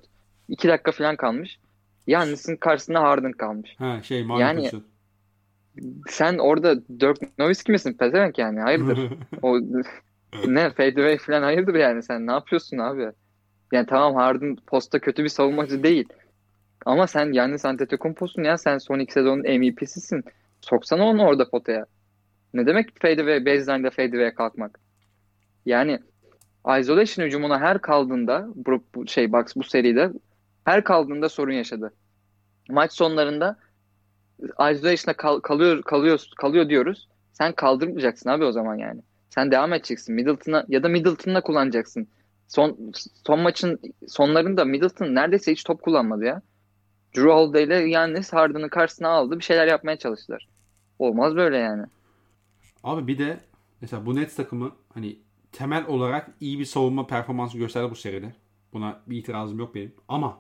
2 0.50 0.68
dakika 0.68 0.92
falan 0.92 1.16
kalmış. 1.16 1.60
Yannis'in 2.08 2.56
karşısında 2.56 3.02
Harden 3.02 3.32
kalmış. 3.32 3.76
Ha 3.78 4.04
şey 4.04 4.22
yani 4.22 4.58
pozisyon. 4.58 4.84
Sen 6.10 6.38
orada 6.38 6.88
Dirk 6.88 7.40
Nowitzki 7.40 7.72
misin? 7.72 7.94
Pezevenk 7.94 8.38
yani. 8.38 8.60
Hayırdır? 8.60 9.00
o 9.42 9.60
ne 10.48 10.70
fadeaway 10.70 11.18
falan 11.18 11.44
hayırdır 11.44 11.76
yani 11.76 12.04
sen 12.04 12.28
ne 12.28 12.32
yapıyorsun 12.32 12.78
abi? 12.78 13.12
Yani 13.72 13.86
tamam 13.86 14.16
Harden 14.16 14.56
posta 14.56 15.00
kötü 15.00 15.24
bir 15.24 15.30
savunmacı 15.30 15.84
değil. 15.84 16.08
Ama 16.86 17.08
sen 17.08 17.32
Yannis 17.32 17.66
Antetokounmpo'sun 17.66 18.44
ya. 18.44 18.58
Sen 18.58 18.78
son 18.78 19.00
iki 19.00 19.14
sezonun 19.14 19.44
MVP'sisin. 19.44 20.24
Soksana 20.62 21.08
onu 21.08 21.24
orada 21.26 21.50
potaya. 21.50 21.86
Ne 22.54 22.66
demek 22.66 23.02
fadeaway, 23.02 23.46
baseline'da 23.46 23.90
fadeaway'e 23.90 24.34
kalkmak? 24.34 24.80
Yani 25.66 26.00
isolation 26.80 27.26
hücumuna 27.26 27.60
her 27.60 27.82
kaldığında 27.82 28.48
bu, 28.56 28.84
bu 28.96 29.08
şey 29.08 29.34
Bucks 29.34 29.56
bu 29.56 29.64
seride 29.64 30.12
her 30.66 30.84
kaldığında 30.84 31.30
sorun 31.30 31.52
yaşadı. 31.52 31.94
Maç 32.70 32.94
sonlarında 32.94 33.58
isolation'da 34.42 35.18
kal, 35.18 35.40
kalıyor 35.40 35.84
kalıyor 35.84 36.28
kalıyor 36.38 36.70
diyoruz. 36.70 37.08
Sen 37.34 37.54
kaldırmayacaksın 37.54 38.30
abi 38.30 38.44
o 38.44 38.52
zaman 38.52 38.76
yani. 38.76 39.02
Sen 39.30 39.52
devam 39.52 39.74
edeceksin. 39.74 40.16
Middleton'a 40.16 40.66
ya 40.68 40.84
da 40.84 40.90
Middleton'la 40.90 41.42
kullanacaksın. 41.42 42.08
Son 42.48 42.78
son 43.28 43.40
maçın 43.40 43.80
sonlarında 44.08 44.66
Middleton 44.66 45.16
neredeyse 45.16 45.52
hiç 45.52 45.64
top 45.64 45.82
kullanmadı 45.82 46.26
ya. 46.26 46.42
Drew 47.16 47.32
Holiday 47.32 47.64
ile 47.64 47.76
Yannis 47.76 48.34
Harden'ın 48.34 48.70
karşısına 48.70 49.10
aldı. 49.10 49.40
Bir 49.40 49.44
şeyler 49.44 49.68
yapmaya 49.68 49.98
çalıştılar. 49.98 50.48
Olmaz 51.00 51.36
böyle 51.36 51.58
yani. 51.58 51.86
Abi 52.84 53.08
bir 53.08 53.18
de 53.18 53.40
mesela 53.82 54.06
bu 54.06 54.16
Nets 54.16 54.36
takımı 54.36 54.72
hani 54.94 55.18
temel 55.52 55.88
olarak 55.88 56.30
iyi 56.40 56.60
bir 56.60 56.66
savunma 56.66 57.08
performansı 57.08 57.58
gösterdi 57.58 57.92
bu 57.92 57.96
seride. 57.96 58.34
Buna 58.74 59.02
bir 59.08 59.18
itirazım 59.18 59.60
yok 59.60 59.76
benim. 59.76 59.94
Ama 60.08 60.38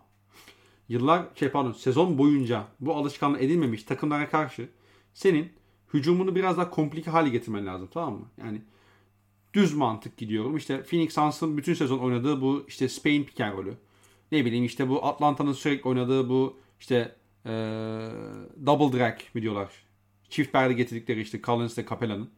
yıllar 0.89 1.25
şey 1.35 1.49
pardon 1.49 1.71
sezon 1.71 2.17
boyunca 2.17 2.67
bu 2.79 2.95
alışkanlık 2.95 3.41
edilmemiş 3.41 3.83
takımlara 3.83 4.29
karşı 4.29 4.69
senin 5.13 5.51
hücumunu 5.93 6.35
biraz 6.35 6.57
daha 6.57 6.69
komplike 6.69 7.11
hale 7.11 7.29
getirmen 7.29 7.65
lazım 7.65 7.89
tamam 7.93 8.13
mı? 8.13 8.25
Yani 8.37 8.61
düz 9.53 9.73
mantık 9.73 10.17
gidiyorum. 10.17 10.57
İşte 10.57 10.83
Phoenix 10.83 11.13
Suns'ın 11.13 11.57
bütün 11.57 11.73
sezon 11.73 11.99
oynadığı 11.99 12.41
bu 12.41 12.65
işte 12.67 12.89
Spain 12.89 13.23
pick 13.23 13.41
and 13.41 13.57
roll'ü. 13.57 13.77
Ne 14.31 14.45
bileyim 14.45 14.65
işte 14.65 14.89
bu 14.89 15.05
Atlanta'nın 15.05 15.53
sürekli 15.53 15.89
oynadığı 15.89 16.29
bu 16.29 16.59
işte 16.79 17.15
ee, 17.45 17.49
double 18.65 18.99
drag 18.99 19.17
mi 19.33 19.41
diyorlar. 19.41 19.69
Çift 20.29 20.51
perde 20.51 20.73
getirdikleri 20.73 21.21
işte 21.21 21.41
Collins 21.41 21.77
ile 21.77 21.85
Capella'nın. 21.89 22.29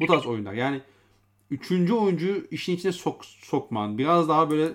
Bu 0.00 0.06
tarz 0.06 0.26
oyunlar. 0.26 0.52
Yani 0.52 0.80
üçüncü 1.50 1.92
oyuncu 1.92 2.46
işin 2.50 2.76
içine 2.76 2.92
sok, 2.92 3.24
sokman. 3.24 3.98
Biraz 3.98 4.28
daha 4.28 4.50
böyle 4.50 4.68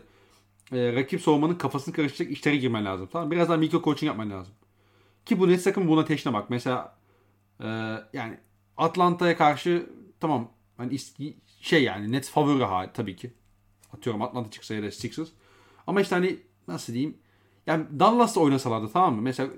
e, 0.74 0.94
rakip 0.94 1.22
soğumanın 1.22 1.56
kafasını 1.56 1.96
karıştıracak 1.96 2.38
işlere 2.38 2.56
girmen 2.56 2.86
lazım. 2.86 3.10
Tamam 3.12 3.32
Biraz 3.32 3.50
daha 3.50 3.58
mikro 3.58 3.82
coaching 3.82 4.08
yapman 4.08 4.30
lazım. 4.30 4.54
Ki 5.26 5.40
bu 5.40 5.48
Nets 5.50 5.64
takım 5.64 5.88
buna 5.88 6.06
teşne 6.06 6.34
bak. 6.34 6.50
Mesela 6.50 6.98
e, 7.64 7.68
yani 8.14 8.38
Atlanta'ya 8.78 9.38
karşı 9.38 9.90
tamam 10.20 10.52
hani 10.78 10.98
şey 11.62 11.84
yani 11.84 12.12
net 12.12 12.30
favori 12.30 12.64
hali 12.64 12.92
tabii 12.94 13.16
ki. 13.16 13.34
Atıyorum 13.94 14.22
Atlanta 14.22 14.52
çıksa 14.52 14.74
ya 14.74 14.84
da 14.84 14.92
Sixers. 14.92 15.30
Ama 15.88 16.02
işte 16.02 16.16
hani 16.16 16.40
nasıl 16.68 16.94
diyeyim 16.94 17.18
yani 17.68 17.86
Dallas'la 18.00 18.42
oynasalardı 18.42 18.90
tamam 18.94 19.16
mı? 19.16 19.22
Mesela 19.22 19.50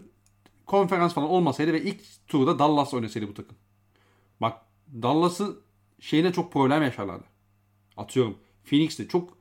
konferans 0.65 1.13
falan 1.13 1.29
olmasaydı 1.29 1.73
ve 1.73 1.81
ilk 1.81 2.01
turda 2.27 2.59
Dallas 2.59 2.93
oynasaydı 2.93 3.27
bu 3.27 3.33
takım. 3.33 3.57
Bak 4.41 4.61
Dallas'ı 5.01 5.59
şeyine 5.99 6.33
çok 6.33 6.53
problem 6.53 6.83
yaşarlardı. 6.83 7.25
Atıyorum 7.97 8.37
Phoenix'te 8.65 9.07
çok 9.07 9.37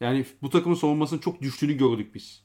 yani 0.00 0.26
bu 0.42 0.50
takımın 0.50 0.76
savunmasının 0.76 1.20
çok 1.20 1.42
düştüğünü 1.42 1.72
gördük 1.72 2.14
biz. 2.14 2.44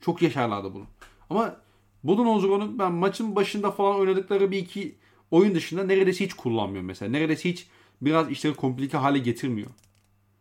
Çok 0.00 0.22
yaşarlardı 0.22 0.74
bunu. 0.74 0.86
Ama 1.30 1.56
Budenholzer'ın 2.04 2.78
ben 2.78 2.92
maçın 2.92 3.36
başında 3.36 3.70
falan 3.70 4.00
oynadıkları 4.00 4.50
bir 4.50 4.58
iki 4.58 4.98
oyun 5.30 5.54
dışında 5.54 5.84
neredeyse 5.84 6.24
hiç 6.24 6.34
kullanmıyorum 6.34 6.86
mesela. 6.86 7.10
Neredeyse 7.10 7.48
hiç 7.48 7.68
biraz 8.02 8.30
işleri 8.30 8.54
komplike 8.54 8.98
hale 8.98 9.18
getirmiyor. 9.18 9.70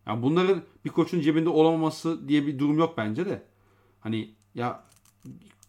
Yani 0.08 0.24
bunların 0.24 0.64
bir 0.86 0.90
koçun 0.90 1.22
cebinde 1.22 1.50
olamaması 1.50 2.28
diye 2.28 2.48
bir 2.48 2.60
durum 2.60 2.78
yok 2.78 2.94
bence 2.98 3.26
de. 3.26 3.44
Hani 4.00 4.36
ya 4.56 4.84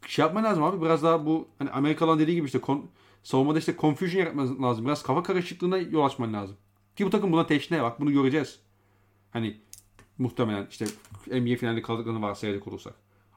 şey 0.07 0.25
yapman 0.25 0.45
lazım 0.45 0.65
abi 0.65 0.83
biraz 0.83 1.03
daha 1.03 1.27
bu 1.27 1.49
hani 1.59 1.71
Amerikalıların 1.71 2.21
dediği 2.21 2.35
gibi 2.35 2.47
işte 2.47 2.61
kon, 2.61 2.91
savunmada 3.23 3.59
işte 3.59 3.77
confusion 3.79 4.21
yaratman 4.21 4.63
lazım. 4.63 4.85
Biraz 4.85 5.03
kafa 5.03 5.23
karışıklığına 5.23 5.79
yol 5.79 6.05
açman 6.05 6.33
lazım. 6.33 6.57
Ki 6.97 7.07
bu 7.07 7.11
takım 7.11 7.33
buna 7.33 7.47
teşne 7.47 7.83
bak 7.83 8.01
bunu 8.01 8.13
göreceğiz. 8.13 8.61
Hani 9.31 9.61
muhtemelen 10.19 10.67
işte 10.71 10.85
NBA 11.27 11.57
finalinde 11.57 11.83
kaldıklarını 11.83 12.23
varsayacak 12.23 12.69
olursak. 12.69 12.95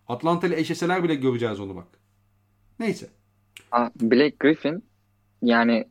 Atlanta 0.08 0.48
ile 0.48 0.60
eşleseler 0.60 1.04
bile 1.04 1.16
göreceğiz 1.16 1.60
onu 1.60 1.76
bak. 1.76 1.88
Neyse. 2.80 3.10
Blake 4.02 4.36
Griffin 4.40 4.84
yani 5.42 5.88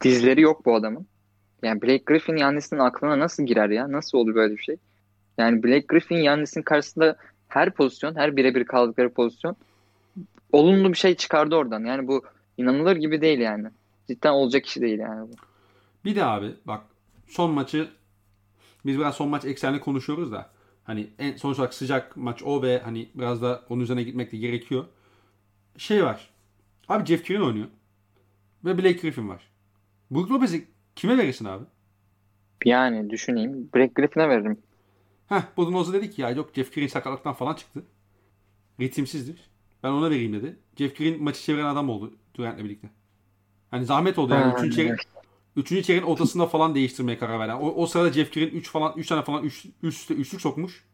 dizleri 0.00 0.40
yok 0.40 0.66
bu 0.66 0.74
adamın. 0.74 1.06
Yani 1.62 1.82
Blake 1.82 2.02
Griffin 2.06 2.36
Yannis'in 2.36 2.78
aklına 2.78 3.18
nasıl 3.18 3.42
girer 3.42 3.70
ya? 3.70 3.92
Nasıl 3.92 4.18
olur 4.18 4.34
böyle 4.34 4.56
bir 4.56 4.62
şey? 4.62 4.76
Yani 5.38 5.62
Blake 5.62 5.84
Griffin 5.88 6.16
Yannis'in 6.16 6.62
karşısında 6.62 7.16
her 7.48 7.70
pozisyon, 7.70 8.16
her 8.16 8.36
birebir 8.36 8.64
kaldıkları 8.64 9.12
pozisyon 9.12 9.56
olumlu 10.52 10.88
bir 10.88 10.98
şey 10.98 11.14
çıkardı 11.14 11.56
oradan. 11.56 11.84
Yani 11.84 12.08
bu 12.08 12.22
inanılır 12.56 12.96
gibi 12.96 13.20
değil 13.20 13.38
yani. 13.38 13.68
Cidden 14.08 14.32
olacak 14.32 14.66
iş 14.66 14.76
değil 14.76 14.98
yani 14.98 15.28
bu. 15.28 15.32
Bir 16.04 16.16
de 16.16 16.24
abi 16.24 16.54
bak 16.66 16.80
son 17.28 17.50
maçı 17.50 17.88
biz 18.86 18.98
biraz 18.98 19.14
son 19.14 19.28
maç 19.28 19.44
eksenli 19.44 19.80
konuşuyoruz 19.80 20.32
da 20.32 20.50
hani 20.84 21.10
en 21.18 21.36
sonuç 21.36 21.58
olarak 21.58 21.74
sıcak 21.74 22.16
maç 22.16 22.42
o 22.42 22.62
ve 22.62 22.78
hani 22.78 23.08
biraz 23.14 23.42
da 23.42 23.64
onun 23.68 23.80
üzerine 23.80 24.02
gitmek 24.02 24.32
de 24.32 24.36
gerekiyor. 24.36 24.84
Şey 25.76 26.04
var. 26.04 26.30
Abi 26.88 27.06
Jeff 27.06 27.26
Green 27.28 27.40
oynuyor. 27.40 27.66
Ve 28.64 28.78
Blake 28.78 28.92
Griffin 28.92 29.28
var. 29.28 29.48
Brook 30.10 30.30
Lopez'i 30.30 30.68
kime 30.96 31.18
verirsin 31.18 31.44
abi? 31.44 31.64
Yani 32.64 33.10
düşüneyim. 33.10 33.70
Blake 33.74 33.92
Griffin'e 33.94 34.28
veririm. 34.28 34.58
Heh 35.28 35.42
Budenholzer 35.56 35.94
dedi 35.94 36.10
ki 36.10 36.22
ya 36.22 36.30
yok 36.30 36.50
Jeff 36.54 36.74
Green 36.74 36.86
sakatlıktan 36.86 37.34
falan 37.34 37.54
çıktı. 37.54 37.84
Ritimsizdir. 38.80 39.50
Ben 39.82 39.88
ona 39.88 40.10
vereyim 40.10 40.32
dedi. 40.32 40.56
Jeff 40.76 40.98
Green 40.98 41.22
maçı 41.22 41.42
çeviren 41.42 41.64
adam 41.64 41.90
oldu 41.90 42.14
Durant'le 42.34 42.64
birlikte. 42.64 42.90
Hani 43.70 43.84
zahmet 43.84 44.18
oldu 44.18 44.34
yani. 44.34 44.52
Ha, 44.52 44.58
Üçüncü, 44.58 44.76
çeyrek. 44.76 45.00
Üçüncü 45.58 45.82
çeyreğin 45.82 46.06
ortasında 46.06 46.46
falan 46.46 46.74
değiştirmeye 46.74 47.18
karar 47.18 47.40
verdi. 47.40 47.52
O, 47.54 47.82
o 47.82 47.86
sırada 47.86 48.12
Jeff 48.12 48.34
Green 48.34 48.48
3 48.48 48.70
falan 48.70 48.92
3 48.96 49.06
tane 49.06 49.22
falan 49.22 49.44
üst, 49.44 49.66
üst 49.82 50.10
üçlük 50.10 50.40
sokmuş. 50.40 50.84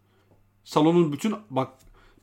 Salonun 0.65 1.13
bütün 1.13 1.35
bak 1.51 1.73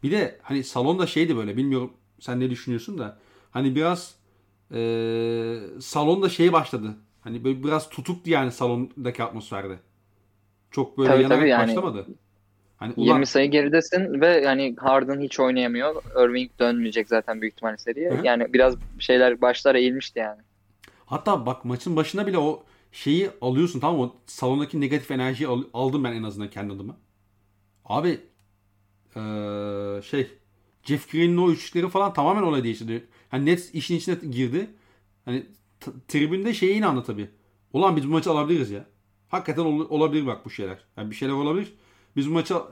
bir 0.04 0.12
de 0.12 0.40
hani 0.42 0.64
salonda 0.64 1.08
şeydi 1.08 1.38
böyle 1.38 1.58
bilmiyorum 1.58 1.94
sen 2.20 2.40
ne 2.40 2.50
düşünüyorsun 2.50 2.98
da 2.98 3.18
hani 3.52 3.76
biraz 3.76 4.16
eee 4.72 5.60
salonda 5.80 6.30
şey 6.30 6.54
başladı. 6.54 6.96
Hani 7.22 7.44
böyle 7.44 7.64
biraz 7.64 7.90
tutuktu 7.90 8.30
yani 8.30 8.52
salondaki 8.52 9.24
atmosferde. 9.24 9.80
Çok 10.72 10.98
böyle 10.98 11.10
Tabii, 11.10 11.24
yanarak 11.24 11.40
tabii 11.42 11.50
yani. 11.50 11.68
başlamadı. 11.68 12.08
Hani 12.78 12.94
ulan 12.98 13.14
20 13.14 13.26
sayı 13.26 13.52
geridesin 13.52 14.22
ve 14.22 14.28
yani 14.28 14.76
Harden 14.80 15.22
hiç 15.22 15.40
oynayamıyor. 15.40 16.04
Irving 16.16 16.52
dönmeyecek 16.60 17.08
zaten 17.08 17.42
büyük 17.42 17.54
ihtimalle 17.54 17.78
seriye. 17.78 18.10
Hı. 18.10 18.26
Yani 18.26 18.54
biraz 18.54 18.76
şeyler 19.00 19.42
başlar 19.42 19.76
eğilmişti 19.76 20.20
yani. 20.20 20.42
Hatta 21.12 21.48
bak 21.48 21.66
maçın 21.66 21.98
başına 21.98 22.28
bile 22.28 22.40
o 22.40 22.66
şeyi 22.94 23.32
alıyorsun 23.42 23.82
tamam 23.82 23.98
mı? 24.02 24.04
O 24.06 24.16
salondaki 24.28 24.82
negatif 24.82 25.12
enerjiyi 25.12 25.48
al- 25.50 25.64
aldım 25.76 26.06
ben 26.06 26.14
en 26.14 26.24
azından 26.24 26.52
kendi 26.52 26.74
adıma. 26.74 26.98
Abi 27.86 28.22
eee, 29.16 30.02
şey 30.04 30.28
Jeff 30.84 31.12
Green'in 31.12 31.38
o 31.38 31.52
üçlükleri 31.52 31.90
falan 31.90 32.14
tamamen 32.14 32.42
olay 32.44 32.64
değiştirdi. 32.64 33.08
Hani 33.30 33.46
Nets 33.46 33.70
işin 33.76 33.96
içine 33.98 34.16
girdi. 34.32 34.70
Hani 35.26 35.46
t- 35.80 35.92
tribünde 36.08 36.54
şeye 36.54 36.74
inandı 36.76 37.04
tabii. 37.04 37.30
Ulan 37.74 37.96
biz 37.98 38.08
bu 38.08 38.12
maçı 38.12 38.32
alabiliriz 38.32 38.72
ya. 38.72 38.86
Hakikaten 39.30 39.64
ol- 39.64 39.88
olabilir 39.90 40.26
bak 40.28 40.46
bu 40.46 40.50
şeyler. 40.50 40.78
Yani 40.98 41.12
bir 41.12 41.16
şeyler 41.16 41.34
olabilir. 41.34 41.74
Biz 42.16 42.30
bu 42.30 42.34
maça 42.34 42.68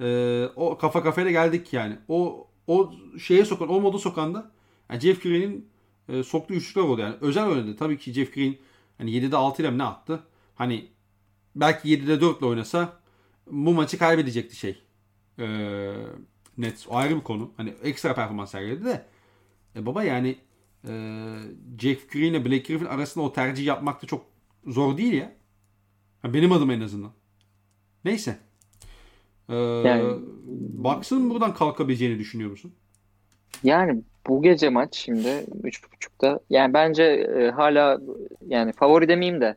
eee, 0.00 0.50
o 0.56 0.78
kafa 0.78 1.02
kafayla 1.02 1.30
geldik 1.30 1.72
yani. 1.72 1.98
O 2.08 2.46
o 2.66 2.92
şeye 3.20 3.44
sokan, 3.44 3.68
o 3.70 3.80
modu 3.80 3.98
sokan 3.98 4.34
da 4.34 4.50
yani 4.90 5.00
Jeff 5.00 5.22
Green'in 5.22 5.68
e, 6.08 6.22
soktuğu 6.22 6.54
üçlükler 6.54 6.82
oldu 6.82 7.00
yani. 7.00 7.14
Özel 7.20 7.46
oynadı. 7.46 7.76
Tabii 7.76 7.98
ki 7.98 8.12
Jeff 8.12 8.34
Green 8.34 8.56
hani 8.98 9.10
7'de 9.10 9.36
6 9.36 9.62
ile 9.62 9.78
ne 9.78 9.82
attı? 9.84 10.20
Hani 10.54 10.88
belki 11.56 11.88
7'de 11.88 12.20
4 12.20 12.38
ile 12.38 12.46
oynasa 12.46 13.00
bu 13.50 13.74
maçı 13.74 13.98
kaybedecekti 13.98 14.56
şey. 14.56 14.82
Ee, 15.38 15.92
Nets. 16.58 16.86
O 16.88 16.96
ayrı 16.96 17.16
bir 17.16 17.20
konu. 17.20 17.52
Hani 17.56 17.74
ekstra 17.82 18.14
performans 18.14 18.50
sergiledi 18.50 18.84
de. 18.84 19.06
E 19.76 19.86
baba 19.86 20.04
yani 20.04 20.38
e, 20.88 20.92
Jeff 21.78 22.12
Green 22.12 22.24
ile 22.32 22.44
Blake 22.44 22.58
Griffin 22.72 22.86
arasında 22.86 23.24
o 23.24 23.32
tercih 23.32 23.64
yapmak 23.66 24.02
da 24.02 24.06
çok 24.06 24.26
zor 24.66 24.96
değil 24.96 25.12
ya. 25.12 25.32
Ha, 26.22 26.34
benim 26.34 26.52
adım 26.52 26.70
en 26.70 26.80
azından. 26.80 27.12
Neyse. 28.04 28.38
Ee, 29.48 29.54
Yani- 29.56 30.18
Bucks'ın 30.84 31.30
buradan 31.30 31.54
kalkabileceğini 31.54 32.18
düşünüyor 32.18 32.50
musun? 32.50 32.72
Yani 33.64 34.02
bu 34.26 34.42
gece 34.42 34.68
maç 34.68 34.96
şimdi 34.96 35.28
3.30'da 35.62 36.40
yani 36.50 36.74
bence 36.74 37.04
e, 37.04 37.50
hala 37.50 38.00
yani 38.46 38.72
favori 38.72 39.08
demeyeyim 39.08 39.40
de 39.40 39.56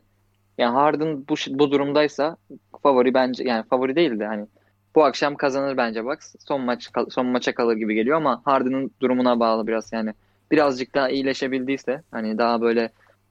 yani 0.58 0.72
Harden 0.72 1.28
bu 1.28 1.34
bu 1.50 1.70
durumdaysa 1.70 2.36
favori 2.82 3.14
bence 3.14 3.44
yani 3.44 3.64
favori 3.64 3.96
değil 3.96 4.18
de 4.18 4.26
hani 4.26 4.46
bu 4.94 5.04
akşam 5.04 5.34
kazanır 5.34 5.76
bence 5.76 6.04
Bucks. 6.04 6.34
Son 6.48 6.60
maç 6.60 6.90
son 7.10 7.26
maça 7.26 7.54
kalır 7.54 7.76
gibi 7.76 7.94
geliyor 7.94 8.16
ama 8.16 8.42
Harden'ın 8.44 8.90
durumuna 9.00 9.40
bağlı 9.40 9.66
biraz 9.66 9.92
yani. 9.92 10.12
Birazcık 10.52 10.94
daha 10.94 11.08
iyileşebildiyse 11.08 12.02
hani 12.10 12.38
daha 12.38 12.60
böyle 12.60 12.90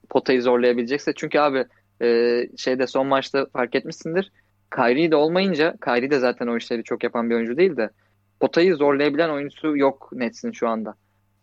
potayı 0.10 0.42
zorlayabilecekse 0.42 1.14
çünkü 1.16 1.40
abi 1.40 1.66
e, 2.02 2.40
şeyde 2.58 2.88
son 2.88 3.08
maçta 3.08 3.46
fark 3.54 3.76
etmişsindir. 3.76 4.32
Kyrie 4.76 5.12
de 5.12 5.16
olmayınca 5.16 5.76
Kyrie 5.86 6.12
de 6.12 6.20
zaten 6.20 6.48
o 6.48 6.58
işleri 6.58 6.84
çok 6.84 7.04
yapan 7.04 7.30
bir 7.30 7.36
oyuncu 7.36 7.58
değil 7.58 7.78
de 7.78 7.90
potayı 8.40 8.76
zorlayabilen 8.76 9.30
oyuncusu 9.30 9.78
yok 9.78 10.10
Nets'in 10.14 10.52
şu 10.52 10.70
anda. 10.70 10.96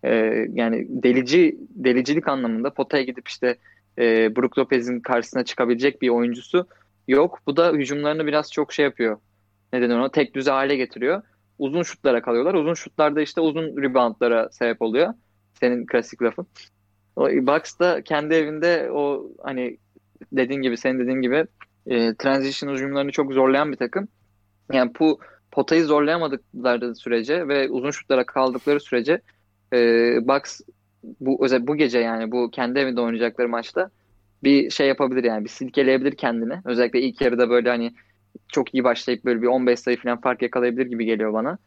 Ee, 0.05 0.47
yani 0.53 0.87
delici 0.89 1.59
delicilik 1.71 2.29
anlamında 2.29 2.71
potaya 2.71 3.03
gidip 3.03 3.29
işte 3.29 3.57
e, 3.99 4.37
Brook 4.37 4.59
Lopez'in 4.59 5.01
karşısına 5.01 5.45
çıkabilecek 5.45 6.03
bir 6.03 6.09
oyuncusu 6.09 6.67
yok. 7.09 7.41
Bu 7.47 7.57
da 7.57 7.73
hücumlarını 7.73 8.27
biraz 8.27 8.53
çok 8.53 8.73
şey 8.73 8.85
yapıyor. 8.85 9.19
Neden 9.73 9.91
ona 9.91 10.11
tek 10.11 10.35
düze 10.35 10.51
hale 10.51 10.77
getiriyor. 10.77 11.23
Uzun 11.59 11.83
şutlara 11.83 12.23
kalıyorlar. 12.23 12.55
Uzun 12.55 12.75
şutlarda 12.75 13.21
işte 13.21 13.41
uzun 13.41 13.83
reboundlara 13.83 14.49
sebep 14.51 14.83
oluyor. 14.83 15.15
Senin 15.61 15.87
klasik 15.87 16.23
lafın. 16.23 16.47
O 17.17 17.29
Bucks 17.29 17.79
da 17.79 18.03
kendi 18.03 18.35
evinde 18.35 18.91
o 18.93 19.31
hani 19.43 19.77
dediğin 20.33 20.63
gibi 20.63 20.77
senin 20.77 20.99
dediğin 20.99 21.21
gibi 21.23 21.47
e, 21.87 22.15
transition 22.15 22.75
hücumlarını 22.75 23.13
çok 23.13 23.33
zorlayan 23.33 23.73
bir 23.73 23.77
takım. 23.77 24.09
Yani 24.73 24.93
bu 25.01 25.21
potayı 25.51 25.85
zorlayamadıkları 25.85 26.95
sürece 26.95 27.49
ve 27.49 27.69
uzun 27.69 27.91
şutlara 27.91 28.27
kaldıkları 28.27 28.81
sürece 28.81 29.21
e, 29.73 29.79
Bucks 30.29 30.61
bu 31.21 31.45
özel 31.45 31.67
bu 31.67 31.77
gece 31.77 31.99
yani 31.99 32.33
bu 32.33 32.51
kendi 32.51 32.79
evinde 32.79 33.01
oynayacakları 33.01 33.49
maçta 33.49 33.91
bir 34.45 34.71
şey 34.71 34.89
yapabilir 34.89 35.25
yani 35.25 35.45
bir 35.45 35.49
silkeleyebilir 35.49 36.13
kendini. 36.13 36.55
Özellikle 36.65 37.01
ilk 37.01 37.21
yarıda 37.21 37.51
böyle 37.51 37.69
hani 37.69 37.95
çok 38.49 38.75
iyi 38.75 38.85
başlayıp 38.85 39.25
böyle 39.25 39.43
bir 39.43 39.47
15 39.47 39.81
sayı 39.81 39.97
falan 39.97 40.21
fark 40.21 40.43
yakalayabilir 40.43 40.87
gibi 40.87 41.05
geliyor 41.05 41.33
bana. 41.33 41.59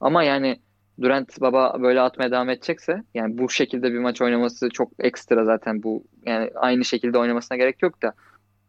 Ama 0.00 0.22
yani 0.22 0.58
Durant 1.00 1.40
baba 1.40 1.82
böyle 1.82 2.00
atmaya 2.00 2.30
devam 2.30 2.50
edecekse 2.50 3.02
yani 3.14 3.38
bu 3.38 3.50
şekilde 3.50 3.92
bir 3.92 3.98
maç 3.98 4.22
oynaması 4.22 4.68
çok 4.68 4.92
ekstra 4.98 5.44
zaten 5.44 5.82
bu 5.82 6.04
yani 6.26 6.50
aynı 6.54 6.84
şekilde 6.84 7.18
oynamasına 7.18 7.58
gerek 7.58 7.82
yok 7.82 8.02
da 8.02 8.14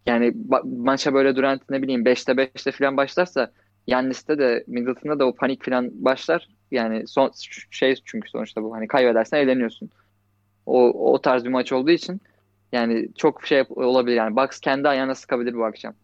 yani 0.06 0.34
maça 0.64 1.14
böyle 1.14 1.36
Durant 1.36 1.70
ne 1.70 1.82
bileyim 1.82 2.04
5'te 2.04 2.32
5'te 2.32 2.72
falan 2.72 2.98
başlarsa 2.98 3.52
Yannis'te 3.88 4.38
de 4.40 4.64
Middleton'da 4.68 5.20
da 5.20 5.26
o 5.28 5.36
panik 5.36 5.66
falan 5.66 6.06
başlar. 6.06 6.48
Yani 6.72 7.08
son 7.08 7.32
şey 7.72 7.96
çünkü 8.06 8.30
sonuçta 8.30 8.64
bu 8.64 8.76
hani 8.76 8.88
kaybedersen 8.88 9.38
eğleniyorsun. 9.38 9.90
O 10.66 11.14
o 11.14 11.22
tarz 11.22 11.46
bir 11.46 11.50
maç 11.50 11.74
olduğu 11.74 11.92
için 11.92 12.22
yani 12.72 13.10
çok 13.16 13.48
şey 13.48 13.64
olabilir 13.70 14.16
yani 14.18 14.36
Bucks 14.36 14.60
kendi 14.60 14.90
ayağına 14.90 15.16
sıkabilir 15.16 15.56
bu 15.56 15.66
akşam. 15.66 15.96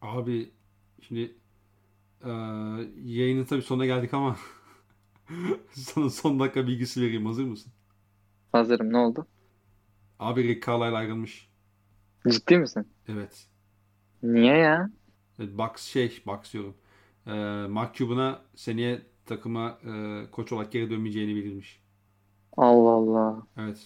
Abi 0.00 0.52
şimdi 1.02 1.38
eee 2.26 2.32
yayının 3.04 3.44
tabii 3.44 3.62
sonuna 3.62 3.86
geldik 3.86 4.14
ama 4.14 4.36
sana 5.72 6.10
son 6.10 6.40
dakika 6.40 6.66
bilgisi 6.66 7.02
vereyim. 7.02 7.26
Hazır 7.26 7.44
mısın? 7.44 7.72
Hazırım 8.52 8.92
ne 8.92 8.98
oldu? 8.98 9.26
Abi 10.18 10.42
Rick 10.48 10.62
Carlisle 10.66 10.96
ayrılmış. 10.96 11.48
Ciddi 12.30 12.58
misin? 12.58 12.86
Evet. 13.08 13.48
Niye 14.22 14.56
ya? 14.64 14.90
Evet, 15.38 15.58
Bucks 15.58 15.82
şey, 15.84 16.22
Bucks 16.26 16.52
diyorum. 16.52 16.76
Eee 17.26 17.66
Mark 17.68 17.94
Cuban'a 17.94 18.42
seneye 18.54 19.02
takıma 19.26 19.78
eee, 19.86 20.26
koç 20.32 20.52
olarak 20.52 20.72
geri 20.72 20.90
dönmeyeceğini 20.90 21.34
bildirmiş. 21.36 21.80
Allah 22.56 22.90
Allah. 22.90 23.46
Evet. 23.58 23.78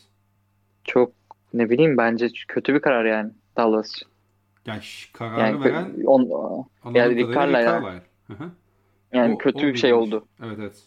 Çok 0.85 1.12
ne 1.55 1.71
bileyim 1.71 1.97
bence 1.97 2.29
kötü 2.49 2.75
bir 2.75 2.81
karar 2.81 3.05
yani 3.05 3.33
Dallas. 3.57 3.93
Yani 4.67 4.81
kararı 5.12 5.41
Yani, 5.41 5.65
veren 5.65 6.05
on, 6.07 6.67
yani 6.95 7.17
Rick 7.17 7.35
Carlisle. 7.35 8.03
Hı. 8.29 8.51
yani 9.12 9.35
O- 9.35 9.39
kötü 9.39 9.59
o 9.59 9.62
bir 9.62 9.77
şey 9.77 9.93
oldu. 9.95 10.27
Evet 10.43 10.59
evet. 10.59 10.83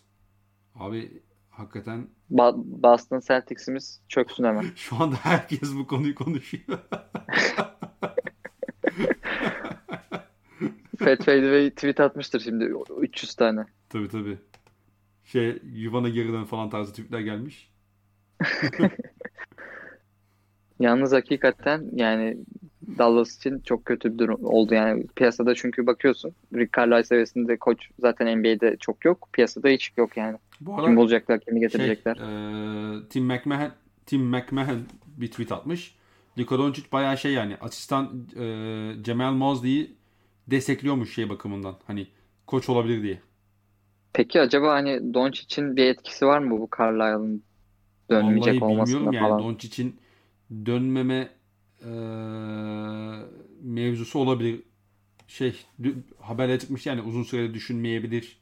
Abi 0.76 1.22
hakikaten 1.50 2.08
Ba- 2.32 2.54
Boston 2.84 3.20
Celtics'imiz 3.20 4.02
çöksün 4.10 4.44
hemen. 4.44 4.66
şu 4.76 4.96
anda 5.04 5.16
herkes 5.16 5.76
bu 5.76 5.88
konuyu 5.88 6.16
konuşuyor. 6.16 6.80
Fat 11.04 11.26
Fadeaway 11.26 11.70
tweet 11.70 12.00
atmıştır 12.00 12.40
şimdi 12.40 12.74
300 13.00 13.36
tane. 13.36 13.66
Tabii 13.90 14.08
tabii. 14.08 14.38
Şey 15.24 15.58
yuvana 15.74 16.10
geri 16.10 16.34
dön 16.34 16.44
falan 16.44 16.70
tarzı 16.70 16.92
tweetler 16.92 17.20
gelmiş. 17.20 17.72
Yalnız 20.80 21.14
hakikaten 21.14 21.90
yani 21.94 22.38
Dallas 22.98 23.38
için 23.38 23.60
çok 23.60 23.86
kötü 23.86 24.14
bir 24.14 24.18
durum 24.18 24.46
oldu 24.46 24.74
yani 24.74 25.08
piyasada 25.16 25.56
çünkü 25.56 25.88
bakıyorsun 25.88 26.32
Rick 26.54 26.74
Carlisle 26.78 27.04
seviyesinde 27.04 27.58
koç 27.58 27.90
zaten 28.00 28.40
NBA'de 28.40 28.78
çok 28.80 29.06
yok. 29.06 29.30
Piyasada 29.34 29.70
hiç 29.70 29.92
yok 29.98 30.18
yani. 30.18 30.38
Bu 30.62 30.76
Kim 30.76 30.86
arada 30.86 30.96
bulacaklar, 30.96 31.40
kimi 31.40 31.60
şey, 31.60 31.68
getirecekler. 31.68 32.16
e, 32.16 33.10
Tim 33.10 33.26
McMahon 33.26 33.72
Tim 34.06 34.22
McMahon 34.22 34.80
bir 35.18 35.28
tweet 35.28 35.52
atmış. 35.52 35.96
Luka 36.38 36.58
Doncic 36.58 36.92
bayağı 36.92 37.18
şey 37.18 37.34
yani 37.34 37.58
asistan 37.62 38.28
e, 38.40 38.46
Cemal 39.02 39.34
Mosley'i 39.34 39.96
destekliyormuş 40.48 41.14
şey 41.14 41.30
bakımından. 41.30 41.76
Hani 41.88 42.08
koç 42.48 42.70
olabilir 42.70 43.04
diye. 43.04 43.22
Peki 44.14 44.42
acaba 44.42 44.74
hani 44.74 45.14
Doncic'in 45.14 45.76
bir 45.76 45.86
etkisi 45.86 46.26
var 46.26 46.40
mı 46.40 46.60
bu 46.60 46.70
Carlisle'ın 46.78 47.44
dönmeyecek 48.10 48.62
Vallahi 48.62 48.74
olmasında 48.74 48.98
bilmiyorum 48.98 49.14
yani 49.14 49.30
falan? 49.30 49.40
Doncic'in 49.40 50.00
dönmeme 50.66 51.30
e, 51.82 51.92
mevzusu 53.62 54.20
olabilir. 54.20 54.64
Şey 55.28 55.56
haberler 56.20 56.60
çıkmış 56.60 56.86
yani 56.86 57.02
uzun 57.02 57.24
sürede 57.24 57.54
düşünmeyebilir. 57.54 58.38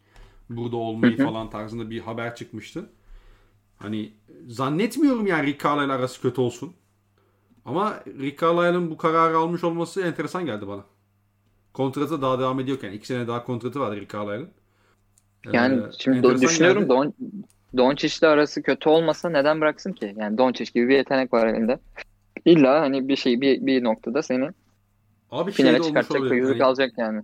Burada 0.49 0.75
olmayı 0.75 1.17
falan 1.17 1.49
tarzında 1.49 1.89
bir 1.89 1.99
haber 1.99 2.35
çıkmıştı. 2.35 2.89
Hani 3.77 4.13
zannetmiyorum 4.47 5.27
yani 5.27 5.47
Rick 5.47 5.63
Carlisle 5.63 5.93
arası 5.93 6.21
kötü 6.21 6.41
olsun. 6.41 6.73
Ama 7.65 8.03
Rick 8.07 8.41
Carlisle'ın 8.41 8.91
bu 8.91 8.97
kararı 8.97 9.37
almış 9.37 9.63
olması 9.63 10.01
enteresan 10.01 10.45
geldi 10.45 10.67
bana. 10.67 10.85
Kontratı 11.73 12.21
daha 12.21 12.39
devam 12.39 12.59
ediyorken. 12.59 12.91
iki 12.91 13.07
sene 13.07 13.27
daha 13.27 13.43
kontratı 13.43 13.79
vardı 13.79 13.95
Rick 13.95 14.13
Carlisle'ın. 14.13 14.49
Yani 15.53 15.81
Ee, 15.81 15.91
şimdi 15.99 16.41
düşünüyorum. 16.41 16.89
Don 16.89 17.13
Doncic'le 17.77 18.23
arası 18.23 18.61
kötü 18.61 18.89
olmasa 18.89 19.29
neden 19.29 19.61
bıraksın 19.61 19.93
ki? 19.93 20.15
Yani 20.17 20.37
Doncic 20.37 20.71
gibi 20.73 20.89
bir 20.89 20.95
yetenek 20.95 21.33
var 21.33 21.47
elinde. 21.47 21.79
İlla 22.45 22.81
hani 22.81 23.07
bir 23.07 23.15
şey 23.15 23.41
bir, 23.41 23.65
bir 23.65 23.83
noktada 23.83 24.23
seni 24.23 24.49
Abi 25.31 25.51
şey 25.51 25.65
finale 25.65 25.83
çıkartacak 25.83 26.31
ve 26.31 26.35
yüzük 26.35 26.53
Hani- 26.53 26.63
alacak 26.63 26.97
yani. 26.97 27.23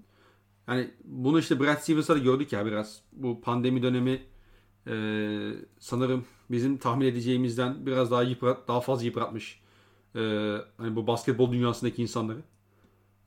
Yani 0.68 0.88
bunu 1.03 1.40
işte 1.40 1.60
Brad 1.60 1.78
Stevens'a 1.78 2.15
da 2.15 2.19
gördük 2.19 2.53
ya 2.53 2.65
biraz. 2.65 3.02
Bu 3.14 3.41
pandemi 3.41 3.84
dönemi 3.84 4.22
e, 4.88 4.94
sanırım 5.80 6.26
bizim 6.52 6.78
tahmin 6.78 7.06
edeceğimizden 7.06 7.86
biraz 7.86 8.11
daha 8.11 8.24
yıprat, 8.24 8.68
daha 8.68 8.82
fazla 8.82 9.06
yıpratmış. 9.06 9.61
E, 10.15 10.19
hani 10.78 10.95
bu 10.95 11.07
basketbol 11.07 11.52
dünyasındaki 11.52 12.02
insanları. 12.02 12.40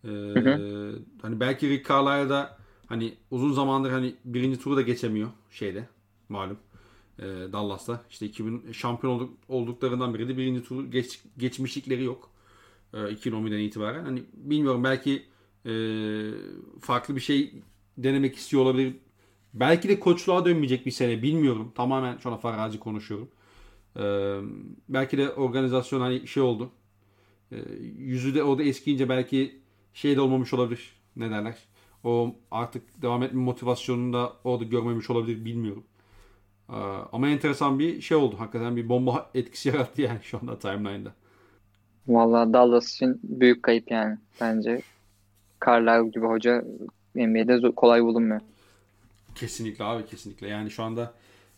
E, 0.04 0.08
hı. 0.08 0.98
Hani 1.22 1.40
belki 1.40 1.68
Rick 1.68 1.88
Carlisle 1.88 2.30
da 2.30 2.58
hani 2.86 3.14
uzun 3.30 3.52
zamandır 3.52 3.90
hani 3.90 4.14
birinci 4.24 4.58
turu 4.58 4.76
da 4.76 4.82
geçemiyor 4.82 5.30
şeyde 5.50 5.88
malum. 6.28 6.58
E, 7.18 7.24
Dallas'ta. 7.52 8.02
İşte 8.10 8.26
2000 8.26 8.72
şampiyon 8.72 9.12
olduk, 9.12 9.36
olduklarından 9.48 10.14
beri 10.14 10.28
de 10.28 10.36
birinci 10.36 10.62
turu 10.62 10.90
geç, 10.90 11.20
geçmişlikleri 11.38 12.04
yok. 12.04 12.30
E, 12.94 12.96
2011'den 12.96 13.58
itibaren. 13.58 14.04
Hani 14.04 14.22
bilmiyorum 14.34 14.84
belki 14.84 15.22
e, 15.66 15.72
farklı 16.80 17.16
bir 17.16 17.20
şey 17.20 17.54
denemek 17.98 18.36
istiyor 18.36 18.62
olabilir. 18.62 18.94
Belki 19.54 19.88
de 19.88 20.00
koçluğa 20.00 20.44
dönmeyecek 20.44 20.86
bir 20.86 20.90
sene 20.90 21.22
bilmiyorum. 21.22 21.72
Tamamen 21.74 22.18
şu 22.18 22.30
an 22.30 22.36
farazi 22.36 22.78
konuşuyorum. 22.78 23.28
E, 23.96 24.02
belki 24.88 25.18
de 25.18 25.30
organizasyon 25.30 26.00
hani 26.00 26.26
şey 26.26 26.42
oldu. 26.42 26.70
E, 27.52 27.56
yüzü 27.98 28.34
de 28.34 28.42
o 28.42 28.58
da 28.58 28.62
eskiyince 28.62 29.08
belki 29.08 29.59
şey 29.94 30.16
de 30.16 30.20
olmamış 30.20 30.54
olabilir. 30.54 30.92
Ne 31.16 31.30
derler? 31.30 31.58
O 32.04 32.34
artık 32.50 33.02
devam 33.02 33.22
etme 33.22 33.42
motivasyonunu 33.42 34.12
da 34.12 34.32
o 34.44 34.60
da 34.60 34.64
görmemiş 34.64 35.10
olabilir 35.10 35.44
bilmiyorum. 35.44 35.84
E, 36.68 36.76
ama 37.12 37.28
enteresan 37.28 37.78
bir 37.78 38.00
şey 38.00 38.16
oldu. 38.16 38.34
Hakikaten 38.38 38.76
bir 38.76 38.88
bomba 38.88 39.30
etkisi 39.34 39.68
yarattı 39.74 40.02
yani 40.02 40.18
şu 40.22 40.38
anda 40.38 40.58
timeline'da. 40.58 41.12
Vallahi 42.08 42.52
Dallas 42.52 42.94
için 42.94 43.20
büyük 43.22 43.62
kayıp 43.62 43.90
yani 43.90 44.18
bence. 44.40 44.82
Carlisle 45.66 46.08
gibi 46.08 46.26
hoca 46.26 46.64
NBA'de 47.14 47.70
kolay 47.70 48.02
bulunmuyor. 48.02 48.40
Kesinlikle 49.34 49.84
abi 49.84 50.06
kesinlikle. 50.06 50.48
Yani 50.48 50.70
şu 50.70 50.82
anda 50.82 51.14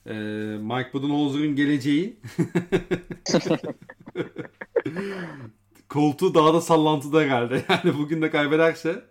e, 0.07 0.13
Mike 0.61 0.93
Budenholzer'ın 0.93 1.57
geleceği 1.57 2.17
koltuğu 5.93 6.35
daha 6.35 6.55
da 6.55 6.61
sallantıda 6.61 7.21
herhalde. 7.21 7.65
Yani 7.69 7.99
bugün 7.99 8.23
de 8.23 8.31
kaybederse 8.31 9.05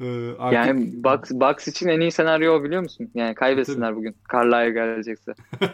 e, 0.00 0.30
artık 0.38 0.52
Yani 0.52 1.04
Bucks, 1.04 1.30
Bucks 1.30 1.68
için 1.68 1.88
en 1.88 2.00
iyi 2.00 2.12
senaryo 2.12 2.64
biliyor 2.64 2.82
musun? 2.82 3.10
Yani 3.14 3.34
kaybetsinler 3.34 3.96
bugün. 3.96 4.16
Carlisle 4.32 4.70
gelecekse. 4.70 5.34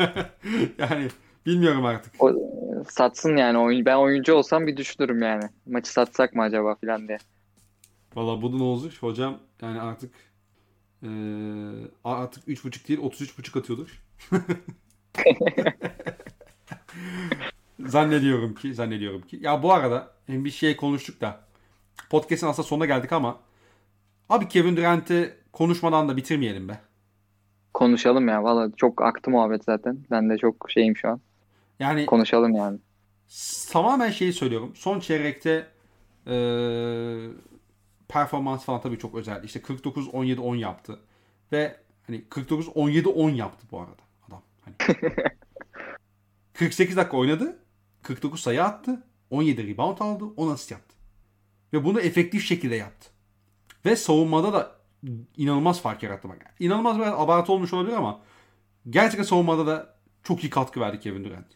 yani 0.78 1.08
bilmiyorum 1.46 1.84
artık. 1.84 2.22
O, 2.22 2.32
satsın 2.88 3.36
yani. 3.36 3.86
Ben 3.86 3.96
oyuncu 3.96 4.34
olsam 4.34 4.66
bir 4.66 4.76
düşünürüm 4.76 5.22
yani. 5.22 5.44
Maçı 5.66 5.92
satsak 5.92 6.34
mı 6.34 6.42
acaba 6.42 6.74
filan 6.74 7.08
diye. 7.08 7.18
Valla 8.14 8.42
Budenholzer 8.42 8.98
hocam 9.00 9.38
yani 9.62 9.80
artık 9.80 10.12
e, 11.02 11.08
artık 12.04 12.48
3.5 12.48 12.88
değil 12.88 13.00
33.5 13.00 13.58
atıyordur. 13.58 14.02
zannediyorum 17.86 18.54
ki 18.54 18.74
zannediyorum 18.74 19.22
ki. 19.22 19.38
Ya 19.42 19.62
bu 19.62 19.72
arada 19.72 20.10
bir 20.28 20.50
şey 20.50 20.76
konuştuk 20.76 21.20
da 21.20 21.40
podcast'in 22.10 22.46
aslında 22.46 22.68
sonuna 22.68 22.86
geldik 22.86 23.12
ama 23.12 23.38
abi 24.28 24.48
Kevin 24.48 24.76
Durant'i 24.76 25.34
konuşmadan 25.52 26.08
da 26.08 26.16
bitirmeyelim 26.16 26.68
be. 26.68 26.80
Konuşalım 27.74 28.28
ya. 28.28 28.44
Valla 28.44 28.70
çok 28.76 29.02
aktı 29.02 29.30
muhabbet 29.30 29.64
zaten. 29.64 29.98
Ben 30.10 30.30
de 30.30 30.38
çok 30.38 30.70
şeyim 30.70 30.96
şu 30.96 31.08
an. 31.08 31.20
Yani 31.78 32.06
Konuşalım 32.06 32.54
yani. 32.54 32.78
tamamen 33.72 34.10
şeyi 34.10 34.32
söylüyorum. 34.32 34.72
Son 34.74 35.00
çeyrekte 35.00 35.66
e, 36.26 36.34
performans 38.08 38.64
falan 38.64 38.80
tabii 38.80 38.98
çok 38.98 39.14
özeldi. 39.14 39.46
İşte 39.46 39.60
49-17-10 39.60 40.56
yaptı. 40.56 40.98
Ve 41.52 41.76
hani 42.06 42.24
49-17-10 42.30 43.34
yaptı 43.34 43.66
bu 43.70 43.80
arada 43.80 44.02
adam. 44.28 44.42
Hani 44.64 44.74
48 46.52 46.96
dakika 46.96 47.16
oynadı. 47.16 47.58
49 48.02 48.40
sayı 48.40 48.64
attı. 48.64 49.02
17 49.30 49.68
rebound 49.68 49.98
aldı. 50.00 50.24
10 50.36 50.50
asist 50.50 50.70
yaptı. 50.70 50.94
Ve 51.72 51.84
bunu 51.84 52.00
efektif 52.00 52.44
şekilde 52.44 52.74
yaptı. 52.74 53.10
Ve 53.84 53.96
savunmada 53.96 54.52
da 54.52 54.76
inanılmaz 55.36 55.82
fark 55.82 56.02
yarattı. 56.02 56.28
Bak. 56.28 56.54
İnanılmaz 56.60 56.98
biraz 56.98 57.14
abartı 57.20 57.52
olmuş 57.52 57.72
olabilir 57.72 57.96
ama 57.96 58.20
gerçekten 58.90 59.24
savunmada 59.24 59.66
da 59.66 59.94
çok 60.22 60.44
iyi 60.44 60.50
katkı 60.50 60.80
verdi 60.80 61.00
Kevin 61.00 61.24
Durant. 61.24 61.46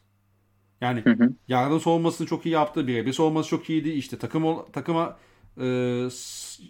Yani 0.81 1.01
Hı 1.01 1.11
hı. 1.11 1.33
yardım 1.49 1.81
savunmasını 1.81 2.27
çok 2.27 2.47
iyi 2.47 2.51
yaptı. 2.51 2.87
Birebir 2.87 3.13
savunması 3.13 3.49
çok 3.49 3.71
iyiydi. 3.71 3.89
İşte 3.91 4.19
takım 4.19 4.73
takıma 4.73 5.17
e, 5.61 6.09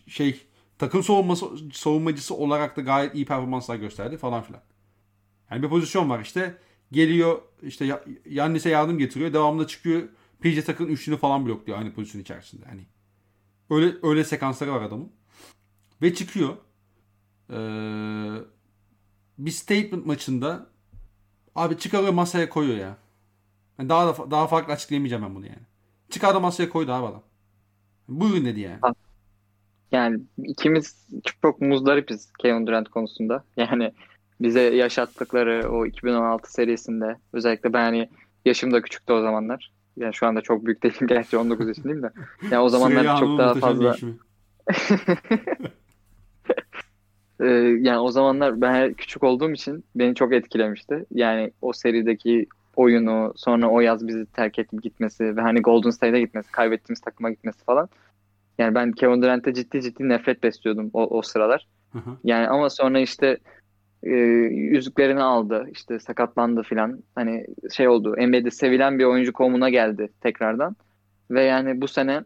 şey 0.06 0.40
takım 0.78 1.02
savunması 1.02 1.46
savunmacısı 1.72 2.34
olarak 2.34 2.76
da 2.76 2.80
gayet 2.80 3.14
iyi 3.14 3.26
performanslar 3.26 3.76
gösterdi 3.76 4.16
falan 4.16 4.42
filan. 4.42 4.62
Yani 5.50 5.62
bir 5.62 5.68
pozisyon 5.68 6.10
var 6.10 6.20
işte. 6.20 6.58
Geliyor 6.94 7.42
işte 7.62 7.84
Ya- 7.84 8.04
Yannis'e 8.26 8.70
yardım 8.70 8.98
getiriyor. 8.98 9.32
Devamında 9.32 9.66
çıkıyor. 9.66 10.08
PJ 10.40 10.64
Tucker'ın 10.64 10.88
üçlünü 10.88 11.16
falan 11.16 11.46
blokluyor 11.46 11.78
aynı 11.78 11.92
pozisyon 11.92 12.22
içerisinde. 12.22 12.66
Hani 12.66 12.86
öyle 13.70 13.96
öyle 14.02 14.24
sekansları 14.24 14.72
var 14.72 14.82
adamın. 14.82 15.12
Ve 16.02 16.14
çıkıyor. 16.14 16.56
Ee, 17.50 17.54
bir 19.38 19.50
statement 19.50 20.06
maçında 20.06 20.66
abi 21.54 21.78
çıkarıyor 21.78 22.12
masaya 22.12 22.48
koyuyor 22.48 22.76
ya. 22.78 22.96
Yani 23.78 23.88
daha 23.88 24.06
da 24.06 24.30
daha 24.30 24.46
farklı 24.46 24.72
açıklayamayacağım 24.72 25.22
ben 25.22 25.34
bunu 25.34 25.46
yani. 25.46 25.62
Çıkardı 26.10 26.40
masaya 26.40 26.68
koydu 26.68 26.92
abi 26.92 27.06
adam. 27.06 27.22
Buyurun 28.08 28.44
dedi 28.44 28.60
yani. 28.60 28.78
Yani 29.92 30.20
ikimiz 30.44 31.06
çok 31.42 31.60
muzdaripiz 31.60 32.32
Kevin 32.38 32.66
Durant 32.66 32.88
konusunda. 32.88 33.44
Yani 33.56 33.92
bize 34.40 34.60
yaşattıkları 34.60 35.70
o 35.70 35.86
2016 35.86 36.52
serisinde 36.52 37.16
özellikle 37.32 37.72
ben 37.72 37.84
hani 37.84 38.08
yaşım 38.44 38.72
da 38.72 38.82
küçüktü 38.82 39.12
o 39.12 39.22
zamanlar. 39.22 39.72
Yani 39.96 40.14
şu 40.14 40.26
anda 40.26 40.40
çok 40.40 40.66
büyük 40.66 40.82
değilim 40.82 41.06
gerçi 41.08 41.38
19 41.38 41.68
yaşındayım 41.68 42.02
da. 42.02 42.12
Yani 42.50 42.62
o 42.62 42.68
zamanlar 42.68 43.20
çok 43.20 43.38
daha 43.38 43.54
fazla. 43.54 43.96
Ee, 47.40 47.46
yani 47.80 47.98
o 47.98 48.10
zamanlar 48.10 48.60
ben 48.60 48.94
küçük 48.94 49.22
olduğum 49.22 49.52
için 49.52 49.84
beni 49.94 50.14
çok 50.14 50.32
etkilemişti. 50.32 51.06
Yani 51.10 51.52
o 51.62 51.72
serideki 51.72 52.46
oyunu 52.76 53.32
sonra 53.36 53.68
o 53.68 53.80
yaz 53.80 54.08
bizi 54.08 54.26
terk 54.26 54.58
edip 54.58 54.82
gitmesi 54.82 55.36
ve 55.36 55.40
hani 55.40 55.60
Golden 55.60 55.90
State'e 55.90 56.20
gitmesi, 56.20 56.52
kaybettiğimiz 56.52 57.00
takıma 57.00 57.30
gitmesi 57.30 57.64
falan. 57.64 57.88
Yani 58.58 58.74
ben 58.74 58.92
Kevin 58.92 59.22
Durant'e 59.22 59.54
ciddi 59.54 59.82
ciddi 59.82 60.08
nefret 60.08 60.42
besliyordum 60.42 60.90
o, 60.92 61.18
o 61.18 61.22
sıralar. 61.22 61.66
Hı 61.92 61.98
hı. 61.98 62.10
Yani 62.24 62.48
ama 62.48 62.70
sonra 62.70 63.00
işte 63.00 63.38
e, 64.04 64.10
yüzüklerini 64.50 65.22
aldı, 65.22 65.68
işte 65.72 65.98
sakatlandı 65.98 66.62
filan. 66.62 67.02
Hani 67.14 67.46
şey 67.72 67.88
oldu, 67.88 68.14
NBA'de 68.18 68.50
sevilen 68.50 68.98
bir 68.98 69.04
oyuncu 69.04 69.32
konumuna 69.32 69.70
geldi 69.70 70.08
tekrardan. 70.20 70.76
Ve 71.30 71.42
yani 71.44 71.80
bu 71.80 71.88
sene 71.88 72.24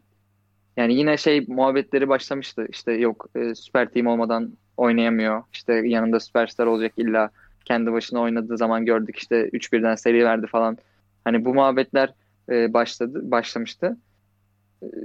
Yani 0.76 0.94
yine 0.94 1.16
şey 1.16 1.44
muhabbetleri 1.48 2.08
başlamıştı. 2.08 2.66
İşte 2.70 2.92
yok 2.92 3.28
e, 3.36 3.54
süper 3.54 3.88
team 3.90 4.06
olmadan 4.06 4.52
oynayamıyor. 4.76 5.42
İşte 5.52 5.74
yanında 5.74 6.20
süperstar 6.20 6.66
olacak 6.66 6.92
illa 6.96 7.30
kendi 7.64 7.92
başına 7.92 8.20
oynadığı 8.20 8.58
zaman 8.58 8.84
gördük 8.86 9.16
işte 9.16 9.48
3-1'den 9.48 9.94
seri 9.94 10.24
verdi 10.24 10.46
falan. 10.46 10.78
Hani 11.24 11.44
bu 11.44 11.54
muhabbetler 11.54 12.14
e, 12.50 12.72
başladı 12.72 13.30
başlamıştı. 13.30 13.96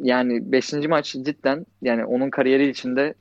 Yani 0.02 0.52
5. 0.52 0.74
maç 0.74 1.14
cidden 1.14 1.66
yani 1.82 2.06
onun 2.06 2.30
kariyeri 2.30 2.70
içinde 2.70 3.14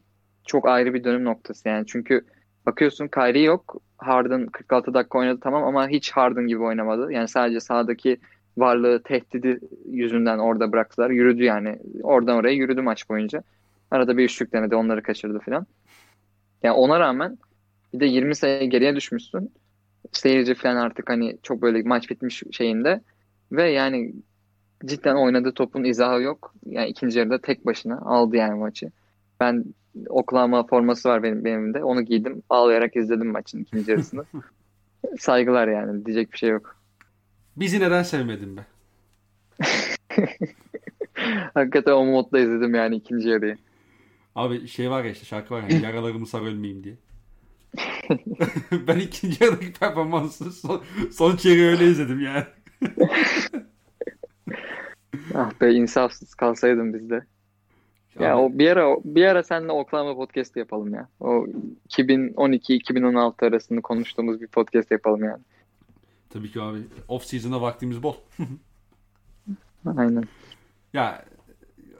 çok 0.46 0.68
ayrı 0.68 0.94
bir 0.94 1.04
dönüm 1.04 1.24
noktası 1.24 1.68
yani. 1.68 1.86
Çünkü 1.86 2.24
bakıyorsun 2.66 3.08
Kyrie 3.08 3.42
yok. 3.42 3.82
Harden 3.98 4.46
46 4.46 4.94
dakika 4.94 5.18
oynadı 5.18 5.40
tamam 5.42 5.64
ama 5.64 5.88
hiç 5.88 6.10
Harden 6.10 6.46
gibi 6.46 6.62
oynamadı. 6.62 7.12
Yani 7.12 7.28
sadece 7.28 7.60
sahadaki 7.60 8.18
varlığı 8.56 9.02
tehdidi 9.02 9.60
yüzünden 9.88 10.38
orada 10.38 10.72
bıraktılar. 10.72 11.10
Yürüdü 11.10 11.44
yani. 11.44 11.78
Oradan 12.02 12.36
oraya 12.36 12.54
yürüdü 12.54 12.82
maç 12.82 13.08
boyunca. 13.08 13.42
Arada 13.90 14.16
bir 14.16 14.24
üçlük 14.24 14.52
denedi. 14.52 14.76
Onları 14.76 15.02
kaçırdı 15.02 15.38
falan. 15.38 15.66
Yani 16.62 16.74
ona 16.74 17.00
rağmen 17.00 17.38
bir 17.94 18.00
de 18.00 18.06
20 18.06 18.34
sayı 18.34 18.70
geriye 18.70 18.96
düşmüşsün. 18.96 19.52
Seyirci 20.12 20.54
falan 20.54 20.76
artık 20.76 21.10
hani 21.10 21.38
çok 21.42 21.62
böyle 21.62 21.82
maç 21.82 22.10
bitmiş 22.10 22.42
şeyinde. 22.52 23.00
Ve 23.52 23.70
yani 23.70 24.14
cidden 24.84 25.16
oynadığı 25.16 25.52
topun 25.52 25.84
izahı 25.84 26.22
yok. 26.22 26.54
Yani 26.66 26.88
ikinci 26.88 27.18
yarıda 27.18 27.40
tek 27.40 27.66
başına 27.66 27.98
aldı 27.98 28.36
yani 28.36 28.58
maçı. 28.58 28.90
Ben 29.40 29.64
Oklahoma 30.08 30.66
forması 30.66 31.08
var 31.08 31.22
benim 31.22 31.44
benim 31.44 31.74
de. 31.74 31.84
Onu 31.84 32.02
giydim. 32.02 32.42
Ağlayarak 32.50 32.96
izledim 32.96 33.30
maçın 33.30 33.62
ikinci 33.62 33.90
yarısını. 33.90 34.24
Saygılar 35.18 35.68
yani. 35.68 36.06
Diyecek 36.06 36.32
bir 36.32 36.38
şey 36.38 36.50
yok. 36.50 36.76
Bizi 37.56 37.80
neden 37.80 38.02
sevmedin 38.02 38.56
be? 38.56 38.66
Hakikaten 41.54 41.92
o 41.92 42.04
modda 42.04 42.40
izledim 42.40 42.74
yani 42.74 42.96
ikinci 42.96 43.28
yarıyı. 43.28 43.56
Abi 44.34 44.68
şey 44.68 44.90
var 44.90 45.04
ya 45.04 45.10
işte 45.10 45.24
şarkı 45.24 45.54
var 45.54 45.62
ya 45.62 45.64
hani 45.64 45.84
yaralarımı 45.84 46.26
sar 46.26 46.40
ölmeyeyim 46.40 46.84
diye. 46.84 46.94
ben 48.86 48.98
ikinci 48.98 49.44
yarıdaki 49.44 49.72
performansı 49.72 50.52
son, 50.52 50.82
son 51.12 51.36
çeyreği 51.36 51.68
öyle 51.68 51.86
izledim 51.86 52.20
yani. 52.20 52.44
ah 55.34 55.60
be 55.60 55.72
insafsız 55.72 56.34
kalsaydım 56.34 56.94
biz 56.94 57.10
Ya 58.20 58.38
o 58.38 58.58
bir 58.58 58.70
ara 58.70 58.96
bir 59.04 59.24
ara 59.24 59.42
seninle 59.42 59.72
Oklahoma 59.72 60.16
podcast 60.16 60.56
yapalım 60.56 60.94
ya. 60.94 61.08
O 61.20 61.46
2012-2016 61.88 63.46
arasında 63.46 63.80
konuştuğumuz 63.80 64.40
bir 64.40 64.46
podcast 64.46 64.90
yapalım 64.90 65.24
yani. 65.24 65.42
Tabii 66.30 66.50
ki 66.50 66.62
abi. 66.62 66.78
Off 67.08 67.24
season'da 67.24 67.62
vaktimiz 67.62 68.02
bol. 68.02 68.14
Aynen. 69.96 70.24
Ya 70.92 71.24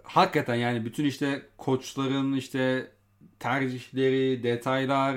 hakikaten 0.03 0.55
yani 0.55 0.85
bütün 0.85 1.05
işte 1.05 1.43
koçların 1.59 2.33
işte 2.33 2.91
tercihleri, 3.39 4.43
detaylar 4.43 5.17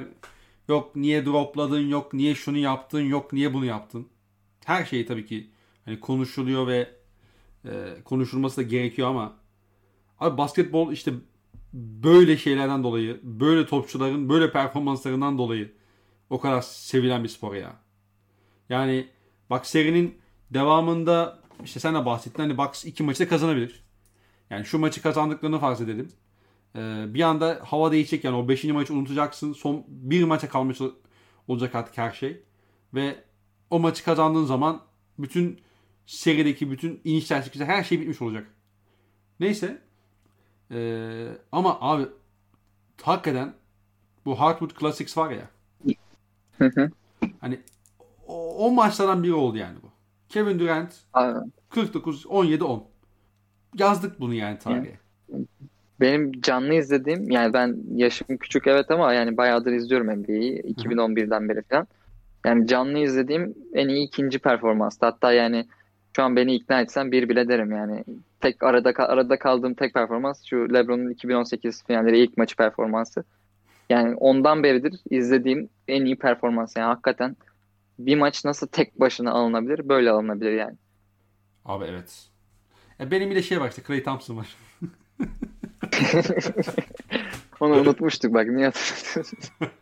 yok 0.69 0.95
niye 0.95 1.26
dropladın, 1.26 1.88
yok 1.88 2.13
niye 2.13 2.35
şunu 2.35 2.57
yaptın, 2.57 3.01
yok 3.01 3.34
niye 3.34 3.53
bunu 3.53 3.65
yaptın. 3.65 4.07
Her 4.65 4.85
şey 4.85 5.05
tabii 5.05 5.26
ki 5.26 5.49
hani 5.85 5.99
konuşuluyor 5.99 6.67
ve 6.67 6.89
e, 7.65 7.72
konuşulması 8.05 8.57
da 8.57 8.61
gerekiyor 8.61 9.09
ama 9.09 9.34
abi 10.19 10.37
basketbol 10.37 10.91
işte 10.91 11.13
böyle 11.73 12.37
şeylerden 12.37 12.83
dolayı, 12.83 13.19
böyle 13.23 13.65
topçuların 13.65 14.29
böyle 14.29 14.51
performanslarından 14.51 15.37
dolayı 15.37 15.73
o 16.29 16.39
kadar 16.39 16.61
sevilen 16.61 17.23
bir 17.23 17.29
spor 17.29 17.55
ya. 17.55 17.75
Yani 18.69 19.07
bak 19.49 19.65
serinin 19.65 20.17
devamında 20.51 21.39
işte 21.63 21.79
sen 21.79 21.95
de 21.95 22.05
bahsettin 22.05 22.43
hani 22.43 22.57
Bucks 22.57 22.85
iki 22.85 23.03
maçı 23.03 23.19
da 23.19 23.27
kazanabilir. 23.27 23.83
Yani 24.49 24.65
şu 24.65 24.79
maçı 24.79 25.01
kazandıklarını 25.01 25.59
farz 25.59 25.81
edelim. 25.81 26.11
Ee, 26.75 27.05
bir 27.07 27.21
anda 27.21 27.61
hava 27.63 27.91
değişecek 27.91 28.23
yani 28.23 28.35
o 28.35 28.49
5. 28.49 28.63
maçı 28.63 28.93
unutacaksın. 28.93 29.53
Son 29.53 29.83
bir 29.87 30.23
maça 30.23 30.49
kalmış 30.49 30.77
olacak 31.47 31.75
artık 31.75 31.97
her 31.97 32.11
şey. 32.11 32.43
Ve 32.93 33.23
o 33.69 33.79
maçı 33.79 34.03
kazandığın 34.03 34.45
zaman 34.45 34.81
bütün 35.19 35.61
serideki 36.05 36.71
bütün 36.71 37.01
inişler 37.03 37.43
çıkışlar 37.43 37.67
her 37.67 37.83
şey 37.83 38.01
bitmiş 38.01 38.21
olacak. 38.21 38.47
Neyse. 39.39 39.81
Ee, 40.71 41.27
ama 41.51 41.77
abi 41.81 42.03
hakikaten 43.01 43.53
bu 44.25 44.39
Hardwood 44.39 44.79
Classics 44.79 45.17
var 45.17 45.31
ya. 45.31 45.49
hani 47.41 47.59
o, 48.27 48.65
o 48.67 48.71
maçlardan 48.71 49.23
biri 49.23 49.33
oldu 49.33 49.57
yani 49.57 49.77
bu. 49.83 49.89
Kevin 50.29 50.59
Durant 50.59 50.93
49 51.69 52.25
17 52.25 52.63
10. 52.63 52.83
Yazdık 53.77 54.19
bunu 54.19 54.33
yani 54.33 54.59
tarihe. 54.59 54.99
Benim 55.99 56.41
canlı 56.41 56.73
izlediğim 56.73 57.31
yani 57.31 57.53
ben 57.53 57.77
yaşım 57.95 58.37
küçük 58.37 58.67
evet 58.67 58.91
ama 58.91 59.13
yani 59.13 59.37
bayağıdır 59.37 59.71
izliyorum 59.71 60.07
NBA'yi 60.07 60.61
2011'den 60.61 61.49
beri 61.49 61.61
falan. 61.61 61.87
Yani 62.45 62.67
canlı 62.67 62.99
izlediğim 62.99 63.55
en 63.73 63.87
iyi 63.87 64.07
ikinci 64.07 64.39
performans. 64.39 64.97
Hatta 65.01 65.33
yani 65.33 65.67
şu 66.15 66.23
an 66.23 66.35
beni 66.35 66.55
ikna 66.55 66.81
etsen 66.81 67.11
bir 67.11 67.29
bile 67.29 67.47
derim 67.47 67.71
yani. 67.71 68.03
Tek 68.41 68.63
arada 68.63 68.93
arada 68.97 69.39
kaldığım 69.39 69.73
tek 69.73 69.93
performans 69.93 70.43
şu 70.45 70.73
LeBron'un 70.73 71.09
2018 71.09 71.83
finalleri 71.83 72.19
ilk 72.19 72.37
maçı 72.37 72.55
performansı. 72.55 73.23
Yani 73.89 74.15
ondan 74.15 74.63
beridir 74.63 74.99
izlediğim 75.09 75.69
en 75.87 76.05
iyi 76.05 76.15
performans 76.15 76.75
yani 76.75 76.87
hakikaten 76.87 77.35
bir 77.99 78.15
maç 78.15 78.45
nasıl 78.45 78.67
tek 78.67 78.99
başına 78.99 79.31
alınabilir? 79.31 79.89
Böyle 79.89 80.11
alınabilir 80.11 80.51
yani. 80.51 80.75
Abi 81.65 81.85
evet. 81.85 82.27
E 82.99 83.11
benim 83.11 83.29
bir 83.29 83.35
de 83.35 83.41
şey 83.41 83.59
var 83.59 83.69
işte 83.69 83.81
Clay 83.87 84.03
Thompson 84.03 84.37
var. 84.37 84.57
Onu 87.59 87.73
unutmuştuk 87.73 88.33
bak 88.33 88.47
niye 88.47 88.65
hatırlatıyorsun? 88.65 89.39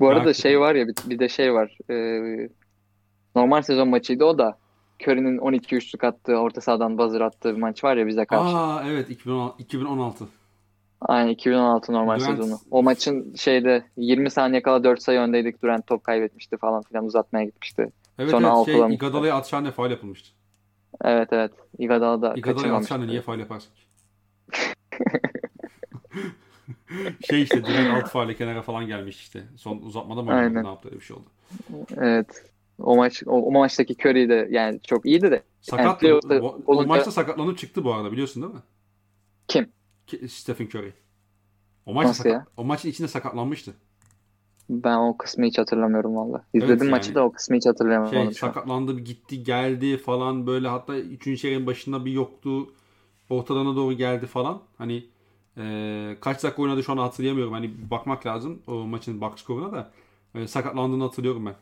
Bu 0.00 0.08
arada 0.08 0.34
şey 0.34 0.60
var 0.60 0.74
ya 0.74 0.86
bir, 0.88 1.18
de 1.18 1.28
şey 1.28 1.54
var. 1.54 1.78
E, 1.90 2.48
normal 3.38 3.62
sezon 3.62 3.88
maçıydı 3.88 4.24
o 4.24 4.38
da. 4.38 4.58
Curry'nin 5.02 5.38
12 5.38 5.76
üçlük 5.76 6.04
attığı, 6.04 6.36
orta 6.36 6.60
sahadan 6.60 6.98
buzzer 6.98 7.20
attığı 7.20 7.56
bir 7.56 7.60
maç 7.60 7.84
var 7.84 7.96
ya 7.96 8.06
bize 8.06 8.24
karşı. 8.24 8.56
Aa 8.56 8.84
evet 8.86 9.10
2016. 9.58 10.28
Aynen 11.00 11.28
2016 11.28 11.92
normal 11.92 12.20
Durant... 12.20 12.36
sezonu. 12.36 12.58
O 12.70 12.82
maçın 12.82 13.34
şeyde 13.34 13.84
20 13.96 14.30
saniye 14.30 14.62
kala 14.62 14.84
4 14.84 15.02
sayı 15.02 15.20
öndeydik. 15.20 15.62
Durant 15.62 15.86
top 15.86 16.04
kaybetmişti 16.04 16.56
falan 16.56 16.82
filan 16.82 17.04
uzatmaya 17.04 17.44
gitmişti. 17.44 17.92
Evet 18.18 18.30
Sonra 18.30 18.54
evet 18.56 18.66
şey 18.66 18.94
Iguodala'ya 18.94 19.36
atışhanede 19.36 19.72
faal 19.72 19.90
yapılmıştı. 19.90 20.28
Evet 21.04 21.28
evet. 21.32 21.52
Iguodala 21.78 22.22
da 22.22 22.34
Iguodala'ya 22.36 22.74
atışhanede 22.74 23.10
niye 23.10 23.20
faal 23.20 23.38
yaparsın 23.38 23.72
şey 27.30 27.42
işte 27.42 27.64
Durant 27.64 28.04
alt 28.04 28.10
faale 28.10 28.34
kenara 28.34 28.62
falan 28.62 28.86
gelmiş 28.86 29.20
işte. 29.20 29.42
Son 29.56 29.78
uzatmada 29.78 30.22
mı 30.22 30.54
ne 30.62 30.68
yaptı 30.68 30.88
öyle 30.88 31.00
bir 31.00 31.04
şey 31.04 31.16
oldu. 31.16 31.26
Evet. 31.96 32.44
O 32.78 32.96
maç 32.96 33.22
o, 33.26 33.30
o 33.30 33.50
maçtaki 33.50 33.94
Curry 33.94 34.28
de 34.28 34.48
yani 34.50 34.80
çok 34.80 35.06
iyiydi 35.06 35.30
de. 35.30 35.42
Sakat 35.60 36.02
yani, 36.02 36.20
o, 36.40 36.58
o, 36.66 36.76
o 36.76 36.86
maçta 36.86 37.10
sakatlanıp 37.10 37.58
çıktı 37.58 37.84
bu 37.84 37.94
arada 37.94 38.12
biliyorsun 38.12 38.42
değil 38.42 38.54
mi? 38.54 38.60
Kim? 39.48 39.72
Stephen 40.28 40.66
Curry. 40.66 40.92
O 41.86 41.94
maç 41.94 42.16
sakat, 42.16 42.32
ya? 42.32 42.46
o 42.56 42.64
maçın 42.64 42.88
içinde 42.88 43.08
sakatlanmıştı. 43.08 43.74
Ben 44.70 44.96
o 44.96 45.16
kısmı 45.16 45.44
hiç 45.44 45.58
hatırlamıyorum 45.58 46.16
valla. 46.16 46.44
İzledim 46.54 46.70
evet, 46.70 46.80
yani, 46.82 46.90
maçı 46.90 47.14
da 47.14 47.24
o 47.24 47.32
kısmı 47.32 47.56
hiç 47.56 47.66
hatırlamıyorum. 47.66 48.22
Şey, 48.22 48.34
sakatlandı, 48.34 49.00
gitti, 49.00 49.42
geldi 49.42 49.96
falan 49.96 50.46
böyle 50.46 50.68
hatta 50.68 50.96
3. 50.96 51.40
çeyreğin 51.40 51.66
başında 51.66 52.04
bir 52.04 52.12
yoktu. 52.12 52.74
Ortalarına 53.30 53.76
doğru 53.76 53.92
geldi 53.92 54.26
falan. 54.26 54.60
Hani 54.78 55.06
e, 55.56 56.16
kaç 56.20 56.42
dakika 56.42 56.62
oynadı 56.62 56.82
şu 56.82 56.92
an 56.92 56.96
hatırlayamıyorum. 56.96 57.52
Hani 57.52 57.90
bakmak 57.90 58.26
lazım 58.26 58.62
o 58.66 58.74
maçın 58.74 59.20
box 59.20 59.32
skoruna 59.36 59.72
da. 59.72 59.90
E, 60.34 60.46
sakatlandığını 60.46 61.02
hatırlıyorum 61.02 61.46
ben. 61.46 61.54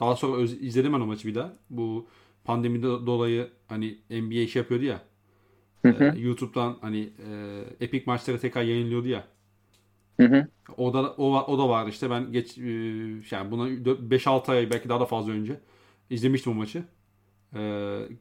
Daha 0.00 0.16
sonra 0.16 0.36
öz, 0.36 0.62
izledim 0.62 0.92
ben 0.92 1.00
o 1.00 1.06
maçı 1.06 1.28
bir 1.28 1.34
daha. 1.34 1.52
Bu 1.70 2.08
pandemide 2.44 2.86
dolayı 2.86 3.50
hani 3.68 3.98
NBA 4.10 4.46
şey 4.46 4.62
yapıyordu 4.62 4.84
ya. 4.84 5.02
Hı 5.82 5.88
hı. 5.88 6.04
E, 6.16 6.20
YouTube'dan 6.20 6.76
hani 6.80 7.00
e, 7.00 7.60
Epic 7.80 8.04
maçları 8.06 8.40
tekrar 8.40 8.62
yayınlıyordu 8.62 9.08
ya. 9.08 9.24
Hı 10.20 10.26
hı. 10.26 10.46
O 10.76 10.94
da 10.94 11.12
o, 11.12 11.42
o 11.42 11.58
da 11.58 11.68
vardı 11.68 11.90
işte 11.90 12.10
ben 12.10 12.32
geç 12.32 12.58
e, 12.58 12.62
yani 13.30 13.50
buna 13.50 13.68
5-6 13.68 14.52
ay 14.52 14.70
belki 14.70 14.88
daha 14.88 15.00
da 15.00 15.04
fazla 15.06 15.32
önce 15.32 15.60
izlemiştim 16.10 16.52
o 16.52 16.54
maçı. 16.54 16.84
E, 17.54 17.60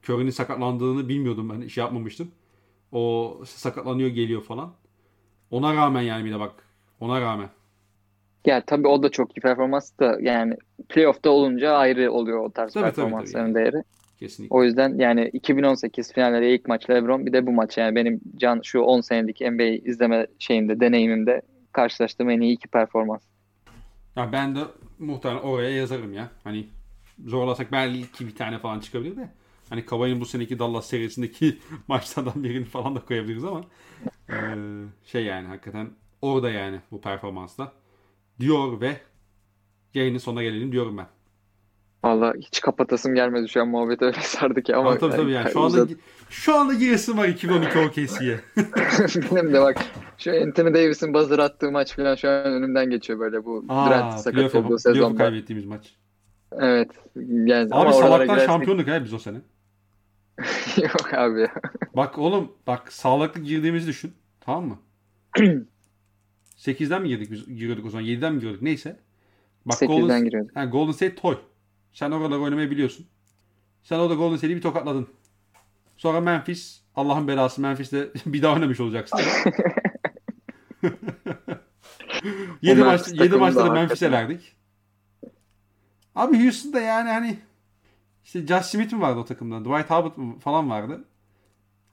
Curry'nin 0.04 0.30
sakatlandığını 0.30 1.10
bilmiyordum 1.10 1.50
ben 1.50 1.68
şey 1.68 1.84
yapmamıştım. 1.84 2.32
O 2.92 3.42
sakatlanıyor 3.46 4.10
geliyor 4.10 4.42
falan. 4.44 4.74
Ona 5.52 5.74
rağmen 5.74 6.02
yani 6.02 6.26
bir 6.26 6.32
de 6.32 6.40
bak 6.40 6.68
ona 7.00 7.22
rağmen. 7.22 7.50
Ya 8.46 8.62
tabii 8.66 8.88
o 8.88 9.04
da 9.04 9.10
çok 9.10 9.38
iyi 9.38 9.42
performans 9.42 10.00
da 10.00 10.18
yani 10.22 10.56
playoff'ta 10.90 11.30
olunca 11.30 11.74
ayrı 11.74 12.12
oluyor 12.12 12.40
o 12.40 12.52
tarz 12.52 12.74
tabii, 12.74 12.84
performansların 12.84 13.54
tabii, 13.54 13.64
tabii. 13.64 13.74
değeri. 13.74 13.84
Kesinlikle. 14.20 14.56
O 14.56 14.64
yüzden 14.64 15.00
yani 15.00 15.30
2018 15.34 16.14
finalleri 16.14 16.56
ilk 16.56 16.68
maç 16.68 16.90
LeBron 16.90 17.26
bir 17.26 17.34
de 17.34 17.48
bu 17.48 17.52
maç 17.52 17.78
yani 17.78 17.96
benim 17.96 18.22
can 18.36 18.62
şu 18.64 18.82
10 18.82 19.02
senelik 19.02 19.42
NBA 19.42 19.64
izleme 19.64 20.28
şeyimde 20.40 20.80
deneyimimde 20.80 21.42
karşılaştığım 21.72 22.30
en 22.30 22.42
iyi 22.42 22.54
iki 22.54 22.68
performans. 22.68 23.22
Ya 24.16 24.32
ben 24.32 24.56
de 24.56 24.60
muhtemelen 25.00 25.42
oraya 25.42 25.70
yazarım 25.70 26.14
ya. 26.14 26.30
Hani 26.44 26.68
zorlasak 27.26 27.72
belki 27.72 28.28
bir 28.28 28.36
tane 28.36 28.60
falan 28.60 28.80
çıkabilir 28.80 29.18
de. 29.18 29.30
Hani 29.70 29.86
Kavai'nin 29.86 30.22
bu 30.22 30.26
seneki 30.26 30.60
Dallas 30.60 30.88
serisindeki 30.88 31.58
maçlardan 31.88 32.44
birini 32.44 32.66
falan 32.66 32.96
da 32.96 33.00
koyabiliriz 33.00 33.44
ama 33.44 33.64
e, 34.30 34.36
şey 35.06 35.24
yani 35.24 35.48
hakikaten 35.48 35.90
orada 36.22 36.50
yani 36.50 36.80
bu 36.92 37.02
performansla 37.02 37.72
diyor 38.40 38.82
ve 38.82 38.98
yayının 39.94 40.18
sonuna 40.18 40.44
gelelim 40.44 40.72
diyorum 40.72 40.98
ben. 40.98 41.08
Valla 42.04 42.34
hiç 42.40 42.62
kapatasım 42.62 43.16
gelmedi 43.16 43.50
şu 43.50 43.62
an 43.62 43.68
muhabbet 43.68 44.02
öyle 44.02 44.18
sardı 44.22 44.62
ki 44.64 44.76
ama 44.76 44.90
Ama 44.90 44.98
tabii 45.00 45.16
tabii 45.16 45.32
yani 45.32 45.52
şu 45.52 45.62
anda 45.62 45.88
şu 46.30 46.56
anda 46.56 46.74
giresim 46.74 47.18
var 47.18 47.28
2012 47.28 47.80
OKC'ye. 47.80 48.40
benim 49.36 49.54
de 49.54 49.62
bak 49.62 49.78
şu 50.18 50.32
Anthony 50.32 50.74
Davis'in 50.74 51.14
buzzer 51.14 51.40
attığı 51.40 51.72
maç 51.72 51.96
falan 51.96 52.16
şu 52.16 52.30
an 52.30 52.46
önümden 52.46 52.90
geçiyor 52.90 53.20
böyle 53.20 53.46
bu 53.46 53.66
Durant 53.70 54.20
sakat 54.20 54.56
olduğu 54.56 54.80
sezonda. 54.80 55.18
kaybettiğimiz 55.18 55.66
maç. 55.66 55.96
Evet. 56.60 56.92
Yani 57.26 57.68
Abi 57.72 57.94
salaktan 57.94 58.28
girersek- 58.38 58.46
şampiyonluk 58.46 58.88
ha 58.88 59.04
biz 59.04 59.14
o 59.14 59.20
sene. 59.20 59.38
Yok 60.78 61.14
abi 61.14 61.42
ya. 61.42 61.54
Bak 61.96 62.18
oğlum 62.18 62.52
bak 62.68 62.94
sağlıklı 62.94 63.42
girdiğimizi 63.42 63.88
düşün. 63.88 64.14
Tamam 64.42 64.66
mı? 64.68 64.78
8'den 66.66 67.02
mi 67.02 67.08
girdik 67.08 67.32
biz 67.32 67.46
giriyorduk 67.48 67.86
o 67.86 67.90
zaman? 67.90 68.06
7'den 68.06 68.34
mi 68.34 68.40
giriyorduk? 68.40 68.62
Neyse. 68.62 69.00
Bak 69.66 69.78
8'den 69.82 70.02
Golden, 70.02 70.24
giriyorduk. 70.26 70.56
ha, 70.56 70.66
Golden 70.66 70.92
State 70.92 71.16
toy. 71.16 71.38
Sen 71.94 72.12
oraları 72.12 72.42
oynamayı 72.42 72.72
biliyorsun. 72.72 73.06
Sen 73.84 74.00
orada 74.00 74.14
Golden 74.14 74.38
State'i 74.38 74.56
bir 74.56 74.62
tokatladın. 74.62 75.08
Sonra 75.98 76.22
Memphis. 76.22 76.82
Allah'ın 76.96 77.28
belası 77.28 77.62
Memphis'te 77.62 78.12
bir 78.26 78.42
daha 78.42 78.54
oynamış 78.54 78.80
olacaksın. 78.80 79.20
7 82.62 82.82
O 82.82 82.86
maç 82.86 83.00
Memphis 83.00 83.08
7 83.08 83.18
takımı 83.18 83.40
maçta 83.40 83.66
da 83.66 83.72
Memphis'e 83.72 84.12
verdik. 84.12 84.56
Abi 86.16 86.44
Houston'da 86.44 86.80
yani 86.82 87.10
hani 87.10 87.38
işte 88.24 88.48
Josh 88.48 88.66
Smith 88.66 88.94
mi 88.94 89.02
vardı 89.02 89.20
o 89.20 89.26
takımda? 89.26 89.60
Dwight 89.62 89.90
Howard 89.90 90.40
falan 90.40 90.70
vardı. 90.70 91.04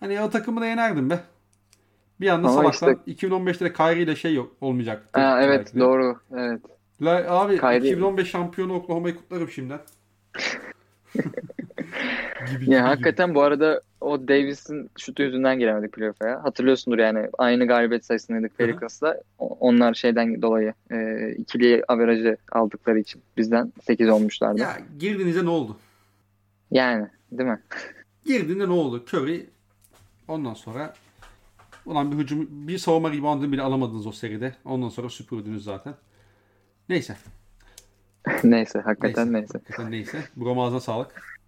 Hani 0.01 0.21
o 0.21 0.31
takımı 0.31 0.61
da 0.61 0.67
yenerdim 0.67 1.11
be. 1.11 1.21
Bir 2.21 2.29
anda 2.29 2.49
Ama 2.49 2.73
salaktan 2.73 3.13
2015'te 3.15 3.65
de 3.65 3.73
Kyrie 3.73 4.03
ile 4.03 4.17
şey 4.17 4.35
yok 4.35 4.53
olmayacak. 4.61 5.09
Ha, 5.13 5.41
evet 5.43 5.59
belki 5.67 5.79
doğru. 5.81 6.17
Evet. 6.37 6.61
La, 7.03 7.31
abi 7.31 7.55
Kyrie- 7.57 7.87
2015 7.87 8.31
şampiyonu 8.31 8.75
Oklahoma'yı 8.75 9.17
kutlarım 9.17 9.49
şimdiden. 9.51 9.81
gibi, 11.15 11.25
gibi, 12.51 12.71
Ya 12.71 12.79
gibi. 12.79 12.89
hakikaten 12.89 13.35
bu 13.35 13.43
arada 13.43 13.81
o 14.01 14.29
Davis'in 14.29 14.91
şutu 14.99 15.23
yüzünden 15.23 15.59
giremedik 15.59 15.93
playoff'a 15.93 16.29
ya. 16.29 16.45
Hatırlıyorsundur 16.45 16.99
yani 16.99 17.29
aynı 17.39 17.67
galibiyet 17.67 18.05
sayısındaydık. 18.05 18.53
O- 19.39 19.57
Onlar 19.61 19.95
şeyden 19.95 20.43
dolayı 20.43 20.75
e, 20.91 21.31
ikili 21.39 21.83
averajı 21.89 22.37
aldıkları 22.53 22.99
için 22.99 23.23
bizden 23.37 23.73
8 23.83 24.09
olmuşlardı. 24.09 24.61
Ya 24.61 24.77
girdiğinizde 24.99 25.45
ne 25.45 25.51
oldu? 25.51 25.77
Yani 26.71 27.07
değil 27.33 27.51
mi? 27.51 27.61
Girdiğinde 28.27 28.67
ne 28.69 28.73
oldu? 28.73 29.05
Curry 29.09 29.47
ondan 30.29 30.55
sonra 30.55 30.95
ulan 31.91 32.12
bir 32.12 32.17
hücum 32.17 32.69
bir 32.69 32.79
savunma 32.79 33.12
reboundını 33.12 33.53
bile 33.53 33.62
alamadınız 33.62 34.07
o 34.07 34.12
seride. 34.12 34.55
Ondan 34.65 34.89
sonra 34.89 35.09
süpürdünüz 35.09 35.65
zaten. 35.65 35.95
Neyse. 36.89 37.17
neyse 38.45 38.81
hakikaten 38.81 39.33
neyse. 39.33 39.59
Hakikaten 39.59 39.91
neyse. 39.91 40.25
Buram 40.37 40.59
ağzına 40.59 40.81
sağlık. 40.81 41.41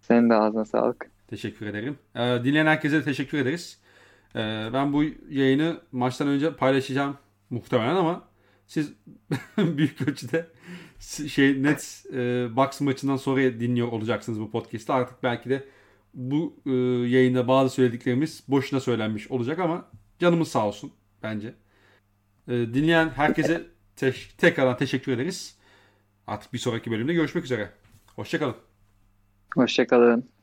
Senin 0.00 0.30
de 0.30 0.34
ağzına 0.34 0.64
sağlık. 0.64 1.10
Teşekkür 1.28 1.66
ederim. 1.66 1.98
Ee, 2.14 2.20
dinleyen 2.20 2.66
herkese 2.66 2.96
de 2.96 3.04
teşekkür 3.04 3.38
ederiz. 3.38 3.78
Ee, 4.36 4.70
ben 4.72 4.92
bu 4.92 5.04
yayını 5.28 5.80
maçtan 5.92 6.28
önce 6.28 6.56
paylaşacağım 6.56 7.16
muhtemelen 7.50 7.96
ama 7.96 8.28
siz 8.66 8.92
büyük 9.58 10.08
ölçüde 10.08 10.46
şey 11.28 11.62
net 11.62 12.04
e, 12.12 12.46
Bucks 12.56 12.80
maçından 12.80 13.16
sonra 13.16 13.40
dinliyor 13.40 13.88
olacaksınız 13.88 14.40
bu 14.40 14.50
podcast'ı. 14.50 14.92
Artık 14.92 15.22
belki 15.22 15.50
de 15.50 15.64
bu 16.18 16.56
e, 16.66 16.70
yayında 17.08 17.48
bazı 17.48 17.74
söylediklerimiz 17.74 18.42
boşuna 18.48 18.80
söylenmiş 18.80 19.30
olacak 19.30 19.58
ama 19.58 19.88
canımız 20.18 20.48
sağ 20.48 20.66
olsun 20.66 20.92
bence. 21.22 21.54
E, 22.48 22.52
dinleyen 22.52 23.08
herkese 23.08 23.66
te- 23.96 24.14
tekrardan 24.38 24.76
teşekkür 24.76 25.12
ederiz. 25.12 25.56
Artık 26.26 26.52
bir 26.52 26.58
sonraki 26.58 26.90
bölümde 26.90 27.14
görüşmek 27.14 27.44
üzere. 27.44 27.70
Hoşçakalın. 28.16 28.56
Hoşçakalın. 29.54 30.37